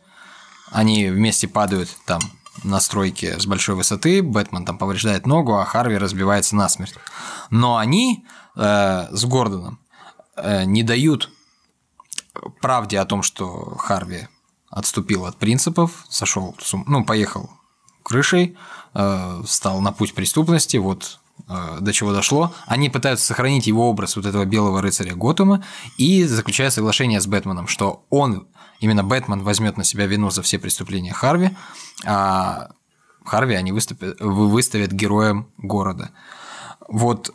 они 0.70 1.08
вместе 1.08 1.48
падают 1.48 1.88
там 2.04 2.20
на 2.64 2.80
стройке 2.80 3.38
с 3.38 3.46
большой 3.46 3.74
высоты, 3.74 4.22
Бэтмен 4.22 4.64
там 4.64 4.78
повреждает 4.78 5.26
ногу, 5.26 5.54
а 5.54 5.64
Харви 5.64 5.98
разбивается 5.98 6.56
насмерть. 6.56 6.94
Но 7.50 7.76
они 7.76 8.26
э, 8.56 9.08
с 9.10 9.24
Гордоном 9.24 9.78
э, 10.36 10.64
не 10.64 10.82
дают 10.82 11.30
правде 12.60 12.98
о 12.98 13.04
том, 13.04 13.22
что 13.22 13.76
Харви 13.78 14.28
отступил 14.70 15.24
от 15.26 15.36
принципов, 15.36 16.04
сошел, 16.08 16.54
ну, 16.86 17.04
поехал 17.04 17.50
крышей, 18.02 18.56
э, 18.94 19.42
встал 19.44 19.80
на 19.80 19.92
путь 19.92 20.14
преступности, 20.14 20.76
вот 20.76 21.20
э, 21.48 21.78
до 21.80 21.92
чего 21.92 22.12
дошло. 22.12 22.52
Они 22.66 22.90
пытаются 22.90 23.26
сохранить 23.26 23.66
его 23.66 23.88
образ 23.88 24.16
вот 24.16 24.26
этого 24.26 24.44
белого 24.44 24.82
рыцаря 24.82 25.14
Готэма 25.14 25.64
и 25.96 26.24
заключая 26.24 26.70
соглашение 26.70 27.20
с 27.20 27.26
Бэтменом, 27.26 27.68
что 27.68 28.04
он, 28.10 28.48
именно 28.80 29.04
Бэтмен 29.04 29.42
возьмет 29.42 29.76
на 29.76 29.84
себя 29.84 30.06
вину 30.06 30.30
за 30.30 30.42
все 30.42 30.58
преступления 30.58 31.12
Харви, 31.12 31.56
а 32.04 32.70
Харви 33.24 33.54
они 33.54 33.72
выступят, 33.72 34.20
вы- 34.20 34.48
выставят 34.48 34.92
героем 34.92 35.48
города. 35.58 36.10
Вот 36.88 37.34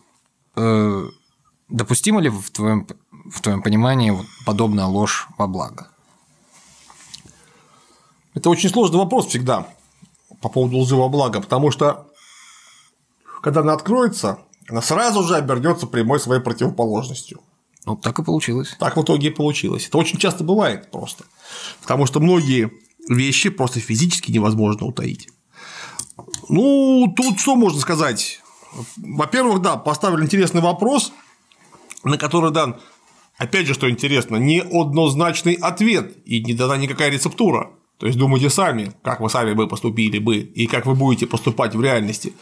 э, 0.55 1.03
допустимо 1.69 2.21
ли 2.21 2.29
в 2.29 2.49
твоем, 2.51 2.87
в 3.29 3.41
твоем 3.41 3.61
понимании 3.61 4.11
вот 4.11 4.25
подобная 4.45 4.85
ложь 4.85 5.27
во 5.37 5.47
благо? 5.47 5.87
Это 8.33 8.49
очень 8.49 8.69
сложный 8.69 8.97
вопрос 8.97 9.27
всегда 9.27 9.67
по 10.41 10.49
поводу 10.49 10.77
лжи 10.77 10.95
во 10.95 11.07
благо, 11.07 11.39
потому 11.39 11.71
что 11.71 12.07
когда 13.41 13.61
она 13.61 13.73
откроется, 13.73 14.39
она 14.69 14.81
сразу 14.81 15.23
же 15.23 15.35
обернется 15.35 15.85
прямой 15.85 16.19
своей 16.19 16.41
противоположностью. 16.41 17.41
Ну, 17.85 17.95
так 17.97 18.19
и 18.19 18.23
получилось. 18.23 18.75
Так 18.79 18.95
в 18.95 19.01
итоге 19.01 19.27
и 19.27 19.31
получилось. 19.31 19.87
Это 19.87 19.97
очень 19.97 20.17
часто 20.17 20.43
бывает 20.43 20.89
просто. 20.91 21.25
Потому 21.81 22.05
что 22.05 22.19
многие 22.19 22.71
вещи 23.09 23.49
просто 23.49 23.79
физически 23.79 24.31
невозможно 24.31 24.85
утаить. 24.85 25.27
Ну, 26.49 27.13
тут 27.15 27.39
что 27.39 27.55
можно 27.55 27.79
сказать? 27.79 28.39
Во-первых, 28.97 29.61
да, 29.61 29.77
поставили 29.77 30.23
интересный 30.23 30.61
вопрос, 30.61 31.11
на 32.03 32.17
который 32.17 32.51
дан, 32.51 32.79
опять 33.37 33.67
же, 33.67 33.73
что 33.73 33.89
интересно, 33.89 34.37
не 34.37 34.61
однозначный 34.61 35.53
ответ 35.53 36.17
и 36.25 36.43
не 36.43 36.53
дана 36.53 36.77
никакая 36.77 37.09
рецептура. 37.09 37.71
То 37.97 38.07
есть 38.07 38.17
думайте 38.17 38.49
сами, 38.49 38.93
как 39.03 39.19
вы 39.19 39.29
сами 39.29 39.53
бы 39.53 39.67
поступили 39.67 40.19
бы 40.19 40.37
и 40.37 40.67
как 40.67 40.85
вы 40.85 40.95
будете 40.95 41.27
поступать 41.27 41.75
в 41.75 41.81
реальности. 41.81 42.33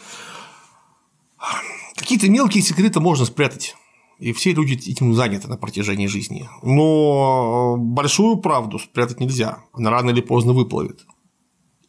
Какие-то 1.96 2.28
мелкие 2.28 2.62
секреты 2.62 3.00
можно 3.00 3.24
спрятать. 3.24 3.76
И 4.22 4.32
все 4.32 4.52
люди 4.52 4.74
этим 4.74 5.14
заняты 5.14 5.48
на 5.48 5.56
протяжении 5.56 6.06
жизни. 6.06 6.48
Но 6.62 7.76
большую 7.76 8.36
правду 8.36 8.78
спрятать 8.78 9.18
нельзя. 9.18 9.64
Она 9.72 9.90
рано 9.90 10.10
или 10.10 10.20
поздно 10.20 10.52
выплывет. 10.52 11.04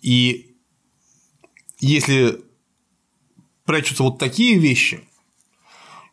И 0.01 0.55
если 1.79 2.41
прячутся 3.65 4.01
вот 4.01 4.17
такие 4.17 4.57
вещи, 4.57 5.01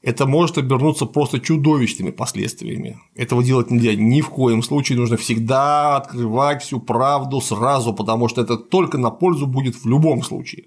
это 0.02 0.26
может 0.26 0.58
обернуться 0.58 1.06
просто 1.06 1.40
чудовищными 1.40 2.10
последствиями. 2.10 3.00
Этого 3.14 3.42
делать 3.42 3.70
нельзя 3.70 3.94
ни 3.94 4.20
в 4.20 4.28
коем 4.28 4.62
случае. 4.62 4.98
Нужно 4.98 5.16
всегда 5.16 5.96
открывать 5.96 6.62
всю 6.62 6.80
правду 6.80 7.40
сразу, 7.40 7.94
потому 7.94 8.28
что 8.28 8.42
это 8.42 8.58
только 8.58 8.98
на 8.98 9.10
пользу 9.10 9.46
будет 9.46 9.74
в 9.74 9.86
любом 9.86 10.22
случае. 10.22 10.66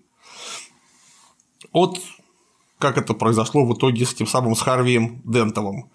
Вот 1.71 2.01
как 2.83 2.97
это 2.97 3.13
произошло 3.13 3.65
в 3.65 3.73
итоге 3.73 4.05
с 4.05 4.13
тем 4.13 4.27
самым 4.27 4.55
с 4.55 4.61
Харвием 4.61 5.21
Дентовым. 5.23 5.89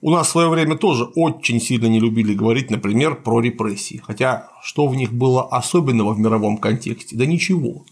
У 0.00 0.10
нас 0.10 0.28
в 0.28 0.30
свое 0.30 0.48
время 0.48 0.78
тоже 0.78 1.04
очень 1.14 1.60
сильно 1.60 1.88
не 1.88 2.00
любили 2.00 2.32
говорить, 2.32 2.70
например, 2.70 3.22
про 3.22 3.40
репрессии. 3.40 4.00
Хотя 4.02 4.48
что 4.62 4.86
в 4.86 4.94
них 4.94 5.12
было 5.12 5.46
особенного 5.46 6.14
в 6.14 6.18
мировом 6.18 6.56
контексте? 6.56 7.16
Да 7.16 7.26
ничего. 7.26 7.84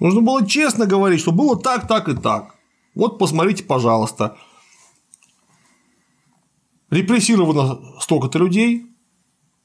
Нужно 0.00 0.22
было 0.22 0.46
честно 0.46 0.86
говорить, 0.86 1.20
что 1.20 1.30
было 1.30 1.56
так, 1.60 1.86
так 1.86 2.08
и 2.08 2.14
так. 2.14 2.54
Вот 2.94 3.18
посмотрите, 3.18 3.64
пожалуйста. 3.64 4.38
Репрессировано 6.88 7.80
столько-то 8.00 8.38
людей, 8.38 8.86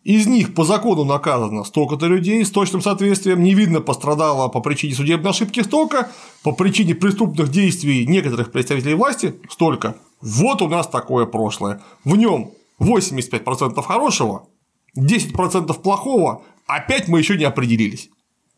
из 0.09 0.25
них 0.25 0.55
по 0.55 0.63
закону 0.63 1.03
наказано 1.03 1.63
столько-то 1.63 2.07
людей 2.07 2.43
с 2.43 2.49
точным 2.49 2.81
соответствием, 2.81 3.43
невидно 3.43 3.79
пострадало 3.79 4.47
по 4.47 4.59
причине 4.59 4.95
судебной 4.95 5.29
ошибки 5.29 5.61
столько, 5.61 6.09
по 6.41 6.51
причине 6.51 6.95
преступных 6.95 7.49
действий 7.49 8.07
некоторых 8.07 8.51
представителей 8.51 8.95
власти 8.95 9.35
столько. 9.51 9.97
Вот 10.19 10.63
у 10.63 10.67
нас 10.67 10.87
такое 10.87 11.27
прошлое. 11.27 11.83
В 12.05 12.15
нем 12.15 12.53
85% 12.79 13.79
хорошего, 13.83 14.47
10% 14.97 15.79
плохого, 15.79 16.41
опять 16.65 17.07
мы 17.07 17.19
еще 17.19 17.37
не 17.37 17.43
определились. 17.45 18.09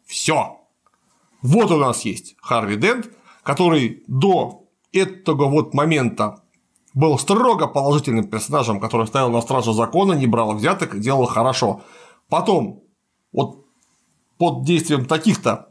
Все. 0.06 0.58
Вот 1.42 1.70
у 1.70 1.78
нас 1.78 2.06
есть 2.06 2.36
Харви 2.42 2.78
Дент, 2.78 3.10
который 3.44 4.04
до 4.08 4.64
этого 4.94 5.50
вот 5.50 5.74
момента 5.74 6.41
был 6.94 7.18
строго 7.18 7.68
положительным 7.68 8.28
персонажем, 8.28 8.80
который 8.80 9.08
стоял 9.08 9.32
на 9.32 9.42
страже 9.42 9.74
закона, 9.74 10.14
не 10.14 10.28
брал 10.28 10.56
взяток 10.56 11.00
делал 11.00 11.26
хорошо. 11.26 11.82
Потом, 12.30 12.84
вот 13.32 13.66
под 14.38 14.64
действием 14.66 15.06
таких-то 15.06 15.70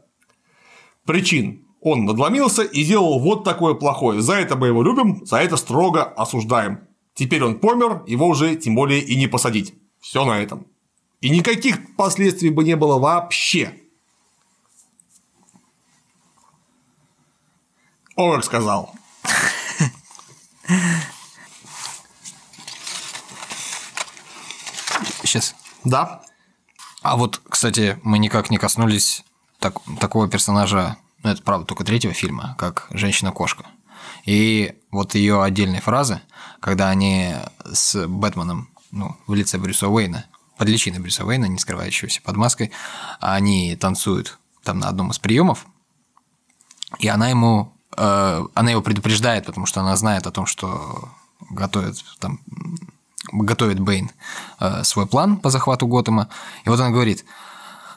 причин 1.05 1.67
он 1.81 2.05
надломился 2.05 2.63
и 2.63 2.83
сделал 2.83 3.19
вот 3.19 3.43
такое 3.43 3.73
плохое. 3.73 4.21
За 4.21 4.35
это 4.35 4.55
мы 4.55 4.67
его 4.67 4.83
любим, 4.83 5.25
за 5.25 5.37
это 5.37 5.57
строго 5.57 6.03
осуждаем. 6.03 6.87
Теперь 7.13 7.43
он 7.43 7.59
помер, 7.59 8.03
его 8.07 8.27
уже 8.27 8.55
тем 8.55 8.75
более 8.75 9.01
и 9.01 9.15
не 9.15 9.27
посадить. 9.27 9.73
Все 9.99 10.23
на 10.25 10.39
этом. 10.39 10.67
И 11.19 11.29
никаких 11.29 11.95
последствий 11.95 12.49
бы 12.49 12.63
не 12.63 12.75
было 12.75 12.97
вообще. 12.97 13.73
О, 18.15 18.33
как 18.35 18.43
сказал. 18.43 18.93
Сейчас. 25.31 25.55
Да. 25.85 26.23
А 27.01 27.15
вот, 27.15 27.41
кстати, 27.47 27.97
мы 28.03 28.19
никак 28.19 28.49
не 28.49 28.57
коснулись 28.57 29.23
так, 29.59 29.75
такого 29.97 30.27
персонажа, 30.27 30.97
ну 31.23 31.29
это 31.29 31.41
правда 31.41 31.65
только 31.65 31.85
третьего 31.85 32.13
фильма, 32.13 32.53
как 32.59 32.87
женщина-кошка. 32.89 33.65
И 34.25 34.75
вот 34.91 35.15
ее 35.15 35.41
отдельные 35.41 35.79
фразы, 35.79 36.21
когда 36.59 36.89
они 36.89 37.33
с 37.63 38.07
Бэтменом, 38.07 38.71
ну, 38.91 39.15
в 39.25 39.33
лице 39.33 39.57
Брюса 39.57 39.87
Уэйна, 39.87 40.25
под 40.57 40.67
личиной 40.67 40.99
Брюса 40.99 41.23
Уэйна, 41.23 41.45
не 41.45 41.59
скрывающегося 41.59 42.21
под 42.21 42.35
маской, 42.35 42.73
они 43.21 43.77
танцуют 43.77 44.37
там 44.63 44.79
на 44.79 44.89
одном 44.89 45.11
из 45.11 45.19
приемов, 45.19 45.65
и 46.99 47.07
она 47.07 47.29
ему, 47.29 47.73
э, 47.95 48.45
она 48.53 48.71
его 48.71 48.81
предупреждает, 48.81 49.45
потому 49.45 49.65
что 49.65 49.79
она 49.79 49.95
знает 49.95 50.27
о 50.27 50.31
том, 50.31 50.45
что 50.45 51.07
готовит 51.49 52.03
там 52.19 52.41
готовит 53.31 53.79
Бэйн 53.79 54.11
э, 54.59 54.83
свой 54.83 55.05
план 55.05 55.37
по 55.37 55.49
захвату 55.49 55.87
Готэма. 55.87 56.29
И 56.65 56.69
вот 56.69 56.79
он 56.79 56.91
говорит, 56.91 57.25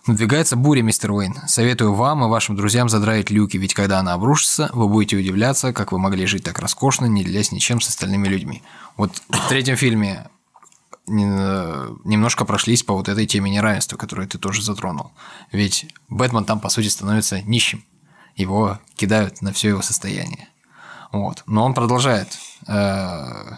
Надвигается 0.06 0.56
буря, 0.56 0.82
мистер 0.82 1.12
Уэйн. 1.12 1.34
Советую 1.46 1.94
вам 1.94 2.22
и 2.24 2.28
вашим 2.28 2.56
друзьям 2.56 2.90
задраить 2.90 3.30
люки, 3.30 3.56
ведь 3.56 3.72
когда 3.72 4.00
она 4.00 4.12
обрушится, 4.12 4.68
вы 4.74 4.86
будете 4.86 5.16
удивляться, 5.16 5.72
как 5.72 5.92
вы 5.92 5.98
могли 5.98 6.26
жить 6.26 6.44
так 6.44 6.58
роскошно, 6.58 7.06
не 7.06 7.24
делясь 7.24 7.52
ничем 7.52 7.80
с 7.80 7.88
остальными 7.88 8.28
людьми. 8.28 8.62
Вот 8.98 9.22
в 9.30 9.48
третьем 9.48 9.76
фильме 9.76 10.28
немножко 11.06 12.44
прошлись 12.44 12.82
по 12.82 12.92
вот 12.92 13.08
этой 13.08 13.26
теме 13.26 13.50
неравенства, 13.50 13.96
которую 13.96 14.28
ты 14.28 14.36
тоже 14.36 14.62
затронул. 14.62 15.12
Ведь 15.52 15.86
Бэтмен 16.08 16.44
там, 16.44 16.60
по 16.60 16.68
сути, 16.68 16.88
становится 16.88 17.40
нищим. 17.40 17.82
Его 18.36 18.78
кидают 18.96 19.40
на 19.40 19.54
все 19.54 19.68
его 19.68 19.80
состояние. 19.80 20.48
Вот. 21.12 21.44
Но 21.46 21.64
он 21.64 21.72
продолжает 21.72 22.28
э, 22.66 23.56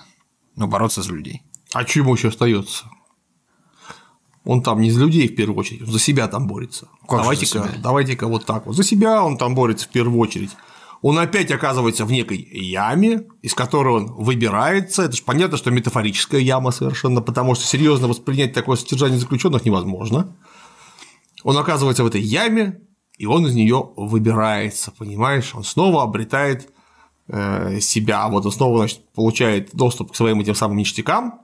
ну, 0.55 0.67
бороться 0.69 1.03
за 1.03 1.13
людей. 1.13 1.43
А 1.77 1.85
чему 1.85 2.15
еще 2.15 2.29
остается? 2.29 2.87
Он 4.47 4.63
там 4.63 4.81
не 4.81 4.91
за 4.91 5.05
людей 5.05 5.29
в 5.29 5.37
первую 5.37 5.59
очередь, 5.59 5.83
он 5.83 5.89
за 5.89 5.99
себя 5.99 6.27
там 6.27 6.47
борется. 6.47 6.89
давайте-ка, 7.07 7.69
давайте-ка 7.83 8.29
вот 8.29 8.47
так 8.47 8.65
вот. 8.65 8.77
За 8.77 8.83
себя 8.83 9.23
он 9.23 9.37
там 9.37 9.55
борется 9.55 9.85
в 9.85 9.91
первую 9.91 10.19
очередь. 10.19 10.53
Он 11.03 11.19
опять 11.19 11.51
оказывается 11.51 12.07
в 12.07 12.13
некой 12.13 12.39
яме, 12.39 13.27
из 13.43 13.53
которой 13.53 13.95
он 13.95 14.07
выбирается. 14.07 15.03
Это 15.03 15.17
же 15.17 15.23
понятно, 15.23 15.59
что 15.59 15.71
метафорическая 15.71 16.41
яма 16.41 16.71
совершенно, 16.71 17.21
потому 17.21 17.55
что 17.55 17.67
серьезно 17.67 18.09
воспринять 18.09 18.55
такое 18.55 18.79
содержание 18.79 19.19
заключенных 19.19 19.67
невозможно. 19.67 20.35
Он 21.45 21.59
оказывается 21.59 22.05
в 22.05 22.07
этой 22.07 22.23
яме, 22.23 22.81
и 23.19 23.27
он 23.27 23.47
из 23.47 23.55
нее 23.55 23.91
выбирается, 23.97 24.93
понимаешь? 24.93 25.55
Он 25.55 25.63
снова 25.63 26.05
обретает 26.05 26.71
э, 27.29 27.81
себя, 27.81 28.27
вот 28.29 28.47
он 28.47 28.53
снова 28.53 28.79
значит, 28.79 29.13
получает 29.13 29.75
доступ 29.75 30.13
к 30.13 30.17
своим 30.17 30.41
этим 30.41 30.55
самым 30.55 30.79
ништякам, 30.79 31.43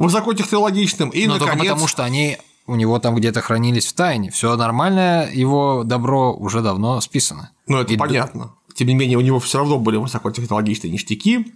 высокотехнологичным. 0.00 1.10
И, 1.10 1.26
Но 1.26 1.34
наконец... 1.34 1.52
только 1.52 1.64
потому, 1.64 1.86
что 1.86 2.04
они 2.04 2.38
у 2.66 2.74
него 2.74 2.98
там 2.98 3.14
где-то 3.14 3.42
хранились 3.42 3.86
в 3.86 3.92
тайне. 3.92 4.30
Все 4.30 4.56
нормально, 4.56 5.28
его 5.30 5.82
добро 5.84 6.32
уже 6.32 6.62
давно 6.62 7.00
списано. 7.00 7.50
Ну, 7.66 7.78
это 7.78 7.92
и 7.92 7.96
понятно. 7.96 8.54
Тем 8.74 8.88
не 8.88 8.94
менее, 8.94 9.18
у 9.18 9.20
него 9.20 9.38
все 9.38 9.58
равно 9.58 9.78
были 9.78 9.98
высокотехнологичные 9.98 10.90
ништяки, 10.90 11.52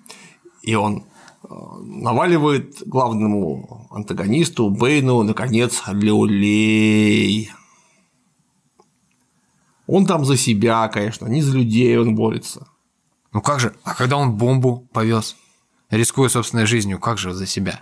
и 0.62 0.74
он 0.74 1.04
э, 1.42 1.46
наваливает 1.80 2.82
главному 2.86 3.88
антагонисту 3.90 4.68
Бейну, 4.68 5.22
наконец, 5.22 5.82
люлей. 5.86 7.50
Он 9.86 10.04
там 10.04 10.24
за 10.24 10.36
себя, 10.36 10.86
конечно, 10.88 11.26
не 11.26 11.40
за 11.40 11.56
людей 11.56 11.96
он 11.98 12.14
борется. 12.14 12.66
Ну 13.32 13.40
как 13.40 13.60
же? 13.60 13.74
А 13.84 13.94
когда 13.94 14.16
он 14.16 14.32
бомбу 14.32 14.86
повез, 14.92 15.36
рискуя 15.90 16.28
собственной 16.28 16.66
жизнью, 16.66 16.98
как 16.98 17.18
же 17.18 17.32
за 17.32 17.46
себя? 17.46 17.80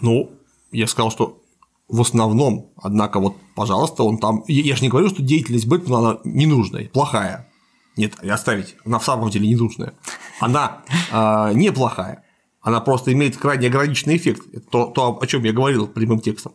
Ну, 0.00 0.30
я 0.72 0.86
сказал, 0.86 1.10
что 1.10 1.40
в 1.88 2.00
основном, 2.00 2.70
однако, 2.76 3.20
вот, 3.20 3.36
пожалуйста, 3.54 4.04
он 4.04 4.18
там. 4.18 4.44
Я 4.46 4.76
же 4.76 4.82
не 4.82 4.88
говорю, 4.88 5.08
что 5.08 5.22
деятельность 5.22 5.66
Бэтмена 5.66 5.98
она 5.98 6.18
ненужная, 6.24 6.88
плохая. 6.88 7.48
Нет, 7.96 8.14
оставить. 8.24 8.76
Она 8.84 8.98
в 8.98 9.04
самом 9.04 9.30
деле 9.30 9.48
ненужная. 9.48 9.94
Она 10.38 10.82
э, 11.10 11.52
неплохая. 11.54 12.24
Она 12.60 12.80
просто 12.80 13.12
имеет 13.12 13.36
крайне 13.36 13.66
ограниченный 13.66 14.16
эффект. 14.16 14.42
Это 14.52 14.66
то, 14.70 14.86
то, 14.86 15.18
о 15.20 15.26
чем 15.26 15.44
я 15.44 15.52
говорил 15.52 15.88
прямым 15.88 16.20
текстом. 16.20 16.52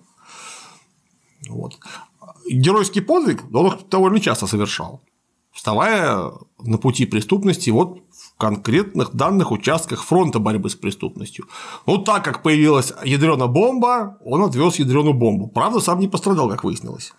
Вот. 1.50 1.78
Геройский 2.50 3.02
подвиг 3.02 3.44
он 3.54 3.68
их 3.68 3.90
довольно 3.90 4.20
часто 4.20 4.48
совершал, 4.48 5.02
вставая 5.56 6.34
на 6.60 6.78
пути 6.78 7.06
преступности 7.06 7.70
вот 7.70 8.04
конкретных 8.38 9.16
данных 9.16 9.52
участках 9.52 10.04
фронта 10.04 10.40
борьбы 10.40 10.70
с 10.70 10.76
преступностью. 10.76 11.46
Ну, 11.88 11.98
так 11.98 12.26
как 12.26 12.44
появилась 12.44 12.94
ядреная 13.06 13.48
бомба, 13.48 14.18
он 14.24 14.44
отвез 14.44 14.76
ядреную 14.76 15.14
бомбу. 15.14 15.48
Правда, 15.48 15.80
сам 15.80 16.00
не 16.00 16.10
пострадал, 16.10 16.50
как 16.50 16.66
выяснилось. 16.66 17.14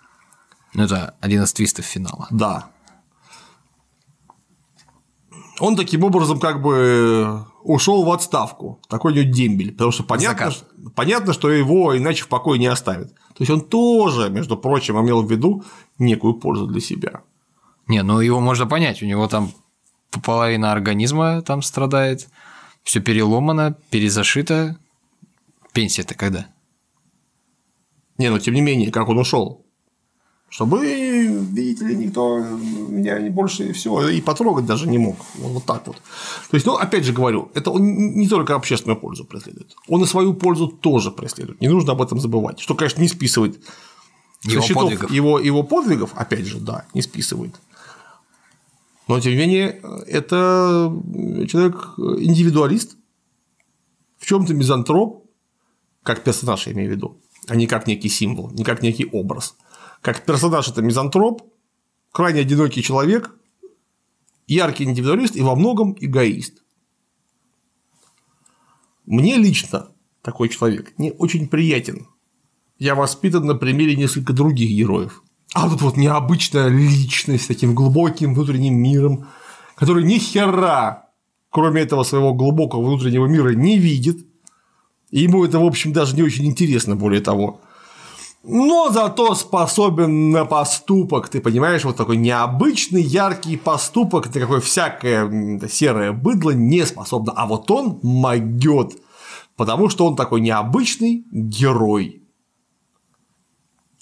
Ну, 0.75 0.85
это 0.85 1.17
один 1.21 1.43
из 1.43 1.53
твистов 1.55 1.87
финала. 1.87 2.29
Да. 2.31 2.69
Он 5.59 5.75
таким 5.75 6.05
образом 6.05 6.39
как 6.39 6.61
бы 6.61 7.47
ушел 7.63 8.05
в 8.05 8.11
отставку. 8.11 8.83
Такой 8.91 9.13
у 9.13 9.17
него 9.17 9.33
дембель. 9.33 9.73
Потому 9.73 9.93
что 9.93 10.03
понятно, 10.03 10.51
что, 10.51 10.67
понятно, 10.95 11.33
что 11.33 11.51
его 11.51 11.97
иначе 11.97 12.25
в 12.25 12.29
покое 12.29 12.61
не 12.61 12.67
оставят. 12.67 13.15
То 13.15 13.41
есть 13.41 13.51
он 13.51 13.63
тоже, 13.63 14.29
между 14.29 14.59
прочим, 14.59 15.01
имел 15.01 15.23
в 15.23 15.31
виду 15.31 15.65
некую 15.99 16.35
пользу 16.35 16.67
для 16.67 16.83
себя. 16.83 17.23
Не, 17.89 18.03
ну 18.03 18.21
его 18.21 18.41
можно 18.41 18.67
понять. 18.67 19.03
У 19.03 19.07
него 19.07 19.29
там 19.29 19.53
половина 20.25 20.73
организма 20.73 21.43
там 21.43 21.63
страдает, 21.63 22.29
все 22.83 23.01
переломано, 23.01 23.77
перезашито. 23.91 24.79
Пенсия-то 25.73 26.15
когда? 26.15 26.47
Не, 28.19 28.31
но 28.31 28.39
тем 28.39 28.55
не 28.55 28.63
менее, 28.63 28.91
как 28.91 29.09
он 29.09 29.19
ушел? 29.19 29.67
Чтобы, 30.49 30.87
видите 30.87 31.85
ли, 31.85 31.97
никто 31.97 32.39
меня 32.39 33.19
больше 33.31 33.73
всего 33.73 34.09
и 34.09 34.21
потрогать 34.21 34.65
даже 34.65 34.89
не 34.89 34.97
мог. 34.97 35.17
Вот 35.35 35.67
так 35.67 35.87
вот. 35.87 35.97
То 36.51 36.55
есть, 36.55 36.65
ну, 36.65 36.77
опять 36.77 37.05
же 37.05 37.13
говорю, 37.13 37.51
это 37.55 37.71
он 37.73 37.83
не 37.83 38.29
только 38.29 38.55
общественную 38.55 38.99
пользу 38.99 39.25
преследует, 39.25 39.75
он 39.89 40.03
и 40.03 40.07
свою 40.07 40.35
пользу 40.35 40.69
тоже 40.69 41.11
преследует. 41.11 41.61
Не 41.61 41.69
нужно 41.69 41.93
об 41.93 42.01
этом 42.01 42.21
забывать. 42.21 42.61
Что, 42.61 42.75
конечно, 42.75 43.03
не 43.03 43.09
списывает 43.09 43.61
его 44.45 44.63
подвигов. 44.73 45.11
Его, 45.11 45.41
его 45.41 45.63
подвигов, 45.65 46.13
опять 46.15 46.47
же, 46.47 46.61
да, 46.61 46.87
не 46.95 47.03
списывает. 47.03 47.57
Но, 49.09 49.21
тем 49.21 49.33
не 49.33 49.39
менее, 49.39 49.81
это 50.07 50.93
человек 51.49 51.95
индивидуалист, 51.99 52.97
в 54.19 54.27
чем-то 54.27 54.55
мизантроп, 54.55 55.31
как 56.03 56.25
персонаж, 56.25 56.67
я 56.67 56.73
имею 56.73 56.91
в 56.91 56.93
виду, 56.93 57.21
а 57.47 57.55
не 57.55 57.67
как 57.67 57.87
некий 57.87 58.09
символ, 58.09 58.51
не 58.51 58.65
как 58.65 58.83
некий 58.83 59.05
образ. 59.07 59.57
Как 60.01 60.25
персонаж 60.25 60.69
это 60.69 60.83
мизантроп, 60.83 61.43
крайне 62.13 62.41
одинокий 62.41 62.83
человек, 62.83 63.35
яркий 64.47 64.85
индивидуалист 64.85 65.37
и 65.37 65.43
во 65.43 65.55
многом 65.55 65.97
эгоист. 66.01 66.63
Мне 69.05 69.37
лично 69.37 69.93
такой 70.23 70.49
человек 70.49 70.99
не 70.99 71.13
очень 71.13 71.49
приятен. 71.49 72.09
Я 72.79 72.95
воспитан 72.95 73.47
на 73.47 73.55
примере 73.55 73.97
несколько 73.97 74.33
других 74.33 74.71
героев. 74.71 75.23
А 75.57 75.71
тут 75.71 75.81
вот 75.81 75.97
необычная 75.97 76.69
личность 76.69 77.45
с 77.45 77.47
таким 77.47 77.75
глубоким 77.75 78.35
внутренним 78.35 78.75
миром, 78.75 79.29
который 79.75 80.05
ни 80.05 80.19
хера, 80.19 81.09
кроме 81.49 81.81
этого 81.81 82.03
своего 82.03 82.35
глубокого 82.35 82.85
внутреннего 82.85 83.25
мира, 83.25 83.55
не 83.55 83.79
видит. 83.79 84.19
И 85.11 85.21
ему 85.21 85.47
это, 85.47 85.59
в 85.59 85.65
общем, 85.65 85.95
даже 85.95 86.15
не 86.15 86.23
очень 86.23 86.45
интересно, 86.45 86.95
более 86.95 87.23
того. 87.23 87.59
Но 88.43 88.91
зато 88.93 89.35
способен 89.35 90.31
на 90.31 90.45
поступок, 90.45 91.31
ты 91.31 91.41
понимаешь, 91.41 91.85
вот 91.85 91.97
такой 91.97 92.19
необычный, 92.19 93.03
яркий 93.03 93.57
поступок, 93.57 94.27
это 94.27 94.41
какое 94.41 94.61
всякое 94.61 95.67
серое 95.71 96.13
быдло 96.13 96.51
не 96.51 96.85
способно, 96.85 97.33
а 97.35 97.47
вот 97.47 97.71
он 97.71 97.99
могет, 98.03 98.93
потому 99.57 99.89
что 99.89 100.05
он 100.05 100.17
такой 100.17 100.43
необычный 100.43 101.25
герой. 101.33 102.26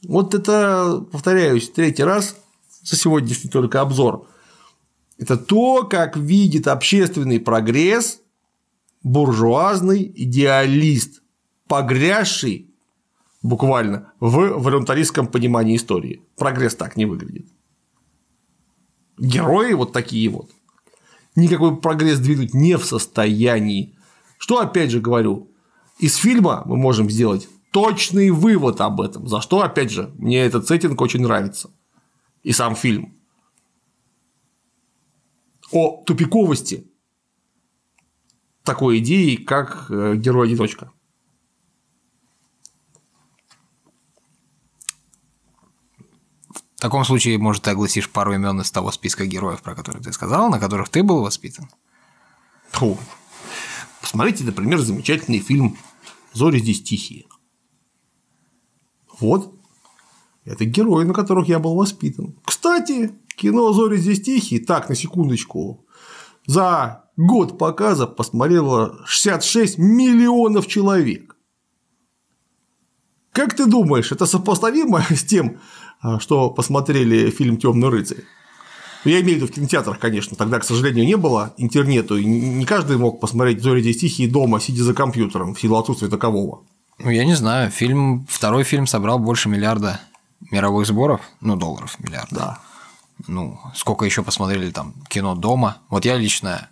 Вот 0.06 0.34
это, 0.34 1.06
повторяюсь, 1.10 1.70
третий 1.70 2.04
раз 2.04 2.36
за 2.82 2.96
сегодняшний 2.96 3.50
только 3.50 3.80
обзор. 3.80 4.28
Это 5.18 5.36
то, 5.36 5.84
как 5.84 6.16
видит 6.16 6.66
общественный 6.68 7.40
прогресс 7.40 8.20
буржуазный 9.02 10.10
идеалист, 10.16 11.22
погрязший 11.68 12.74
буквально 13.42 14.12
в 14.18 14.58
волюнтаристском 14.58 15.26
понимании 15.26 15.76
истории. 15.76 16.22
Прогресс 16.36 16.74
так 16.74 16.96
не 16.96 17.06
выглядит. 17.06 17.46
Герои 19.18 19.74
вот 19.74 19.92
такие 19.92 20.28
вот. 20.30 20.50
Никакой 21.36 21.76
прогресс 21.76 22.18
двинуть 22.18 22.54
не 22.54 22.76
в 22.76 22.84
состоянии. 22.84 23.96
Что 24.38 24.60
опять 24.60 24.90
же 24.90 25.00
говорю, 25.00 25.50
из 25.98 26.16
фильма 26.16 26.62
мы 26.64 26.76
можем 26.76 27.10
сделать 27.10 27.48
точный 27.74 28.30
вывод 28.30 28.80
об 28.80 29.00
этом, 29.00 29.26
за 29.26 29.40
что, 29.40 29.62
опять 29.62 29.90
же, 29.90 30.14
мне 30.16 30.38
этот 30.38 30.68
сеттинг 30.68 31.00
очень 31.00 31.22
нравится. 31.22 31.72
И 32.44 32.52
сам 32.52 32.76
фильм. 32.76 33.18
О 35.72 36.04
тупиковости 36.06 36.88
такой 38.62 38.98
идеи, 38.98 39.34
как 39.34 39.86
э, 39.90 40.14
герой-одиночка. 40.14 40.92
таком 46.78 47.04
случае, 47.04 47.38
может, 47.38 47.64
ты 47.64 47.70
огласишь 47.70 48.10
пару 48.10 48.34
имен 48.34 48.60
из 48.60 48.70
того 48.70 48.92
списка 48.92 49.26
героев, 49.26 49.62
про 49.62 49.74
которые 49.74 50.02
ты 50.02 50.12
сказал, 50.12 50.48
на 50.48 50.60
которых 50.60 50.90
ты 50.90 51.02
был 51.02 51.22
воспитан. 51.22 51.68
Фу. 52.72 52.98
Посмотрите, 54.00 54.44
например, 54.44 54.78
замечательный 54.80 55.40
фильм 55.40 55.76
«Зори 56.34 56.58
здесь 56.58 56.82
тихие». 56.82 57.24
Вот. 59.20 59.54
Это 60.44 60.64
герои, 60.64 61.04
на 61.04 61.14
которых 61.14 61.48
я 61.48 61.58
был 61.58 61.74
воспитан. 61.74 62.34
Кстати, 62.44 63.12
кино 63.36 63.72
«Зори 63.72 63.96
здесь 63.96 64.22
тихие», 64.22 64.64
так, 64.64 64.88
на 64.88 64.94
секундочку, 64.94 65.86
за 66.46 67.04
год 67.16 67.58
показа 67.58 68.06
посмотрело 68.06 68.98
66 69.06 69.78
миллионов 69.78 70.66
человек. 70.66 71.36
Как 73.32 73.54
ты 73.54 73.66
думаешь, 73.66 74.12
это 74.12 74.26
сопоставимо 74.26 75.02
с 75.10 75.24
тем, 75.24 75.58
а, 76.00 76.20
что 76.20 76.50
посмотрели 76.50 77.30
фильм 77.30 77.56
Темный 77.56 77.88
рыцарь? 77.88 78.24
Я 79.04 79.20
имею 79.20 79.34
в 79.34 79.42
виду 79.42 79.46
в 79.48 79.54
кинотеатрах, 79.54 79.98
конечно, 79.98 80.34
тогда, 80.36 80.58
к 80.58 80.64
сожалению, 80.64 81.04
не 81.04 81.16
было 81.16 81.52
интернету, 81.58 82.16
и 82.16 82.24
не 82.24 82.64
каждый 82.64 82.96
мог 82.96 83.20
посмотреть 83.20 83.62
«Зори 83.62 83.82
здесь 83.82 83.98
тихие» 83.98 84.30
дома, 84.30 84.60
сидя 84.60 84.82
за 84.82 84.94
компьютером, 84.94 85.54
в 85.54 85.60
силу 85.60 85.76
отсутствия 85.76 86.08
такового. 86.08 86.64
Ну, 86.98 87.10
я 87.10 87.24
не 87.24 87.34
знаю, 87.34 87.70
фильм, 87.70 88.26
второй 88.28 88.64
фильм 88.64 88.86
собрал 88.86 89.18
больше 89.18 89.48
миллиарда 89.48 90.00
мировых 90.50 90.86
сборов, 90.86 91.20
ну, 91.40 91.56
долларов 91.56 91.98
миллиарда. 91.98 92.34
Да. 92.34 92.60
Ну, 93.26 93.58
сколько 93.74 94.04
еще 94.04 94.22
посмотрели 94.22 94.70
там 94.70 94.94
кино 95.08 95.34
дома. 95.34 95.78
Вот 95.88 96.04
я 96.04 96.16
лично, 96.16 96.68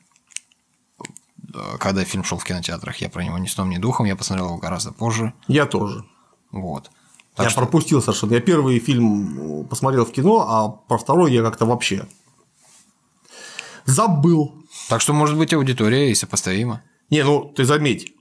э, 0.99 1.77
когда 1.79 2.05
фильм 2.05 2.25
шел 2.25 2.39
в 2.39 2.45
кинотеатрах, 2.45 2.97
я 2.97 3.09
про 3.09 3.25
него 3.25 3.39
ни 3.39 3.47
сном, 3.47 3.71
ни 3.71 3.79
духом, 3.79 4.07
я 4.07 4.17
посмотрел 4.17 4.47
его 4.47 4.59
гораздо 4.59 4.93
позже. 4.93 5.33
Я 5.49 5.67
тоже. 5.67 6.05
Вот. 6.51 6.91
Так 7.35 7.47
я 7.47 7.51
что... 7.51 7.61
пропустил 7.61 8.03
совершенно. 8.03 8.35
Я 8.35 8.41
первый 8.41 8.79
фильм 8.79 9.67
посмотрел 9.67 10.05
в 10.05 10.13
кино, 10.13 10.47
а 10.49 10.69
про 10.69 10.99
второй 10.99 11.33
я 11.33 11.43
как-то 11.43 11.65
вообще 11.65 12.07
забыл. 13.85 14.55
Так 14.89 15.01
что, 15.01 15.13
может 15.13 15.39
быть, 15.39 15.53
аудитория 15.55 16.11
и 16.11 16.15
сопоставима. 16.15 16.83
Не, 17.11 17.25
ну 17.25 17.45
ты 17.45 17.65
заметь, 17.65 18.13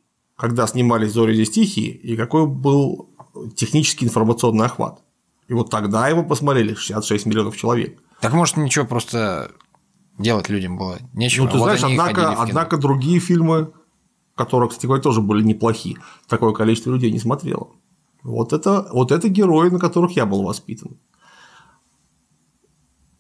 когда 0.42 0.66
снимались 0.66 1.12
«Зори 1.12 1.36
здесь 1.36 1.52
тихие», 1.52 1.92
и 1.92 2.18
какой 2.18 2.48
был 2.48 3.12
технический 3.56 4.06
информационный 4.06 4.66
охват. 4.66 5.04
И 5.48 5.54
вот 5.54 5.70
тогда 5.70 6.08
его 6.08 6.24
посмотрели 6.24 6.74
66 6.74 7.28
миллионов 7.28 7.56
человек. 7.56 8.02
Так 8.22 8.34
может 8.34 8.58
ничего 8.58 8.86
просто 8.86 9.52
делать 10.18 10.50
людям 10.50 10.80
было 10.80 10.98
нечего. 11.14 11.46
Ну 11.46 11.52
ты 11.52 11.58
вот 11.60 11.66
знаешь, 11.66 11.84
однако, 11.84 12.32
однако 12.32 12.78
другие 12.78 13.20
фильмы, 13.20 13.72
которые, 14.34 14.68
кстати 14.70 14.88
говоря, 14.88 15.04
тоже 15.04 15.22
были 15.22 15.44
неплохие, 15.44 15.98
такое 16.28 16.54
количество 16.54 16.90
людей 16.90 17.12
не 17.12 17.20
смотрело. 17.20 17.76
Вот 18.24 18.52
это, 18.52 18.90
вот 18.92 19.12
это 19.12 19.30
герои, 19.30 19.70
на 19.70 19.78
которых 19.78 20.14
я 20.14 20.26
был 20.26 20.42
воспитан. 20.42 20.98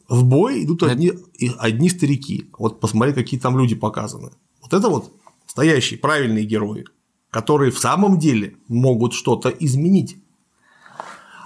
В 0.10 0.24
бой 0.24 0.64
идут 0.64 0.82
одни, 0.82 1.12
одни 1.60 1.88
старики. 1.90 2.50
Вот 2.58 2.80
посмотри, 2.80 3.14
какие 3.14 3.40
там 3.40 3.60
люди 3.60 3.76
показаны. 3.76 4.32
Вот 4.64 4.74
это 4.74 4.90
вот 4.90 5.14
настоящие, 5.46 6.00
правильные 6.00 6.46
герои, 6.46 6.86
которые 7.32 7.72
в 7.72 7.80
самом 7.80 8.20
деле 8.20 8.58
могут 8.68 9.14
что-то 9.14 9.50
изменить. 9.50 10.22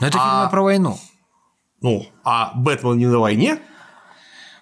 Но 0.01 0.07
это 0.07 0.17
а... 0.19 0.49
про 0.49 0.63
войну. 0.63 0.97
Ну, 1.81 2.07
а 2.23 2.51
Бэтмен 2.55 2.97
не 2.97 3.05
на 3.05 3.19
войне? 3.19 3.59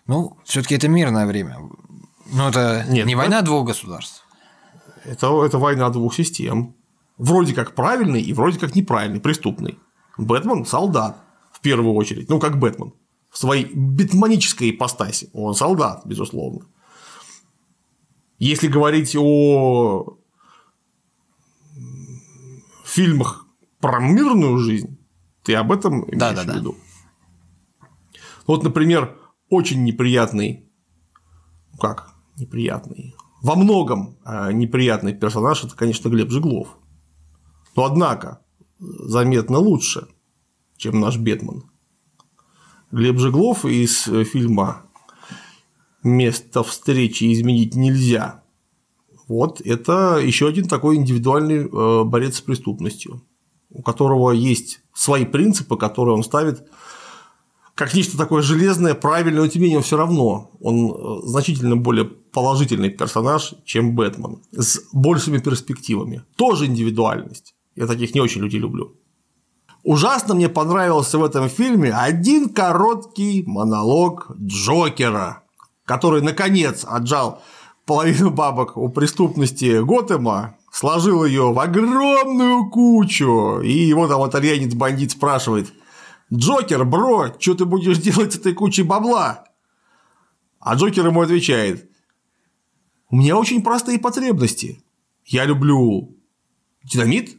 Ну, 0.05 0.37
все-таки 0.43 0.75
это 0.75 0.89
мирное 0.89 1.25
время. 1.25 1.57
Ну, 2.31 2.49
это 2.49 2.85
Нет, 2.89 3.05
не 3.05 3.15
война 3.15 3.37
Бэт... 3.37 3.45
двух 3.45 3.67
государств. 3.67 4.25
Это, 5.05 5.43
это 5.45 5.57
война 5.57 5.89
двух 5.89 6.13
систем. 6.13 6.75
Вроде 7.17 7.53
как 7.53 7.73
правильный 7.75 8.21
и 8.21 8.33
вроде 8.33 8.59
как 8.59 8.75
неправильный, 8.75 9.21
преступный. 9.21 9.79
Бэтмен– 10.17 10.65
солдат, 10.67 11.17
в 11.51 11.61
первую 11.61 11.95
очередь. 11.95 12.29
Ну, 12.29 12.39
как 12.39 12.59
Бэтмен. 12.59 12.93
В 13.29 13.37
своей 13.37 13.65
бэтменической 13.73 14.71
ипостаси. 14.71 15.29
Он 15.33 15.55
солдат, 15.55 16.01
безусловно. 16.05 16.65
Если 18.39 18.67
говорить 18.67 19.15
о 19.17 20.17
фильмах 22.93 23.47
про 23.79 23.99
мирную 23.99 24.57
жизнь, 24.57 24.97
ты 25.43 25.55
об 25.55 25.71
этом 25.71 26.05
имеешь 26.05 26.19
да, 26.19 26.33
да, 26.33 26.43
в 26.43 26.55
виду? 26.55 26.75
Да. 27.81 27.87
Вот, 28.47 28.63
например, 28.63 29.17
очень 29.49 29.83
неприятный, 29.83 30.69
ну 31.71 31.77
как 31.79 32.13
неприятный, 32.37 33.15
во 33.41 33.55
многом 33.55 34.17
э, 34.25 34.51
неприятный 34.53 35.13
персонаж– 35.13 35.63
это, 35.65 35.75
конечно, 35.75 36.09
Глеб 36.09 36.29
Жиглов. 36.29 36.77
Но, 37.75 37.85
однако, 37.85 38.41
заметно 38.79 39.57
лучше, 39.57 40.07
чем 40.77 40.99
наш 40.99 41.17
Бетман. 41.17 41.69
Глеб 42.91 43.17
Жиглов 43.17 43.65
из 43.65 44.03
фильма 44.03 44.83
«Место 46.03 46.63
встречи 46.63 47.33
изменить 47.33 47.75
нельзя». 47.75 48.42
Вот 49.27 49.61
это 49.61 50.19
еще 50.21 50.47
один 50.47 50.67
такой 50.67 50.97
индивидуальный 50.97 51.65
э, 51.65 52.03
борец 52.03 52.37
с 52.37 52.41
преступностью, 52.41 53.21
у 53.69 53.81
которого 53.81 54.31
есть 54.31 54.81
свои 54.93 55.25
принципы, 55.25 55.77
которые 55.77 56.15
он 56.15 56.23
ставит 56.23 56.63
как 57.75 57.93
нечто 57.95 58.17
такое 58.17 58.41
железное, 58.43 58.93
правильное, 58.93 59.41
но 59.41 59.47
тем 59.47 59.61
не 59.61 59.69
менее 59.69 59.81
все 59.81 59.97
равно 59.97 60.51
он 60.59 60.91
э, 60.91 61.27
значительно 61.27 61.75
более 61.75 62.05
положительный 62.05 62.89
персонаж, 62.89 63.55
чем 63.65 63.95
Бэтмен, 63.95 64.43
с 64.51 64.81
большими 64.93 65.39
перспективами. 65.39 66.23
Тоже 66.35 66.67
индивидуальность. 66.67 67.55
Я 67.75 67.87
таких 67.87 68.13
не 68.13 68.21
очень 68.21 68.41
людей 68.41 68.59
люблю. 68.59 68.95
Ужасно 69.83 70.35
мне 70.35 70.49
понравился 70.49 71.17
в 71.17 71.23
этом 71.23 71.49
фильме 71.49 71.91
один 71.91 72.49
короткий 72.49 73.43
монолог 73.45 74.31
Джокера, 74.39 75.43
который 75.85 76.21
наконец 76.21 76.85
отжал 76.87 77.41
половину 77.85 78.31
бабок 78.31 78.77
у 78.77 78.89
преступности 78.89 79.81
Готэма, 79.81 80.57
сложил 80.71 81.25
ее 81.25 81.51
в 81.53 81.59
огромную 81.59 82.69
кучу, 82.69 83.61
и 83.61 83.71
его 83.71 84.07
там 84.07 84.27
итальянец-бандит 84.27 85.11
спрашивает 85.11 85.73
«Джокер, 86.33 86.85
бро, 86.85 87.27
что 87.39 87.53
ты 87.53 87.65
будешь 87.65 87.97
делать 87.99 88.33
с 88.33 88.37
этой 88.37 88.53
кучей 88.53 88.83
бабла?» 88.83 89.45
А 90.59 90.75
Джокер 90.75 91.05
ему 91.05 91.21
отвечает 91.21 91.89
«У 93.09 93.17
меня 93.17 93.37
очень 93.37 93.61
простые 93.61 93.99
потребности. 93.99 94.83
Я 95.25 95.45
люблю 95.45 96.17
динамит, 96.83 97.35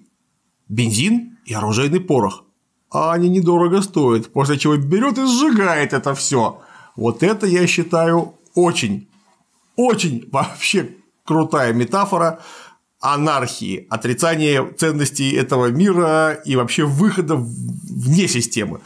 бензин 0.68 1.38
и 1.44 1.54
оружейный 1.54 2.00
порох. 2.00 2.44
А 2.90 3.12
они 3.12 3.28
недорого 3.28 3.82
стоят, 3.82 4.32
после 4.32 4.56
чего 4.58 4.76
берет 4.76 5.18
и 5.18 5.26
сжигает 5.26 5.92
это 5.92 6.14
все. 6.14 6.60
Вот 6.96 7.22
это 7.22 7.46
я 7.46 7.66
считаю 7.66 8.34
очень, 8.54 9.08
очень 9.76 10.28
вообще 10.30 10.96
крутая 11.24 11.72
метафора 11.72 12.40
анархии, 13.00 13.86
отрицания 13.90 14.72
ценностей 14.72 15.32
этого 15.32 15.66
мира 15.66 16.32
и 16.32 16.56
вообще 16.56 16.84
выхода 16.84 17.36
вне 17.36 18.28
системы. 18.28 18.80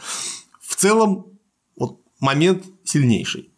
В 0.61 0.75
целом, 0.75 1.25
вот 1.77 2.01
момент 2.19 2.65
сильнейший. 2.83 3.49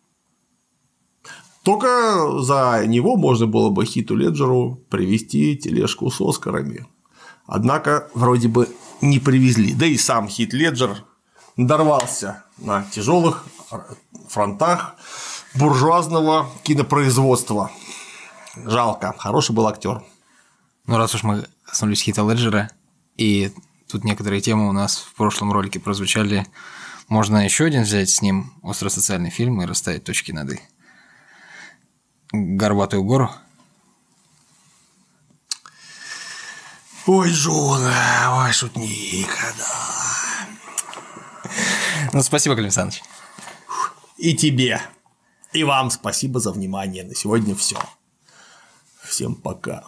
Только 1.64 2.42
за 2.42 2.84
него 2.86 3.18
можно 3.18 3.48
было 3.48 3.70
бы 3.70 3.86
Хиту 3.86 4.16
Леджеру 4.16 4.84
привести 4.90 5.56
тележку 5.56 6.10
с 6.10 6.20
Оскарами. 6.22 6.86
Однако, 7.46 8.10
вроде 8.14 8.48
бы 8.48 8.68
не 9.02 9.20
привезли. 9.20 9.74
Да 9.74 9.86
и 9.86 9.98
сам 9.98 10.28
Хит 10.28 10.54
Леджер 10.54 11.04
дорвался 11.58 12.44
на 12.58 12.84
тяжелых 12.84 13.46
фронтах 14.30 14.96
буржуазного 15.56 16.50
кинопроизводства. 16.64 17.72
Жалко, 18.56 19.14
хороший 19.18 19.54
был 19.54 19.68
актер. 19.68 20.04
Ну, 20.86 20.98
раз 20.98 21.16
уж 21.16 21.24
мы 21.24 21.46
коснулись 21.64 22.02
Хита 22.02 22.22
Леджера, 22.22 22.70
и 23.18 23.52
тут 23.90 24.04
некоторые 24.04 24.42
темы 24.42 24.68
у 24.70 24.72
нас 24.72 24.98
в 24.98 25.14
прошлом 25.14 25.52
ролике 25.52 25.80
прозвучали, 25.80 26.46
можно 27.08 27.44
еще 27.44 27.66
один 27.66 27.84
взять 27.84 28.10
с 28.10 28.22
ним 28.22 28.54
остросоциальный 28.64 29.30
фильм 29.30 29.62
и 29.62 29.66
расставить 29.66 30.04
точки 30.04 30.32
над 30.32 30.54
«и». 30.54 30.60
«Горбатую 32.32 33.04
гору» 33.04 33.30
Ой, 37.08 37.32
Джона, 37.32 38.44
ой, 38.46 38.54
шутник, 38.54 39.28
да. 39.58 39.92
Ну, 42.14 42.22
спасибо, 42.22 42.54
Клим 42.56 42.66
Александрович. 42.66 43.04
И 44.18 44.36
тебе. 44.36 44.82
И 45.54 45.64
вам 45.64 45.92
спасибо 45.92 46.40
за 46.40 46.52
внимание. 46.52 47.04
На 47.04 47.16
сегодня 47.16 47.56
все. 47.56 47.78
Всем 49.04 49.36
пока. 49.36 49.84